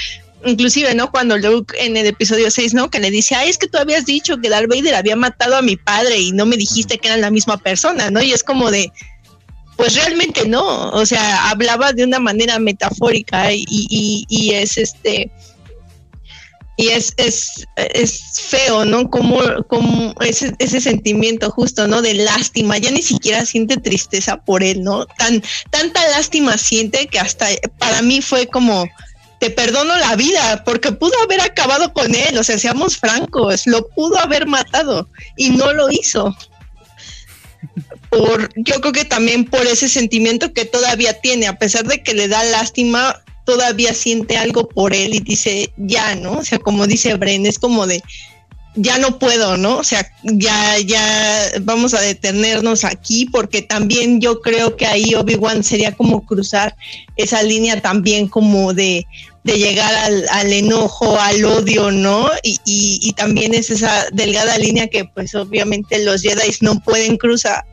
inclusive, 0.45 0.95
¿no? 0.95 1.11
Cuando 1.11 1.39
Luke 1.39 1.75
en 1.79 1.97
el 1.97 2.07
episodio 2.07 2.51
6, 2.51 2.75
¿no? 2.75 2.91
Que 2.91 3.01
le 3.01 3.11
dice, 3.11 3.35
ay, 3.35 3.51
es 3.51 3.59
que 3.59 3.69
tú 3.69 3.79
habías 3.79 4.07
dicho 4.07 4.39
que 4.39 4.49
Darth 4.49 4.69
Vader 4.69 4.95
había 4.95 5.17
matado 5.17 5.57
a 5.57 5.63
mi 5.63 5.77
padre 5.77 6.19
y 6.19 6.33
no 6.33 6.47
me 6.47 6.57
dijiste 6.57 6.99
que 6.99 7.09
eran 7.09 7.21
la 7.21 7.31
misma 7.31 7.57
persona, 7.59 8.11
¿no? 8.11 8.23
Y 8.23 8.33
es 8.33 8.43
como 8.43 8.71
de, 8.71 8.93
pues 9.79 9.95
realmente 9.95 10.47
no, 10.47 10.91
o 10.91 11.07
sea, 11.07 11.51
hablaba 11.51 11.93
de 11.93 12.03
una 12.03 12.19
manera 12.19 12.59
metafórica 12.59 13.53
y, 13.53 14.51
es 14.53 14.77
este 14.77 15.31
y 16.77 16.89
es, 16.89 17.15
es, 17.17 17.65
es, 17.77 18.41
feo, 18.41 18.85
¿no? 18.85 19.09
Como, 19.09 19.39
como 19.69 20.15
ese, 20.21 20.81
sentimiento 20.81 21.51
justo, 21.53 21.87
¿no? 21.87 22.03
De 22.03 22.15
lástima, 22.15 22.77
ya 22.79 22.91
ni 22.91 23.03
siquiera 23.03 23.47
siente 23.47 23.77
tristeza 23.77 24.39
por 24.39 24.65
él, 24.65 24.83
¿no? 24.83 25.07
Tan, 25.07 25.45
tanta 25.71 26.09
lástima 26.09 26.59
siente 26.59 27.07
que 27.07 27.21
hasta 27.21 27.47
para 27.79 28.03
mí 28.03 28.21
fue 28.21 28.49
como, 28.49 28.85
te 29.39 29.51
perdono 29.51 29.97
la 29.97 30.17
vida, 30.17 30.65
porque 30.65 30.91
pudo 30.91 31.15
haber 31.23 31.41
acabado 31.41 31.93
con 31.93 32.17
él, 32.17 32.37
o 32.37 32.43
sea, 32.43 32.59
seamos 32.59 32.97
francos, 32.97 33.65
lo 33.69 33.89
pudo 33.91 34.19
haber 34.19 34.49
matado 34.49 35.09
y 35.37 35.51
no 35.51 35.73
lo 35.73 35.89
hizo 35.89 36.37
por, 38.11 38.51
yo 38.57 38.81
creo 38.81 38.93
que 38.93 39.05
también 39.05 39.45
por 39.45 39.67
ese 39.67 39.89
sentimiento 39.89 40.53
que 40.53 40.65
todavía 40.65 41.21
tiene, 41.21 41.47
a 41.47 41.59
pesar 41.59 41.87
de 41.87 42.03
que 42.03 42.15
le 42.15 42.29
da 42.29 42.43
lástima, 42.45 43.23
todavía 43.45 43.95
siente 43.95 44.37
algo 44.37 44.69
por 44.69 44.95
él 44.95 45.15
y 45.15 45.21
dice, 45.21 45.73
ya, 45.77 46.15
¿no? 46.15 46.33
O 46.39 46.45
sea, 46.45 46.59
como 46.59 46.87
dice 46.87 47.15
Bren, 47.15 47.47
es 47.47 47.59
como 47.59 47.87
de, 47.87 48.03
ya 48.75 48.99
no 48.99 49.19
puedo, 49.19 49.57
¿no? 49.57 49.79
O 49.79 49.85
sea, 49.85 50.07
ya, 50.23 50.79
ya 50.79 51.51
vamos 51.63 51.95
a 51.95 52.01
detenernos 52.01 52.85
aquí 52.85 53.27
porque 53.27 53.63
también 53.63 54.21
yo 54.21 54.41
creo 54.41 54.77
que 54.77 54.87
ahí 54.87 55.15
Obi-Wan 55.15 55.65
sería 55.65 55.93
como 55.93 56.25
cruzar 56.25 56.77
esa 57.17 57.43
línea 57.43 57.81
también 57.81 58.29
como 58.29 58.75
de, 58.75 59.07
de 59.45 59.59
llegar 59.59 59.95
al, 59.95 60.29
al, 60.31 60.53
enojo, 60.53 61.19
al 61.19 61.45
odio, 61.45 61.91
¿no? 61.91 62.29
Y, 62.43 62.59
y, 62.65 63.01
y, 63.03 63.13
también 63.13 63.55
es 63.55 63.71
esa 63.71 64.07
delgada 64.13 64.59
línea 64.59 64.89
que 64.89 65.05
pues 65.07 65.35
obviamente 65.35 66.05
los 66.05 66.23
Jedi 66.23 66.55
no 66.61 66.81
pueden 66.81 67.17
cruzar. 67.17 67.65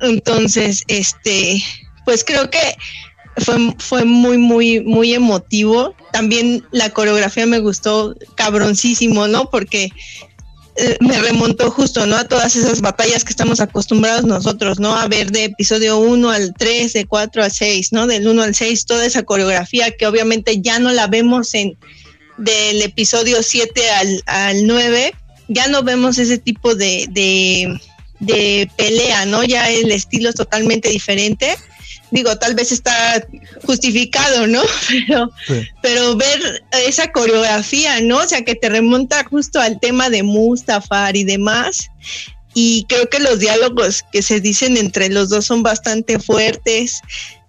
Entonces, 0.00 0.84
este, 0.88 1.62
pues 2.04 2.24
creo 2.24 2.50
que 2.50 2.76
fue, 3.38 3.74
fue 3.78 4.04
muy, 4.04 4.38
muy, 4.38 4.80
muy 4.80 5.14
emotivo. 5.14 5.94
También 6.12 6.64
la 6.70 6.90
coreografía 6.90 7.46
me 7.46 7.60
gustó 7.60 8.14
cabroncísimo, 8.34 9.28
¿no? 9.28 9.50
Porque 9.50 9.90
eh, 10.80 10.96
me 11.00 11.18
remontó 11.18 11.72
justo, 11.72 12.06
¿no? 12.06 12.16
A 12.16 12.28
todas 12.28 12.54
esas 12.54 12.80
batallas 12.80 13.24
que 13.24 13.30
estamos 13.30 13.60
acostumbrados 13.60 14.24
nosotros, 14.24 14.78
¿no? 14.78 14.94
A 14.94 15.08
ver 15.08 15.32
de 15.32 15.44
episodio 15.44 15.98
1 15.98 16.30
al 16.30 16.54
3, 16.54 16.92
de 16.92 17.04
4 17.04 17.42
al 17.42 17.50
6, 17.50 17.92
¿no? 17.92 18.06
Del 18.06 18.28
1 18.28 18.42
al 18.42 18.54
6, 18.54 18.86
toda 18.86 19.04
esa 19.04 19.24
coreografía 19.24 19.90
que 19.90 20.06
obviamente 20.06 20.60
ya 20.60 20.78
no 20.78 20.92
la 20.92 21.08
vemos 21.08 21.52
en 21.54 21.76
del 22.36 22.80
episodio 22.82 23.42
7 23.42 23.90
al, 23.90 24.22
al 24.26 24.66
9, 24.68 25.14
ya 25.48 25.66
no 25.66 25.82
vemos 25.82 26.18
ese 26.18 26.38
tipo 26.38 26.76
de, 26.76 27.08
de, 27.10 27.80
de 28.20 28.70
pelea, 28.76 29.26
¿no? 29.26 29.44
Ya 29.44 29.70
el 29.70 29.90
estilo 29.90 30.28
es 30.28 30.34
totalmente 30.34 30.88
diferente 30.88 31.56
digo, 32.10 32.36
tal 32.36 32.54
vez 32.54 32.72
está 32.72 33.26
justificado, 33.64 34.46
¿no? 34.46 34.62
Pero, 35.06 35.30
pero 35.82 36.16
ver 36.16 36.64
esa 36.86 37.10
coreografía, 37.12 38.00
¿no? 38.00 38.18
O 38.18 38.26
sea, 38.26 38.42
que 38.42 38.54
te 38.54 38.68
remonta 38.68 39.24
justo 39.24 39.60
al 39.60 39.78
tema 39.80 40.10
de 40.10 40.22
Mustafar 40.22 41.16
y 41.16 41.24
demás. 41.24 41.90
Y 42.54 42.84
creo 42.88 43.08
que 43.08 43.18
los 43.20 43.38
diálogos 43.38 44.04
que 44.12 44.22
se 44.22 44.40
dicen 44.40 44.76
entre 44.76 45.08
los 45.08 45.28
dos 45.28 45.46
son 45.46 45.62
bastante 45.62 46.18
fuertes. 46.18 47.00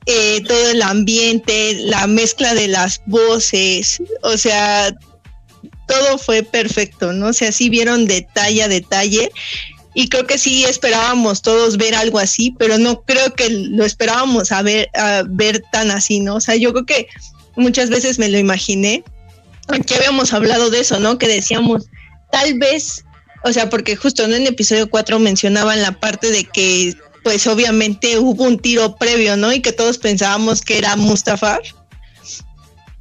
Eh, 0.05 0.41
todo 0.47 0.71
el 0.71 0.81
ambiente, 0.81 1.75
la 1.81 2.07
mezcla 2.07 2.53
de 2.53 2.67
las 2.67 3.01
voces, 3.05 4.01
o 4.23 4.37
sea, 4.37 4.91
todo 5.87 6.17
fue 6.17 6.41
perfecto, 6.41 7.13
¿no? 7.13 7.27
O 7.27 7.33
sea, 7.33 7.51
sí 7.51 7.69
vieron 7.69 8.07
detalle 8.07 8.63
a 8.63 8.67
detalle 8.67 9.31
y 9.93 10.09
creo 10.09 10.27
que 10.27 10.37
sí 10.37 10.65
esperábamos 10.65 11.41
todos 11.41 11.77
ver 11.77 11.95
algo 11.95 12.19
así, 12.19 12.55
pero 12.57 12.77
no 12.77 13.01
creo 13.01 13.33
que 13.33 13.49
lo 13.49 13.85
esperábamos 13.85 14.51
a 14.51 14.61
ver, 14.61 14.89
a 14.93 15.23
ver 15.27 15.63
tan 15.71 15.91
así, 15.91 16.19
¿no? 16.19 16.35
O 16.35 16.41
sea, 16.41 16.55
yo 16.55 16.71
creo 16.73 16.85
que 16.85 17.07
muchas 17.55 17.89
veces 17.89 18.19
me 18.19 18.29
lo 18.29 18.37
imaginé, 18.37 19.03
aquí 19.67 19.93
habíamos 19.95 20.33
hablado 20.33 20.69
de 20.69 20.81
eso, 20.81 20.99
¿no? 20.99 21.17
Que 21.17 21.27
decíamos, 21.27 21.87
tal 22.31 22.57
vez, 22.59 23.03
o 23.43 23.51
sea, 23.51 23.69
porque 23.69 23.95
justo 23.95 24.23
en 24.23 24.33
el 24.33 24.47
episodio 24.47 24.89
4 24.89 25.19
mencionaban 25.19 25.81
la 25.81 25.99
parte 25.99 26.31
de 26.31 26.45
que, 26.45 26.95
pues 27.23 27.47
obviamente 27.47 28.17
hubo 28.17 28.43
un 28.43 28.59
tiro 28.59 28.95
previo, 28.95 29.37
¿no? 29.37 29.51
Y 29.51 29.61
que 29.61 29.73
todos 29.73 29.97
pensábamos 29.97 30.61
que 30.61 30.77
era 30.77 30.95
Mustafar. 30.95 31.61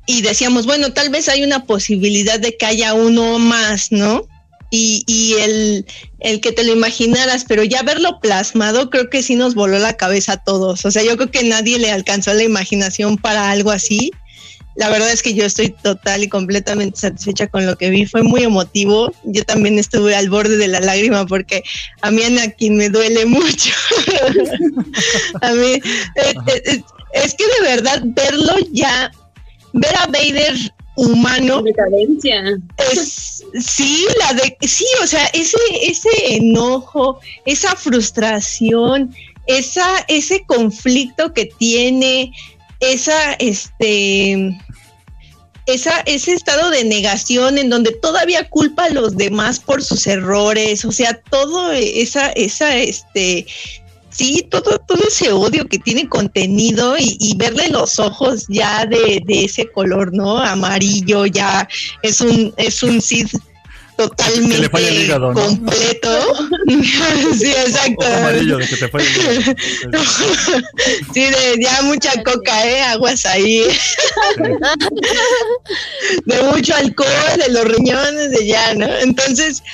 Y 0.07 0.23
decíamos, 0.23 0.65
bueno, 0.65 0.93
tal 0.93 1.11
vez 1.11 1.29
hay 1.29 1.45
una 1.45 1.67
posibilidad 1.67 2.41
de 2.41 2.57
que 2.57 2.67
haya 2.67 2.95
uno 2.95 3.39
más, 3.39 3.93
¿no? 3.93 4.27
Y, 4.71 5.03
y 5.07 5.35
el, 5.35 5.87
el, 6.21 6.41
que 6.41 6.53
te 6.53 6.65
lo 6.65 6.73
imaginaras, 6.73 7.45
pero 7.49 7.65
ya 7.65 7.83
verlo 7.83 8.21
plasmado 8.21 8.91
creo 8.91 9.09
que 9.09 9.23
sí 9.23 9.35
nos 9.35 9.55
voló 9.55 9.79
la 9.79 9.97
cabeza 9.97 10.33
a 10.33 10.45
todos. 10.45 10.85
O 10.85 10.91
sea, 10.91 11.03
yo 11.03 11.17
creo 11.17 11.31
que 11.31 11.45
nadie 11.45 11.79
le 11.79 11.91
alcanzó 11.91 12.35
la 12.35 12.43
imaginación 12.43 13.17
para 13.17 13.51
algo 13.51 13.71
así. 13.71 14.13
La 14.77 14.91
verdad 14.91 15.11
es 15.11 15.23
que 15.23 15.35
yo 15.35 15.45
estoy 15.45 15.71
total 15.71 16.23
y 16.23 16.29
completamente 16.29 17.01
satisfecha 17.01 17.49
con 17.49 17.67
lo 17.67 17.77
que 17.77 17.91
vi. 17.91 18.07
Fue 18.07 18.23
muy 18.23 18.45
emotivo. 18.45 19.13
Yo 19.25 19.43
también 19.45 19.77
estuve 19.77 20.15
al 20.15 20.31
borde 20.31 20.57
de 20.57 20.69
la 20.69 20.79
lágrima 20.79 21.27
porque 21.27 21.65
a 22.03 22.13
mí 22.13 22.23
quien 22.57 22.77
me 22.77 22.89
duele 22.89 23.27
mucho. 23.27 23.73
a 25.43 25.53
mí 25.53 25.73
eh, 25.73 26.35
eh, 26.47 26.83
es 27.13 27.35
que 27.35 27.45
de 27.45 27.61
verdad 27.63 28.03
verlo 28.05 28.55
ya, 28.71 29.11
ver 29.73 29.97
a 29.97 30.07
Vader 30.07 30.55
humano. 30.99 31.63
Decadencia. 31.63 32.59
Es, 32.93 33.45
sí, 33.61 34.05
la 34.19 34.35
de, 34.35 34.57
sí, 34.67 34.85
o 35.03 35.07
sea, 35.07 35.27
ese, 35.27 35.57
ese 35.83 36.09
enojo, 36.35 37.21
esa 37.47 37.77
frustración, 37.77 39.15
esa, 39.47 40.05
ese 40.09 40.45
conflicto 40.45 41.33
que 41.33 41.47
tiene, 41.47 42.33
esa, 42.81 43.35
este, 43.35 44.59
esa, 45.67 46.01
ese 46.01 46.33
estado 46.33 46.71
de 46.71 46.85
negación 46.85 47.59
en 47.59 47.71
donde 47.71 47.93
todavía 47.93 48.51
culpa 48.51 48.87
a 48.87 48.91
los 48.91 49.17
demás 49.17 49.61
por 49.61 49.85
sus 49.85 50.05
errores, 50.09 50.85
o 50.85 50.91
sea, 50.91 51.21
todo 51.31 51.71
esa, 51.71 52.31
esa, 52.33 52.77
este, 52.77 53.47
sí, 54.19 54.47
todo, 54.51 54.79
todo 54.81 55.05
ese 55.07 55.31
odio 55.31 55.69
que 55.69 55.79
tiene 55.79 56.09
contenido 56.09 56.99
y, 56.99 57.17
y 57.21 57.37
verle 57.37 57.69
los 57.69 58.01
ojos 58.01 58.47
ya 58.49 58.85
de, 58.85 59.23
de, 59.25 59.45
ese 59.45 59.71
color, 59.71 60.13
¿no? 60.13 60.39
Amarillo, 60.39 61.25
ya 61.27 61.69
es 62.03 62.21
un, 62.21 62.53
es 62.57 62.83
un 62.83 63.01
Sid 63.01 63.29
totalmente 63.97 64.59
le 64.59 64.69
falla 64.69 64.89
el 64.89 65.03
hígado, 65.03 65.35
¿no? 65.35 65.41
completo. 65.41 66.35
sí, 67.39 67.51
exacto. 67.51 68.07
Amarillo, 68.07 68.59
de 68.59 68.69
que 68.69 68.77
te 68.77 68.89
falla 68.89 69.05
el 69.05 69.41
hígado. 69.41 69.55
sí, 71.13 71.21
de 71.21 71.57
ya 71.61 71.83
mucha 71.83 72.23
coca, 72.23 72.67
¿eh? 72.67 72.81
Aguas 72.83 73.27
ahí. 73.27 73.67
de 76.27 76.43
mucho 76.45 76.77
alcohol, 76.77 77.09
de 77.45 77.49
los 77.53 77.65
riñones, 77.65 78.31
de 78.31 78.47
ya, 78.47 78.75
¿no? 78.75 78.87
Entonces, 78.99 79.65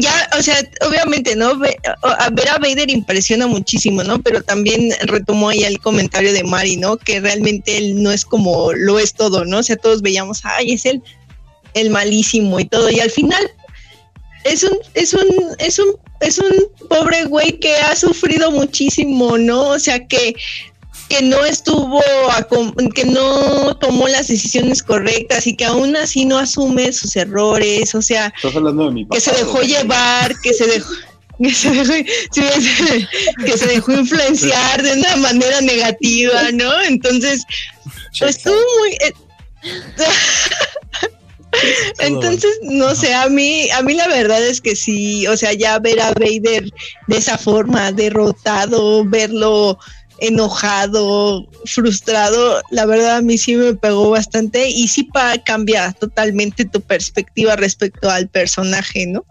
ya, 0.00 0.28
o 0.38 0.42
sea, 0.42 0.56
obviamente, 0.88 1.36
¿no? 1.36 1.58
Ver 1.58 1.78
a 2.04 2.58
Vader 2.58 2.90
impresiona 2.90 3.46
muchísimo, 3.46 4.02
¿no? 4.02 4.20
Pero 4.22 4.42
también 4.42 4.92
retomó 5.02 5.50
ahí 5.50 5.64
el 5.64 5.80
comentario 5.80 6.32
de 6.32 6.44
Mari, 6.44 6.76
¿no? 6.76 6.96
Que 6.96 7.20
realmente 7.20 7.76
él 7.76 8.02
no 8.02 8.10
es 8.10 8.24
como 8.24 8.72
lo 8.72 8.98
es 8.98 9.14
todo, 9.14 9.44
¿no? 9.44 9.58
O 9.58 9.62
sea, 9.62 9.76
todos 9.76 10.02
veíamos, 10.02 10.40
ay, 10.44 10.72
es 10.72 10.86
el, 10.86 11.02
el 11.74 11.90
malísimo 11.90 12.58
y 12.60 12.64
todo. 12.64 12.90
Y 12.90 13.00
al 13.00 13.10
final 13.10 13.50
es 14.44 14.62
un, 14.64 14.78
es 14.94 15.14
un, 15.14 15.26
es 15.58 15.78
un, 15.78 15.96
es 16.20 16.38
un 16.38 16.88
pobre 16.88 17.24
güey 17.24 17.58
que 17.58 17.74
ha 17.76 17.96
sufrido 17.96 18.50
muchísimo, 18.50 19.38
¿no? 19.38 19.68
O 19.68 19.78
sea, 19.78 20.06
que 20.06 20.34
que 21.08 21.22
no 21.22 21.44
estuvo, 21.44 22.00
a, 22.30 22.46
que 22.94 23.04
no 23.04 23.76
tomó 23.76 24.08
las 24.08 24.28
decisiones 24.28 24.82
correctas 24.82 25.46
y 25.46 25.56
que 25.56 25.64
aún 25.64 25.96
así 25.96 26.24
no 26.24 26.38
asume 26.38 26.92
sus 26.92 27.14
errores, 27.16 27.94
o 27.94 28.02
sea, 28.02 28.32
que 29.10 29.20
se 29.20 29.32
dejó 29.32 29.62
llevar, 29.62 30.34
que 30.40 30.52
se 30.52 30.66
dejó 30.66 30.92
que 31.42 31.52
se 31.52 31.70
dejó, 31.70 31.94
que 33.44 33.58
se 33.58 33.66
dejó 33.66 33.92
influenciar 33.92 34.82
de 34.82 34.94
una 34.94 35.16
manera 35.16 35.60
negativa, 35.60 36.50
¿no? 36.52 36.82
Entonces, 36.82 37.44
pues 38.18 38.36
estuvo 38.36 38.56
muy... 38.80 38.92
Eh, 38.92 39.12
entonces, 41.98 42.58
no 42.62 42.94
sé, 42.94 43.14
a 43.14 43.28
mí, 43.28 43.68
a 43.70 43.82
mí 43.82 43.94
la 43.94 44.08
verdad 44.08 44.42
es 44.46 44.60
que 44.60 44.76
sí, 44.76 45.26
o 45.26 45.36
sea, 45.36 45.52
ya 45.52 45.78
ver 45.78 46.00
a 46.00 46.12
Vader 46.12 46.70
de 47.06 47.16
esa 47.16 47.36
forma, 47.36 47.92
derrotado, 47.92 49.04
verlo 49.04 49.78
enojado, 50.18 51.46
frustrado, 51.64 52.62
la 52.70 52.86
verdad 52.86 53.16
a 53.16 53.22
mí 53.22 53.38
sí 53.38 53.56
me 53.56 53.74
pegó 53.74 54.10
bastante 54.10 54.68
y 54.68 54.88
sí 54.88 55.04
para 55.04 55.42
cambia 55.42 55.92
totalmente 55.92 56.64
tu 56.64 56.80
perspectiva 56.80 57.56
respecto 57.56 58.10
al 58.10 58.28
personaje, 58.28 59.06
¿no? 59.06 59.24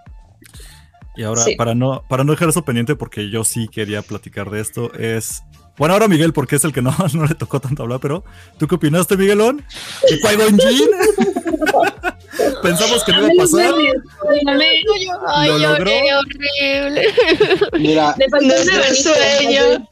Y 1.16 1.24
ahora, 1.24 1.44
sí. 1.44 1.56
para 1.56 1.76
no 1.76 2.04
para 2.10 2.24
no 2.24 2.34
dejar 2.34 2.50
eso 2.50 2.66
pendiente, 2.66 2.96
porque 2.96 3.30
yo 3.30 3.44
sí 3.44 3.68
quería 3.68 4.02
platicar 4.02 4.50
de 4.50 4.62
esto, 4.62 4.94
es... 4.94 5.44
Bueno, 5.78 5.94
ahora 5.94 6.08
Miguel, 6.08 6.32
porque 6.32 6.56
es 6.56 6.64
el 6.64 6.72
que 6.72 6.82
no, 6.82 6.96
no 7.14 7.26
le 7.26 7.36
tocó 7.36 7.60
tanto 7.60 7.84
hablar, 7.84 8.00
pero 8.00 8.24
¿tú 8.58 8.68
qué 8.68 8.76
opinaste, 8.76 9.18
Miguelón? 9.18 9.66
¿De 10.10 10.20
Qui-Gon 10.20 10.58
Pensamos 12.62 13.04
que 13.04 13.12
no 13.12 13.20
iba 13.20 13.28
a 13.28 13.32
pasar. 13.38 13.74
Ay, 15.28 15.48
Lo 15.50 15.58
logró. 15.58 15.92
horrible. 15.92 17.08
Mira, 17.80 18.16
Le 18.18 18.30
faltó 18.30 18.56
sueño. 18.96 19.88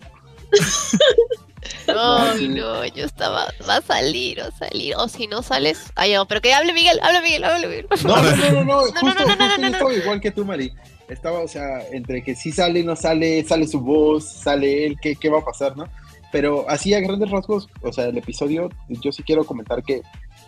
Ay, 1.88 2.48
no, 2.48 2.86
yo 2.86 3.06
estaba, 3.06 3.48
va 3.68 3.78
a 3.78 3.82
salir, 3.82 4.40
va 4.40 4.48
a 4.48 4.52
salir. 4.52 4.96
O 4.98 5.08
si 5.08 5.28
no 5.28 5.42
sales, 5.42 5.92
ay, 5.96 6.14
no, 6.14 6.28
pero 6.28 6.42
que 6.42 6.54
hable 6.54 6.74
Miguel, 6.74 7.00
hable 7.02 7.22
Miguel, 7.22 7.44
hable 7.44 7.68
Miguel. 7.68 7.88
No, 8.04 8.16
no, 8.16 8.36
no, 8.36 8.52
no, 8.52 8.64
no, 8.64 8.80
justo, 8.82 9.00
no, 9.02 9.14
no, 9.14 9.14
no, 9.14 9.28
justo 9.28 9.38
no, 9.38 9.56
yo 9.56 9.62
no. 9.62 9.68
estaba 9.68 9.94
igual 9.94 10.22
que 10.22 10.32
tú, 10.32 10.46
Mari. 10.46 10.72
Estaba, 11.10 11.40
o 11.40 11.48
sea, 11.48 11.82
entre 11.92 12.24
que 12.24 12.36
sí 12.36 12.52
sale, 12.52 12.84
no 12.84 12.96
sale, 12.96 13.44
sale 13.44 13.68
su 13.68 13.82
voz, 13.82 14.26
sale 14.26 14.86
él, 14.86 14.98
¿qué, 15.02 15.16
qué 15.16 15.30
va 15.30 15.40
a 15.40 15.46
pasar, 15.46 15.76
no? 15.76 15.86
Pero 16.32 16.68
así 16.70 16.94
a 16.94 17.00
grandes 17.00 17.30
rasgos, 17.30 17.70
o 17.82 17.94
sea, 17.94 18.06
el 18.06 18.18
episodio, 18.18 18.70
yo 18.90 19.12
sí 19.12 19.22
quiero 19.22 19.46
comentar 19.46 19.84
que, 19.84 20.02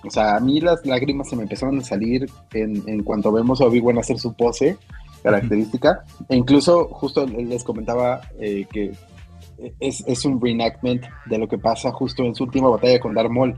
o 0.03 0.09
sea, 0.09 0.35
a 0.35 0.39
mí 0.39 0.59
las 0.61 0.85
lágrimas 0.85 1.29
se 1.29 1.35
me 1.35 1.43
empezaron 1.43 1.77
a 1.79 1.83
salir 1.83 2.29
en, 2.53 2.83
en 2.87 3.03
cuanto 3.03 3.31
vemos 3.31 3.61
a 3.61 3.65
Obi-Wan 3.65 3.99
hacer 3.99 4.17
su 4.17 4.33
pose 4.33 4.77
característica. 5.21 6.03
E 6.29 6.35
incluso, 6.35 6.87
justo 6.89 7.25
les 7.25 7.63
comentaba 7.63 8.21
eh, 8.39 8.65
que 8.71 8.93
es, 9.79 10.03
es 10.07 10.25
un 10.25 10.41
reenactment 10.41 11.03
de 11.25 11.37
lo 11.37 11.47
que 11.47 11.57
pasa 11.57 11.91
justo 11.91 12.23
en 12.23 12.35
su 12.35 12.43
última 12.45 12.69
batalla 12.69 12.99
con 12.99 13.13
Darth 13.13 13.29
Maul, 13.31 13.55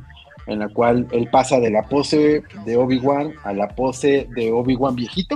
en 0.47 0.59
la 0.59 0.69
cual 0.69 1.07
él 1.11 1.27
pasa 1.31 1.59
de 1.59 1.69
la 1.71 1.83
pose 1.83 2.41
de 2.65 2.77
Obi-Wan 2.77 3.33
a 3.43 3.53
la 3.53 3.67
pose 3.69 4.27
de 4.35 4.51
Obi-Wan 4.51 4.95
viejito 4.95 5.35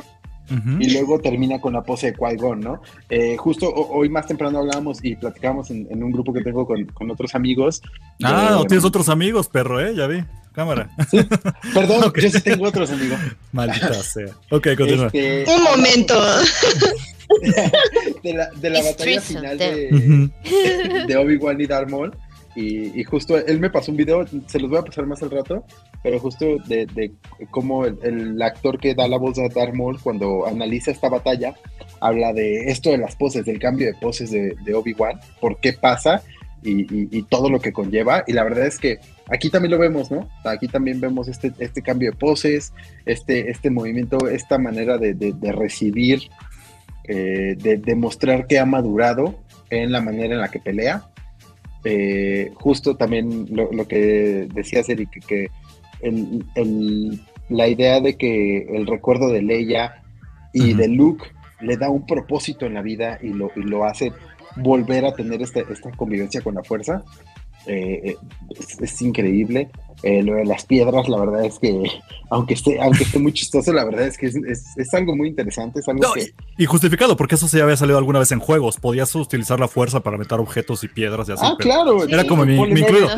Ujú. 0.49 0.77
y 0.79 0.89
luego 0.91 1.19
termina 1.19 1.59
con 1.61 1.73
la 1.73 1.81
pose 1.83 2.07
de 2.11 2.13
Qui-Gon, 2.17 2.59
¿no? 2.59 2.81
Eh, 3.09 3.37
justo 3.37 3.67
ho- 3.69 3.89
hoy 3.97 4.09
más 4.09 4.25
temprano 4.27 4.59
hablábamos 4.59 5.03
y 5.03 5.15
platicábamos 5.15 5.69
en, 5.71 5.87
en 5.89 6.03
un 6.03 6.11
grupo 6.11 6.33
que 6.33 6.41
tengo 6.41 6.65
con, 6.67 6.85
con 6.87 7.09
otros 7.11 7.35
amigos. 7.35 7.81
Ah, 8.23 8.47
de- 8.49 8.55
no 8.55 8.65
tienes 8.65 8.83
otros 8.85 9.07
amigos, 9.09 9.47
perro, 9.47 9.79
¿eh? 9.79 9.93
Ya 9.95 10.07
vi. 10.07 10.23
Cámara. 10.53 10.89
Perdón, 11.73 12.03
Ok. 12.07 12.19
yo 12.19 12.29
sí 12.29 12.41
tengo 12.41 12.65
otros 12.67 12.91
amigos. 12.91 13.17
Maldita 13.53 13.93
sea. 13.93 14.27
Ok, 14.49 14.67
continúa. 14.77 15.05
Este, 15.13 15.45
Un 15.47 15.63
momento. 15.63 16.13
de 18.23 18.33
la, 18.33 18.49
de 18.51 18.69
la 18.69 18.79
batalla 18.81 19.21
final 19.21 19.57
de, 19.57 20.29
de 21.07 21.17
Obi-Wan 21.17 21.59
y 21.61 21.65
Darth 21.65 21.89
Maul. 21.89 22.15
Y, 22.53 22.99
y 22.99 23.03
justo 23.05 23.37
él 23.37 23.61
me 23.61 23.69
pasó 23.69 23.91
un 23.91 23.97
video, 23.97 24.25
se 24.47 24.59
los 24.59 24.69
voy 24.69 24.79
a 24.79 24.83
pasar 24.83 25.05
más 25.05 25.23
al 25.23 25.31
rato, 25.31 25.63
pero 26.03 26.19
justo 26.19 26.57
de, 26.67 26.85
de 26.87 27.13
cómo 27.49 27.85
el, 27.85 27.97
el 28.03 28.41
actor 28.41 28.77
que 28.77 28.93
da 28.93 29.07
la 29.07 29.17
voz 29.17 29.39
a 29.39 29.47
Darth 29.47 29.73
Maul 29.73 30.01
cuando 30.01 30.45
analiza 30.45 30.91
esta 30.91 31.07
batalla, 31.07 31.55
habla 32.01 32.33
de 32.33 32.65
esto 32.69 32.89
de 32.91 32.97
las 32.97 33.15
poses, 33.15 33.45
del 33.45 33.57
cambio 33.57 33.87
de 33.87 33.93
poses 33.93 34.31
de, 34.31 34.53
de 34.65 34.73
Obi-Wan, 34.73 35.17
por 35.39 35.61
qué 35.61 35.71
pasa 35.71 36.23
y, 36.61 36.81
y- 36.93 37.07
y 37.09 37.23
todo 37.23 37.49
lo 37.49 37.61
que 37.61 37.71
conlleva. 37.71 38.25
Y 38.27 38.33
la 38.33 38.43
verdad 38.43 38.67
es 38.67 38.77
que 38.77 38.99
aquí 39.29 39.49
también 39.49 39.71
lo 39.71 39.79
vemos, 39.79 40.11
¿no? 40.11 40.27
Aquí 40.43 40.67
también 40.67 40.99
vemos 40.99 41.29
este, 41.29 41.53
este 41.57 41.81
cambio 41.81 42.11
de 42.11 42.17
poses, 42.17 42.73
este, 43.05 43.49
este 43.49 43.69
movimiento, 43.69 44.27
esta 44.27 44.57
manera 44.57 44.97
de, 44.97 45.13
de- 45.13 45.31
de 45.33 45.51
recibir, 45.53 46.19
eh, 47.13 47.55
de 47.57 47.77
demostrar 47.77 48.47
que 48.47 48.57
ha 48.59 48.65
madurado 48.65 49.35
en 49.69 49.91
la 49.91 49.99
manera 50.01 50.33
en 50.35 50.41
la 50.41 50.49
que 50.49 50.59
pelea. 50.59 51.03
Eh, 51.83 52.51
justo 52.55 52.95
también 52.95 53.47
lo, 53.51 53.71
lo 53.71 53.87
que 53.87 54.47
decías, 54.53 54.87
Eric, 54.89 55.09
que, 55.11 55.19
que 55.21 55.47
el- 56.01 56.45
el- 56.55 57.19
la 57.49 57.67
idea 57.67 57.99
de 57.99 58.15
que 58.15 58.59
el 58.77 58.87
recuerdo 58.87 59.27
de 59.29 59.41
Leia 59.41 60.01
y 60.53 60.69
Ujú. 60.71 60.77
de 60.81 60.87
Luke 60.87 61.25
le 61.59 61.75
da 61.77 61.89
un 61.89 62.05
propósito 62.05 62.65
en 62.65 62.75
la 62.75 62.81
vida 62.81 63.19
y 63.21 63.29
lo, 63.33 63.51
y 63.55 63.61
lo 63.63 63.83
hace 63.85 64.11
volver 64.55 65.05
a 65.05 65.13
tener 65.13 65.41
esta, 65.41 65.59
esta 65.61 65.91
convivencia 65.91 66.41
con 66.41 66.55
la 66.55 66.63
fuerza. 66.63 67.03
Eh, 67.67 68.15
es, 68.57 68.79
es 68.81 69.01
increíble. 69.01 69.69
Eh, 70.03 70.23
lo 70.23 70.33
de 70.33 70.45
las 70.45 70.65
piedras, 70.65 71.07
la 71.07 71.19
verdad 71.19 71.45
es 71.45 71.59
que, 71.59 71.83
aunque 72.31 72.55
esté, 72.55 72.81
aunque 72.81 73.03
esté 73.03 73.19
muy 73.19 73.33
chistoso, 73.33 73.71
la 73.71 73.85
verdad 73.85 74.07
es 74.07 74.17
que 74.17 74.25
es, 74.25 74.35
es- 74.35 74.65
es 74.75 74.93
algo 74.95 75.15
muy 75.15 75.27
interesante. 75.27 75.79
Es 75.79 75.87
algo 75.87 76.01
No, 76.01 76.13
que, 76.13 76.33
y, 76.57 76.65
justificado, 76.65 77.15
porque 77.15 77.35
eso 77.35 77.47
sí 77.47 77.59
había 77.59 77.77
salido 77.77 77.99
alguna 77.99 78.17
vez 78.17 78.31
en 78.31 78.39
juegos. 78.39 78.77
Podías 78.77 79.13
utilizar 79.15 79.59
la 79.59 79.67
fuerza 79.67 79.99
para 79.99 80.17
meter 80.17 80.39
objetos 80.39 80.83
y 80.83 80.87
piedras 80.87 81.29
y 81.29 81.33
así. 81.33 81.43
ah, 81.45 81.53
pero 81.57 81.69
claro. 81.69 82.03
Era 82.07 82.25
como 82.25 82.45
mi- 82.47 82.57
mi 82.73 82.79
incluido. 82.79 83.09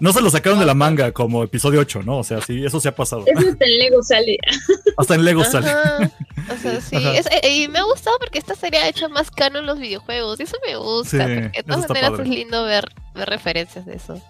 No 0.00 0.12
se 0.12 0.20
lo 0.20 0.28
sacaron 0.30 0.58
de 0.58 0.66
la 0.66 0.74
manga 0.74 1.12
como 1.12 1.42
episodio 1.44 1.80
8, 1.80 2.02
¿no? 2.02 2.18
O 2.18 2.24
sea, 2.24 2.40
sí, 2.40 2.64
eso 2.64 2.80
sí 2.80 2.88
ha 2.88 2.94
pasado. 2.94 3.24
Eso 3.26 3.48
hasta 3.48 3.64
en 3.64 3.78
Lego 3.78 4.02
sale. 4.02 4.38
Hasta 4.96 5.14
en 5.14 5.24
Lego 5.24 5.44
sale. 5.44 5.66
O 5.70 6.56
sea, 6.60 6.80
sí. 6.80 6.96
Es- 6.96 7.26
eh, 7.42 7.48
y 7.62 7.68
me 7.68 7.78
ha 7.78 7.84
gustado 7.84 8.16
porque 8.18 8.38
esta 8.38 8.54
serie 8.54 8.80
ha 8.80 8.88
hecho 8.88 9.08
más 9.08 9.30
canon 9.30 9.60
en 9.60 9.66
los 9.66 9.78
videojuegos. 9.78 10.40
Eso 10.40 10.56
me 10.66 10.76
gusta. 10.76 11.10
Sí, 11.10 11.16
porque 11.18 11.56
de 11.58 11.62
todas 11.62 11.88
maneras 11.88 12.10
padre. 12.10 12.22
es 12.24 12.28
lindo 12.28 12.64
ver, 12.64 12.84
ver 13.14 13.28
referencias 13.28 13.86
de 13.86 13.94
eso. 13.96 14.16
Sí, 14.16 14.22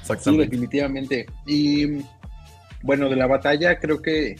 Exactamente. 0.00 0.44
definitivamente. 0.44 1.26
Y 1.46 2.02
bueno, 2.82 3.08
de 3.08 3.16
la 3.16 3.26
batalla 3.26 3.78
creo 3.78 4.02
que 4.02 4.36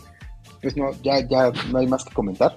pues 0.60 0.76
no, 0.76 0.90
ya, 1.02 1.20
ya 1.28 1.50
no 1.70 1.78
hay 1.78 1.86
más 1.86 2.04
que 2.04 2.12
comentar. 2.14 2.56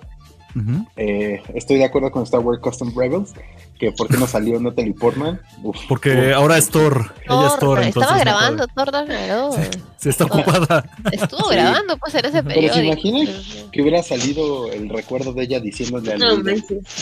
Eh, 0.95 1.41
estoy 1.53 1.77
de 1.77 1.85
acuerdo 1.85 2.11
con 2.11 2.23
Star 2.23 2.39
Wars 2.39 2.59
Custom 2.61 2.91
Rebels, 2.97 3.33
que 3.79 3.91
por 3.91 4.07
qué 4.07 4.17
no 4.17 4.25
salió 4.27 4.59
Natalie 4.59 4.93
Portman. 4.93 5.39
Uf, 5.61 5.77
Porque 5.87 6.11
uf. 6.31 6.35
ahora 6.35 6.57
es 6.57 6.69
Thor. 6.69 7.13
Ella 7.29 7.47
es 7.47 7.59
Thor, 7.59 7.83
entonces. 7.83 7.87
estaba 8.01 8.11
no 8.17 8.19
grabando. 8.19 8.67
Thor 8.67 8.91
Ragnarok. 8.91 9.55
Sí, 9.97 10.09
está 10.09 10.25
ocupada. 10.25 10.83
Estuvo 11.11 11.49
Sí. 11.49 11.55
grabando 11.55 11.97
pues 11.97 12.15
en 12.15 12.25
ese 12.25 12.43
Pero 12.43 12.55
periodo. 12.55 12.73
se 12.75 12.85
imagina 12.85 13.31
que 13.71 13.81
hubiera 13.81 14.01
salido 14.03 14.71
el 14.71 14.89
recuerdo 14.89 15.33
de 15.33 15.43
ella 15.43 15.59
diciéndole 15.59 16.13
a 16.13 16.17
No, 16.17 16.37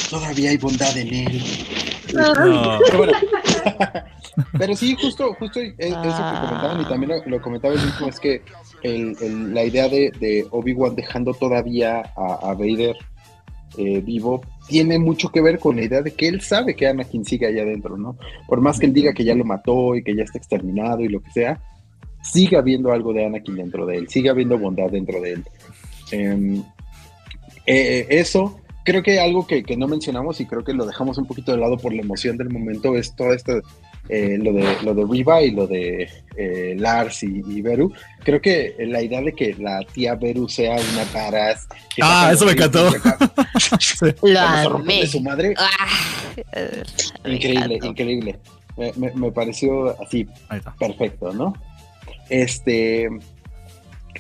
todavía 0.09 0.49
hay 0.49 0.57
bondad 0.57 0.97
en 0.97 1.13
él. 1.13 1.43
No. 2.13 2.33
Pero 2.85 2.97
bueno. 2.97 3.13
Pero 4.57 4.75
sí, 4.75 4.97
justo, 5.01 5.33
justo 5.39 5.59
es- 5.61 5.73
eso 5.77 6.01
que 6.01 6.05
Ah. 6.05 6.45
comentaban 6.45 6.81
y 6.81 6.85
también 6.85 7.11
lo, 7.11 7.25
lo 7.37 7.41
comentaba 7.41 7.73
el 7.73 7.79
mismo, 7.85 8.07
es 8.07 8.19
que 8.19 8.41
el- 8.83 9.15
el- 9.21 9.53
la 9.53 9.63
idea 9.63 9.87
de, 9.87 10.11
de 10.19 10.45
Obi-Wan 10.51 10.93
dejando 10.95 11.33
todavía 11.33 12.01
a, 12.17 12.49
a 12.49 12.53
Vader 12.53 12.95
eh, 13.77 14.01
vivo 14.01 14.41
tiene 14.67 14.97
mucho 14.99 15.29
que 15.29 15.41
ver 15.41 15.59
con 15.59 15.75
la 15.75 15.83
idea 15.83 16.01
de 16.01 16.13
que 16.13 16.27
él 16.27 16.41
sabe 16.41 16.75
que 16.75 16.87
Anakin 16.87 17.25
sigue 17.25 17.47
allá 17.47 17.63
adentro, 17.63 17.97
¿no? 17.97 18.17
Por 18.47 18.61
más 18.61 18.79
que 18.79 18.87
él 18.87 18.93
diga 18.93 19.13
que 19.13 19.23
ya 19.23 19.35
lo 19.35 19.45
mató 19.45 19.95
y 19.95 20.03
que 20.03 20.15
ya 20.15 20.23
está 20.23 20.37
exterminado 20.37 21.01
y 21.01 21.09
lo 21.09 21.21
que 21.21 21.31
sea, 21.31 21.61
sigue 22.23 22.57
habiendo 22.57 22.91
algo 22.91 23.13
de 23.13 23.25
Anakin 23.25 23.55
dentro 23.55 23.85
de 23.85 23.97
él, 23.97 24.09
sigue 24.09 24.29
habiendo 24.29 24.57
bondad 24.57 24.89
dentro 24.89 25.21
de 25.21 25.33
él. 25.33 25.43
Em, 26.11 26.63
eh, 27.67 28.07
eso, 28.09 28.59
creo 28.83 29.03
que 29.03 29.19
algo 29.19 29.45
que, 29.45 29.63
que 29.63 29.77
no 29.77 29.87
mencionamos 29.87 30.41
y 30.41 30.45
creo 30.45 30.63
que 30.63 30.73
lo 30.73 30.85
dejamos 30.85 31.17
un 31.17 31.25
poquito 31.25 31.51
de 31.51 31.59
lado 31.59 31.77
por 31.77 31.93
la 31.93 32.01
emoción 32.01 32.37
del 32.37 32.49
momento 32.49 32.95
es 32.95 33.15
todo 33.15 33.33
esto, 33.33 33.61
eh, 34.09 34.37
lo, 34.39 34.53
de, 34.53 34.77
lo 34.83 34.93
de 34.93 35.05
Riva 35.09 35.41
y 35.41 35.51
lo 35.51 35.67
de 35.67 36.09
eh, 36.37 36.75
Lars 36.77 37.23
y, 37.23 37.41
y 37.47 37.61
Beru. 37.61 37.91
Creo 38.23 38.41
que 38.41 38.75
la 38.79 39.01
idea 39.01 39.21
de 39.21 39.33
que 39.33 39.53
la 39.55 39.79
tía 39.93 40.15
Beru 40.15 40.47
sea 40.47 40.73
una 40.75 41.03
taras. 41.11 41.67
Ah, 42.01 42.31
eso 42.33 42.45
me 42.45 42.51
encantó. 42.53 42.89
de 44.01 44.17
su 45.07 45.21
madre. 45.21 45.53
Ah, 45.57 45.69
me 47.23 47.33
Increíble, 47.35 47.79
increíble. 47.81 48.39
Me, 48.77 48.91
me- 48.97 49.13
me 49.13 49.31
pareció 49.31 49.99
así 50.01 50.27
perfecto, 50.77 51.31
¿no? 51.33 51.53
Este, 52.29 53.07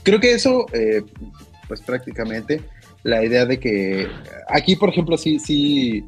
creo 0.03 0.19
que 0.19 0.33
eso, 0.33 0.65
eh, 0.73 1.01
pues 1.67 1.81
prácticamente, 1.81 2.61
la 3.03 3.23
idea 3.23 3.45
de 3.45 3.59
que 3.59 4.07
aquí, 4.47 4.75
por 4.75 4.89
ejemplo, 4.89 5.17
sí, 5.17 5.39
sí, 5.39 6.03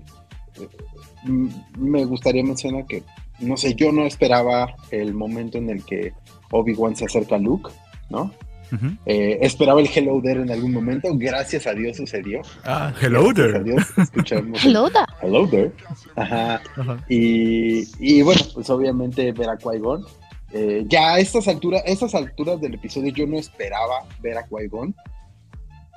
me 1.78 2.06
gustaría 2.06 2.44
mencionar 2.44 2.86
que, 2.86 3.04
no 3.40 3.58
sé, 3.58 3.76
yo 3.76 3.92
no 3.92 4.06
esperaba 4.06 4.76
el 4.92 5.14
momento 5.14 5.58
en 5.58 5.70
el 5.70 5.84
que 5.84 6.14
Obi-Wan 6.52 6.96
se 6.96 7.06
acerca 7.06 7.36
a 7.36 7.40
Luke, 7.40 7.72
¿no? 8.10 8.32
Eh, 9.06 9.40
esperaba 9.42 9.80
el 9.80 9.88
Hello 9.94 10.22
There 10.22 10.42
en 10.42 10.52
algún 10.52 10.74
momento, 10.74 11.10
gracias 11.14 11.68
a 11.68 11.74
Dios 11.74 11.98
sucedió. 11.98 12.42
Ah, 12.66 12.94
hello 13.02 13.32
Gracias 13.34 13.48
a 13.48 13.52
there. 13.52 13.64
Dios 13.64 13.98
escuchamos 13.98 14.66
el 14.66 14.72
Hello, 14.72 14.90
da. 14.90 15.08
Hello 15.22 15.48
There. 15.48 15.72
Ajá. 16.16 16.62
Y, 17.08 17.88
y 18.00 18.22
bueno, 18.22 18.42
pues 18.54 18.70
obviamente 18.70 19.32
ver 19.32 19.50
a 19.50 19.58
Qui-Gon. 19.58 20.06
Eh, 20.54 20.86
ya 20.88 21.14
a 21.14 21.20
estas 21.20 21.48
alturas, 21.48 21.82
a 21.86 21.90
estas 21.90 22.16
alturas 22.16 22.60
del 22.60 22.74
episodio 22.74 23.12
yo 23.14 23.28
no 23.28 23.38
esperaba 23.38 24.06
ver 24.22 24.38
a 24.38 24.46
Qui-Gon. 24.46 24.94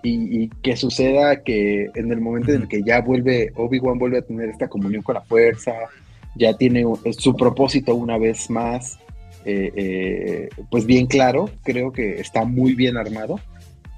Y, 0.03 0.45
y 0.45 0.49
que 0.62 0.77
suceda 0.77 1.43
que 1.43 1.91
en 1.95 2.11
el 2.11 2.21
momento 2.21 2.53
en 2.53 2.62
el 2.62 2.69
que 2.69 2.83
ya 2.83 3.03
vuelve, 3.03 3.53
Obi-Wan 3.55 3.99
vuelve 3.99 4.19
a 4.19 4.23
tener 4.23 4.49
esta 4.49 4.69
comunión 4.69 5.03
con 5.03 5.15
la 5.15 5.21
fuerza, 5.21 5.73
ya 6.36 6.55
tiene 6.57 6.85
un- 6.86 6.98
su 7.19 7.35
propósito 7.36 7.94
una 7.94 8.19
vez 8.19 8.51
más, 8.51 8.98
eh, 9.44 9.73
eh, 9.77 10.48
pues 10.70 10.85
bien 10.86 11.07
claro, 11.07 11.48
creo 11.62 11.93
que 11.93 12.20
está 12.20 12.44
muy 12.44 12.74
bien 12.74 12.97
armado. 12.97 13.40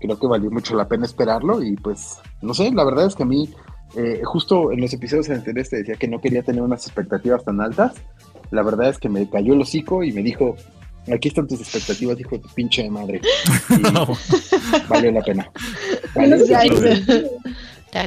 Creo 0.01 0.19
que 0.19 0.27
valió 0.27 0.51
mucho 0.51 0.75
la 0.75 0.89
pena 0.89 1.07
esperarlo 1.07 1.63
y 1.63 1.77
pues, 1.77 2.19
no 2.41 2.55
sé, 2.55 2.73
la 2.73 2.85
verdad 2.85 3.07
es 3.07 3.15
que 3.15 3.23
a 3.23 3.27
mí 3.27 3.49
eh, 3.97 4.21
justo 4.25 4.73
en 4.73 4.81
los 4.81 4.93
episodios 4.95 5.29
anteriores 5.31 5.69
te 5.71 5.77
decía 5.77 5.95
que 5.97 6.09
no 6.09 6.21
quería 6.21 6.43
tener 6.43 6.63
unas 6.63 6.87
expectativas 6.87 7.45
tan 7.45 7.61
altas. 7.61 7.93
La 8.51 8.63
verdad 8.63 8.89
es 8.89 8.99
que 8.99 9.09
me 9.09 9.29
cayó 9.29 9.53
el 9.55 9.61
hocico 9.61 10.03
y 10.03 10.13
me 10.13 10.23
dijo, 10.23 10.57
aquí 11.13 11.29
están 11.29 11.47
tus 11.47 11.61
expectativas, 11.61 12.19
hijo 12.19 12.31
de 12.37 12.39
tu 12.43 12.49
pinche 12.55 12.89
madre. 12.91 13.21
Y 13.69 14.89
valió 14.89 15.13
la 15.13 15.21
pena. 15.23 15.51
Valió 16.15 16.37
la 16.37 16.61
pena. 16.61 17.21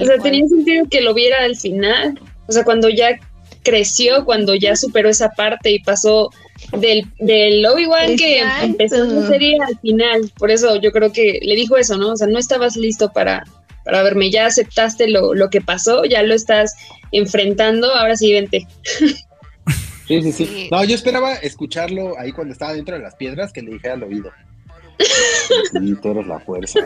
O 0.02 0.06
sea, 0.06 0.18
tenía 0.22 0.48
sentido 0.48 0.86
que 0.90 1.02
lo 1.02 1.14
viera 1.14 1.44
al 1.44 1.56
final. 1.56 2.20
O 2.48 2.52
sea, 2.52 2.64
cuando 2.64 2.90
ya 2.90 3.20
creció, 3.66 4.24
cuando 4.24 4.56
ya 4.56 4.78
superó 4.78 5.10
esa 5.10 5.32
parte 5.32 5.72
y 5.72 5.80
pasó 5.80 6.30
del, 6.80 7.06
del 7.20 7.66
Obi-Wan 7.66 8.16
que 8.16 8.40
Exacto. 8.40 8.66
empezó 8.66 9.10
su 9.10 9.28
serie 9.28 9.58
al 9.68 9.78
final. 9.80 10.32
Por 10.38 10.52
eso 10.52 10.78
yo 10.78 10.92
creo 10.94 11.12
que 11.12 11.40
le 11.42 11.56
dijo 11.56 11.76
eso, 11.76 11.98
¿no? 11.98 12.14
O 12.14 12.16
sea, 12.16 12.28
no 12.28 12.40
estabas 12.40 12.78
listo 12.78 13.12
para, 13.12 13.44
para 13.84 14.04
verme. 14.04 14.32
Ya 14.32 14.46
aceptaste 14.46 15.10
lo, 15.10 15.34
lo 15.34 15.50
que 15.50 15.60
pasó, 15.60 16.06
ya 16.06 16.24
lo 16.24 16.34
estás 16.34 16.74
enfrentando. 17.12 17.94
Ahora 17.94 18.16
sí, 18.16 18.32
vente. 18.32 18.66
Sí, 20.08 20.22
sí, 20.22 20.32
sí. 20.32 20.46
Sí. 20.46 20.68
No, 20.72 20.84
yo 20.84 20.96
esperaba 20.96 21.34
escucharlo 21.34 22.18
ahí 22.20 22.32
cuando 22.32 22.54
estaba 22.54 22.74
dentro 22.74 22.96
de 22.96 23.02
las 23.02 23.16
piedras 23.16 23.52
que 23.52 23.62
le 23.62 23.72
dijera 23.72 23.96
al 23.96 24.04
oído. 24.04 24.32
Sí, 25.72 25.96
tú 26.02 26.12
eres 26.12 26.26
la 26.26 26.40
fuerza. 26.40 26.80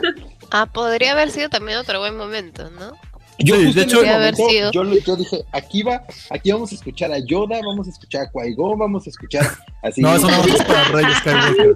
Ah, 0.50 0.66
podría 0.66 1.12
haber 1.12 1.30
sido 1.30 1.50
también 1.50 1.78
otro 1.78 2.00
buen 2.00 2.18
momento, 2.18 2.72
¿no? 2.72 2.94
Yo 3.40 3.56
Sí, 3.56 3.74
de 3.74 3.82
hecho- 3.84 4.04
momento, 4.04 4.50
sido. 4.50 4.72
yo, 4.72 5.16
dije, 5.16 5.46
aquí 5.52 5.82
va, 5.84 6.04
aquí 6.30 6.52
vamos 6.52 6.72
a 6.72 6.76
escuchar 6.76 7.12
a 7.12 7.20
Yoda, 7.20 7.60
vamos 7.66 7.88
a 7.88 7.90
escuchar 7.92 8.24
a 8.28 8.32
Qui-Gon, 8.32 8.78
vamos 8.78 9.08
a 9.08 9.10
escuchar 9.10 9.48
así. 9.82 10.02
No, 10.02 10.14
eso 10.16 10.30
no 10.30 10.44
es 10.44 10.64
para 10.64 10.84
Reyes 10.86 11.18
Skywalker. 11.20 11.76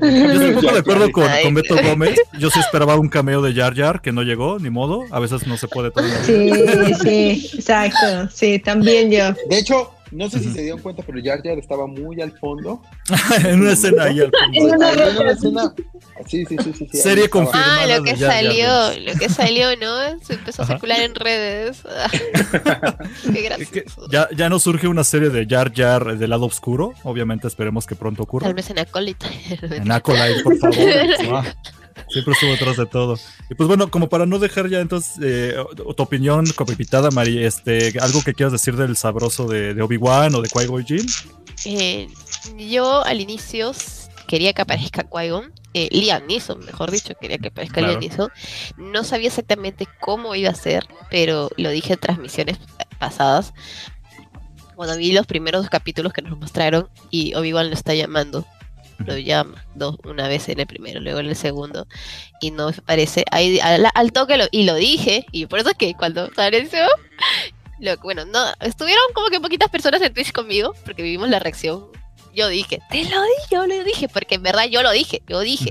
Yo 0.00 0.06
estoy 0.32 0.46
un 0.48 0.54
poco 0.54 0.72
de 0.72 0.78
acuerdo 0.78 1.12
con, 1.12 1.24
con 1.42 1.54
Beto 1.54 1.76
Gómez. 1.82 2.18
Yo 2.38 2.50
sí 2.50 2.58
esperaba 2.60 2.96
un 2.96 3.08
cameo 3.08 3.42
de 3.42 3.54
Jar 3.54 3.74
Jar 3.74 4.00
que 4.00 4.12
no 4.12 4.22
llegó, 4.22 4.58
ni 4.58 4.70
modo. 4.70 5.04
A 5.10 5.20
veces 5.20 5.46
no 5.46 5.56
se 5.56 5.68
puede 5.68 5.90
todo. 5.90 6.04
Sí, 6.24 6.50
sí, 7.02 7.50
exacto. 7.54 8.28
Sí, 8.32 8.58
también 8.58 9.10
yo. 9.10 9.32
De 9.48 9.58
hecho, 9.58 9.93
no 10.14 10.30
sé 10.30 10.38
si 10.40 10.50
se 10.52 10.62
dieron 10.62 10.80
cuenta, 10.80 11.02
pero 11.06 11.18
Jar 11.22 11.42
Jar 11.42 11.58
estaba 11.58 11.86
muy 11.86 12.20
al 12.22 12.32
fondo. 12.38 12.80
en 13.44 13.60
una 13.60 13.72
escena 13.72 14.04
ahí 14.04 14.20
al 14.20 14.30
fondo. 14.30 14.74
una 14.76 14.90
en 14.92 15.16
roca. 15.16 15.30
escena. 15.32 15.74
Sí, 16.26 16.44
sí, 16.46 16.56
sí, 16.62 16.72
sí. 16.72 16.88
sí, 16.90 16.96
ahí 16.96 17.02
Serie 17.02 17.28
confirmada. 17.28 17.82
Ah, 17.82 17.86
lo 17.98 18.04
que 18.04 18.12
de 18.14 18.18
Jar 18.18 18.30
Jar 18.30 18.42
salió, 18.44 19.00
lo 19.12 19.18
que 19.18 19.28
salió, 19.28 19.76
¿no? 19.76 20.20
Se 20.24 20.34
empezó 20.34 20.62
a 20.62 20.64
Ajá. 20.64 20.74
circular 20.74 21.00
en 21.00 21.14
redes. 21.14 21.82
Ah, 21.94 22.08
Qué 23.32 23.46
Es 23.58 23.70
que 23.70 23.80
gracioso. 23.80 24.08
ya, 24.10 24.28
ya 24.36 24.48
no 24.48 24.58
surge 24.58 24.88
una 24.88 25.04
serie 25.04 25.28
de 25.30 25.46
Jar 25.46 25.72
Jar 25.74 26.16
del 26.16 26.30
lado 26.30 26.46
oscuro. 26.46 26.94
Obviamente 27.02 27.46
esperemos 27.48 27.86
que 27.86 27.94
pronto 27.96 28.22
ocurra. 28.22 28.44
Tal 28.44 28.54
vez 28.54 28.70
en 28.70 28.78
Acólita. 28.78 29.26
En 29.62 29.90
Acolyte, 29.90 30.42
por 30.42 30.56
favor. 30.58 30.76
Siempre 32.08 32.32
estuvo 32.34 32.50
detrás 32.50 32.76
de 32.76 32.86
todo. 32.86 33.18
Y 33.50 33.54
pues 33.54 33.66
bueno, 33.66 33.90
como 33.90 34.08
para 34.08 34.26
no 34.26 34.38
dejar 34.38 34.68
ya 34.68 34.80
entonces 34.80 35.18
eh, 35.22 35.54
tu 35.76 36.02
opinión 36.02 36.46
como 36.54 36.72
invitada, 36.72 37.10
Mari, 37.10 37.44
este, 37.44 37.94
algo 38.00 38.22
que 38.22 38.34
quieras 38.34 38.52
decir 38.52 38.76
del 38.76 38.96
sabroso 38.96 39.46
de, 39.46 39.74
de 39.74 39.82
Obi-Wan 39.82 40.34
o 40.34 40.42
de 40.42 40.48
Qui-Gon 40.48 40.84
Jinn. 40.84 41.06
Eh, 41.64 42.08
yo 42.56 43.04
al 43.04 43.20
inicio 43.20 43.72
quería 44.26 44.52
que 44.52 44.62
aparezca 44.62 45.08
Qui-Gon, 45.08 45.52
eh, 45.74 45.88
Liam 45.92 46.26
Neeson, 46.26 46.64
mejor 46.64 46.90
dicho, 46.90 47.14
quería 47.20 47.38
que 47.38 47.48
aparezca 47.48 47.80
Claro. 47.80 47.98
Liam 47.98 48.00
Neeson. 48.00 48.30
No 48.76 49.04
sabía 49.04 49.28
exactamente 49.28 49.86
cómo 50.00 50.34
iba 50.34 50.50
a 50.50 50.54
ser, 50.54 50.86
pero 51.10 51.50
lo 51.56 51.70
dije 51.70 51.94
en 51.94 52.00
transmisiones 52.00 52.58
pasadas. 52.98 53.52
Cuando 54.76 54.96
vi 54.96 55.12
los 55.12 55.26
primeros 55.26 55.62
dos 55.62 55.70
capítulos 55.70 56.12
que 56.12 56.22
nos 56.22 56.36
mostraron 56.38 56.88
y 57.10 57.34
Obi-Wan 57.34 57.68
lo 57.68 57.74
está 57.74 57.94
llamando, 57.94 58.44
lo 58.98 59.16
llama 59.18 59.64
dos, 59.74 59.96
una 60.04 60.28
vez 60.28 60.48
en 60.48 60.60
el 60.60 60.66
primero, 60.66 61.00
luego 61.00 61.20
en 61.20 61.26
el 61.26 61.36
segundo, 61.36 61.86
y 62.40 62.50
no 62.50 62.68
aparece 62.68 63.24
ahí 63.30 63.58
al, 63.60 63.86
al 63.94 64.12
toque 64.12 64.36
lo- 64.36 64.48
y 64.50 64.64
lo 64.64 64.74
dije, 64.74 65.26
y 65.32 65.46
por 65.46 65.58
eso 65.58 65.70
es 65.70 65.76
que 65.76 65.94
cuando 65.94 66.24
apareció, 66.24 66.86
bueno, 68.02 68.24
no, 68.24 68.40
estuvieron 68.60 69.04
como 69.14 69.28
que 69.28 69.40
poquitas 69.40 69.68
personas 69.68 70.00
en 70.02 70.14
Twitch 70.14 70.32
conmigo, 70.32 70.74
porque 70.84 71.02
vivimos 71.02 71.28
la 71.28 71.38
reacción. 71.38 71.86
Yo 72.34 72.48
dije, 72.48 72.80
te 72.90 73.02
lo 73.04 73.22
dije, 73.22 73.46
yo 73.52 73.66
lo 73.66 73.84
dije, 73.84 74.08
porque 74.08 74.34
en 74.36 74.42
verdad 74.42 74.64
yo 74.64 74.82
lo 74.82 74.90
dije, 74.90 75.22
yo 75.28 75.40
dije, 75.40 75.70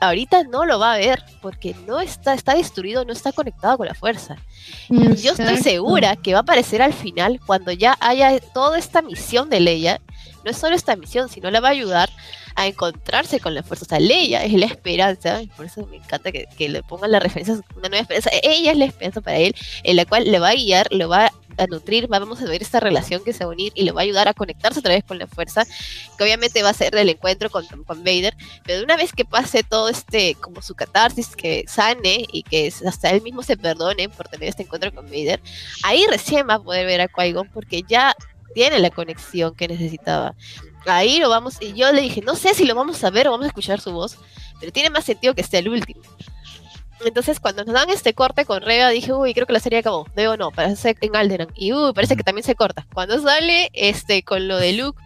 ahorita 0.00 0.44
no 0.44 0.64
lo 0.64 0.78
va 0.78 0.94
a 0.94 0.98
ver, 0.98 1.22
porque 1.40 1.74
no 1.86 2.00
está, 2.00 2.34
está 2.34 2.54
destruido, 2.54 3.04
no 3.04 3.12
está 3.12 3.32
conectado 3.32 3.78
con 3.78 3.86
la 3.86 3.94
fuerza. 3.94 4.36
Yo 4.88 5.10
estoy 5.10 5.30
Exacto. 5.30 5.62
segura 5.62 6.16
que 6.16 6.32
va 6.32 6.40
a 6.40 6.42
aparecer 6.42 6.82
al 6.82 6.92
final 6.92 7.40
cuando 7.44 7.72
ya 7.72 7.96
haya 8.00 8.38
toda 8.52 8.78
esta 8.78 9.02
misión 9.02 9.50
de 9.50 9.60
Leia. 9.60 10.00
No 10.44 10.50
es 10.50 10.56
solo 10.56 10.74
esta 10.74 10.96
misión, 10.96 11.28
sino 11.28 11.50
la 11.50 11.60
va 11.60 11.68
a 11.68 11.72
ayudar 11.72 12.10
a 12.56 12.66
encontrarse 12.66 13.40
con 13.40 13.54
la 13.54 13.62
fuerza. 13.62 13.84
O 13.84 13.88
sea, 13.88 14.00
Leia 14.00 14.44
es 14.44 14.52
la 14.52 14.66
esperanza, 14.66 15.42
y 15.42 15.46
por 15.46 15.66
eso 15.66 15.86
me 15.86 15.96
encanta 15.96 16.32
que, 16.32 16.46
que 16.58 16.68
le 16.68 16.82
pongan 16.82 17.12
la 17.12 17.20
referencia 17.20 17.54
a 17.54 17.78
una 17.78 17.88
nueva 17.88 18.02
esperanza. 18.02 18.30
Ella 18.42 18.72
es 18.72 18.78
la 18.78 18.84
esperanza 18.84 19.20
para 19.20 19.38
él, 19.38 19.54
en 19.84 19.96
la 19.96 20.04
cual 20.04 20.30
le 20.30 20.38
va 20.38 20.50
a 20.50 20.54
guiar, 20.54 20.88
lo 20.90 21.08
va 21.08 21.32
a 21.58 21.66
nutrir, 21.66 22.06
vamos 22.08 22.40
a 22.40 22.44
ver 22.44 22.62
esta 22.62 22.80
relación 22.80 23.22
que 23.24 23.32
se 23.32 23.44
va 23.44 23.50
a 23.50 23.54
unir 23.54 23.72
y 23.74 23.82
le 23.82 23.92
va 23.92 24.00
a 24.00 24.04
ayudar 24.04 24.28
a 24.28 24.34
conectarse 24.34 24.80
otra 24.80 24.94
vez 24.94 25.04
con 25.04 25.18
la 25.18 25.26
fuerza, 25.26 25.64
que 26.16 26.24
obviamente 26.24 26.62
va 26.62 26.70
a 26.70 26.74
ser 26.74 26.92
del 26.92 27.08
encuentro 27.08 27.50
con, 27.50 27.66
con 27.66 28.04
Vader, 28.04 28.36
pero 28.64 28.82
una 28.84 28.96
vez 28.96 29.12
que 29.12 29.24
pase 29.24 29.62
todo 29.62 29.88
este, 29.88 30.34
como 30.36 30.62
su 30.62 30.74
catarsis, 30.74 31.36
que 31.36 31.64
sane 31.66 32.26
y 32.32 32.42
que 32.42 32.72
hasta 32.86 33.10
él 33.10 33.22
mismo 33.22 33.42
se 33.42 33.56
perdone 33.56 34.08
por 34.08 34.28
tener 34.28 34.48
este 34.48 34.62
encuentro 34.62 34.92
con 34.92 35.06
Vader, 35.06 35.40
ahí 35.82 36.04
recién 36.08 36.48
va 36.48 36.54
a 36.54 36.62
poder 36.62 36.86
ver 36.86 37.00
a 37.00 37.08
Qui-Gon 37.08 37.50
porque 37.52 37.82
ya 37.82 38.14
tiene 38.54 38.78
la 38.78 38.90
conexión 38.90 39.54
que 39.54 39.68
necesitaba. 39.68 40.34
Ahí 40.86 41.18
lo 41.20 41.28
vamos, 41.28 41.56
y 41.60 41.74
yo 41.74 41.92
le 41.92 42.02
dije, 42.02 42.22
no 42.22 42.34
sé 42.34 42.54
si 42.54 42.64
lo 42.64 42.74
vamos 42.74 43.02
a 43.04 43.10
ver 43.10 43.28
o 43.28 43.30
vamos 43.30 43.44
a 43.44 43.48
escuchar 43.48 43.80
su 43.80 43.92
voz, 43.92 44.18
pero 44.58 44.72
tiene 44.72 44.90
más 44.90 45.04
sentido 45.04 45.34
que 45.34 45.44
sea 45.44 45.60
el 45.60 45.68
último. 45.68 46.02
Entonces, 47.04 47.40
cuando 47.40 47.64
nos 47.64 47.74
dan 47.74 47.90
este 47.90 48.14
corte 48.14 48.44
con 48.44 48.62
Reba, 48.62 48.90
dije, 48.90 49.12
uy, 49.12 49.34
creo 49.34 49.46
que 49.46 49.52
la 49.52 49.60
serie 49.60 49.80
acabó. 49.80 50.06
Veo 50.14 50.36
no, 50.36 50.50
parece 50.50 50.96
en 51.00 51.16
Alderan. 51.16 51.48
Y 51.54 51.72
uy, 51.72 51.92
parece 51.92 52.16
que 52.16 52.22
también 52.22 52.44
se 52.44 52.54
corta. 52.54 52.86
Cuando 52.92 53.20
sale 53.20 53.70
este 53.72 54.22
con 54.22 54.48
lo 54.48 54.56
de 54.56 54.72
Luke 54.74 55.00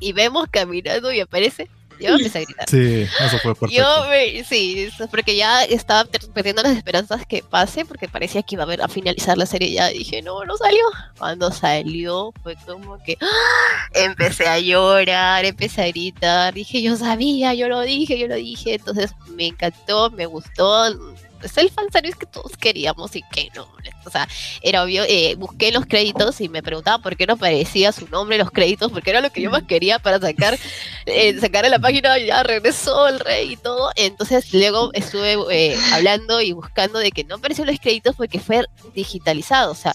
y 0.00 0.12
vemos 0.12 0.46
caminando 0.50 1.12
y 1.12 1.20
aparece, 1.20 1.68
yo 2.00 2.08
empecé 2.16 2.38
a 2.38 2.42
gritar. 2.42 2.68
Sí, 2.68 3.02
eso 3.02 3.38
fue 3.38 3.54
perfecto. 3.54 3.68
Yo, 3.68 4.06
me- 4.08 4.42
sí, 4.42 4.88
porque 5.10 5.36
ya 5.36 5.62
estaba 5.62 6.08
perdiendo 6.34 6.62
las 6.62 6.76
esperanzas 6.76 7.24
que 7.26 7.44
pase, 7.44 7.84
porque 7.84 8.08
parecía 8.08 8.42
que 8.42 8.56
iba 8.56 8.64
a, 8.64 8.66
ver, 8.66 8.82
a 8.82 8.88
finalizar 8.88 9.38
la 9.38 9.46
serie 9.46 9.70
ya. 9.70 9.86
Dije, 9.88 10.20
no, 10.20 10.44
no 10.44 10.56
salió. 10.56 10.82
Cuando 11.16 11.52
salió, 11.52 12.32
fue 12.42 12.56
como 12.66 13.00
que 13.04 13.16
¡ah! 13.20 13.88
empecé 13.94 14.48
a 14.48 14.58
llorar, 14.58 15.44
empecé 15.44 15.82
a 15.82 15.86
gritar. 15.88 16.54
Dije, 16.54 16.82
yo 16.82 16.96
sabía, 16.96 17.54
yo 17.54 17.68
lo 17.68 17.80
dije, 17.82 18.18
yo 18.18 18.26
lo 18.26 18.34
dije. 18.34 18.74
Entonces 18.74 19.12
me 19.36 19.46
encantó, 19.48 20.10
me 20.10 20.26
gustó. 20.26 21.11
Es 21.42 21.56
el 21.58 21.70
fanservice 21.70 22.18
que 22.18 22.26
todos 22.26 22.56
queríamos 22.56 23.14
y 23.16 23.22
que 23.22 23.50
no 23.54 23.68
O 24.04 24.10
sea, 24.10 24.28
era 24.62 24.82
obvio, 24.82 25.04
eh, 25.08 25.34
busqué 25.36 25.72
los 25.72 25.86
créditos 25.86 26.40
y 26.40 26.48
me 26.48 26.62
preguntaba 26.62 27.02
por 27.02 27.16
qué 27.16 27.26
no 27.26 27.34
aparecía 27.34 27.92
su 27.92 28.08
nombre 28.08 28.38
los 28.38 28.50
créditos, 28.50 28.90
porque 28.92 29.10
era 29.10 29.20
lo 29.20 29.30
que 29.30 29.42
yo 29.42 29.50
más 29.50 29.64
quería 29.64 29.98
para 29.98 30.20
sacar, 30.20 30.58
eh, 31.06 31.38
sacar 31.40 31.64
en 31.64 31.70
la 31.70 31.78
página, 31.78 32.18
ya 32.18 32.42
regresó 32.42 33.08
el 33.08 33.20
rey 33.20 33.52
y 33.52 33.56
todo. 33.56 33.90
Entonces 33.96 34.52
luego 34.52 34.90
estuve 34.92 35.36
eh, 35.50 35.76
hablando 35.92 36.40
y 36.40 36.52
buscando 36.52 36.98
de 36.98 37.10
que 37.10 37.24
no 37.24 37.36
apareció 37.36 37.64
los 37.64 37.78
créditos 37.80 38.16
porque 38.16 38.40
fue 38.40 38.64
digitalizado, 38.94 39.72
o 39.72 39.76
sea, 39.76 39.94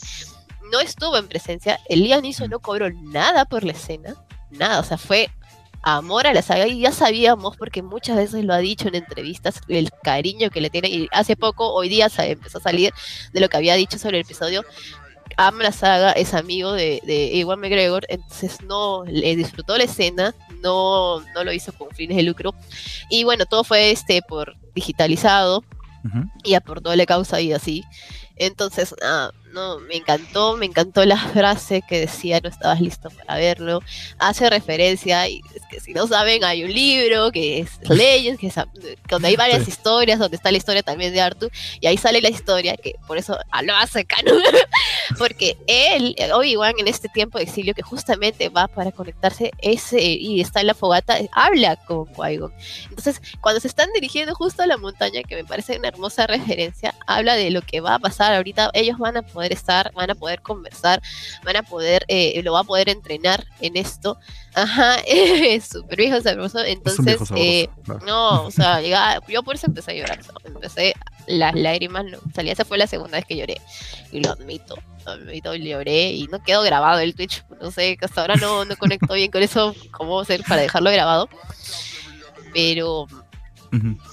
no 0.72 0.80
estuvo 0.80 1.18
en 1.18 1.28
presencia, 1.28 1.80
el 1.88 2.04
Lianizo 2.04 2.48
no 2.48 2.60
cobró 2.60 2.90
nada 2.92 3.46
por 3.46 3.64
la 3.64 3.72
escena, 3.72 4.16
nada, 4.52 4.80
o 4.80 4.84
sea, 4.84 4.98
fue 4.98 5.30
amor 5.96 6.28
a 6.28 6.34
la 6.34 6.42
saga 6.42 6.68
y 6.68 6.82
ya 6.82 6.92
sabíamos 6.92 7.56
porque 7.56 7.82
muchas 7.82 8.18
veces 8.18 8.44
lo 8.44 8.54
ha 8.54 8.58
dicho 8.58 8.90
en 8.90 8.96
entrevistas 8.96 9.62
el 9.70 9.90
cariño 10.04 10.50
que 10.50 10.60
le 10.60 10.70
tiene 10.70 10.90
y 10.90 11.08
hace 11.12 11.38
poco 11.38 11.74
hoy 11.74 11.88
día 11.88 12.10
se 12.10 12.32
empezó 12.32 12.58
a 12.58 12.62
salir 12.62 12.94
de 13.32 13.40
lo 13.40 13.48
que 13.48 13.56
había 13.56 13.76
dicho 13.76 13.98
sobre 13.98 14.18
el 14.18 14.26
episodio. 14.26 14.66
Ama 15.38 15.64
la 15.64 15.72
saga 15.72 16.12
es 16.12 16.34
amigo 16.34 16.74
de, 16.74 17.02
de 17.06 17.40
Ewan 17.40 17.60
McGregor 17.60 18.06
entonces 18.10 18.62
no 18.64 19.06
le 19.06 19.36
disfrutó 19.36 19.78
la 19.78 19.84
escena 19.84 20.34
no 20.62 21.22
no 21.34 21.44
lo 21.44 21.54
hizo 21.54 21.72
con 21.72 21.90
fines 21.92 22.18
de 22.18 22.24
lucro. 22.24 22.54
Y 23.10 23.24
bueno 23.24 23.46
todo 23.46 23.64
fue 23.64 23.92
este 23.92 24.22
por 24.22 24.58
digitalizado 24.76 25.64
y 26.44 26.54
aportó 26.54 26.96
la 26.96 27.06
causa 27.06 27.40
y 27.42 27.54
así. 27.54 27.84
Entonces, 28.38 28.96
ah, 29.04 29.32
no, 29.54 29.80
me 29.80 29.96
encantó, 29.96 30.58
me 30.58 30.66
encantó 30.66 31.06
la 31.06 31.18
frase 31.18 31.82
que 31.88 32.02
decía 32.02 32.40
no 32.42 32.50
estabas 32.50 32.82
listo 32.82 33.10
para 33.10 33.40
verlo. 33.40 33.82
Hace 34.20 34.50
referencia, 34.50 35.28
y 35.28 35.42
es 35.56 35.62
que 35.70 35.80
si 35.80 35.94
no 35.94 36.08
saben, 36.08 36.44
hay 36.44 36.64
un 36.64 36.74
libro 36.74 37.32
que 37.32 37.60
es 37.60 37.72
Legends, 37.90 38.40
que 38.40 38.48
es, 38.48 38.56
donde 39.08 39.28
hay 39.30 39.36
varias 39.36 39.68
historias, 39.68 40.20
donde 40.20 40.38
está 40.38 40.52
la 40.52 40.58
historia 40.58 40.84
también 40.84 41.14
de 41.14 41.22
Arthur, 41.22 41.52
y 41.80 41.88
ahí 41.88 41.98
sale 41.98 42.22
la 42.22 42.30
historia, 42.30 42.76
que 42.78 42.96
por 43.08 43.18
eso 43.18 43.38
lo 43.64 43.76
hace 43.76 44.06
canon, 44.06 44.42
porque 45.18 45.58
él, 45.68 46.16
Obi-Wan 46.34 46.76
en 46.78 46.88
este 46.88 47.10
tiempo 47.10 47.38
de 47.38 47.46
exilio, 47.46 47.74
que 47.74 47.82
justamente 47.82 48.50
va 48.50 48.68
para 48.68 48.92
conectarse 48.92 49.52
ese 49.60 50.02
y 50.02 50.42
está 50.42 50.62
en 50.62 50.68
la 50.68 50.74
fogata, 50.74 51.18
habla 51.32 51.76
con 51.76 52.06
Qui-Gon. 52.06 52.54
Entonces, 52.90 53.22
cuando 53.42 53.60
se 53.60 53.68
están 53.68 53.90
dirigiendo 53.94 54.36
justo 54.36 54.64
a 54.64 54.68
la 54.68 54.78
montaña, 54.78 55.24
que 55.24 55.36
me 55.36 55.46
parece 55.46 55.78
una 55.78 55.88
hermosa 55.88 56.28
referencia, 56.28 56.96
habla 57.06 57.36
de 57.36 57.50
lo 57.50 57.62
que 57.62 57.82
va 57.82 57.96
a 57.96 58.00
pasar 58.00 58.34
ahorita, 58.34 58.72
ellos 58.74 58.98
van 58.98 59.18
a 59.18 59.22
poder 59.38 59.54
estar, 59.54 59.92
van 59.94 60.10
a 60.10 60.16
poder 60.16 60.42
conversar, 60.42 61.00
van 61.44 61.58
a 61.58 61.62
poder, 61.62 62.04
eh, 62.08 62.42
lo 62.42 62.54
va 62.54 62.62
a 62.62 62.64
poder 62.64 62.90
entrenar 62.90 63.46
en 63.62 63.78
esto. 63.78 64.18
Ajá, 64.56 64.98
súper 65.62 66.00
viejo 66.00 66.20
sabroso. 66.22 66.64
Entonces, 66.64 67.20
eh, 67.36 67.70
no, 68.08 68.46
o 68.46 68.50
sea, 68.52 68.82
yo 69.28 69.44
por 69.44 69.54
eso 69.54 69.68
empecé 69.68 69.92
a 69.92 69.94
llorar. 69.94 70.20
empecé 70.44 70.96
las 71.28 71.54
lágrimas, 71.54 72.06
no, 72.06 72.18
salía, 72.34 72.54
esa 72.54 72.66
fue 72.66 72.80
la 72.80 72.88
segunda 72.88 73.20
vez 73.20 73.26
que 73.26 73.38
lloré. 73.38 73.62
Y 74.12 74.22
lo 74.22 74.32
admito, 74.32 74.76
lo 75.06 75.12
admito, 75.12 75.54
lloré 75.54 76.14
y 76.14 76.26
no 76.30 76.42
quedó 76.42 76.64
grabado 76.64 77.00
el 77.00 77.14
Twitch. 77.14 77.46
No 77.62 77.70
sé, 77.70 77.96
hasta 78.02 78.22
ahora 78.22 78.38
no, 78.38 78.66
no 78.66 78.76
conecto 78.76 79.14
bien 79.14 79.30
con 79.30 79.44
eso, 79.44 79.76
cómo 79.92 80.20
hacer 80.20 80.44
para 80.48 80.64
dejarlo 80.64 80.90
grabado. 80.90 81.30
Pero 82.56 83.06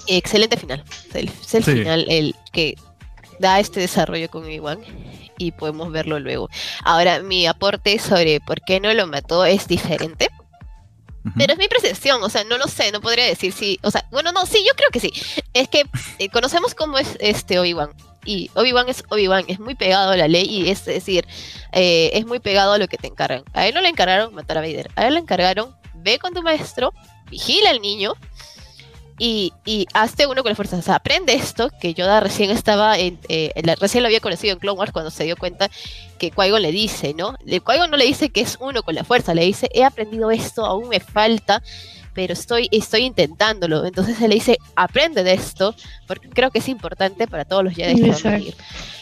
excelente 0.07 0.59
final. 0.59 0.85
Es 1.15 1.55
el, 1.55 1.65
final, 1.65 2.05
el 2.11 2.35
que 2.53 2.77
da 3.39 3.59
este 3.59 3.81
desarrollo 3.81 4.29
con 4.29 4.51
Iwan 4.51 4.81
y 5.39 5.53
podemos 5.53 5.91
verlo 5.91 6.19
luego. 6.19 6.49
Ahora, 6.85 7.21
mi 7.21 7.47
aporte 7.47 7.99
sobre 7.99 8.41
por 8.41 8.61
qué 8.63 8.81
no 8.81 8.93
lo 8.95 9.07
mató 9.07 9.45
es 9.45 9.67
diferente. 9.69 10.29
Pero 11.39 11.55
es 11.55 11.59
mi 11.59 11.69
percepción, 11.69 12.23
o 12.23 12.29
sea, 12.29 12.45
no 12.45 12.59
lo 12.59 12.69
sé, 12.69 12.93
no 12.93 13.01
podría 13.01 13.25
decir 13.25 13.51
si, 13.51 13.81
o 13.83 13.91
sea, 13.91 14.07
bueno, 14.11 14.31
no, 14.31 14.45
sí, 14.45 14.63
yo 14.67 14.75
creo 14.77 14.91
que 14.91 15.01
sí. 15.01 15.11
Es 15.55 15.69
que 15.69 15.87
eh, 16.19 16.29
conocemos 16.29 16.75
cómo 16.75 16.99
es 16.99 17.17
este 17.19 17.59
Obi-Wan. 17.59 17.95
Y 18.27 18.51
Obi-Wan 18.55 18.91
es 18.91 19.05
Obi-Wan, 19.09 19.45
es 19.49 19.59
muy 19.59 19.75
pegado 19.75 20.13
a 20.13 20.17
la 20.19 20.29
ley 20.29 20.45
y 20.45 20.69
es, 20.69 20.85
decir, 20.85 21.27
eh, 21.73 22.11
es 22.13 22.27
muy 22.27 22.41
pegado 22.41 22.73
a 22.73 22.79
lo 22.79 22.89
que 22.89 22.99
te 22.99 23.07
encargan. 23.07 23.43
A 23.55 23.67
él 23.67 23.75
no 23.75 23.81
le 23.81 23.89
encargaron 23.89 24.35
matar 24.35 24.59
a 24.59 24.61
Vader, 24.61 24.91
a 24.97 25.07
él 25.07 25.15
le 25.15 25.21
encargaron, 25.21 25.75
ve 25.95 26.19
con 26.19 26.35
tu 26.35 26.43
maestro, 26.43 26.93
vigila 27.31 27.71
al 27.71 27.81
niño 27.81 28.15
y, 29.19 29.53
y 29.65 29.87
hazte 29.95 30.27
uno 30.27 30.43
con 30.43 30.51
las 30.51 30.57
fuerzas. 30.57 30.81
O 30.81 30.83
sea, 30.83 30.97
aprende 30.97 31.35
esto, 31.35 31.71
que 31.81 31.95
Yoda 31.95 32.21
recién 32.21 32.51
estaba 32.51 32.99
en, 32.99 33.19
eh, 33.29 33.53
recién 33.81 34.03
lo 34.03 34.09
había 34.09 34.21
conocido 34.21 34.53
en 34.53 34.59
Clone 34.59 34.79
Wars 34.79 34.93
cuando 34.93 35.11
se 35.11 35.25
dio 35.25 35.37
cuenta 35.37 35.71
que 36.19 36.31
qui 36.31 36.51
le 36.61 36.73
dice, 36.73 37.15
¿no? 37.15 37.35
qui 37.45 37.61
no 37.91 37.97
le 37.97 38.05
dice 38.05 38.31
que 38.31 38.41
es 38.41 38.57
uno 38.61 38.83
con 38.83 38.95
la 38.95 39.05
fuerza, 39.05 39.35
le 39.35 39.45
dice, 39.45 39.69
he 39.73 39.85
aprendido 39.85 40.31
esto, 40.31 40.65
aún 40.65 40.89
me 40.89 41.01
falta, 41.01 41.63
pero 42.15 42.33
estoy, 42.33 42.69
estoy 42.71 43.03
intentándolo. 43.03 43.85
Entonces 43.85 44.21
él 44.21 44.31
le 44.31 44.37
dice, 44.37 44.59
aprende 44.77 45.23
de 45.23 45.35
esto, 45.35 45.75
porque 46.07 46.29
creo 46.31 46.51
que 46.51 46.61
es 46.61 46.69
importante 46.69 47.27
para 47.27 47.45
todos 47.45 47.65
los 47.65 47.75
Jedi 47.75 48.01
que 48.01 48.11
van 48.11 48.27
a 48.27 48.31
venir. 48.31 48.55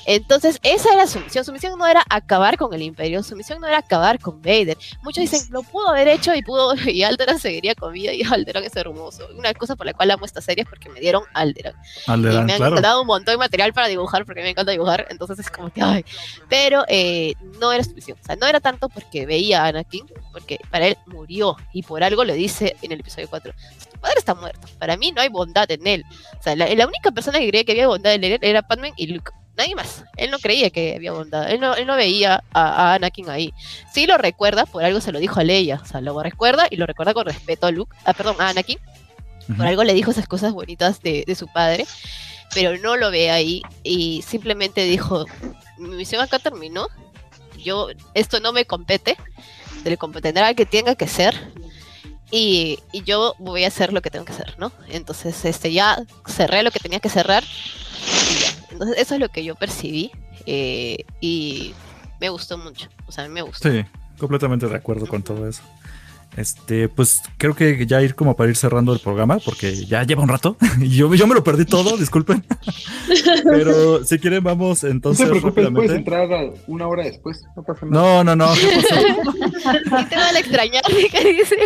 Entonces, 0.05 0.59
esa 0.63 0.93
era 0.95 1.07
su 1.07 1.21
misión. 1.21 1.45
Su 1.45 1.53
misión 1.53 1.79
no 1.79 1.87
era 1.87 2.05
acabar 2.09 2.57
con 2.57 2.73
el 2.75 2.83
Imperio, 2.83 3.23
su 3.23 3.37
misión 3.37 3.61
no 3.61 3.67
era 3.67 3.79
acabar 3.79 4.19
con 4.19 4.41
Vader. 4.43 4.77
Muchos 5.03 5.23
dicen, 5.23 5.41
lo 5.51 5.63
pudo 5.63 5.89
haber 5.89 6.09
hecho 6.09 6.35
y 6.35 6.43
pudo, 6.43 6.75
y 6.87 7.03
Alderan 7.03 7.39
seguiría 7.39 7.75
con 7.75 7.93
vida 7.93 8.13
y 8.13 8.23
Alderan 8.23 8.65
es 8.65 8.75
hermoso. 8.77 9.29
Una 9.37 9.55
cosa 9.55 9.77
por 9.77 9.87
la 9.87 9.95
cual 9.95 10.11
amo 10.11 10.25
esta 10.25 10.41
serie 10.41 10.63
es 10.63 10.69
porque 10.69 10.89
me 10.89 11.01
dieron 11.01 11.23
Alderan. 11.35 11.75
y 12.09 12.17
me 12.17 12.53
han 12.55 12.83
dado 12.83 13.03
un 13.03 13.07
montón 13.07 13.35
de 13.35 13.39
material 13.39 13.73
para 13.73 13.89
dibujar 13.89 14.25
porque 14.25 14.43
me 14.43 14.51
encanta 14.51 14.73
dibujar, 14.73 15.07
entonces 15.11 15.39
es 15.39 15.51
como 15.51 15.71
que, 15.71 15.83
ay. 15.83 16.05
Pero 16.49 16.85
eh, 16.89 17.35
no 17.61 17.73
era 17.73 17.85
su 17.85 17.95
misión. 17.95 18.19
O 18.21 18.25
sea, 18.25 18.37
no 18.37 18.47
era 18.47 18.61
tanto 18.61 18.89
porque 18.89 19.27
veía 19.27 19.65
a 19.65 19.69
Anakin, 19.69 20.07
porque 20.33 20.59
para 20.71 20.89
él 20.89 20.97
murió 21.07 21.57
y 21.73 21.83
por 21.83 22.03
algo 22.03 22.25
le 22.25 22.35
dice 22.35 22.77
en 22.83 22.93
el 22.93 23.02
episodio 23.03 23.29
4, 23.29 23.53
tu 23.93 24.01
padre 24.01 24.19
está 24.19 24.35
muerto. 24.35 24.67
Para 24.79 24.97
mí 24.97 25.13
no 25.13 25.21
hay 25.21 25.29
bondad 25.29 25.71
en 25.71 25.87
él. 25.87 26.05
O 26.39 26.43
sea, 26.43 26.57
la, 26.57 26.67
la 26.75 26.87
única 26.87 27.11
persona 27.11 27.39
que 27.39 27.49
creía 27.49 27.65
que 27.65 27.73
había 27.73 27.87
bondad 27.87 28.15
en 28.15 28.25
él 28.25 28.39
era 28.41 28.63
Padme 28.63 28.93
y 28.97 29.09
Luke 29.09 29.33
nadie 29.57 29.75
más. 29.75 30.05
Él 30.17 30.31
no 30.31 30.39
creía 30.39 30.71
que 30.71 30.95
había 30.97 31.13
bondad. 31.13 31.51
Él 31.51 31.61
no, 31.61 31.75
él 31.75 31.87
no 31.87 31.97
veía 31.97 32.43
a, 32.53 32.95
Anakin 32.95 33.31
ahí. 33.31 33.53
Sí 33.93 34.07
lo 34.07 34.19
recuerda, 34.19 34.67
por 34.67 34.85
algo 34.85 35.01
se 35.01 35.13
lo 35.13 35.19
dijo 35.19 35.41
a 35.41 35.45
Leia. 35.45 35.81
O 35.83 35.87
sea, 35.87 36.01
lo 36.01 36.21
recuerda 36.23 36.67
y 36.71 36.77
lo 36.77 36.87
recuerda 36.87 37.15
con 37.15 37.27
respeto 37.27 37.67
a 37.67 37.71
Luke. 37.71 37.95
Ah, 38.05 38.13
perdón, 38.13 38.37
a 38.39 38.49
Anakin. 38.49 38.79
Por 39.57 39.67
algo 39.67 39.85
le 39.85 39.95
dijo 39.95 40.11
esas 40.11 40.29
cosas 40.29 40.53
bonitas 40.53 41.03
de, 41.03 41.25
de, 41.27 41.35
su 41.35 41.49
padre. 41.49 41.87
Pero 42.55 42.79
no 42.79 42.97
lo 42.97 43.11
ve 43.11 43.31
ahí. 43.31 43.63
Y 43.83 44.23
simplemente 44.23 44.85
dijo: 44.85 45.27
Mi 45.79 45.97
misión 45.97 46.23
acá 46.23 46.39
terminó. 46.39 46.89
Yo, 47.59 47.89
esto 48.15 48.41
no 48.41 48.53
me 48.53 48.65
compete. 48.65 49.17
Se 49.83 49.91
le 49.91 49.97
competirá 49.97 50.47
al 50.47 50.55
que 50.55 50.67
tenga 50.67 50.95
que 50.95 51.09
ser. 51.09 51.35
Y, 52.35 52.79
y, 52.93 53.03
yo 53.03 53.35
voy 53.39 53.65
a 53.65 53.69
hacer 53.69 53.93
lo 53.93 54.01
que 54.01 54.11
tengo 54.11 54.25
que 54.25 54.33
hacer, 54.33 54.55
¿no? 54.59 54.73
Entonces, 54.89 55.45
este, 55.45 55.71
ya 55.71 56.03
cerré 56.27 56.63
lo 56.63 56.71
que 56.71 56.81
tenía 56.81 56.99
que 56.99 57.11
cerrar 57.11 57.45
y 57.45 58.41
ya 58.41 58.63
entonces, 58.73 58.97
eso 58.99 59.15
es 59.15 59.21
lo 59.21 59.29
que 59.29 59.45
yo 59.45 59.55
percibí 59.55 60.11
eh, 60.47 61.05
y 61.21 61.75
me 62.21 62.31
gustó 62.31 62.59
mucho. 62.59 62.89
O 63.07 63.13
sea, 63.13 63.25
a 63.25 63.29
mí 63.29 63.35
me 63.35 63.43
gustó. 63.43 63.71
Sí, 63.71 63.85
completamente 64.19 64.67
de 64.67 64.77
acuerdo 64.77 65.07
con 65.07 65.23
todo 65.23 65.49
eso. 65.49 65.63
Este, 66.37 66.89
pues 66.89 67.21
creo 67.37 67.55
que 67.55 67.87
ya 67.87 68.01
ir 68.01 68.15
como 68.15 68.35
para 68.37 68.49
ir 68.49 68.57
cerrando 68.57 68.95
el 68.95 69.01
programa, 69.01 69.39
porque 69.45 69.85
ya 69.85 70.03
lleva 70.05 70.23
un 70.23 70.31
rato 70.31 70.57
y 70.81 70.89
yo, 70.97 71.15
yo 71.15 71.27
me 71.27 71.35
lo 71.35 71.45
perdí 71.45 71.67
todo, 71.67 71.97
disculpen. 71.99 72.45
Pero 73.45 74.05
si 74.05 74.19
quieren, 74.19 74.43
vamos 74.43 74.85
entonces. 74.85 75.29
No 75.29 75.35
se 75.35 75.41
preocupe, 75.41 75.71
puedes 75.71 75.93
entrar 75.93 76.29
una 76.67 76.89
hora 76.89 77.05
después, 77.05 77.45
no 77.55 77.63
pasa 77.63 77.85
nada. 77.87 78.25
No, 78.25 78.25
no, 78.25 78.37
no. 78.37 78.55
te 78.55 80.17
van 80.17 80.37
a 80.37 80.39
extrañar, 80.39 80.83
¿qué 81.11 81.33
dice? 81.33 81.57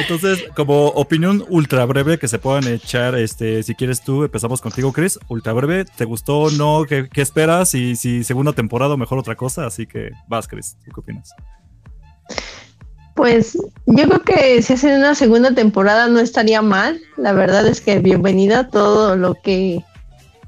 Entonces, 0.00 0.44
como 0.56 0.88
opinión 0.88 1.44
ultra 1.48 1.84
breve 1.84 2.18
que 2.18 2.26
se 2.26 2.38
puedan 2.38 2.66
echar, 2.66 3.14
este, 3.16 3.62
si 3.62 3.74
quieres 3.74 4.02
tú, 4.02 4.24
empezamos 4.24 4.60
contigo, 4.60 4.92
Chris. 4.92 5.20
Ultra 5.28 5.52
breve, 5.52 5.84
¿te 5.84 6.04
gustó 6.04 6.40
o 6.40 6.50
no? 6.50 6.84
¿Qué, 6.88 7.08
¿Qué, 7.08 7.22
esperas? 7.22 7.74
Y 7.74 7.94
si 7.94 8.24
segunda 8.24 8.52
temporada 8.52 8.94
o 8.94 8.96
mejor 8.96 9.18
otra 9.18 9.36
cosa, 9.36 9.66
así 9.66 9.86
que 9.86 10.10
vas, 10.26 10.48
Chris, 10.48 10.76
¿qué 10.84 10.90
opinas? 10.96 11.32
Pues 13.18 13.58
yo 13.86 14.04
creo 14.08 14.22
que 14.22 14.62
si 14.62 14.74
hacen 14.74 14.96
una 14.96 15.12
segunda 15.16 15.52
temporada 15.52 16.06
no 16.06 16.20
estaría 16.20 16.62
mal. 16.62 17.00
La 17.16 17.32
verdad 17.32 17.66
es 17.66 17.80
que 17.80 17.98
bienvenida 17.98 18.68
todo 18.68 19.16
lo 19.16 19.34
que 19.34 19.82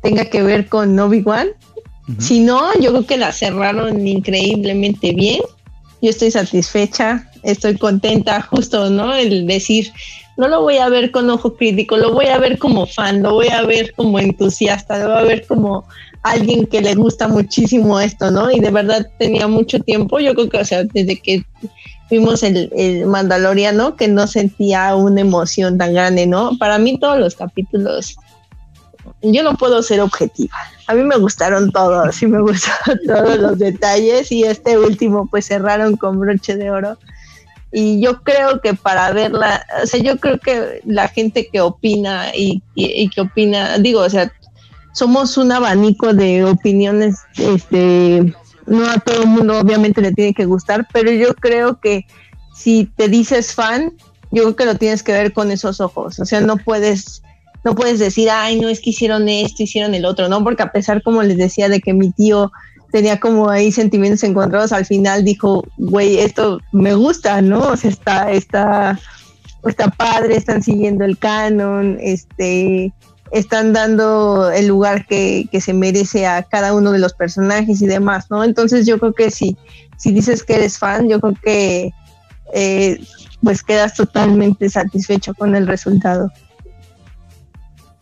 tenga 0.02 0.26
que 0.26 0.44
ver 0.44 0.68
con 0.68 0.97
Obi-Wan. 0.97 1.48
Si 2.20 2.38
no, 2.38 2.72
yo 2.74 2.90
creo 2.90 3.06
que 3.06 3.16
la 3.16 3.32
cerraron 3.32 4.06
increíblemente 4.06 5.12
bien. 5.12 5.40
Yo 6.01 6.10
estoy 6.10 6.30
satisfecha, 6.30 7.28
estoy 7.42 7.76
contenta, 7.76 8.40
justo, 8.40 8.88
¿no? 8.88 9.16
El 9.16 9.48
decir, 9.48 9.90
no 10.36 10.47
lo 10.47 10.62
voy 10.62 10.76
a 10.76 10.88
ver 10.88 11.10
con 11.10 11.28
ojo 11.28 11.56
crítico, 11.56 11.97
lo 11.97 12.12
voy 12.12 12.26
a 12.26 12.38
ver 12.38 12.56
como 12.56 12.86
fan, 12.86 13.20
lo 13.20 13.34
voy 13.34 13.48
a 13.48 13.62
ver 13.62 13.94
como 13.94 14.20
entusiasta, 14.20 14.97
lo 15.01 15.09
voy 15.09 15.18
a 15.18 15.24
ver 15.24 15.44
como 15.44 15.88
alguien 16.22 16.66
que 16.66 16.80
le 16.80 16.94
gusta 16.94 17.26
muchísimo 17.26 17.98
esto, 17.98 18.30
¿no? 18.30 18.48
Y 18.48 18.60
de 18.60 18.70
verdad 18.70 19.10
tenía 19.18 19.48
mucho 19.48 19.80
tiempo, 19.80 20.20
yo 20.20 20.34
creo 20.34 20.48
que, 20.48 20.59
o 20.59 20.64
sea, 20.64 20.84
desde 20.84 21.16
que 21.16 21.44
vimos 22.11 22.43
el, 22.43 22.70
el, 22.77 23.07
Mandaloriano 23.07 23.97
que 23.97 24.09
no 24.09 24.27
sentía 24.27 24.95
una 24.97 25.20
emoción 25.20 25.78
tan 25.78 25.95
grande, 25.95 26.27
¿no? 26.27 26.57
Para 26.59 26.78
mí 26.78 26.99
todos 26.99 27.19
los 27.19 27.37
capítulos, 27.37 28.16
yo 29.23 29.43
no 29.43 29.57
puedo 29.57 29.82
ser 29.82 30.01
objetiva. 30.01 30.57
A 30.87 30.95
mí 30.95 31.03
me 31.05 31.16
gustaron 31.16 31.70
todos 31.70 32.23
y 32.23 32.27
me 32.27 32.41
gustaron 32.41 32.99
todos 33.07 33.39
los 33.39 33.59
detalles 33.59 34.32
y 34.32 34.45
este 34.45 34.78
último 34.78 35.28
pues 35.31 35.47
cerraron 35.47 35.97
con 35.97 36.19
broche 36.19 36.57
de 36.57 36.70
oro. 36.70 36.99
Y 37.73 38.01
yo 38.01 38.23
creo 38.23 38.61
que 38.61 38.74
para 38.74 39.12
verla, 39.12 39.65
o 39.81 39.87
sea, 39.87 40.01
yo 40.01 40.19
creo 40.19 40.39
que 40.41 40.82
la 40.85 41.07
gente 41.07 41.49
que 41.53 41.61
opina 41.61 42.35
y, 42.35 42.62
y, 42.74 43.03
y 43.03 43.09
que 43.09 43.20
opina, 43.20 43.78
digo, 43.78 44.01
o 44.01 44.11
sea, 44.11 44.32
somos 44.93 45.37
un 45.37 45.53
abanico 45.53 46.12
de 46.12 46.45
opiniones, 46.45 47.20
este, 47.37 48.35
no 48.70 48.88
a 48.88 48.98
todo 48.98 49.22
el 49.22 49.28
mundo 49.28 49.59
obviamente 49.59 50.01
le 50.01 50.12
tiene 50.12 50.32
que 50.32 50.47
gustar, 50.47 50.86
pero 50.92 51.10
yo 51.10 51.34
creo 51.34 51.78
que 51.80 52.06
si 52.55 52.86
te 52.97 53.09
dices 53.09 53.52
fan, 53.52 53.92
yo 54.30 54.42
creo 54.44 54.56
que 54.56 54.64
lo 54.64 54.74
tienes 54.76 55.02
que 55.02 55.12
ver 55.12 55.32
con 55.32 55.51
esos 55.51 55.80
ojos, 55.80 56.18
o 56.20 56.24
sea, 56.24 56.40
no 56.40 56.56
puedes 56.56 57.22
no 57.62 57.74
puedes 57.74 57.98
decir, 57.98 58.30
ay, 58.30 58.59
no 58.59 58.68
es 58.68 58.80
que 58.80 58.90
hicieron 58.90 59.28
esto, 59.28 59.62
hicieron 59.62 59.94
el 59.94 60.06
otro, 60.06 60.30
¿no? 60.30 60.42
Porque 60.42 60.62
a 60.62 60.72
pesar, 60.72 61.02
como 61.02 61.22
les 61.22 61.36
decía, 61.36 61.68
de 61.68 61.80
que 61.80 61.92
mi 61.92 62.10
tío 62.10 62.51
tenía 62.90 63.20
como 63.20 63.51
ahí 63.51 63.70
sentimientos 63.70 64.22
encontrados, 64.24 64.72
al 64.72 64.86
final 64.86 65.24
dijo, 65.24 65.64
güey, 65.76 66.18
esto 66.18 66.60
me 66.72 66.94
gusta, 66.94 67.42
¿no? 67.42 67.60
O 67.60 67.76
sea, 67.76 67.90
está, 67.90 68.32
está, 68.32 68.98
está 69.66 69.90
padre, 69.90 70.36
están 70.36 70.62
siguiendo 70.62 71.05
el 71.05 71.18
canon, 71.18 71.98
este, 72.01 72.94
están 73.31 73.73
dando 73.73 74.51
el 74.51 74.66
lugar 74.66 75.07
que, 75.07 75.48
que, 75.51 75.61
se 75.61 75.73
merece 75.73 76.27
a 76.27 76.43
cada 76.43 76.74
uno 76.74 76.93
de 76.93 76.98
los 76.98 77.15
personajes 77.15 77.81
y 77.81 77.86
demás, 77.86 78.31
¿no? 78.31 78.43
Entonces 78.43 78.86
yo 78.86 78.98
creo 78.98 79.12
que 79.12 79.31
si, 79.31 79.57
si 79.97 80.12
dices 80.12 80.43
que 80.43 80.55
eres 80.55 80.78
fan, 80.78 81.09
yo 81.09 81.20
creo 81.20 81.35
que 81.43 81.93
eh, 82.52 83.01
pues 83.43 83.62
quedas 83.62 83.94
totalmente 83.94 84.69
satisfecho 84.69 85.35
con 85.35 85.55
el 85.55 85.66
resultado. 85.66 86.31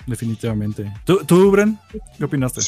Definitivamente. 0.07 0.93
¿Tú, 1.05 1.25
tú 1.27 1.51
Bren? 1.51 1.79
¿Qué 2.17 2.25
opinaste? 2.25 2.63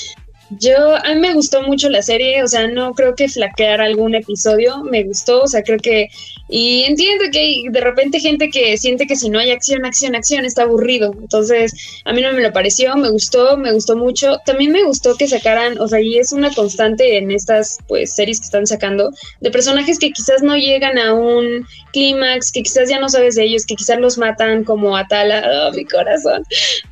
Yo, 0.58 0.96
a 0.96 1.14
mí 1.14 1.20
me 1.20 1.34
gustó 1.34 1.62
mucho 1.62 1.88
la 1.88 2.02
serie, 2.02 2.42
o 2.42 2.48
sea, 2.48 2.66
no 2.66 2.92
creo 2.94 3.14
que 3.14 3.28
flaquear 3.28 3.80
algún 3.80 4.16
episodio, 4.16 4.82
me 4.82 5.04
gustó, 5.04 5.42
o 5.42 5.46
sea, 5.46 5.62
creo 5.62 5.78
que, 5.78 6.08
y 6.48 6.82
entiendo 6.88 7.26
que 7.30 7.38
hay 7.38 7.68
de 7.68 7.80
repente 7.80 8.18
gente 8.18 8.50
que 8.50 8.76
siente 8.76 9.06
que 9.06 9.14
si 9.14 9.30
no 9.30 9.38
hay 9.38 9.52
acción, 9.52 9.84
acción, 9.84 10.16
acción, 10.16 10.44
está 10.44 10.62
aburrido, 10.62 11.14
entonces 11.20 11.72
a 12.04 12.12
mí 12.12 12.20
no 12.20 12.32
me 12.32 12.42
lo 12.42 12.52
pareció, 12.52 12.96
me 12.96 13.10
gustó, 13.10 13.56
me 13.56 13.72
gustó 13.72 13.96
mucho, 13.96 14.38
también 14.44 14.72
me 14.72 14.82
gustó 14.82 15.14
que 15.14 15.28
sacaran, 15.28 15.78
o 15.78 15.86
sea, 15.86 16.00
y 16.00 16.18
es 16.18 16.32
una 16.32 16.52
constante 16.52 17.16
en 17.16 17.30
estas, 17.30 17.78
pues, 17.86 18.16
series 18.16 18.40
que 18.40 18.46
están 18.46 18.66
sacando, 18.66 19.12
de 19.40 19.50
personajes 19.52 20.00
que 20.00 20.10
quizás 20.10 20.42
no 20.42 20.56
llegan 20.56 20.98
a 20.98 21.14
un 21.14 21.64
clímax, 21.92 22.50
que 22.50 22.64
quizás 22.64 22.88
ya 22.88 22.98
no 22.98 23.08
sabes 23.08 23.36
de 23.36 23.44
ellos, 23.44 23.64
que 23.64 23.76
quizás 23.76 24.00
los 24.00 24.18
matan 24.18 24.64
como 24.64 24.96
Atala, 24.96 25.44
oh, 25.68 25.72
mi 25.76 25.84
corazón, 25.84 26.42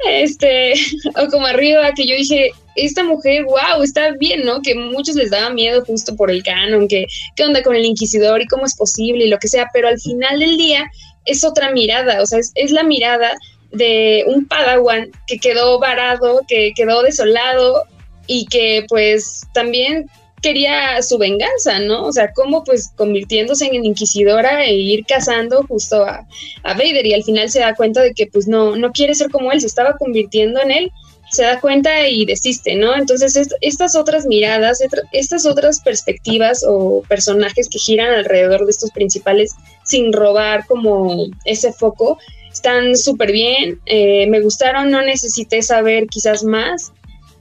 este, 0.08 0.74
o 1.16 1.26
como 1.28 1.46
arriba, 1.46 1.92
que 1.96 2.06
yo 2.06 2.14
dije, 2.14 2.52
esta 2.84 3.04
mujer, 3.04 3.44
wow, 3.44 3.82
está 3.82 4.12
bien, 4.12 4.44
¿no? 4.44 4.60
Que 4.62 4.74
muchos 4.74 5.16
les 5.16 5.30
daba 5.30 5.50
miedo 5.50 5.84
justo 5.84 6.16
por 6.16 6.30
el 6.30 6.42
canon, 6.42 6.88
que 6.88 7.06
qué 7.36 7.44
onda 7.44 7.62
con 7.62 7.74
el 7.74 7.84
inquisidor 7.84 8.40
y 8.40 8.46
cómo 8.46 8.64
es 8.66 8.76
posible 8.76 9.24
y 9.24 9.28
lo 9.28 9.38
que 9.38 9.48
sea, 9.48 9.68
pero 9.72 9.88
al 9.88 9.98
final 10.00 10.38
del 10.38 10.56
día 10.56 10.90
es 11.24 11.44
otra 11.44 11.70
mirada, 11.70 12.22
o 12.22 12.26
sea, 12.26 12.38
es, 12.54 12.70
la 12.70 12.82
mirada 12.82 13.32
de 13.72 14.24
un 14.26 14.46
padawan 14.46 15.10
que 15.26 15.38
quedó 15.38 15.78
varado, 15.78 16.40
que 16.48 16.72
quedó 16.74 17.02
desolado 17.02 17.84
y 18.26 18.46
que 18.46 18.84
pues 18.88 19.42
también 19.52 20.06
quería 20.40 21.02
su 21.02 21.18
venganza, 21.18 21.80
¿no? 21.80 22.04
O 22.04 22.12
sea, 22.12 22.32
cómo 22.32 22.64
pues 22.64 22.90
convirtiéndose 22.96 23.66
en 23.66 23.84
inquisidora 23.84 24.64
e 24.64 24.74
ir 24.74 25.04
cazando 25.06 25.64
justo 25.66 26.04
a, 26.04 26.26
a 26.62 26.74
Vader 26.74 27.04
y 27.06 27.14
al 27.14 27.24
final 27.24 27.50
se 27.50 27.60
da 27.60 27.74
cuenta 27.74 28.00
de 28.00 28.14
que 28.14 28.26
pues 28.26 28.46
no, 28.46 28.76
no 28.76 28.92
quiere 28.92 29.14
ser 29.14 29.30
como 29.30 29.52
él, 29.52 29.60
se 29.60 29.66
estaba 29.66 29.96
convirtiendo 29.98 30.62
en 30.62 30.70
él 30.70 30.92
se 31.30 31.42
da 31.42 31.60
cuenta 31.60 32.08
y 32.08 32.24
desiste, 32.24 32.74
¿no? 32.74 32.96
Entonces, 32.96 33.38
estas 33.60 33.96
otras 33.96 34.26
miradas, 34.26 34.80
estas 35.12 35.46
otras 35.46 35.80
perspectivas 35.80 36.64
o 36.66 37.02
personajes 37.08 37.68
que 37.68 37.78
giran 37.78 38.14
alrededor 38.14 38.64
de 38.64 38.70
estos 38.70 38.90
principales 38.90 39.54
sin 39.84 40.12
robar 40.12 40.66
como 40.66 41.26
ese 41.44 41.72
foco, 41.72 42.18
están 42.52 42.96
súper 42.96 43.32
bien, 43.32 43.80
eh, 43.86 44.26
me 44.28 44.40
gustaron, 44.40 44.90
no 44.90 45.02
necesité 45.02 45.62
saber 45.62 46.06
quizás 46.06 46.44
más. 46.44 46.92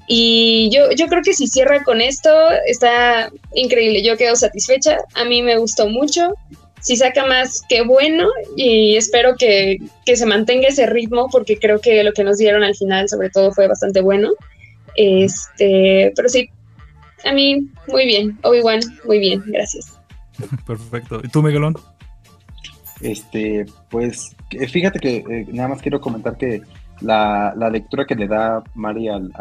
Y 0.09 0.69
yo, 0.71 0.91
yo 0.91 1.07
creo 1.07 1.21
que 1.21 1.33
si 1.33 1.47
cierra 1.47 1.83
con 1.83 1.99
esto, 1.99 2.29
está 2.65 3.29
increíble, 3.53 4.03
yo 4.03 4.15
quedo 4.15 4.35
satisfecha, 4.35 4.99
a 5.15 5.25
mí 5.25 5.41
me 5.41 5.57
gustó 5.57 5.89
mucho, 5.89 6.33
si 6.81 6.95
saca 6.95 7.25
más, 7.25 7.63
qué 7.67 7.81
bueno 7.81 8.27
y 8.55 8.95
espero 8.95 9.35
que, 9.37 9.77
se 10.05 10.25
mantenga 10.25 10.67
ese 10.67 10.85
ritmo 10.85 11.27
porque 11.31 11.57
creo 11.57 11.79
que 11.79 12.03
lo 12.03 12.13
que 12.13 12.23
nos 12.23 12.37
dieron 12.37 12.63
al 12.63 12.75
final 12.75 13.09
sobre 13.09 13.29
todo 13.29 13.51
fue 13.51 13.67
bastante 13.67 14.01
bueno. 14.01 14.31
Este, 14.95 16.11
pero 16.15 16.29
sí, 16.29 16.49
a 17.25 17.33
mí 17.33 17.67
muy 17.87 18.05
bien, 18.05 18.37
Obi-Wan, 18.43 18.79
muy 19.05 19.19
bien, 19.19 19.43
gracias. 19.47 19.97
Perfecto. 20.65 21.21
¿Y 21.23 21.27
tú, 21.29 21.41
Miguelón? 21.41 21.75
Este, 23.01 23.65
pues 23.89 24.35
fíjate 24.69 24.99
que 24.99 25.17
eh, 25.17 25.45
nada 25.51 25.69
más 25.69 25.81
quiero 25.81 26.01
comentar 26.01 26.37
que 26.37 26.61
la, 27.01 27.53
lectura 27.71 28.05
que 28.05 28.15
le 28.15 28.27
da 28.27 28.63
Mari 28.73 29.07
al, 29.07 29.31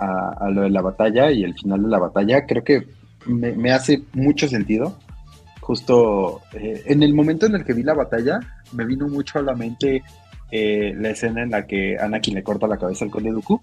a, 0.00 0.50
lo 0.50 0.62
de 0.62 0.70
la 0.70 0.82
batalla 0.82 1.30
y 1.30 1.44
el 1.44 1.54
final 1.54 1.82
de 1.82 1.88
la 1.88 1.98
batalla, 1.98 2.46
creo 2.46 2.64
que 2.64 2.86
me, 3.26 3.52
me 3.52 3.70
hace 3.70 4.02
mucho 4.12 4.48
sentido 4.48 4.98
justo 5.66 6.42
eh, 6.52 6.84
en 6.86 7.02
el 7.02 7.12
momento 7.12 7.46
en 7.46 7.56
el 7.56 7.64
que 7.64 7.72
vi 7.72 7.82
la 7.82 7.92
batalla, 7.92 8.38
me 8.72 8.84
vino 8.84 9.08
mucho 9.08 9.40
a 9.40 9.42
la 9.42 9.52
mente 9.52 10.04
eh, 10.52 10.94
la 10.96 11.10
escena 11.10 11.42
en 11.42 11.50
la 11.50 11.66
que 11.66 11.98
Anakin 11.98 12.34
le 12.34 12.44
corta 12.44 12.68
la 12.68 12.76
cabeza 12.76 13.04
al 13.04 13.10
conde 13.10 13.32
Dooku. 13.32 13.60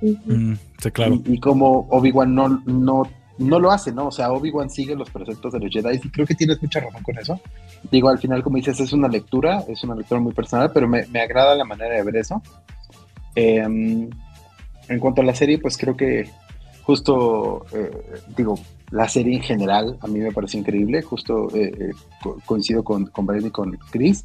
Mm, 0.00 0.54
sí, 0.78 0.90
claro. 0.90 1.20
Y, 1.26 1.38
como 1.40 1.86
Obi-Wan 1.90 2.34
no, 2.34 2.62
no, 2.64 3.02
no 3.36 3.58
lo 3.58 3.70
hace, 3.70 3.92
¿no? 3.92 4.06
O 4.06 4.10
sea, 4.10 4.32
Obi-Wan 4.32 4.70
sigue 4.70 4.94
los 4.94 5.10
preceptos 5.10 5.52
de 5.52 5.60
los 5.60 5.70
Jedi 5.70 6.00
y 6.02 6.08
creo 6.08 6.26
que 6.26 6.34
tienes 6.34 6.62
mucha 6.62 6.80
razón 6.80 7.02
con 7.02 7.18
eso. 7.18 7.38
Digo, 7.90 8.08
al 8.08 8.18
final, 8.18 8.42
como 8.42 8.56
dices, 8.56 8.80
es 8.80 8.94
una 8.94 9.08
lectura, 9.08 9.62
es 9.68 9.84
una 9.84 9.94
lectura 9.94 10.22
muy 10.22 10.32
personal, 10.32 10.70
pero 10.72 10.88
me, 10.88 11.06
me 11.08 11.20
agrada 11.20 11.54
la 11.54 11.66
manera 11.66 11.96
de 11.96 12.02
ver 12.02 12.16
eso. 12.16 12.40
Em, 13.34 14.08
en 14.88 14.98
cuanto 14.98 15.20
a 15.20 15.24
la 15.24 15.34
serie, 15.34 15.58
pues 15.58 15.76
creo 15.76 15.94
que 15.94 16.30
justo, 16.82 17.66
eh, 17.74 17.90
digo, 18.34 18.58
la 18.90 19.08
serie 19.08 19.36
en 19.36 19.42
general 19.42 19.98
a 20.00 20.06
mí 20.06 20.18
me 20.20 20.32
parece 20.32 20.58
increíble, 20.58 21.02
justo 21.02 21.48
eh, 21.54 21.72
eh, 21.78 21.90
coincido 22.46 22.82
con, 22.82 23.06
con 23.06 23.26
y 23.46 23.50
con 23.50 23.78
Chris. 23.90 24.24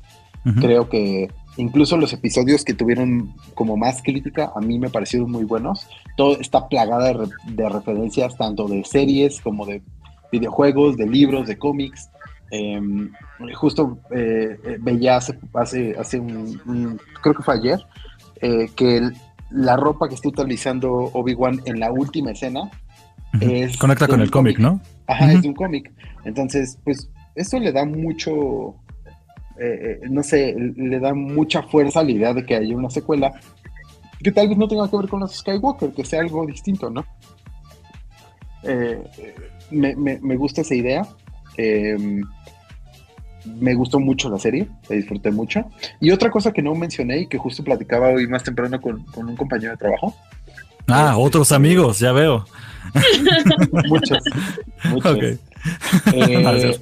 Creo 0.59 0.89
que 0.89 1.29
incluso 1.55 1.95
los 1.95 2.11
episodios 2.11 2.65
que 2.65 2.73
tuvieron 2.73 3.33
como 3.53 3.77
más 3.77 4.01
crítica 4.01 4.51
a 4.53 4.59
mí 4.59 4.77
me 4.77 4.89
parecieron 4.89 5.31
muy 5.31 5.45
buenos. 5.45 5.87
Todo 6.17 6.37
está 6.37 6.67
plagada 6.67 7.13
de, 7.45 7.69
referencias 7.69 8.35
tanto 8.35 8.67
de 8.67 8.83
series 8.83 9.39
como 9.39 9.65
de 9.65 9.81
videojuegos, 10.33 10.97
de 10.97 11.07
libros, 11.07 11.47
de 11.47 11.57
cómics. 11.57 12.09
Em, 12.51 13.09
justo 13.53 13.97
veía 14.81 15.15
hace, 15.15 15.39
hace, 15.53 15.95
hace 15.97 16.19
un, 16.19 16.99
creo 17.21 17.35
que 17.35 17.43
fue 17.43 17.53
ayer, 17.53 17.79
que 18.75 19.09
la 19.49 19.77
ropa 19.77 20.09
que 20.09 20.15
está 20.15 20.27
utilizando 20.27 20.91
Obi-Wan 20.91 21.61
en 21.65 21.79
la 21.79 21.89
última 21.89 22.31
escena 22.31 22.69
es... 23.41 23.77
Conecta 23.77 24.07
con 24.07 24.21
el 24.21 24.31
cómic, 24.31 24.59
¿no? 24.59 24.81
Ajá, 25.07 25.31
es 25.31 25.41
de 25.41 25.49
un 25.49 25.55
cómic. 25.55 25.91
Entonces, 26.25 26.77
pues 26.83 27.09
eso 27.35 27.59
le 27.59 27.71
da 27.71 27.85
mucho, 27.85 28.75
eh, 29.59 29.99
eh, 30.03 30.07
no 30.09 30.23
sé, 30.23 30.55
le 30.57 30.99
da 30.99 31.13
mucha 31.13 31.63
fuerza 31.63 32.01
a 32.01 32.03
la 32.03 32.11
idea 32.11 32.33
de 32.33 32.45
que 32.45 32.55
haya 32.55 32.75
una 32.75 32.89
secuela 32.89 33.33
que 34.21 34.31
tal 34.31 34.47
vez 34.47 34.57
no 34.57 34.67
tenga 34.67 34.89
que 34.89 34.97
ver 34.97 35.09
con 35.09 35.19
los 35.19 35.35
Skywalker, 35.35 35.91
que 35.91 36.05
sea 36.05 36.21
algo 36.21 36.45
distinto, 36.45 36.89
¿no? 36.89 37.05
Eh, 38.63 39.03
me, 39.71 39.95
me, 39.95 40.37
gusta 40.37 40.61
esa 40.61 40.75
idea. 40.75 41.05
Me 43.45 43.73
gustó 43.73 43.99
mucho 43.99 44.29
la 44.29 44.39
serie, 44.39 44.67
la 44.87 44.95
disfruté 44.95 45.29
mucho. 45.31 45.65
Y 45.99 46.11
otra 46.11 46.31
cosa 46.31 46.53
que 46.53 46.61
no 46.61 46.73
mencioné 46.75 47.19
y 47.19 47.27
que 47.27 47.37
justo 47.37 47.63
platicaba 47.63 48.09
hoy 48.09 48.27
más 48.27 48.43
temprano 48.43 48.79
con, 48.79 49.03
un 49.17 49.35
compañero 49.35 49.71
de 49.71 49.77
trabajo. 49.77 50.15
Ah, 50.87 51.09
este, 51.11 51.21
otros 51.21 51.51
amigos, 51.51 51.99
ya 51.99 52.13
veo. 52.13 52.45
muchos, 53.87 54.17
muchos. 54.85 55.17
Eh, 56.13 56.79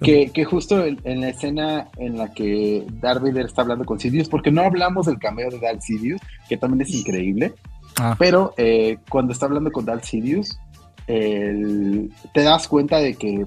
que, 0.34 0.44
justo 0.44 0.84
en, 0.84 1.20
la 1.20 1.28
escena 1.28 1.88
en 1.96 2.18
la 2.18 2.32
que 2.32 2.86
Darth 3.00 3.22
Vader 3.22 3.46
está 3.46 3.62
hablando 3.62 3.84
con 3.84 3.98
Sidious, 3.98 4.28
porque 4.28 4.50
no 4.50 4.62
hablamos 4.62 5.06
del 5.06 5.18
cameo 5.18 5.50
de 5.50 5.58
Darth 5.58 5.82
Sidious, 5.82 6.20
que 6.48 6.56
también 6.56 6.82
es 6.82 6.94
increíble, 6.94 7.54
ah. 7.98 8.16
pero 8.18 8.54
eh, 8.56 8.98
cuando 9.08 9.32
está 9.32 9.46
hablando 9.46 9.70
con 9.72 9.84
Darth 9.84 10.04
Sidious, 10.04 10.58
te 11.06 12.42
das 12.42 12.68
cuenta 12.68 12.98
de 12.98 13.14
que 13.14 13.44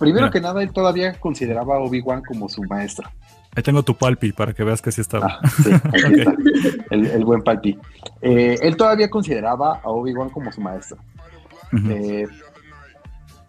Primero 0.00 0.30
que 0.30 0.40
nada, 0.40 0.62
él 0.62 0.72
todavía 0.72 1.12
consideraba 1.20 1.76
a 1.76 1.80
Obi-Wan 1.80 2.22
como 2.22 2.48
su 2.48 2.62
maestro. 2.62 3.06
Ahí 3.56 3.62
tengo 3.62 3.82
tu 3.82 3.96
palpi 3.96 4.32
para 4.32 4.52
que 4.52 4.62
veas 4.62 4.80
que 4.80 4.92
sí 4.92 5.00
estaba. 5.00 5.40
Ah, 5.42 5.48
sí, 5.48 5.70
está. 5.92 6.36
El, 6.90 7.24
buen 7.24 7.42
palpi. 7.42 7.78
Eh, 8.22 8.56
él 8.62 8.76
todavía 8.76 9.10
consideraba 9.10 9.80
a 9.82 9.90
Obi-Wan 9.90 10.30
como 10.30 10.52
su 10.52 10.60
maestro. 10.60 10.98
Eh, 11.88 12.26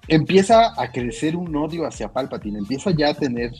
empieza 0.07 0.79
a 0.79 0.91
crecer 0.91 1.35
un 1.35 1.55
odio 1.55 1.85
hacia 1.85 2.11
Palpatine, 2.11 2.59
empieza 2.59 2.91
ya 2.91 3.09
a 3.09 3.13
tener 3.13 3.51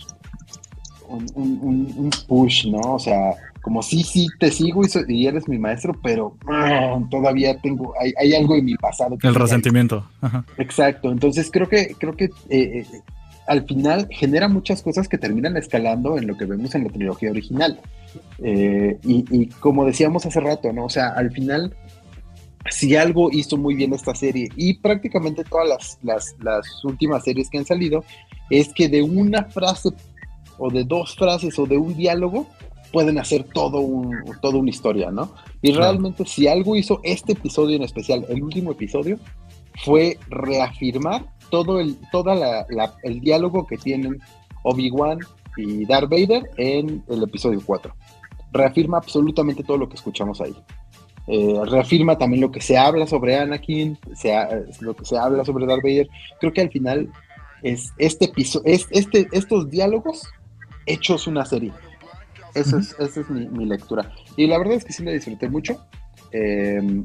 un, 1.07 1.27
un 1.35 2.09
push, 2.27 2.67
¿no? 2.67 2.93
O 2.93 2.99
sea, 2.99 3.35
como 3.61 3.83
sí, 3.83 4.03
sí, 4.03 4.27
te 4.39 4.51
sigo 4.51 4.81
y, 5.07 5.27
eres 5.27 5.47
mi 5.47 5.59
maestro, 5.59 5.93
pero 6.01 6.35
ah, 6.47 6.99
todavía 7.09 7.57
tengo, 7.59 7.93
hay, 7.99 8.11
hay, 8.19 8.33
algo 8.33 8.55
en 8.55 8.65
mi 8.65 8.75
pasado. 8.75 9.17
El 9.21 9.35
resentimiento. 9.35 10.05
Exacto, 10.57 11.11
entonces 11.11 11.49
creo 11.51 11.69
que, 11.69 11.95
creo 11.97 12.15
que 12.15 12.29
eh, 12.49 12.85
al 13.47 13.65
final 13.65 14.07
genera 14.11 14.47
muchas 14.47 14.81
cosas 14.81 15.07
que 15.07 15.17
terminan 15.17 15.57
escalando 15.57 16.17
en 16.17 16.27
lo 16.27 16.37
que 16.37 16.45
vemos 16.45 16.73
en 16.75 16.85
la 16.85 16.89
trilogía 16.89 17.31
original. 17.31 17.79
Eh, 18.39 18.99
y, 19.03 19.25
y, 19.29 19.47
como 19.47 19.85
decíamos 19.85 20.25
hace 20.25 20.39
rato, 20.39 20.71
¿no? 20.73 20.85
O 20.85 20.89
sea, 20.89 21.09
al 21.09 21.31
final, 21.31 21.75
si 22.69 22.95
algo 22.95 23.29
hizo 23.31 23.57
muy 23.57 23.75
bien 23.75 23.93
esta 23.93 24.13
serie 24.15 24.49
y 24.55 24.75
prácticamente 24.75 25.43
todas 25.43 25.67
las, 25.67 25.99
las, 26.03 26.35
las 26.41 26.85
últimas 26.85 27.23
series 27.23 27.49
que 27.49 27.57
han 27.57 27.65
salido, 27.65 28.03
es 28.49 28.69
que 28.73 28.89
de 28.89 29.01
una 29.01 29.45
frase 29.45 29.89
o 30.57 30.69
de 30.69 30.83
dos 30.83 31.15
frases 31.15 31.57
o 31.57 31.65
de 31.65 31.77
un 31.77 31.95
diálogo 31.95 32.47
pueden 32.91 33.17
hacer 33.17 33.45
todo 33.45 33.79
un, 33.79 34.13
toda 34.41 34.57
una 34.57 34.69
historia, 34.69 35.11
¿no? 35.11 35.33
Y 35.61 35.71
realmente 35.71 36.25
si 36.25 36.47
algo 36.47 36.75
hizo 36.75 36.99
este 37.03 37.33
episodio 37.33 37.77
en 37.77 37.83
especial, 37.83 38.25
el 38.29 38.43
último 38.43 38.71
episodio, 38.71 39.17
fue 39.83 40.17
reafirmar 40.29 41.25
todo 41.51 41.79
el, 41.79 41.97
toda 42.11 42.33
la, 42.33 42.65
la- 42.69 42.95
el 43.03 43.19
diálogo 43.19 43.67
que 43.67 43.77
tienen 43.77 44.17
Obi-Wan 44.63 45.19
y 45.57 45.85
Darth 45.85 46.09
Vader 46.09 46.49
en 46.57 47.03
el 47.09 47.21
episodio 47.23 47.61
4. 47.63 47.93
Reafirma 48.53 48.97
absolutamente 48.97 49.63
todo 49.63 49.77
lo 49.77 49.87
que 49.87 49.95
escuchamos 49.95 50.41
ahí. 50.41 50.55
Eh, 51.27 51.59
reafirma 51.65 52.17
también 52.17 52.41
lo 52.41 52.51
que 52.51 52.61
se 52.61 52.77
habla 52.77 53.05
sobre 53.05 53.37
Anakin, 53.37 53.97
se 54.15 54.35
ha- 54.35 54.49
lo 54.79 54.95
que 54.95 55.05
se 55.05 55.17
habla 55.17 55.45
sobre 55.45 55.67
Darth 55.67 55.83
Vader. 55.83 56.09
Creo 56.39 56.51
que 56.51 56.61
al 56.61 56.69
final 56.71 57.11
es 57.61 57.93
este 57.99 58.25
episodio, 58.25 58.65
es, 58.73 58.87
este, 58.89 59.27
estos 59.31 59.69
diálogos 59.69 60.23
hechos 60.87 61.27
una 61.27 61.45
serie. 61.45 61.71
Eso 62.55 62.79
es, 62.79 62.95
esa 62.99 63.21
es 63.21 63.29
mi, 63.29 63.47
mi 63.47 63.65
lectura. 63.65 64.11
Y 64.35 64.47
la 64.47 64.57
verdad 64.57 64.73
es 64.75 64.83
que 64.83 64.91
sí 64.93 65.03
la 65.03 65.11
disfruté 65.11 65.47
mucho. 65.47 65.77
Eh, 66.33 67.03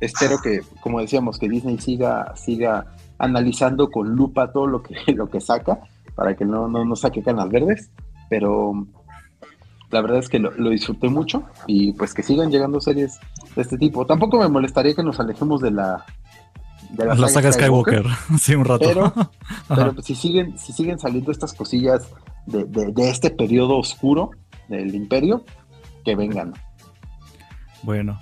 espero 0.00 0.38
que, 0.42 0.60
como 0.80 1.00
decíamos, 1.00 1.38
que 1.38 1.48
Disney 1.48 1.78
siga, 1.78 2.34
siga 2.34 2.96
analizando 3.18 3.90
con 3.90 4.10
lupa 4.14 4.52
todo 4.52 4.66
lo 4.66 4.82
que, 4.82 4.94
lo 5.14 5.28
que 5.28 5.40
saca 5.40 5.80
para 6.14 6.34
que 6.36 6.44
no, 6.44 6.68
no, 6.68 6.84
no 6.84 6.96
saque 6.96 7.22
canas 7.22 7.48
verdes. 7.48 7.90
Pero 8.30 8.86
la 9.90 10.00
verdad 10.02 10.18
es 10.18 10.28
que 10.28 10.38
lo, 10.38 10.50
lo 10.52 10.70
disfruté 10.70 11.08
mucho 11.08 11.44
y 11.66 11.92
pues 11.92 12.12
que 12.14 12.22
sigan 12.22 12.50
llegando 12.50 12.80
series 12.80 13.18
de 13.56 13.62
este 13.62 13.78
tipo. 13.78 14.04
Tampoco 14.06 14.38
me 14.38 14.48
molestaría 14.48 14.94
que 14.94 15.02
nos 15.02 15.18
alejemos 15.20 15.60
de 15.62 15.70
la, 15.70 16.04
de 16.90 17.06
La, 17.06 17.28
saga 17.28 17.52
Skywalker. 17.52 18.04
sí, 18.38 18.54
un 18.56 18.64
rato. 18.64 18.84
Pero, 18.86 19.12
pero 19.68 19.94
pues, 19.94 20.06
si 20.06 20.14
siguen, 20.14 20.58
si 20.58 20.72
siguen 20.72 20.98
saliendo 20.98 21.32
estas 21.32 21.54
cosillas 21.54 22.08
de, 22.46 22.64
de- 22.64 22.92
de 22.92 23.10
este 23.10 23.30
periodo 23.30 23.78
oscuro 23.78 24.30
del 24.68 24.94
imperio, 24.94 25.44
que 26.04 26.14
vengan. 26.14 26.52
Bueno, 27.82 28.18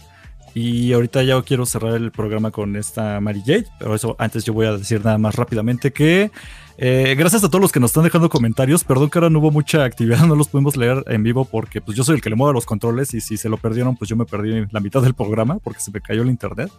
y 0.58 0.94
ahorita 0.94 1.22
ya 1.22 1.42
quiero 1.42 1.66
cerrar 1.66 1.96
el 1.96 2.10
programa 2.10 2.50
con 2.50 2.76
esta 2.76 3.20
Mary 3.20 3.42
Jade, 3.44 3.66
pero 3.78 3.94
eso 3.94 4.16
antes 4.18 4.42
yo 4.42 4.54
voy 4.54 4.64
a 4.64 4.72
decir 4.72 5.04
nada 5.04 5.18
más 5.18 5.34
rápidamente 5.34 5.92
que 5.92 6.30
eh, 6.78 7.14
gracias 7.18 7.44
a 7.44 7.50
todos 7.50 7.60
los 7.60 7.72
que 7.72 7.78
nos 7.78 7.90
están 7.90 8.04
dejando 8.04 8.30
comentarios, 8.30 8.82
perdón 8.82 9.10
que 9.10 9.18
ahora 9.18 9.28
no 9.28 9.40
hubo 9.40 9.50
mucha 9.50 9.84
actividad, 9.84 10.20
no 10.26 10.34
los 10.34 10.48
pudimos 10.48 10.78
leer 10.78 11.04
en 11.08 11.22
vivo 11.22 11.44
porque 11.44 11.82
pues 11.82 11.94
yo 11.94 12.04
soy 12.04 12.14
el 12.14 12.22
que 12.22 12.30
le 12.30 12.36
mueve 12.36 12.54
los 12.54 12.64
controles 12.64 13.12
y 13.12 13.20
si 13.20 13.36
se 13.36 13.50
lo 13.50 13.58
perdieron 13.58 13.96
pues 13.96 14.08
yo 14.08 14.16
me 14.16 14.24
perdí 14.24 14.66
la 14.70 14.80
mitad 14.80 15.02
del 15.02 15.12
programa 15.12 15.58
porque 15.58 15.80
se 15.80 15.90
me 15.90 16.00
cayó 16.00 16.22
el 16.22 16.30
internet. 16.30 16.72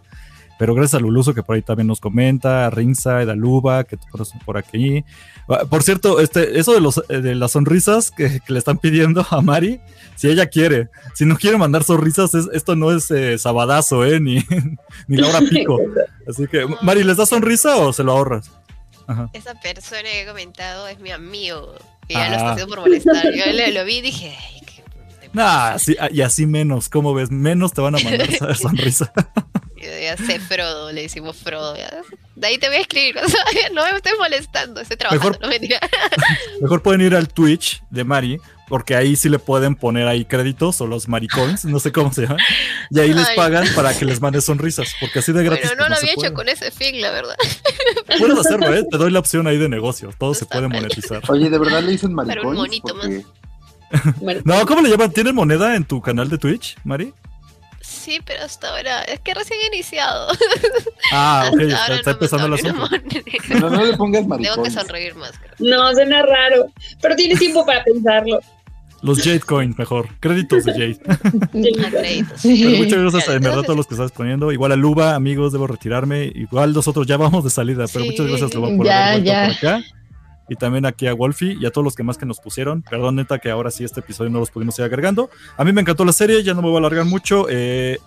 Pero 0.58 0.74
gracias 0.74 0.94
a 0.94 1.00
Luluso 1.00 1.34
que 1.34 1.42
por 1.42 1.54
ahí 1.56 1.62
también 1.62 1.86
nos 1.86 2.00
comenta, 2.00 2.66
a 2.66 2.70
Ringside, 2.70 3.30
a 3.30 3.34
Luba, 3.34 3.84
que 3.84 3.96
por, 4.44 4.58
aquí. 4.58 5.04
Ah, 5.48 5.60
Por 5.70 5.82
cierto, 5.82 6.18
este, 6.20 6.58
eso 6.58 6.74
de, 6.74 6.80
los, 6.80 7.02
eh, 7.08 7.20
de 7.20 7.34
las 7.36 7.52
sonrisas 7.52 8.10
que, 8.10 8.40
que 8.40 8.52
le 8.52 8.58
están 8.58 8.78
pidiendo 8.78 9.24
a 9.30 9.40
Mari, 9.40 9.80
si 10.16 10.28
ella 10.28 10.46
quiere, 10.46 10.88
si 11.14 11.24
no 11.24 11.36
quiere 11.36 11.56
mandar 11.58 11.84
sonrisas, 11.84 12.34
es- 12.34 12.48
esto 12.52 12.74
no 12.74 12.90
es 12.90 13.10
eh, 13.12 13.38
Sabadazo, 13.38 14.04
¿eh? 14.04 14.18
Ni, 14.20 14.42
ni 15.06 15.16
Laura 15.16 15.40
Pico. 15.48 15.78
Así 16.28 16.46
que, 16.48 16.66
Mari, 16.82 17.04
¿les 17.04 17.16
das 17.16 17.28
sonrisa 17.28 17.76
o 17.76 17.92
se 17.92 18.02
lo 18.02 18.12
ahorras? 18.12 18.50
Ajá. 19.06 19.30
Esa 19.32 19.54
persona 19.54 20.02
que 20.02 20.22
he 20.22 20.26
comentado 20.26 20.86
es 20.88 20.98
mi 21.00 21.10
amigo. 21.12 21.74
Que 22.08 22.14
ya 22.14 22.28
lo 22.30 22.34
Ah. 22.34 22.36
está 22.36 22.52
haciendo 22.54 22.74
por 22.74 22.80
molestar. 22.84 23.24
Yo 23.34 23.46
le- 23.52 23.72
lo 23.72 23.84
vi 23.84 23.98
y 23.98 24.02
dije, 24.02 24.36
ay, 24.36 24.60
qué 24.66 24.82
Nah, 25.32 25.44
pasas". 25.72 25.82
sí, 25.82 25.96
ah, 26.00 26.08
y 26.10 26.20
así 26.22 26.46
menos, 26.46 26.88
¿cómo 26.88 27.14
ves? 27.14 27.30
Menos 27.30 27.72
te 27.72 27.80
van 27.80 27.94
a 27.94 27.98
mandar 28.02 28.28
esa 28.28 28.54
sonrisa. 28.54 29.12
Ya 29.80 30.16
sé 30.16 30.40
Frodo, 30.40 30.92
le 30.92 31.02
decimos 31.02 31.36
Frodo. 31.36 31.76
ya. 31.76 31.90
De 32.36 32.46
ahí 32.46 32.58
te 32.58 32.68
voy 32.68 32.76
a 32.76 32.80
escribir. 32.80 33.18
o 33.18 33.28
sea, 33.28 33.42
no 33.74 33.84
me 33.84 33.96
estés 33.96 34.14
molestando, 34.18 34.80
estoy 34.80 34.96
trabajando, 34.96 35.30
Mejor- 35.30 35.42
no 35.42 35.48
mentira. 35.48 35.80
Mejor 36.60 36.82
pueden 36.82 37.00
ir 37.02 37.14
al 37.14 37.28
Twitch 37.28 37.82
de 37.90 38.04
Mari, 38.04 38.38
porque 38.68 38.94
ahí 38.94 39.16
sí 39.16 39.28
le 39.28 39.38
pueden 39.38 39.74
poner 39.76 40.06
ahí 40.06 40.24
créditos 40.24 40.80
o 40.80 40.86
los 40.86 41.08
maricoins, 41.08 41.64
no 41.64 41.80
sé 41.80 41.90
cómo 41.92 42.12
se 42.12 42.22
llama. 42.22 42.36
Y 42.90 43.00
ahí 43.00 43.12
les 43.14 43.28
pagan 43.30 43.66
para 43.74 43.96
que 43.96 44.04
les 44.04 44.20
mande 44.20 44.40
sonrisas, 44.40 44.94
porque 45.00 45.20
así 45.20 45.32
de 45.32 45.42
gratis. 45.42 45.66
Bueno, 45.68 45.82
no 45.84 45.88
pues, 45.88 45.90
lo 45.90 45.96
se 45.96 46.00
había 46.06 46.14
puede. 46.16 46.28
hecho 46.28 46.34
con 46.34 46.48
ese 46.48 46.70
fin, 46.70 47.00
la 47.00 47.10
verdad. 47.10 47.34
Puedes 48.18 48.38
hacerlo, 48.38 48.74
¿eh? 48.74 48.84
Te 48.90 48.98
doy 48.98 49.10
la 49.10 49.18
opción 49.20 49.46
ahí 49.46 49.56
de 49.58 49.68
negocio. 49.68 50.10
Todo 50.18 50.34
se 50.34 50.44
puede 50.46 50.68
mal. 50.68 50.82
monetizar. 50.82 51.22
Oye, 51.28 51.48
¿de 51.50 51.58
verdad 51.58 51.82
le 51.82 51.92
dicen 51.92 52.14
Para 52.14 52.28
un 52.42 52.54
maricones? 52.54 52.58
monito 52.58 52.94
Porque 52.94 53.24
Bueno, 54.20 54.42
No, 54.44 54.66
¿cómo 54.66 54.82
le 54.82 54.90
llaman? 54.90 55.12
¿Tienes 55.12 55.32
moneda 55.34 55.74
en 55.74 55.84
tu 55.84 56.00
canal 56.02 56.28
de 56.28 56.36
Twitch, 56.38 56.76
Mari? 56.84 57.12
Sí, 58.08 58.20
pero 58.24 58.42
hasta 58.44 58.70
ahora, 58.70 59.02
es 59.02 59.20
que 59.20 59.34
recién 59.34 59.60
he 59.64 59.74
iniciado. 59.76 60.28
Ah, 61.12 61.50
ok, 61.52 61.60
Hasta 61.60 61.64
está, 61.64 61.82
ahora 61.84 61.94
está 61.96 62.10
no 62.12 62.16
me 62.18 62.24
empezando 62.24 62.46
una 62.46 62.54
asunto. 62.56 62.88
pero 63.48 63.70
no 63.70 63.84
le 63.84 63.96
pongas 63.96 64.22
Tengo 64.42 64.62
que 64.62 64.70
sonreír 64.70 65.14
más, 65.14 65.32
creo. 65.38 65.54
no, 65.70 65.92
suena 65.92 66.22
raro, 66.22 66.66
pero 67.00 67.16
tienes 67.16 67.38
tiempo 67.38 67.64
para 67.66 67.82
pensarlo. 67.84 68.40
Los 69.00 69.18
Jade 69.22 69.40
Coin, 69.40 69.74
mejor. 69.78 70.08
Créditos 70.20 70.64
de 70.64 70.72
Jade. 70.72 70.98
Créditos. 71.52 72.40
Pero 72.42 72.70
muchas 72.78 72.98
gracias 73.00 73.28
en 73.28 73.42
verdad 73.42 73.58
a 73.58 73.60
entonces- 73.60 73.66
todos 73.66 73.76
los 73.76 73.86
que 73.86 73.94
estás 73.94 74.12
poniendo. 74.12 74.50
Igual 74.52 74.72
a 74.72 74.76
Luba, 74.76 75.14
amigos, 75.14 75.52
debo 75.52 75.66
retirarme. 75.66 76.24
Igual 76.34 76.72
nosotros 76.72 77.06
ya 77.06 77.16
vamos 77.16 77.44
de 77.44 77.50
salida, 77.50 77.84
pero 77.92 78.04
Sí. 78.04 78.10
muchas 78.10 78.26
gracias 78.26 78.54
Luba 78.54 78.68
por 78.76 78.86
Ya, 78.86 79.08
haber 79.12 79.22
vuelto 79.22 79.30
ya. 79.30 79.44
por 79.46 79.68
acá. 79.68 79.84
Y 80.48 80.56
también 80.56 80.86
aquí 80.86 81.06
a 81.06 81.14
Wolfie 81.14 81.56
y 81.60 81.66
a 81.66 81.70
todos 81.70 81.84
los 81.84 81.94
que 81.94 82.02
más 82.02 82.18
que 82.18 82.26
nos 82.26 82.40
pusieron. 82.40 82.82
Perdón, 82.82 83.16
neta, 83.16 83.38
que 83.38 83.50
ahora 83.50 83.70
sí 83.70 83.84
este 83.84 84.00
episodio 84.00 84.30
no 84.30 84.38
los 84.38 84.50
pudimos 84.50 84.78
ir 84.78 84.84
agregando. 84.84 85.30
A 85.56 85.64
mí 85.64 85.72
me 85.72 85.80
encantó 85.80 86.04
la 86.04 86.12
serie, 86.12 86.42
ya 86.42 86.54
no 86.54 86.62
me 86.62 86.68
voy 86.68 86.76
a 86.76 86.78
alargar 86.78 87.04
mucho. 87.04 87.46
Eh, 87.50 87.98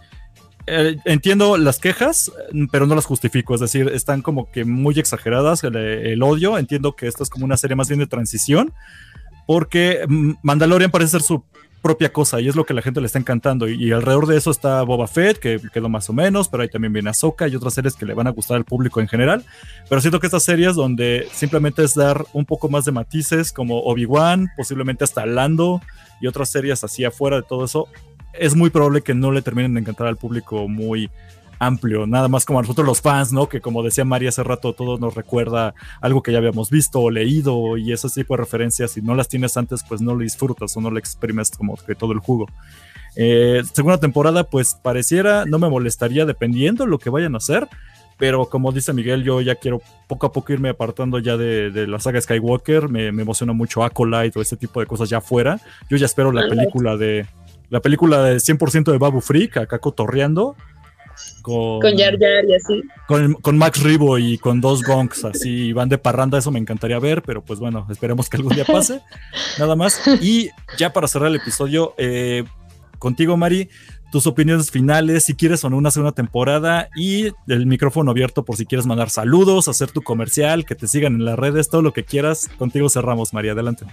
eh, 0.68 0.98
entiendo 1.06 1.58
las 1.58 1.80
quejas, 1.80 2.32
pero 2.72 2.86
no 2.86 2.96
las 2.96 3.06
justifico. 3.06 3.56
Es 3.56 3.62
decir, 3.62 3.90
están 3.90 4.22
como 4.22 4.52
que 4.52 4.66
muy 4.66 5.00
exageradas 5.00 5.64
el, 5.64 5.76
el 5.76 6.24
odio. 6.24 6.58
Entiendo 6.58 6.96
que 6.96 7.08
esta 7.08 7.24
es 7.24 7.30
como 7.30 7.46
una 7.46 7.58
serie 7.58 7.76
más 7.76 7.88
bien 7.90 8.00
de 8.00 8.08
transición, 8.08 8.74
porque 9.48 10.06
Mandalorian 10.44 10.92
parece 10.92 11.12
ser 11.12 11.22
su 11.22 11.44
propia 11.82 12.14
cosa 12.14 12.40
y 12.40 12.48
es 12.48 12.56
lo 12.56 12.66
que 12.66 12.74
la 12.74 12.82
gente 12.82 13.02
le 13.02 13.08
está 13.08 13.20
encantando. 13.20 13.68
Y, 13.68 13.92
alrededor 13.92 14.28
de 14.28 14.38
eso 14.38 14.52
está 14.52 14.82
Boba 14.84 15.08
Fett, 15.08 15.40
que 15.40 15.60
quedó 15.74 15.90
más 15.90 16.10
o 16.10 16.14
menos, 16.14 16.48
pero 16.48 16.64
ahí 16.64 16.70
también 16.70 16.94
viene 16.94 17.10
Ahsoka 17.10 17.48
y 17.48 17.56
otras 17.56 17.74
series 17.74 17.96
que 17.96 18.06
le 18.06 18.14
van 18.14 18.28
a 18.28 18.32
gustar 18.32 18.58
al 18.58 18.66
público 18.66 19.02
en 19.02 19.08
general. 19.08 19.44
Pero 19.90 20.02
siento 20.02 20.20
que 20.20 20.28
estas 20.28 20.44
series 20.44 20.76
donde 20.76 21.28
simplemente 21.34 21.84
es 21.84 21.96
dar 21.96 22.26
un 22.34 22.46
poco 22.46 22.70
más 22.70 22.86
de 22.86 22.92
matices, 22.92 23.52
como 23.52 23.82
Obi-Wan, 23.82 24.52
posiblemente 24.56 25.04
hasta 25.04 25.26
Lando 25.26 25.82
y 26.22 26.28
otras 26.28 26.50
series 26.52 26.84
así 26.84 27.04
afuera 27.04 27.38
de 27.38 27.44
todo 27.44 27.66
eso, 27.66 27.88
es 28.34 28.56
muy 28.56 28.70
probable 28.70 29.02
que 29.02 29.14
no 29.14 29.32
le 29.32 29.42
terminen 29.42 29.74
de 29.74 29.82
encantar 29.82 30.08
al 30.08 30.18
público 30.18 30.68
muy 30.68 31.10
amplio, 31.62 32.08
nada 32.08 32.28
más 32.28 32.44
como 32.44 32.58
a 32.58 32.64
nosotros 32.64 32.88
los 32.88 33.02
fans, 33.02 33.32
¿no? 33.32 33.48
Que 33.48 33.62
como 33.62 33.84
decía 33.84 34.04
María 34.04 34.30
hace 34.30 34.44
rato, 34.44 34.74
todo 34.74 34.98
nos 34.98 35.14
recuerda 35.14 35.76
algo 36.02 36.24
que 36.24 36.32
ya 36.32 36.40
habíamos 36.40 36.72
visto 36.72 37.00
o 37.00 37.12
leído 37.12 37.78
y 37.78 37.92
ese 37.92 38.10
tipo 38.10 38.34
de 38.36 38.42
referencias, 38.42 38.92
si 38.92 39.02
no 39.04 39.14
las 39.14 39.28
tienes 39.28 39.56
antes, 39.58 39.84
pues 39.88 40.02
no 40.02 40.16
le 40.16 40.24
disfrutas 40.24 40.76
o 40.76 40.82
no 40.82 40.90
le 40.90 41.00
exprimes 41.00 41.52
como 41.52 41.78
que 41.78 41.94
todo 41.94 42.14
el 42.14 42.20
jugo. 42.20 42.48
Eh, 43.16 43.62
segunda 43.74 44.00
temporada, 44.00 44.44
pues 44.46 44.74
pareciera, 44.82 45.46
no 45.46 45.60
me 45.60 45.70
molestaría 45.70 46.26
dependiendo 46.26 46.88
lo 46.88 46.98
que 46.98 47.12
vayan 47.12 47.36
a 47.36 47.38
hacer, 47.38 47.68
pero 48.18 48.48
como 48.48 48.72
dice 48.72 48.92
Miguel, 48.92 49.24
yo 49.24 49.40
ya 49.42 49.54
quiero 49.54 49.84
poco 50.08 50.26
a 50.26 50.32
poco 50.32 50.54
irme 50.54 50.70
apartando 50.70 51.20
ya 51.20 51.38
de, 51.38 51.70
de 51.70 51.86
la 51.86 52.00
saga 52.00 52.20
Skywalker, 52.20 52.90
me, 52.90 53.12
me 53.12 53.22
emociona 53.22 53.54
mucho 53.54 53.84
Acolyte 53.84 54.40
o 54.40 54.42
ese 54.42 54.58
tipo 54.58 54.80
de 54.80 54.88
cosas 54.88 55.10
ya 55.10 55.18
afuera. 55.18 55.60
Yo 55.92 55.98
ya 55.98 56.08
espero 56.08 56.32
la 56.32 56.48
película 56.48 56.98
de 56.98 57.28
la 57.70 57.80
película 57.80 58.22
de 58.24 58.36
100% 58.36 58.92
de 58.92 58.98
Babu 58.98 59.22
Freak, 59.22 59.58
acá 59.58 59.80
cotorreando. 59.80 60.58
Con, 61.42 61.82
Con 61.82 61.98
Jar 61.98 62.18
Jar 62.20 62.46
y 62.48 62.56
así. 62.56 62.82
con, 63.08 63.34
con 63.36 63.58
Max 63.58 63.82
Ribo 63.82 64.18
y 64.18 64.38
con 64.38 64.62
dos 64.62 64.84
gongs 64.84 65.26
así 65.26 65.74
van 65.74 65.90
de 65.90 65.98
parranda, 65.98 66.38
eso 66.38 66.52
me 66.52 66.60
encantaría 66.60 67.00
ver, 67.00 67.22
pero 67.24 67.44
pues 67.44 67.60
bueno, 67.60 67.88
esperemos 67.90 68.30
que 68.30 68.38
algún 68.38 68.54
día 68.54 68.66
pase. 68.66 69.02
Nada 69.60 69.76
más. 69.76 70.02
Y 70.22 70.50
ya 70.78 70.94
para 70.94 71.08
cerrar 71.08 71.30
el 71.30 71.36
episodio, 71.38 71.94
eh, 71.98 72.44
contigo, 73.00 73.36
Mari, 73.38 73.70
tus 74.12 74.28
opiniones 74.28 74.70
finales, 74.70 75.26
si 75.26 75.34
quieres 75.36 75.64
o 75.64 75.70
no 75.70 75.78
una 75.78 75.90
segunda 75.90 76.12
temporada 76.12 76.90
y 76.96 77.32
el 77.48 77.66
micrófono 77.66 78.12
abierto 78.12 78.44
por 78.44 78.58
si 78.58 78.66
quieres 78.66 78.86
mandar 78.86 79.10
saludos, 79.10 79.68
hacer 79.68 79.90
tu 79.92 80.02
comercial, 80.02 80.66
que 80.66 80.76
te 80.76 80.88
sigan 80.88 81.16
en 81.16 81.26
las 81.26 81.40
redes, 81.40 81.70
todo 81.70 81.82
lo 81.82 81.94
que 81.94 82.04
quieras. 82.04 82.50
Contigo 82.58 82.90
cerramos, 82.90 83.34
María, 83.34 83.54
adelante. 83.54 83.86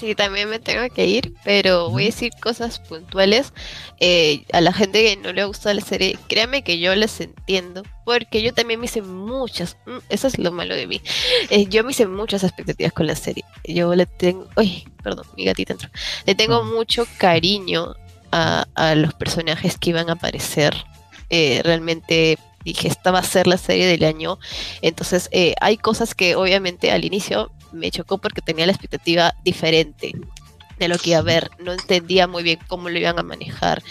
Sí, 0.00 0.14
también 0.14 0.48
me 0.48 0.58
tengo 0.58 0.88
que 0.94 1.06
ir, 1.06 1.34
pero 1.44 1.90
voy 1.90 2.04
a 2.04 2.06
decir 2.06 2.32
cosas 2.42 2.78
puntuales. 2.78 3.52
Eh, 4.00 4.44
a 4.50 4.62
la 4.62 4.72
gente 4.72 5.02
que 5.02 5.16
no 5.18 5.30
le 5.34 5.44
gusta 5.44 5.74
la 5.74 5.82
serie, 5.82 6.18
créame 6.26 6.62
que 6.64 6.78
yo 6.78 6.94
les 6.94 7.20
entiendo, 7.20 7.82
porque 8.06 8.40
yo 8.40 8.54
también 8.54 8.80
me 8.80 8.86
hice 8.86 9.02
muchas, 9.02 9.76
mm, 9.84 9.98
eso 10.08 10.26
es 10.26 10.38
lo 10.38 10.52
malo 10.52 10.74
de 10.74 10.86
mí, 10.86 11.02
Eh, 11.50 11.66
yo 11.66 11.84
me 11.84 11.90
hice 11.90 12.06
muchas 12.06 12.44
expectativas 12.44 12.94
con 12.94 13.06
la 13.06 13.14
serie. 13.14 13.44
Yo 13.64 13.94
le 13.94 14.06
tengo, 14.06 14.48
uy, 14.56 14.88
perdón, 15.02 15.26
mi 15.36 15.44
gatita 15.44 15.74
entró. 15.74 15.90
Le 16.24 16.34
tengo 16.34 16.64
mucho 16.64 17.06
cariño 17.18 17.94
a, 18.32 18.64
a 18.74 18.94
los 18.94 19.12
personajes 19.12 19.76
que 19.76 19.90
iban 19.90 20.08
a 20.08 20.14
aparecer. 20.14 20.74
Eh, 21.28 21.60
realmente 21.62 22.38
dije, 22.64 22.88
esta 22.88 23.10
va 23.10 23.18
a 23.18 23.22
ser 23.22 23.46
la 23.46 23.58
serie 23.58 23.86
del 23.86 24.04
año. 24.04 24.38
Entonces, 24.82 25.28
eh, 25.32 25.54
hay 25.60 25.76
cosas 25.76 26.14
que 26.14 26.36
obviamente 26.36 26.90
al 26.90 27.04
inicio 27.04 27.50
me 27.72 27.90
chocó 27.90 28.18
porque 28.18 28.42
tenía 28.42 28.66
la 28.66 28.72
expectativa 28.72 29.34
diferente 29.44 30.14
de 30.80 30.88
lo 30.88 30.98
que 30.98 31.10
iba 31.10 31.18
a 31.18 31.22
ver, 31.22 31.50
no 31.58 31.72
entendía 31.72 32.26
muy 32.26 32.42
bien 32.42 32.58
cómo 32.66 32.88
lo 32.88 32.98
iban 32.98 33.18
a 33.18 33.22
manejar. 33.22 33.82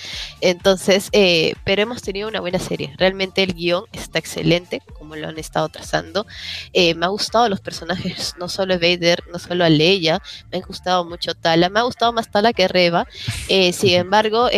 Entonces, 0.41 1.09
eh, 1.11 1.53
pero 1.63 1.83
hemos 1.83 2.01
tenido 2.01 2.27
una 2.27 2.39
buena 2.39 2.57
serie. 2.57 2.95
Realmente 2.97 3.43
el 3.43 3.53
guion 3.53 3.85
está 3.93 4.17
excelente, 4.17 4.81
como 4.97 5.15
lo 5.15 5.27
han 5.27 5.37
estado 5.37 5.69
trazando. 5.69 6.25
Eh, 6.73 6.95
me 6.95 7.05
ha 7.05 7.09
gustado 7.09 7.47
los 7.47 7.61
personajes, 7.61 8.33
no 8.39 8.49
solo 8.49 8.73
Vader, 8.79 9.23
no 9.31 9.37
solo 9.37 9.65
a 9.65 9.69
Leia, 9.69 10.19
me 10.51 10.57
ha 10.57 10.61
gustado 10.61 11.05
mucho 11.05 11.35
Tala, 11.35 11.69
me 11.69 11.79
ha 11.79 11.83
gustado 11.83 12.11
más 12.11 12.31
Tala 12.31 12.53
que 12.53 12.67
Reba. 12.67 13.05
Eh, 13.49 13.71
sin 13.71 13.93
embargo, 13.93 14.49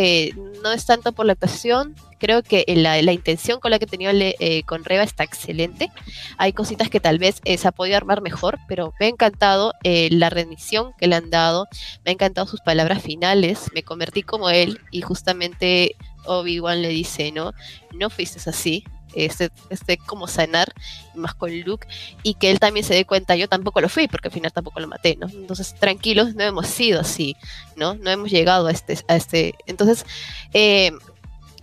no 0.64 0.72
es 0.72 0.86
tanto 0.86 1.12
por 1.12 1.26
la 1.26 1.34
actuación, 1.34 1.96
creo 2.22 2.44
que 2.44 2.64
la, 2.68 3.02
la, 3.02 3.14
intención 3.14 3.60
con 3.60 3.72
la 3.72 3.80
que 3.80 3.88
tenía 3.88 4.12
eh, 4.14 4.62
con 4.68 4.86
Reba 4.86 5.04
está 5.04 5.24
excelente. 5.24 5.92
Hay 6.38 6.54
cositas 6.54 6.88
que 6.88 7.00
tal 7.00 7.18
vez 7.18 7.42
eh, 7.46 7.58
se 7.58 7.68
ha 7.68 7.72
podido 7.72 7.98
armar 7.98 8.22
mejor, 8.22 8.60
pero 8.68 8.94
me 9.00 9.08
ha 9.08 9.10
encantado 9.10 9.74
eh, 9.84 10.08
la 10.12 10.30
rendición 10.30 10.92
que 11.00 11.08
le 11.08 11.16
han 11.16 11.32
dado, 11.32 11.68
me 12.06 12.12
ha 12.12 12.14
encantado 12.14 12.46
sus 12.46 12.62
palabras 12.62 13.02
finales, 13.02 13.72
me 13.74 13.82
convertí 13.82 14.22
como 14.22 14.52
él 14.52 14.80
y 14.92 15.02
justamente 15.02 15.96
Obi-Wan 16.26 16.84
le 16.84 16.90
dice, 16.90 17.32
¿no? 17.32 17.54
No 17.92 18.12
fuiste 18.12 18.40
así, 18.48 18.84
este, 19.16 19.50
este 19.72 19.98
como 19.98 20.28
sanar 20.28 20.72
más 21.16 21.34
con 21.34 21.60
Luke 21.62 21.88
y 22.22 22.36
que 22.36 22.52
él 22.52 22.60
también 22.60 22.86
se 22.86 22.94
dé 22.94 23.04
cuenta 23.06 23.36
yo 23.36 23.50
tampoco 23.50 23.82
lo 23.82 23.90
fui 23.90 24.08
porque 24.08 24.28
al 24.28 24.34
final 24.34 24.54
tampoco 24.54 24.80
lo 24.80 24.88
maté 24.88 25.18
no 25.18 25.28
entonces 25.28 25.76
tranquilos 25.76 26.34
no 26.36 26.44
hemos 26.44 26.68
sido 26.68 27.02
así 27.02 27.36
no 27.76 27.96
no 27.96 28.10
hemos 28.10 28.32
llegado 28.32 28.68
a 28.68 28.72
este 28.72 28.98
a 29.10 29.18
este 29.18 29.56
entonces 29.66 30.06
eh, 30.54 30.92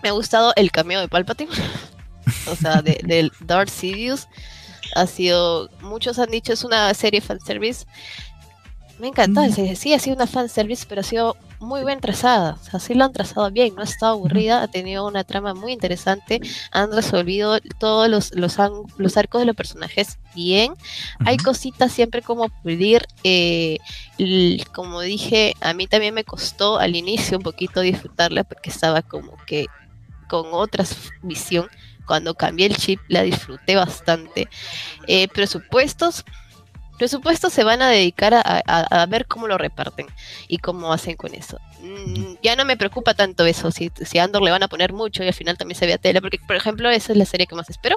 me 0.03 0.09
ha 0.09 0.13
gustado 0.13 0.53
el 0.57 0.71
cameo 0.71 1.01
de 1.01 1.09
Palpatine, 1.09 1.51
o 2.51 2.57
sea, 2.57 2.83
del 2.83 2.99
de 3.03 3.31
Darth 3.41 3.71
Sidious. 3.71 4.29
Ha 4.95 5.07
sido, 5.07 5.69
muchos 5.81 6.19
han 6.19 6.31
dicho, 6.31 6.53
es 6.53 6.65
una 6.65 6.93
serie 6.95 7.21
fanservice. 7.21 7.87
Me 8.99 9.09
encanta, 9.09 9.43
mm. 9.43 9.77
sí, 9.77 9.93
ha 9.93 9.99
sido 9.99 10.17
una 10.17 10.27
fanservice, 10.27 10.85
pero 10.89 11.03
ha 11.03 11.05
sido 11.05 11.37
muy 11.61 11.85
bien 11.85 12.01
trazada. 12.01 12.59
O 12.61 12.65
sea, 12.65 12.81
sí 12.81 13.01
han 13.01 13.13
trazado 13.13 13.51
bien, 13.51 13.75
no 13.75 13.83
ha 13.83 13.85
estado 13.85 14.15
aburrida, 14.15 14.63
ha 14.63 14.69
tenido 14.69 15.07
una 15.07 15.23
trama 15.23 15.55
muy 15.55 15.73
interesante, 15.73 16.41
han 16.73 16.91
resolvido 16.93 17.61
todos 17.79 18.09
los, 18.09 18.35
los, 18.35 18.57
los 18.97 19.17
arcos 19.17 19.41
de 19.41 19.47
los 19.47 19.55
personajes 19.55 20.19
bien. 20.35 20.75
Hay 21.25 21.37
cositas 21.37 21.93
siempre 21.93 22.23
como 22.23 22.49
pulir. 22.49 23.07
Eh, 23.23 23.79
como 24.75 25.01
dije, 25.01 25.55
a 25.61 25.75
mí 25.75 25.87
también 25.87 26.15
me 26.15 26.25
costó 26.25 26.79
al 26.79 26.97
inicio 26.97 27.39
un 27.39 27.45
poquito 27.45 27.81
disfrutarla 27.81 28.43
porque 28.43 28.71
estaba 28.71 29.03
como 29.03 29.37
que 29.47 29.67
con 30.29 30.47
otra 30.53 30.85
visión. 31.23 31.69
Cuando 32.07 32.35
cambié 32.35 32.67
el 32.67 32.77
chip 32.77 33.01
la 33.09 33.23
disfruté 33.23 33.77
bastante. 33.77 34.49
Eh, 35.07 35.29
presupuestos, 35.29 36.25
presupuestos 36.99 37.53
se 37.53 37.65
van 37.65 37.81
a 37.81 37.89
dedicar 37.89 38.35
a, 38.35 39.07
ver 39.07 39.27
cómo 39.27 39.47
lo 39.47 39.57
reparten 39.57 40.07
y 40.49 40.59
cómo 40.59 40.93
hacen 40.93 41.17
con 41.17 41.35
eso. 41.35 41.59
Mm, 41.81 42.35
ya 42.43 42.57
no 42.57 42.65
me 42.65 42.77
preocupa 42.77 43.15
tanto 43.15 43.47
eso, 43.47 43.71
si, 43.71 43.91
si 44.05 44.19
a 44.19 44.25
Andor 44.25 44.43
le 44.43 44.51
van 44.51 44.65
a 44.65 44.69
poner 44.69 44.93
mucho 44.93 45.23
y 45.23 45.29
al 45.29 45.35
final 45.35 45.57
también 45.57 45.79
se 45.79 45.87
ve 45.87 45.93
a 45.93 45.99
tele, 45.99 46.21
porque 46.21 46.39
por 46.45 46.57
ejemplo 46.57 46.91
esa 46.91 47.13
es 47.13 47.19
la 47.19 47.25
serie 47.25 47.47
que 47.47 47.55
más 47.55 47.71
espero, 47.71 47.97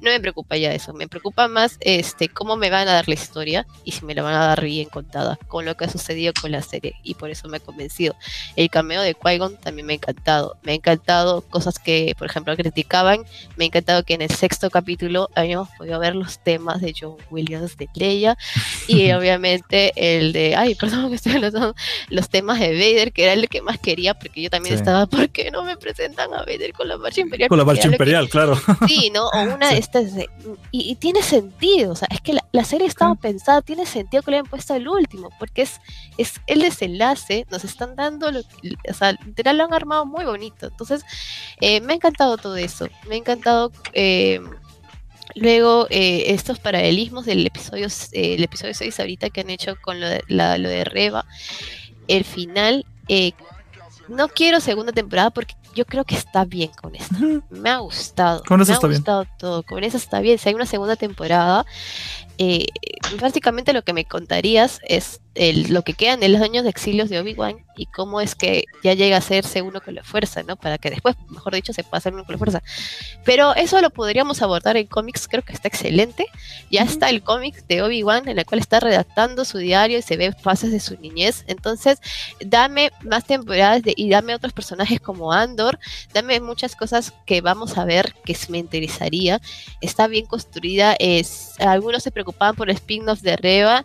no 0.00 0.10
me 0.10 0.20
preocupa 0.20 0.56
ya 0.56 0.72
eso, 0.74 0.92
me 0.92 1.08
preocupa 1.08 1.48
más 1.48 1.78
este 1.80 2.28
cómo 2.28 2.56
me 2.56 2.68
van 2.68 2.88
a 2.88 2.92
dar 2.92 3.08
la 3.08 3.14
historia 3.14 3.66
y 3.84 3.92
si 3.92 4.04
me 4.04 4.14
la 4.14 4.22
van 4.22 4.34
a 4.34 4.46
dar 4.46 4.62
bien 4.62 4.88
contada 4.88 5.38
con 5.48 5.64
lo 5.64 5.76
que 5.76 5.86
ha 5.86 5.88
sucedido 5.88 6.32
con 6.38 6.52
la 6.52 6.60
serie 6.60 6.94
y 7.02 7.14
por 7.14 7.30
eso 7.30 7.48
me 7.48 7.56
ha 7.56 7.60
convencido. 7.60 8.14
El 8.56 8.68
cameo 8.68 9.00
de 9.00 9.14
Qui-Gon 9.14 9.56
también 9.56 9.86
me 9.86 9.94
ha 9.94 9.96
encantado, 9.96 10.58
me 10.62 10.72
ha 10.72 10.74
encantado 10.74 11.40
cosas 11.40 11.78
que 11.78 12.14
por 12.18 12.28
ejemplo 12.28 12.54
criticaban, 12.54 13.24
me 13.56 13.64
ha 13.64 13.66
encantado 13.68 14.02
que 14.02 14.14
en 14.14 14.22
el 14.22 14.30
sexto 14.30 14.68
capítulo 14.68 15.30
hayamos 15.34 15.70
podido 15.78 15.98
ver 15.98 16.14
los 16.14 16.38
temas 16.38 16.82
de 16.82 16.94
John 16.98 17.16
Williams 17.30 17.78
de 17.78 17.88
Leia 17.94 18.36
y 18.86 19.12
obviamente 19.12 19.92
el 19.96 20.32
de, 20.32 20.56
ay, 20.56 20.74
perdón 20.74 21.08
que 21.08 21.14
estoy 21.16 21.32
hablando, 21.32 21.74
los 22.08 22.28
temas 22.28 22.58
de 22.58 22.72
Vader, 22.72 23.12
que 23.12 23.24
era 23.24 23.32
el 23.32 23.48
que 23.48 23.62
más 23.62 23.78
quería, 23.78 24.14
porque 24.14 24.42
yo 24.42 24.50
también 24.50 24.74
estaba, 24.74 25.06
¿por 25.06 25.28
qué 25.30 25.50
no 25.50 25.64
me 25.64 25.76
presentan 25.76 26.32
a 26.34 26.38
Vader 26.38 26.72
con 26.72 26.88
la 26.88 26.98
marcha 26.98 27.20
imperial? 27.20 27.48
Con 27.48 27.58
la 27.58 27.64
marcha 27.64 27.88
imperial, 27.88 28.28
claro. 28.28 28.60
Sí, 28.86 29.10
¿no? 29.10 29.28
O 29.28 29.42
una 29.42 29.70
de 29.70 29.78
estas, 29.78 30.12
y, 30.70 30.94
tiene 30.96 31.22
sentido, 31.22 31.92
o 31.92 31.96
sea, 31.96 32.08
es 32.10 32.20
que 32.20 32.34
la, 32.34 32.64
serie 32.64 32.86
estaba 32.86 33.14
pensada, 33.14 33.60
tiene 33.60 33.86
sentido 33.86 34.22
que 34.22 34.30
le 34.30 34.36
hayan 34.38 34.50
puesto 34.50 34.74
el 34.74 34.88
último, 34.88 35.30
porque 35.38 35.62
es, 35.62 35.80
es 36.16 36.34
el 36.46 36.60
desenlace, 36.60 37.46
nos 37.50 37.64
están 37.64 37.96
dando, 37.96 38.28
o 38.28 38.94
sea, 38.94 39.12
literal 39.12 39.58
lo 39.58 39.64
han 39.64 39.74
armado 39.74 40.06
muy 40.06 40.24
bonito, 40.24 40.66
entonces 40.66 41.04
eh, 41.60 41.80
me 41.80 41.92
ha 41.92 41.96
encantado 41.96 42.36
todo 42.36 42.56
eso, 42.56 42.88
me 43.08 43.16
ha 43.16 43.18
encantado... 43.18 43.72
Eh, 43.92 44.40
Luego, 45.34 45.86
eh, 45.90 46.24
estos 46.28 46.58
paralelismos 46.58 47.24
del 47.24 47.46
episodio, 47.46 47.86
eh, 48.12 48.34
el 48.34 48.44
episodio 48.44 48.74
6 48.74 49.00
ahorita 49.00 49.30
que 49.30 49.40
han 49.40 49.50
hecho 49.50 49.76
con 49.80 50.00
lo 50.00 50.08
de, 50.08 50.22
la, 50.28 50.58
lo 50.58 50.68
de 50.68 50.84
Reba, 50.84 51.24
el 52.08 52.24
final, 52.24 52.84
eh, 53.08 53.32
no 54.08 54.28
quiero 54.28 54.60
segunda 54.60 54.92
temporada 54.92 55.30
porque 55.30 55.54
yo 55.74 55.84
creo 55.84 56.04
que 56.04 56.14
está 56.14 56.44
bien 56.44 56.70
con 56.80 56.94
esto. 56.94 57.14
Me 57.50 57.70
ha 57.70 57.78
gustado. 57.78 58.42
Con 58.44 58.60
eso 58.60 58.72
me 58.72 58.74
está 58.74 58.86
ha 58.86 58.90
gustado 58.90 59.26
todo. 59.38 59.62
Con 59.62 59.84
eso 59.84 59.96
está 59.96 60.20
bien. 60.20 60.38
Si 60.38 60.48
hay 60.48 60.54
una 60.54 60.66
segunda 60.66 60.96
temporada, 60.96 61.64
eh, 62.38 62.66
básicamente 63.20 63.72
lo 63.72 63.82
que 63.82 63.92
me 63.92 64.04
contarías 64.04 64.80
es 64.84 65.20
el, 65.34 65.72
lo 65.72 65.82
que 65.82 65.94
quedan 65.94 66.20
de 66.20 66.28
los 66.28 66.42
años 66.42 66.64
de 66.64 66.70
exilios 66.70 67.08
de 67.08 67.18
Obi-Wan 67.18 67.64
y 67.76 67.86
cómo 67.86 68.20
es 68.20 68.34
que 68.34 68.64
ya 68.82 68.92
llega 68.94 69.16
a 69.16 69.18
hacerse 69.20 69.62
uno 69.62 69.80
con 69.80 69.94
la 69.94 70.04
fuerza, 70.04 70.42
¿no? 70.42 70.56
Para 70.56 70.76
que 70.76 70.90
después, 70.90 71.16
mejor 71.28 71.54
dicho, 71.54 71.72
se 71.72 71.84
pase 71.84 72.10
uno 72.10 72.24
con 72.24 72.34
la 72.34 72.38
fuerza. 72.38 72.62
Pero 73.24 73.54
eso 73.54 73.80
lo 73.80 73.90
podríamos 73.90 74.42
abordar 74.42 74.76
en 74.76 74.86
cómics, 74.86 75.26
creo 75.28 75.42
que 75.42 75.52
está 75.52 75.68
excelente. 75.68 76.26
Ya 76.70 76.82
está 76.82 77.08
el 77.08 77.22
cómic 77.22 77.66
de 77.66 77.82
Obi-Wan 77.82 78.28
en 78.28 78.38
el 78.38 78.44
cual 78.44 78.60
está 78.60 78.80
redactando 78.80 79.44
su 79.44 79.58
diario 79.58 79.98
y 79.98 80.02
se 80.02 80.16
ve 80.16 80.32
fases 80.32 80.70
de 80.70 80.80
su 80.80 80.98
niñez. 80.98 81.44
Entonces, 81.46 82.00
dame 82.40 82.92
más 83.02 83.24
temporadas 83.24 83.82
de, 83.82 83.94
y 83.96 84.10
dame 84.10 84.34
otros 84.34 84.52
personajes 84.52 85.00
como 85.00 85.32
Andor, 85.62 85.78
dame 86.12 86.40
muchas 86.40 86.74
cosas 86.74 87.12
que 87.24 87.40
vamos 87.40 87.78
a 87.78 87.84
ver 87.84 88.14
que 88.24 88.36
me 88.48 88.58
interesaría. 88.58 89.40
Está 89.80 90.08
bien 90.08 90.26
construida, 90.26 90.96
es, 90.98 91.54
algunos 91.60 92.02
se 92.02 92.10
preocupaban 92.10 92.56
por 92.56 92.68
spin-off 92.70 93.20
de 93.20 93.36
Reba 93.36 93.84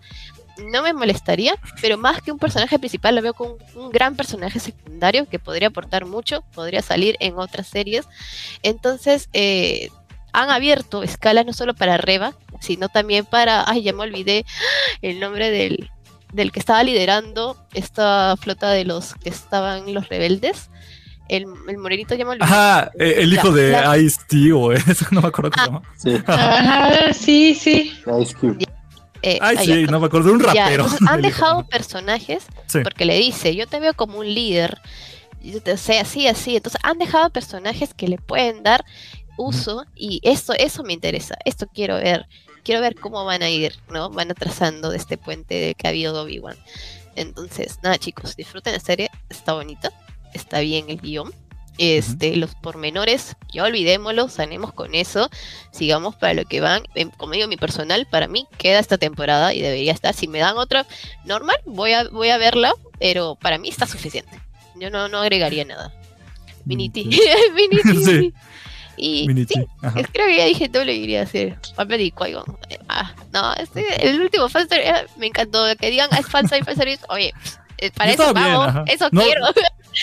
no 0.72 0.82
me 0.82 0.92
molestaría, 0.92 1.54
pero 1.82 2.00
más 2.00 2.20
que 2.20 2.32
un 2.32 2.40
personaje 2.40 2.80
principal, 2.80 3.14
lo 3.14 3.22
veo 3.22 3.36
como 3.36 3.58
un, 3.76 3.92
gran 3.92 4.16
personaje 4.16 4.60
secundario 4.60 5.28
que 5.28 5.38
podría 5.38 5.68
aportar 5.68 6.06
mucho, 6.06 6.42
podría 6.56 6.82
salir 6.82 7.16
en 7.20 7.38
otras 7.38 7.68
series. 7.68 8.08
Entonces, 8.64 9.30
eh, 9.34 9.92
han 10.34 10.50
abierto 10.50 11.04
escalas 11.04 11.46
no 11.46 11.54
solo 11.54 11.76
para 11.76 11.98
Reba, 11.98 12.34
sino 12.60 12.90
también 12.90 13.24
para, 13.24 13.70
ay, 13.70 13.84
ya 13.84 13.94
me 13.94 14.02
olvidé 14.02 14.48
el 15.04 15.20
nombre 15.20 15.52
del, 15.52 15.92
del 16.34 16.52
que 16.52 16.60
estaba 16.60 16.84
liderando 16.84 17.58
esta 17.74 18.36
flota 18.38 18.72
de 18.72 18.86
los 18.86 19.16
que 19.16 19.30
estaban 19.30 19.94
los 19.94 20.10
rebeldes. 20.10 20.70
El, 21.30 21.46
el 21.68 21.78
morenito 21.78 22.14
olvidé. 22.14 22.38
Ajá, 22.40 22.92
eh, 23.00 23.16
el 23.20 23.34
hijo 23.34 23.52
de 23.52 23.76
Ice-T 24.02 24.52
o 24.54 24.72
eso, 24.74 25.06
no 25.12 25.22
me 25.22 25.28
acuerdo 25.28 25.52
cómo 25.52 25.82
se 25.98 26.10
llama. 26.12 26.24
Sí. 26.26 26.32
Ajá, 26.32 27.14
sí, 27.14 27.56
sí. 27.56 27.94
Ice 28.22 28.34
Cube. 28.36 28.66
Eh, 29.24 29.40
Ay, 29.42 29.56
ah, 29.60 29.62
sí, 29.64 29.82
ya. 29.86 29.92
no 29.92 30.00
me 30.00 30.06
acuerdo 30.06 30.32
un 30.32 30.40
Ya, 30.40 30.48
rapero. 30.66 30.84
entonces 30.86 31.08
han 31.10 31.22
dejado 31.22 31.68
personajes 31.68 32.46
Sí. 32.68 32.80
porque 32.84 33.06
le 33.06 33.18
dice, 33.18 33.56
yo 33.56 33.66
te 33.68 33.80
veo 33.80 33.94
como 33.96 34.20
un 34.20 34.32
líder, 34.34 34.78
yo 35.42 35.62
te 35.62 35.76
sé 35.78 36.00
así, 36.00 36.28
así. 36.28 36.56
Entonces 36.56 36.80
han 36.84 36.98
dejado 37.00 37.30
personajes 37.32 37.94
que 37.94 38.08
le 38.08 38.18
pueden 38.18 38.64
dar 38.64 38.86
uso 39.38 39.86
y 39.96 40.20
eso, 40.24 40.54
eso 40.54 40.84
me 40.84 40.94
interesa, 40.94 41.36
esto 41.46 41.68
quiero 41.74 41.96
ver, 41.96 42.26
quiero 42.64 42.82
ver 42.82 42.96
cómo 42.96 43.24
van 43.26 43.42
a 43.44 43.50
ir, 43.50 43.74
¿no? 43.90 44.10
Van 44.10 44.32
atrasando 44.32 44.90
de 44.92 44.98
este 44.98 45.18
puente 45.18 45.74
que 45.76 45.88
ha 45.88 45.90
habido 45.90 46.22
Obi-Wan. 46.22 46.58
Entonces, 47.16 47.80
nada 47.84 47.98
chicos, 47.98 48.36
disfruten 48.36 48.74
la 48.74 48.80
serie, 48.80 49.10
está 49.30 49.54
bonita, 49.54 49.92
está 50.34 50.60
bien 50.60 50.90
el 50.90 51.00
guion. 51.02 51.34
Este, 51.80 52.36
los 52.38 52.56
pormenores, 52.56 53.36
ya 53.54 53.64
olvidémoslos, 53.64 54.34
sanemos 54.34 54.74
con 54.74 54.96
eso, 54.96 55.30
sigamos 55.70 56.16
para 56.16 56.34
lo 56.34 56.44
que 56.46 56.60
van. 56.60 56.82
Em, 56.96 57.12
Como 57.12 57.34
digo, 57.34 57.48
mi 57.48 57.56
personal, 57.58 58.08
para 58.10 58.28
mí 58.28 58.48
queda 58.58 58.80
esta 58.80 58.98
temporada 58.98 59.54
y 59.54 59.62
debería 59.62 59.92
estar. 59.92 60.16
Si 60.16 60.28
me 60.28 60.40
dan 60.40 60.58
otra 60.58 60.88
normal, 61.24 61.58
voy 61.66 61.92
a, 61.94 62.06
voy 62.10 62.30
a 62.30 62.40
verla, 62.40 62.74
pero 63.00 63.36
para 63.36 63.60
mí 63.60 63.70
está 63.70 63.86
suficiente. 63.86 64.40
Yo 64.80 64.90
no, 64.90 65.08
no 65.08 65.20
agregaría 65.20 65.66
nada. 65.66 65.94
Miniti. 66.66 67.06
Mm, 67.06 67.12
Sí. 67.12 67.22
Miniti. 67.54 68.06
Sí. 68.06 68.34
Y 69.00 69.28
Miniti, 69.28 69.54
sí, 69.54 69.66
es- 69.96 70.08
creo 70.12 70.26
que 70.26 70.38
ya 70.38 70.46
dije 70.46 70.70
todo 70.70 70.84
lo 70.84 70.92
que 70.92 71.00
quería 71.02 71.20
decir. 71.20 71.56
Papel 71.76 72.02
y 72.02 72.14
Ah, 72.90 73.14
no, 73.32 73.54
este, 73.54 74.08
el 74.10 74.20
último 74.22 74.50
fanservice 74.50 74.90
eh, 74.90 75.06
me 75.18 75.28
encantó. 75.28 75.64
Que 75.80 75.92
digan, 75.92 76.10
"Ah, 76.12 76.18
es 76.20 76.26
falsa 76.28 76.58
y 76.58 76.64
fanservice. 76.64 77.06
Oye, 77.10 77.28
eh, 77.28 77.34
para 77.96 78.10
Y 78.12 78.14
eso 78.14 78.34
bien, 78.34 78.46
vamos, 78.54 78.68
ajá. 78.68 78.84
eso 78.88 79.10
No, 79.12 79.22
quiero. 79.22 79.42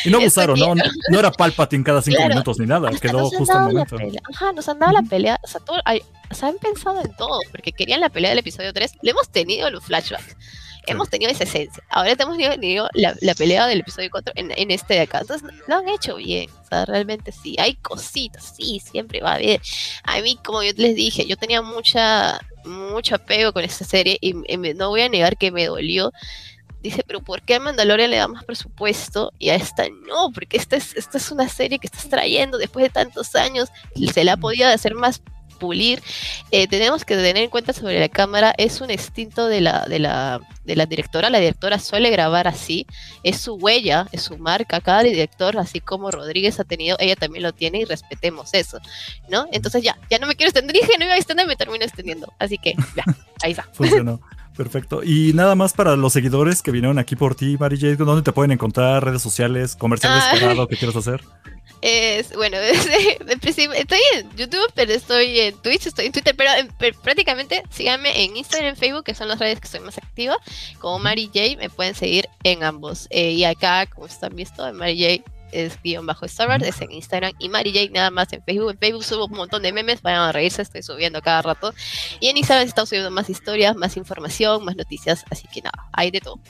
Y 0.04 0.10
no 0.10 0.18
abusaron, 0.20 0.58
¿no? 0.58 0.74
No 1.10 1.18
era 1.18 1.30
Palpatine 1.30 1.84
cada 1.84 2.02
cinco 2.02 2.16
Claro. 2.16 2.30
minutos 2.30 2.58
ni 2.58 2.66
nada. 2.66 2.90
Quedó 3.00 3.28
justo 3.30 3.52
en 3.56 3.68
el 3.68 3.74
momento. 3.74 3.96
Ajá, 4.34 4.52
nos 4.52 4.68
han 4.68 4.78
dado 4.78 4.92
la 4.92 5.02
pelea. 5.02 5.38
O 5.42 5.46
sea, 5.46 5.60
todo, 5.60 5.78
ay, 5.84 6.02
o 6.30 6.34
sea, 6.34 6.48
han 6.48 6.58
pensado 6.58 7.00
en 7.02 7.14
todo, 7.16 7.38
porque 7.50 7.72
querían 7.72 8.00
la 8.00 8.08
pelea 8.08 8.30
del 8.30 8.38
episodio 8.38 8.72
3. 8.72 8.94
Le 9.02 9.10
hemos 9.10 9.28
tenido 9.28 9.70
los 9.70 9.84
flashbacks. 9.84 10.36
hemos 10.86 11.08
tenido 11.08 11.30
esa 11.30 11.44
esencia. 11.44 11.82
Ahora 11.88 12.12
hemos 12.18 12.36
tenido 12.36 12.88
la, 12.92 13.14
la 13.20 13.34
pelea 13.34 13.66
del 13.66 13.80
episodio 13.80 14.08
4 14.10 14.32
en, 14.36 14.50
en 14.56 14.70
este 14.70 14.94
de 14.94 15.00
acá. 15.00 15.20
Entonces, 15.20 15.48
lo 15.66 15.76
han 15.76 15.88
hecho 15.88 16.16
bien. 16.16 16.50
O 16.62 16.66
sea, 16.66 16.84
realmente 16.84 17.32
sí. 17.32 17.56
Hay 17.58 17.74
cositas, 17.76 18.54
sí, 18.56 18.80
siempre 18.84 19.20
va 19.20 19.32
a 19.32 19.34
haber. 19.36 19.60
A 20.02 20.20
mí, 20.20 20.38
como 20.44 20.62
yo 20.62 20.72
les 20.76 20.94
dije, 20.96 21.24
yo 21.26 21.36
tenía 21.36 21.62
mucha, 21.62 22.38
mucho 22.64 23.14
apego 23.14 23.52
con 23.52 23.64
esta 23.64 23.84
serie 23.84 24.18
y, 24.20 24.34
y 24.52 24.56
me- 24.58 24.74
no 24.74 24.88
voy 24.90 25.02
a 25.02 25.08
negar 25.08 25.36
que 25.38 25.50
me 25.50 25.66
dolió. 25.66 26.12
Dice, 26.84 27.02
pero 27.06 27.20
¿por 27.20 27.40
qué 27.40 27.54
a 27.54 27.60
Mandalorian 27.60 28.10
le 28.10 28.18
da 28.18 28.28
más 28.28 28.44
presupuesto 28.44 29.32
y 29.38 29.48
a 29.48 29.54
esta 29.54 29.84
no? 30.06 30.30
Porque 30.34 30.58
esta 30.58 30.76
es, 30.76 30.94
esta 30.94 31.16
es 31.16 31.30
una 31.30 31.48
serie 31.48 31.78
que 31.78 31.86
estás 31.86 32.10
trayendo 32.10 32.58
después 32.58 32.82
de 32.82 32.90
tantos 32.90 33.34
años, 33.34 33.70
se 34.12 34.22
la 34.22 34.34
ha 34.34 34.36
podido 34.36 34.68
hacer 34.68 34.94
más 34.94 35.22
pulir. 35.58 36.02
Eh, 36.50 36.68
tenemos 36.68 37.06
que 37.06 37.16
tener 37.16 37.38
en 37.38 37.48
cuenta 37.48 37.72
sobre 37.72 37.98
la 37.98 38.10
cámara, 38.10 38.52
es 38.58 38.82
un 38.82 38.90
instinto 38.90 39.46
de 39.46 39.62
la, 39.62 39.86
de, 39.86 39.98
la, 39.98 40.42
de 40.66 40.76
la 40.76 40.84
directora, 40.84 41.30
la 41.30 41.38
directora 41.38 41.78
suele 41.78 42.10
grabar 42.10 42.46
así, 42.46 42.86
es 43.22 43.40
su 43.40 43.54
huella, 43.54 44.06
es 44.12 44.20
su 44.20 44.36
marca, 44.36 44.82
cada 44.82 45.04
director, 45.04 45.56
así 45.56 45.80
como 45.80 46.10
Rodríguez 46.10 46.60
ha 46.60 46.64
tenido, 46.64 46.98
ella 47.00 47.16
también 47.16 47.44
lo 47.44 47.52
tiene 47.52 47.78
y 47.78 47.84
respetemos 47.86 48.52
eso, 48.52 48.78
¿no? 49.30 49.46
Entonces 49.52 49.82
ya, 49.82 49.96
ya 50.10 50.18
no 50.18 50.26
me 50.26 50.34
quiero 50.34 50.50
extender, 50.50 50.76
dije 50.76 50.98
no 50.98 51.06
iba 51.06 51.14
a 51.14 51.16
extender, 51.16 51.46
me 51.46 51.56
termino 51.56 51.82
extendiendo, 51.82 52.30
así 52.38 52.58
que 52.58 52.74
ya, 52.94 53.04
ahí 53.42 53.52
está. 53.52 53.66
Funcionó. 53.72 54.20
Perfecto. 54.56 55.02
Y 55.02 55.32
nada 55.34 55.54
más 55.56 55.72
para 55.72 55.96
los 55.96 56.12
seguidores 56.12 56.62
que 56.62 56.70
vinieron 56.70 56.98
aquí 56.98 57.16
por 57.16 57.34
ti, 57.34 57.56
Mary 57.58 57.76
Jade, 57.78 57.96
¿dónde 57.96 58.22
te 58.22 58.32
pueden 58.32 58.52
encontrar? 58.52 59.04
¿Redes 59.04 59.20
sociales? 59.22 59.74
¿Comerciales 59.76 60.22
Ah. 60.24 60.66
que 60.68 60.76
quieres 60.76 60.94
hacer? 60.96 61.22
Es, 61.82 62.34
bueno, 62.34 62.56
principio- 63.40 63.72
estoy 63.74 63.98
en 64.14 64.30
YouTube, 64.36 64.70
pero 64.74 64.92
estoy 64.92 65.38
en 65.40 65.54
Twitch, 65.60 65.86
estoy 65.86 66.06
en 66.06 66.12
Twitter, 66.12 66.34
pero, 66.36 66.50
en- 66.56 66.68
pero 66.78 66.98
prácticamente 67.00 67.62
síganme 67.68 68.24
en 68.24 68.36
Instagram 68.36 68.70
en 68.70 68.76
Facebook, 68.76 69.04
que 69.04 69.14
son 69.14 69.28
las 69.28 69.38
redes 69.38 69.60
que 69.60 69.66
estoy 69.66 69.80
más 69.80 69.98
activa. 69.98 70.36
Como 70.78 70.98
Mary 71.00 71.26
J, 71.26 71.56
me 71.58 71.68
pueden 71.68 71.94
seguir 71.94 72.26
en 72.42 72.62
ambos. 72.62 73.06
Eh, 73.10 73.32
y 73.32 73.44
acá, 73.44 73.86
como 73.86 74.06
están 74.06 74.34
visto, 74.34 74.66
en 74.66 74.76
Mary 74.76 74.98
J 75.24 75.30
es 75.54 75.80
guion 75.82 76.06
bajo 76.06 76.26
Star 76.26 76.62
es 76.62 76.80
en 76.80 76.92
Instagram. 76.92 77.32
Y 77.38 77.48
Mary 77.48 77.72
J 77.72 77.92
nada 77.92 78.10
más 78.10 78.32
en 78.32 78.42
Facebook. 78.42 78.72
En 78.72 78.78
Facebook 78.78 79.04
subo 79.04 79.26
un 79.26 79.36
montón 79.36 79.62
de 79.62 79.72
memes, 79.72 80.02
vayan 80.02 80.22
a 80.22 80.32
reírse, 80.32 80.62
estoy 80.62 80.82
subiendo 80.82 81.22
cada 81.22 81.42
rato. 81.42 81.72
Y 82.20 82.28
en 82.28 82.36
Instagram 82.36 82.66
estoy 82.66 82.86
subiendo 82.86 83.10
más 83.10 83.30
historias, 83.30 83.76
más 83.76 83.96
información, 83.96 84.64
más 84.64 84.76
noticias. 84.76 85.24
Así 85.30 85.46
que 85.52 85.62
nada, 85.62 85.88
hay 85.92 86.10
de 86.10 86.20
todo. 86.20 86.40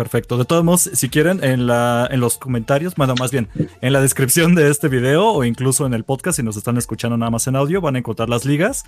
Perfecto. 0.00 0.38
De 0.38 0.46
todos 0.46 0.64
modos, 0.64 0.88
si 0.94 1.10
quieren, 1.10 1.44
en, 1.44 1.66
la, 1.66 2.08
en 2.10 2.20
los 2.20 2.38
comentarios, 2.38 2.94
bueno, 2.94 3.14
más 3.18 3.30
bien, 3.30 3.48
en 3.82 3.92
la 3.92 4.00
descripción 4.00 4.54
de 4.54 4.70
este 4.70 4.88
video 4.88 5.26
o 5.26 5.44
incluso 5.44 5.84
en 5.84 5.92
el 5.92 6.04
podcast, 6.04 6.38
si 6.38 6.42
nos 6.42 6.56
están 6.56 6.78
escuchando 6.78 7.18
nada 7.18 7.30
más 7.30 7.46
en 7.48 7.54
audio, 7.54 7.82
van 7.82 7.96
a 7.96 7.98
encontrar 7.98 8.30
las 8.30 8.46
ligas, 8.46 8.86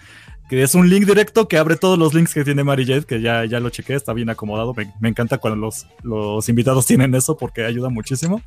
que 0.48 0.62
es 0.62 0.74
un 0.74 0.88
link 0.88 1.04
directo 1.04 1.48
que 1.48 1.58
abre 1.58 1.76
todos 1.76 1.98
los 1.98 2.14
links 2.14 2.32
que 2.32 2.44
tiene 2.44 2.64
Mary 2.64 2.86
Jade, 2.86 3.02
que 3.02 3.20
ya, 3.20 3.44
ya 3.44 3.60
lo 3.60 3.68
chequé, 3.68 3.92
está 3.92 4.14
bien 4.14 4.30
acomodado. 4.30 4.72
Me, 4.72 4.90
me 5.00 5.10
encanta 5.10 5.36
cuando 5.36 5.60
los, 5.60 5.86
los 6.02 6.48
invitados 6.48 6.86
tienen 6.86 7.14
eso 7.14 7.36
porque 7.36 7.66
ayuda 7.66 7.90
muchísimo. 7.90 8.40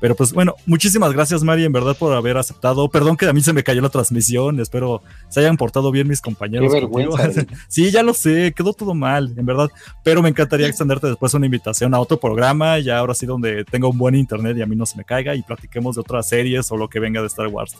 Pero 0.00 0.14
pues 0.14 0.32
bueno, 0.32 0.54
muchísimas 0.66 1.12
gracias, 1.12 1.42
Mari, 1.42 1.64
en 1.64 1.72
verdad, 1.72 1.96
por 1.96 2.14
haber 2.14 2.36
aceptado. 2.36 2.88
Perdón 2.90 3.16
que 3.16 3.26
a 3.26 3.32
mí 3.32 3.40
se 3.40 3.52
me 3.52 3.64
cayó 3.64 3.80
la 3.80 3.88
transmisión, 3.88 4.60
espero 4.60 5.02
se 5.30 5.40
hayan 5.40 5.56
portado 5.56 5.90
bien 5.90 6.06
mis 6.06 6.20
compañeros. 6.20 6.72
Qué 6.72 6.78
vergüenza. 6.78 7.44
Sí, 7.68 7.90
ya 7.90 8.04
lo 8.04 8.14
sé, 8.14 8.52
quedó 8.54 8.72
todo 8.72 8.94
mal, 8.94 9.34
en 9.36 9.46
verdad. 9.46 9.68
Pero 10.04 10.22
me 10.22 10.28
encantaría 10.28 10.68
extenderte 10.68 11.08
después 11.08 11.34
una 11.34 11.46
invitación 11.46 11.92
a 11.92 12.03
otro 12.04 12.18
programa, 12.18 12.78
ya 12.78 12.98
ahora 12.98 13.14
sí 13.14 13.26
donde 13.26 13.64
tenga 13.64 13.88
un 13.88 13.98
buen 13.98 14.14
internet 14.14 14.56
y 14.56 14.62
a 14.62 14.66
mí 14.66 14.76
no 14.76 14.86
se 14.86 14.96
me 14.96 15.04
caiga 15.04 15.34
y 15.34 15.42
platiquemos 15.42 15.96
de 15.96 16.00
otras 16.00 16.28
series 16.28 16.70
o 16.70 16.76
lo 16.76 16.88
que 16.88 17.00
venga 17.00 17.20
de 17.20 17.26
Star 17.26 17.48
Wars. 17.48 17.76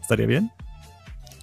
¿Estaría 0.00 0.26
bien? 0.26 0.50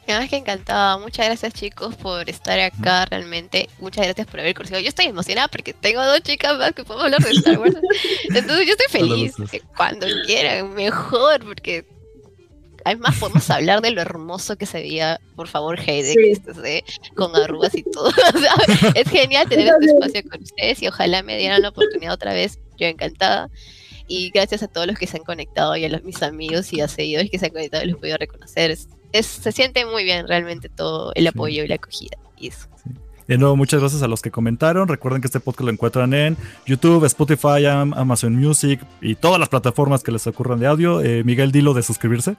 Nada 0.07 0.21
más 0.21 0.29
que 0.31 0.37
encantada. 0.37 0.97
Muchas 0.97 1.27
gracias 1.27 1.53
chicos 1.53 1.95
por 1.95 2.27
estar 2.29 2.59
acá 2.59 3.05
realmente. 3.05 3.69
Muchas 3.79 4.05
gracias 4.05 4.25
por 4.25 4.39
haber 4.39 4.55
conocido. 4.55 4.79
Yo 4.79 4.89
estoy 4.89 5.05
emocionada 5.05 5.47
porque 5.49 5.71
tengo 5.73 6.03
dos 6.03 6.21
chicas 6.21 6.57
más 6.57 6.73
que 6.73 6.83
podemos 6.83 7.05
hablar 7.05 7.21
de 7.21 7.31
Star 7.31 7.59
Wars. 7.59 7.75
Entonces 8.27 8.65
yo 8.65 8.73
estoy 8.73 8.87
feliz. 8.89 9.35
Que 9.51 9.61
Cuando 9.77 10.07
quieran, 10.25 10.73
mejor, 10.73 11.45
porque 11.45 11.85
además 12.85 13.17
podemos 13.19 13.49
hablar 13.49 13.81
de 13.81 13.91
lo 13.91 14.01
hermoso 14.01 14.55
que 14.57 14.65
se 14.65 14.79
veía, 14.79 15.19
por 15.35 15.47
favor, 15.47 15.79
Heide, 15.79 16.13
Sí. 16.13 16.41
eh, 16.65 16.83
con 17.15 17.35
arrugas 17.35 17.75
y 17.75 17.83
todo. 17.83 18.09
O 18.35 18.39
sea, 18.39 18.91
es 18.95 19.09
genial 19.09 19.47
tener 19.49 19.67
este 19.67 19.85
espacio 19.93 20.23
con 20.29 20.41
ustedes 20.43 20.81
y 20.81 20.87
ojalá 20.87 21.23
me 21.23 21.37
dieran 21.37 21.61
la 21.61 21.69
oportunidad 21.69 22.13
otra 22.13 22.33
vez. 22.33 22.59
Yo 22.77 22.87
encantada. 22.87 23.49
Y 24.07 24.31
gracias 24.31 24.63
a 24.63 24.67
todos 24.67 24.87
los 24.87 24.97
que 24.97 25.05
se 25.07 25.17
han 25.17 25.23
conectado 25.23 25.75
y 25.77 25.85
a 25.85 25.89
los, 25.89 26.03
mis 26.03 26.23
amigos 26.23 26.73
y 26.73 26.81
a 26.81 26.87
seguidores 26.87 27.29
que 27.29 27.37
se 27.39 27.45
han 27.47 27.51
conectado 27.51 27.83
y 27.83 27.87
los 27.87 27.97
he 27.97 27.99
podido 27.99 28.17
reconocer. 28.17 28.71
Es, 28.71 28.87
es- 29.11 29.25
se 29.27 29.51
siente 29.51 29.85
muy 29.85 30.03
bien 30.03 30.27
realmente 30.27 30.67
todo 30.69 31.11
el 31.15 31.23
Sí. 31.23 31.27
apoyo 31.27 31.63
y 31.63 31.67
la 31.67 31.75
acogida. 31.75 32.17
Y 32.39 32.47
eso. 32.47 32.67
De 33.27 33.37
nuevo, 33.37 33.55
muchas 33.55 33.79
gracias 33.79 34.01
a 34.01 34.07
los 34.07 34.23
que 34.23 34.31
comentaron. 34.31 34.87
Recuerden 34.87 35.21
que 35.21 35.27
este 35.27 35.39
podcast 35.39 35.65
lo 35.65 35.71
encuentran 35.71 36.11
en 36.15 36.35
YouTube, 36.65 37.05
Spotify, 37.05 37.63
Am- 37.67 37.93
Amazon 37.93 38.35
Music 38.35 38.81
y 39.01 39.13
todas 39.13 39.39
las 39.39 39.49
plataformas 39.49 40.01
que 40.01 40.11
les 40.11 40.25
ocurran 40.25 40.59
de 40.59 40.65
audio. 40.65 41.01
Eh, 41.01 41.23
Miguel, 41.23 41.51
dilo 41.51 41.75
de 41.75 41.83
suscribirse. 41.83 42.35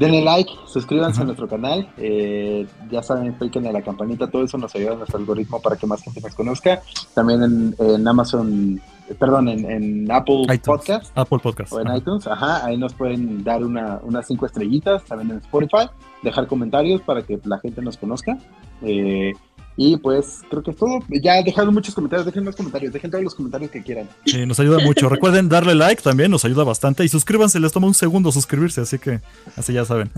Denle 0.00 0.22
like, 0.22 0.50
suscríbanse 0.66 1.20
a 1.20 1.24
nuestro 1.26 1.46
canal. 1.46 1.86
eh, 1.98 2.66
ya 2.90 3.02
saben, 3.02 3.34
cliquen 3.34 3.66
en 3.66 3.74
la 3.74 3.82
campanita, 3.82 4.28
todo 4.30 4.42
eso 4.42 4.56
nos 4.58 4.74
ayuda 4.74 4.92
a 4.92 4.96
nuestro 4.96 5.18
algoritmo 5.18 5.60
para 5.60 5.76
que 5.76 5.86
más 5.86 6.02
gente 6.02 6.20
nos 6.22 6.34
conozca. 6.34 6.80
También 7.14 7.42
en, 7.42 7.74
en 7.78 8.08
Amazon, 8.08 8.80
perdón, 9.18 9.48
en, 9.48 9.70
en 9.70 10.10
Apple 10.10 10.42
iTunes. 10.44 10.60
Podcast 10.64 11.12
Apple 11.18 11.38
Podcast. 11.40 11.72
o 11.74 11.80
en 11.80 11.88
Ajá. 11.88 11.98
iTunes. 11.98 12.26
Ajá, 12.26 12.64
ahí 12.64 12.78
nos 12.78 12.94
pueden 12.94 13.44
dar 13.44 13.62
una, 13.62 14.00
unas 14.02 14.26
cinco 14.26 14.46
estrellitas. 14.46 15.04
También 15.04 15.32
en 15.32 15.36
Spotify, 15.38 15.90
dejar 16.22 16.46
comentarios 16.46 17.02
para 17.02 17.22
que 17.22 17.38
la 17.44 17.58
gente 17.58 17.82
nos 17.82 17.96
conozca. 17.98 18.38
eh, 18.82 19.34
y 19.82 19.96
pues 19.96 20.42
creo 20.50 20.62
que 20.62 20.72
es 20.72 20.76
todo. 20.76 20.98
Ya 21.08 21.42
dejaron 21.42 21.72
muchos 21.72 21.94
comentarios, 21.94 22.26
dejen 22.26 22.44
más 22.44 22.54
comentarios, 22.54 22.92
dejen 22.92 23.10
todos 23.10 23.24
los 23.24 23.34
comentarios 23.34 23.70
que 23.70 23.82
quieran. 23.82 24.06
Sí, 24.26 24.44
nos 24.44 24.60
ayuda 24.60 24.78
mucho. 24.84 25.08
Recuerden 25.08 25.48
darle 25.48 25.74
like 25.74 26.02
también, 26.02 26.30
nos 26.30 26.44
ayuda 26.44 26.64
bastante. 26.64 27.02
Y 27.02 27.08
suscríbanse, 27.08 27.58
les 27.60 27.72
toma 27.72 27.86
un 27.86 27.94
segundo 27.94 28.30
suscribirse, 28.30 28.82
así 28.82 28.98
que 28.98 29.20
así 29.56 29.72
ya 29.72 29.86
saben. 29.86 30.10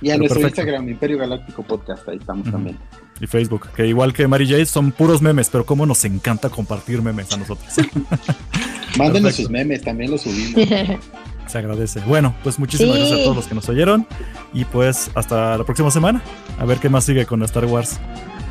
Y 0.00 0.10
a 0.10 0.14
Pero 0.14 0.18
nuestro 0.18 0.40
perfecto. 0.40 0.46
Instagram, 0.60 0.88
Imperio 0.88 1.18
Galáctico 1.18 1.64
Podcast, 1.64 2.08
ahí 2.08 2.18
estamos 2.18 2.48
también. 2.52 2.78
y 3.20 3.26
Facebook, 3.26 3.66
que 3.74 3.84
igual 3.88 4.12
que 4.12 4.28
Mary 4.28 4.46
Jade 4.48 4.66
son 4.66 4.92
puros 4.92 5.20
memes, 5.20 5.48
pero 5.50 5.66
cómo 5.66 5.86
nos 5.86 6.04
encanta 6.04 6.48
compartir 6.48 7.02
memes 7.02 7.32
a 7.32 7.36
nosotros. 7.38 7.68
Mándenos 8.96 9.34
sus 9.34 9.50
memes, 9.50 9.82
también 9.82 10.12
los 10.12 10.20
subimos. 10.22 10.68
Se 11.48 11.58
agradece. 11.58 11.98
Bueno, 12.06 12.32
pues 12.44 12.60
muchísimas 12.60 12.94
Sí. 12.94 12.98
gracias 13.00 13.20
a 13.20 13.24
todos 13.24 13.36
los 13.36 13.46
que 13.48 13.56
nos 13.56 13.68
oyeron. 13.68 14.06
Y 14.54 14.64
pues 14.66 15.10
hasta 15.16 15.58
la 15.58 15.64
próxima 15.64 15.90
semana. 15.90 16.22
A 16.60 16.64
ver 16.64 16.78
qué 16.78 16.88
más 16.88 17.02
sigue 17.02 17.26
con 17.26 17.42
Star 17.42 17.64
Wars. 17.64 17.98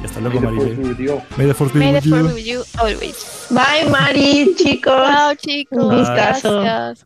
Y 0.02 0.06
hasta 0.06 0.22
luego, 0.22 0.40
May 0.40 0.50
the 0.50 0.52
Mary 0.52 0.58
force 0.58 0.70
Jade. 0.70 0.82
be 0.82 0.90
with 0.90 1.00
you. 1.00 1.22
May 1.38 1.46
the 1.48 1.54
Force 1.54 1.74
be 1.74 1.80
May 1.80 1.94
with 1.94 2.04
the 2.04 2.10
you. 2.10 2.16
force 2.16 2.28
be 2.30 2.34
with 2.36 2.46
you 2.48 2.64
always. 2.80 3.48
Bye, 3.50 3.90
Mari, 3.90 4.56
chicos. 4.56 4.94
Chao, 4.94 5.34
chicos. 5.36 5.78
Un 5.84 5.98
gustazo. 5.98 6.62
Gracias. 6.62 7.06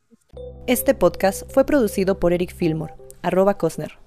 Este 0.67 0.93
podcast 0.93 1.43
fue 1.51 1.65
producido 1.65 2.19
por 2.19 2.33
Eric 2.33 2.53
Fillmore, 2.55 2.93
arroba 3.21 3.57
Cosner. 3.57 3.97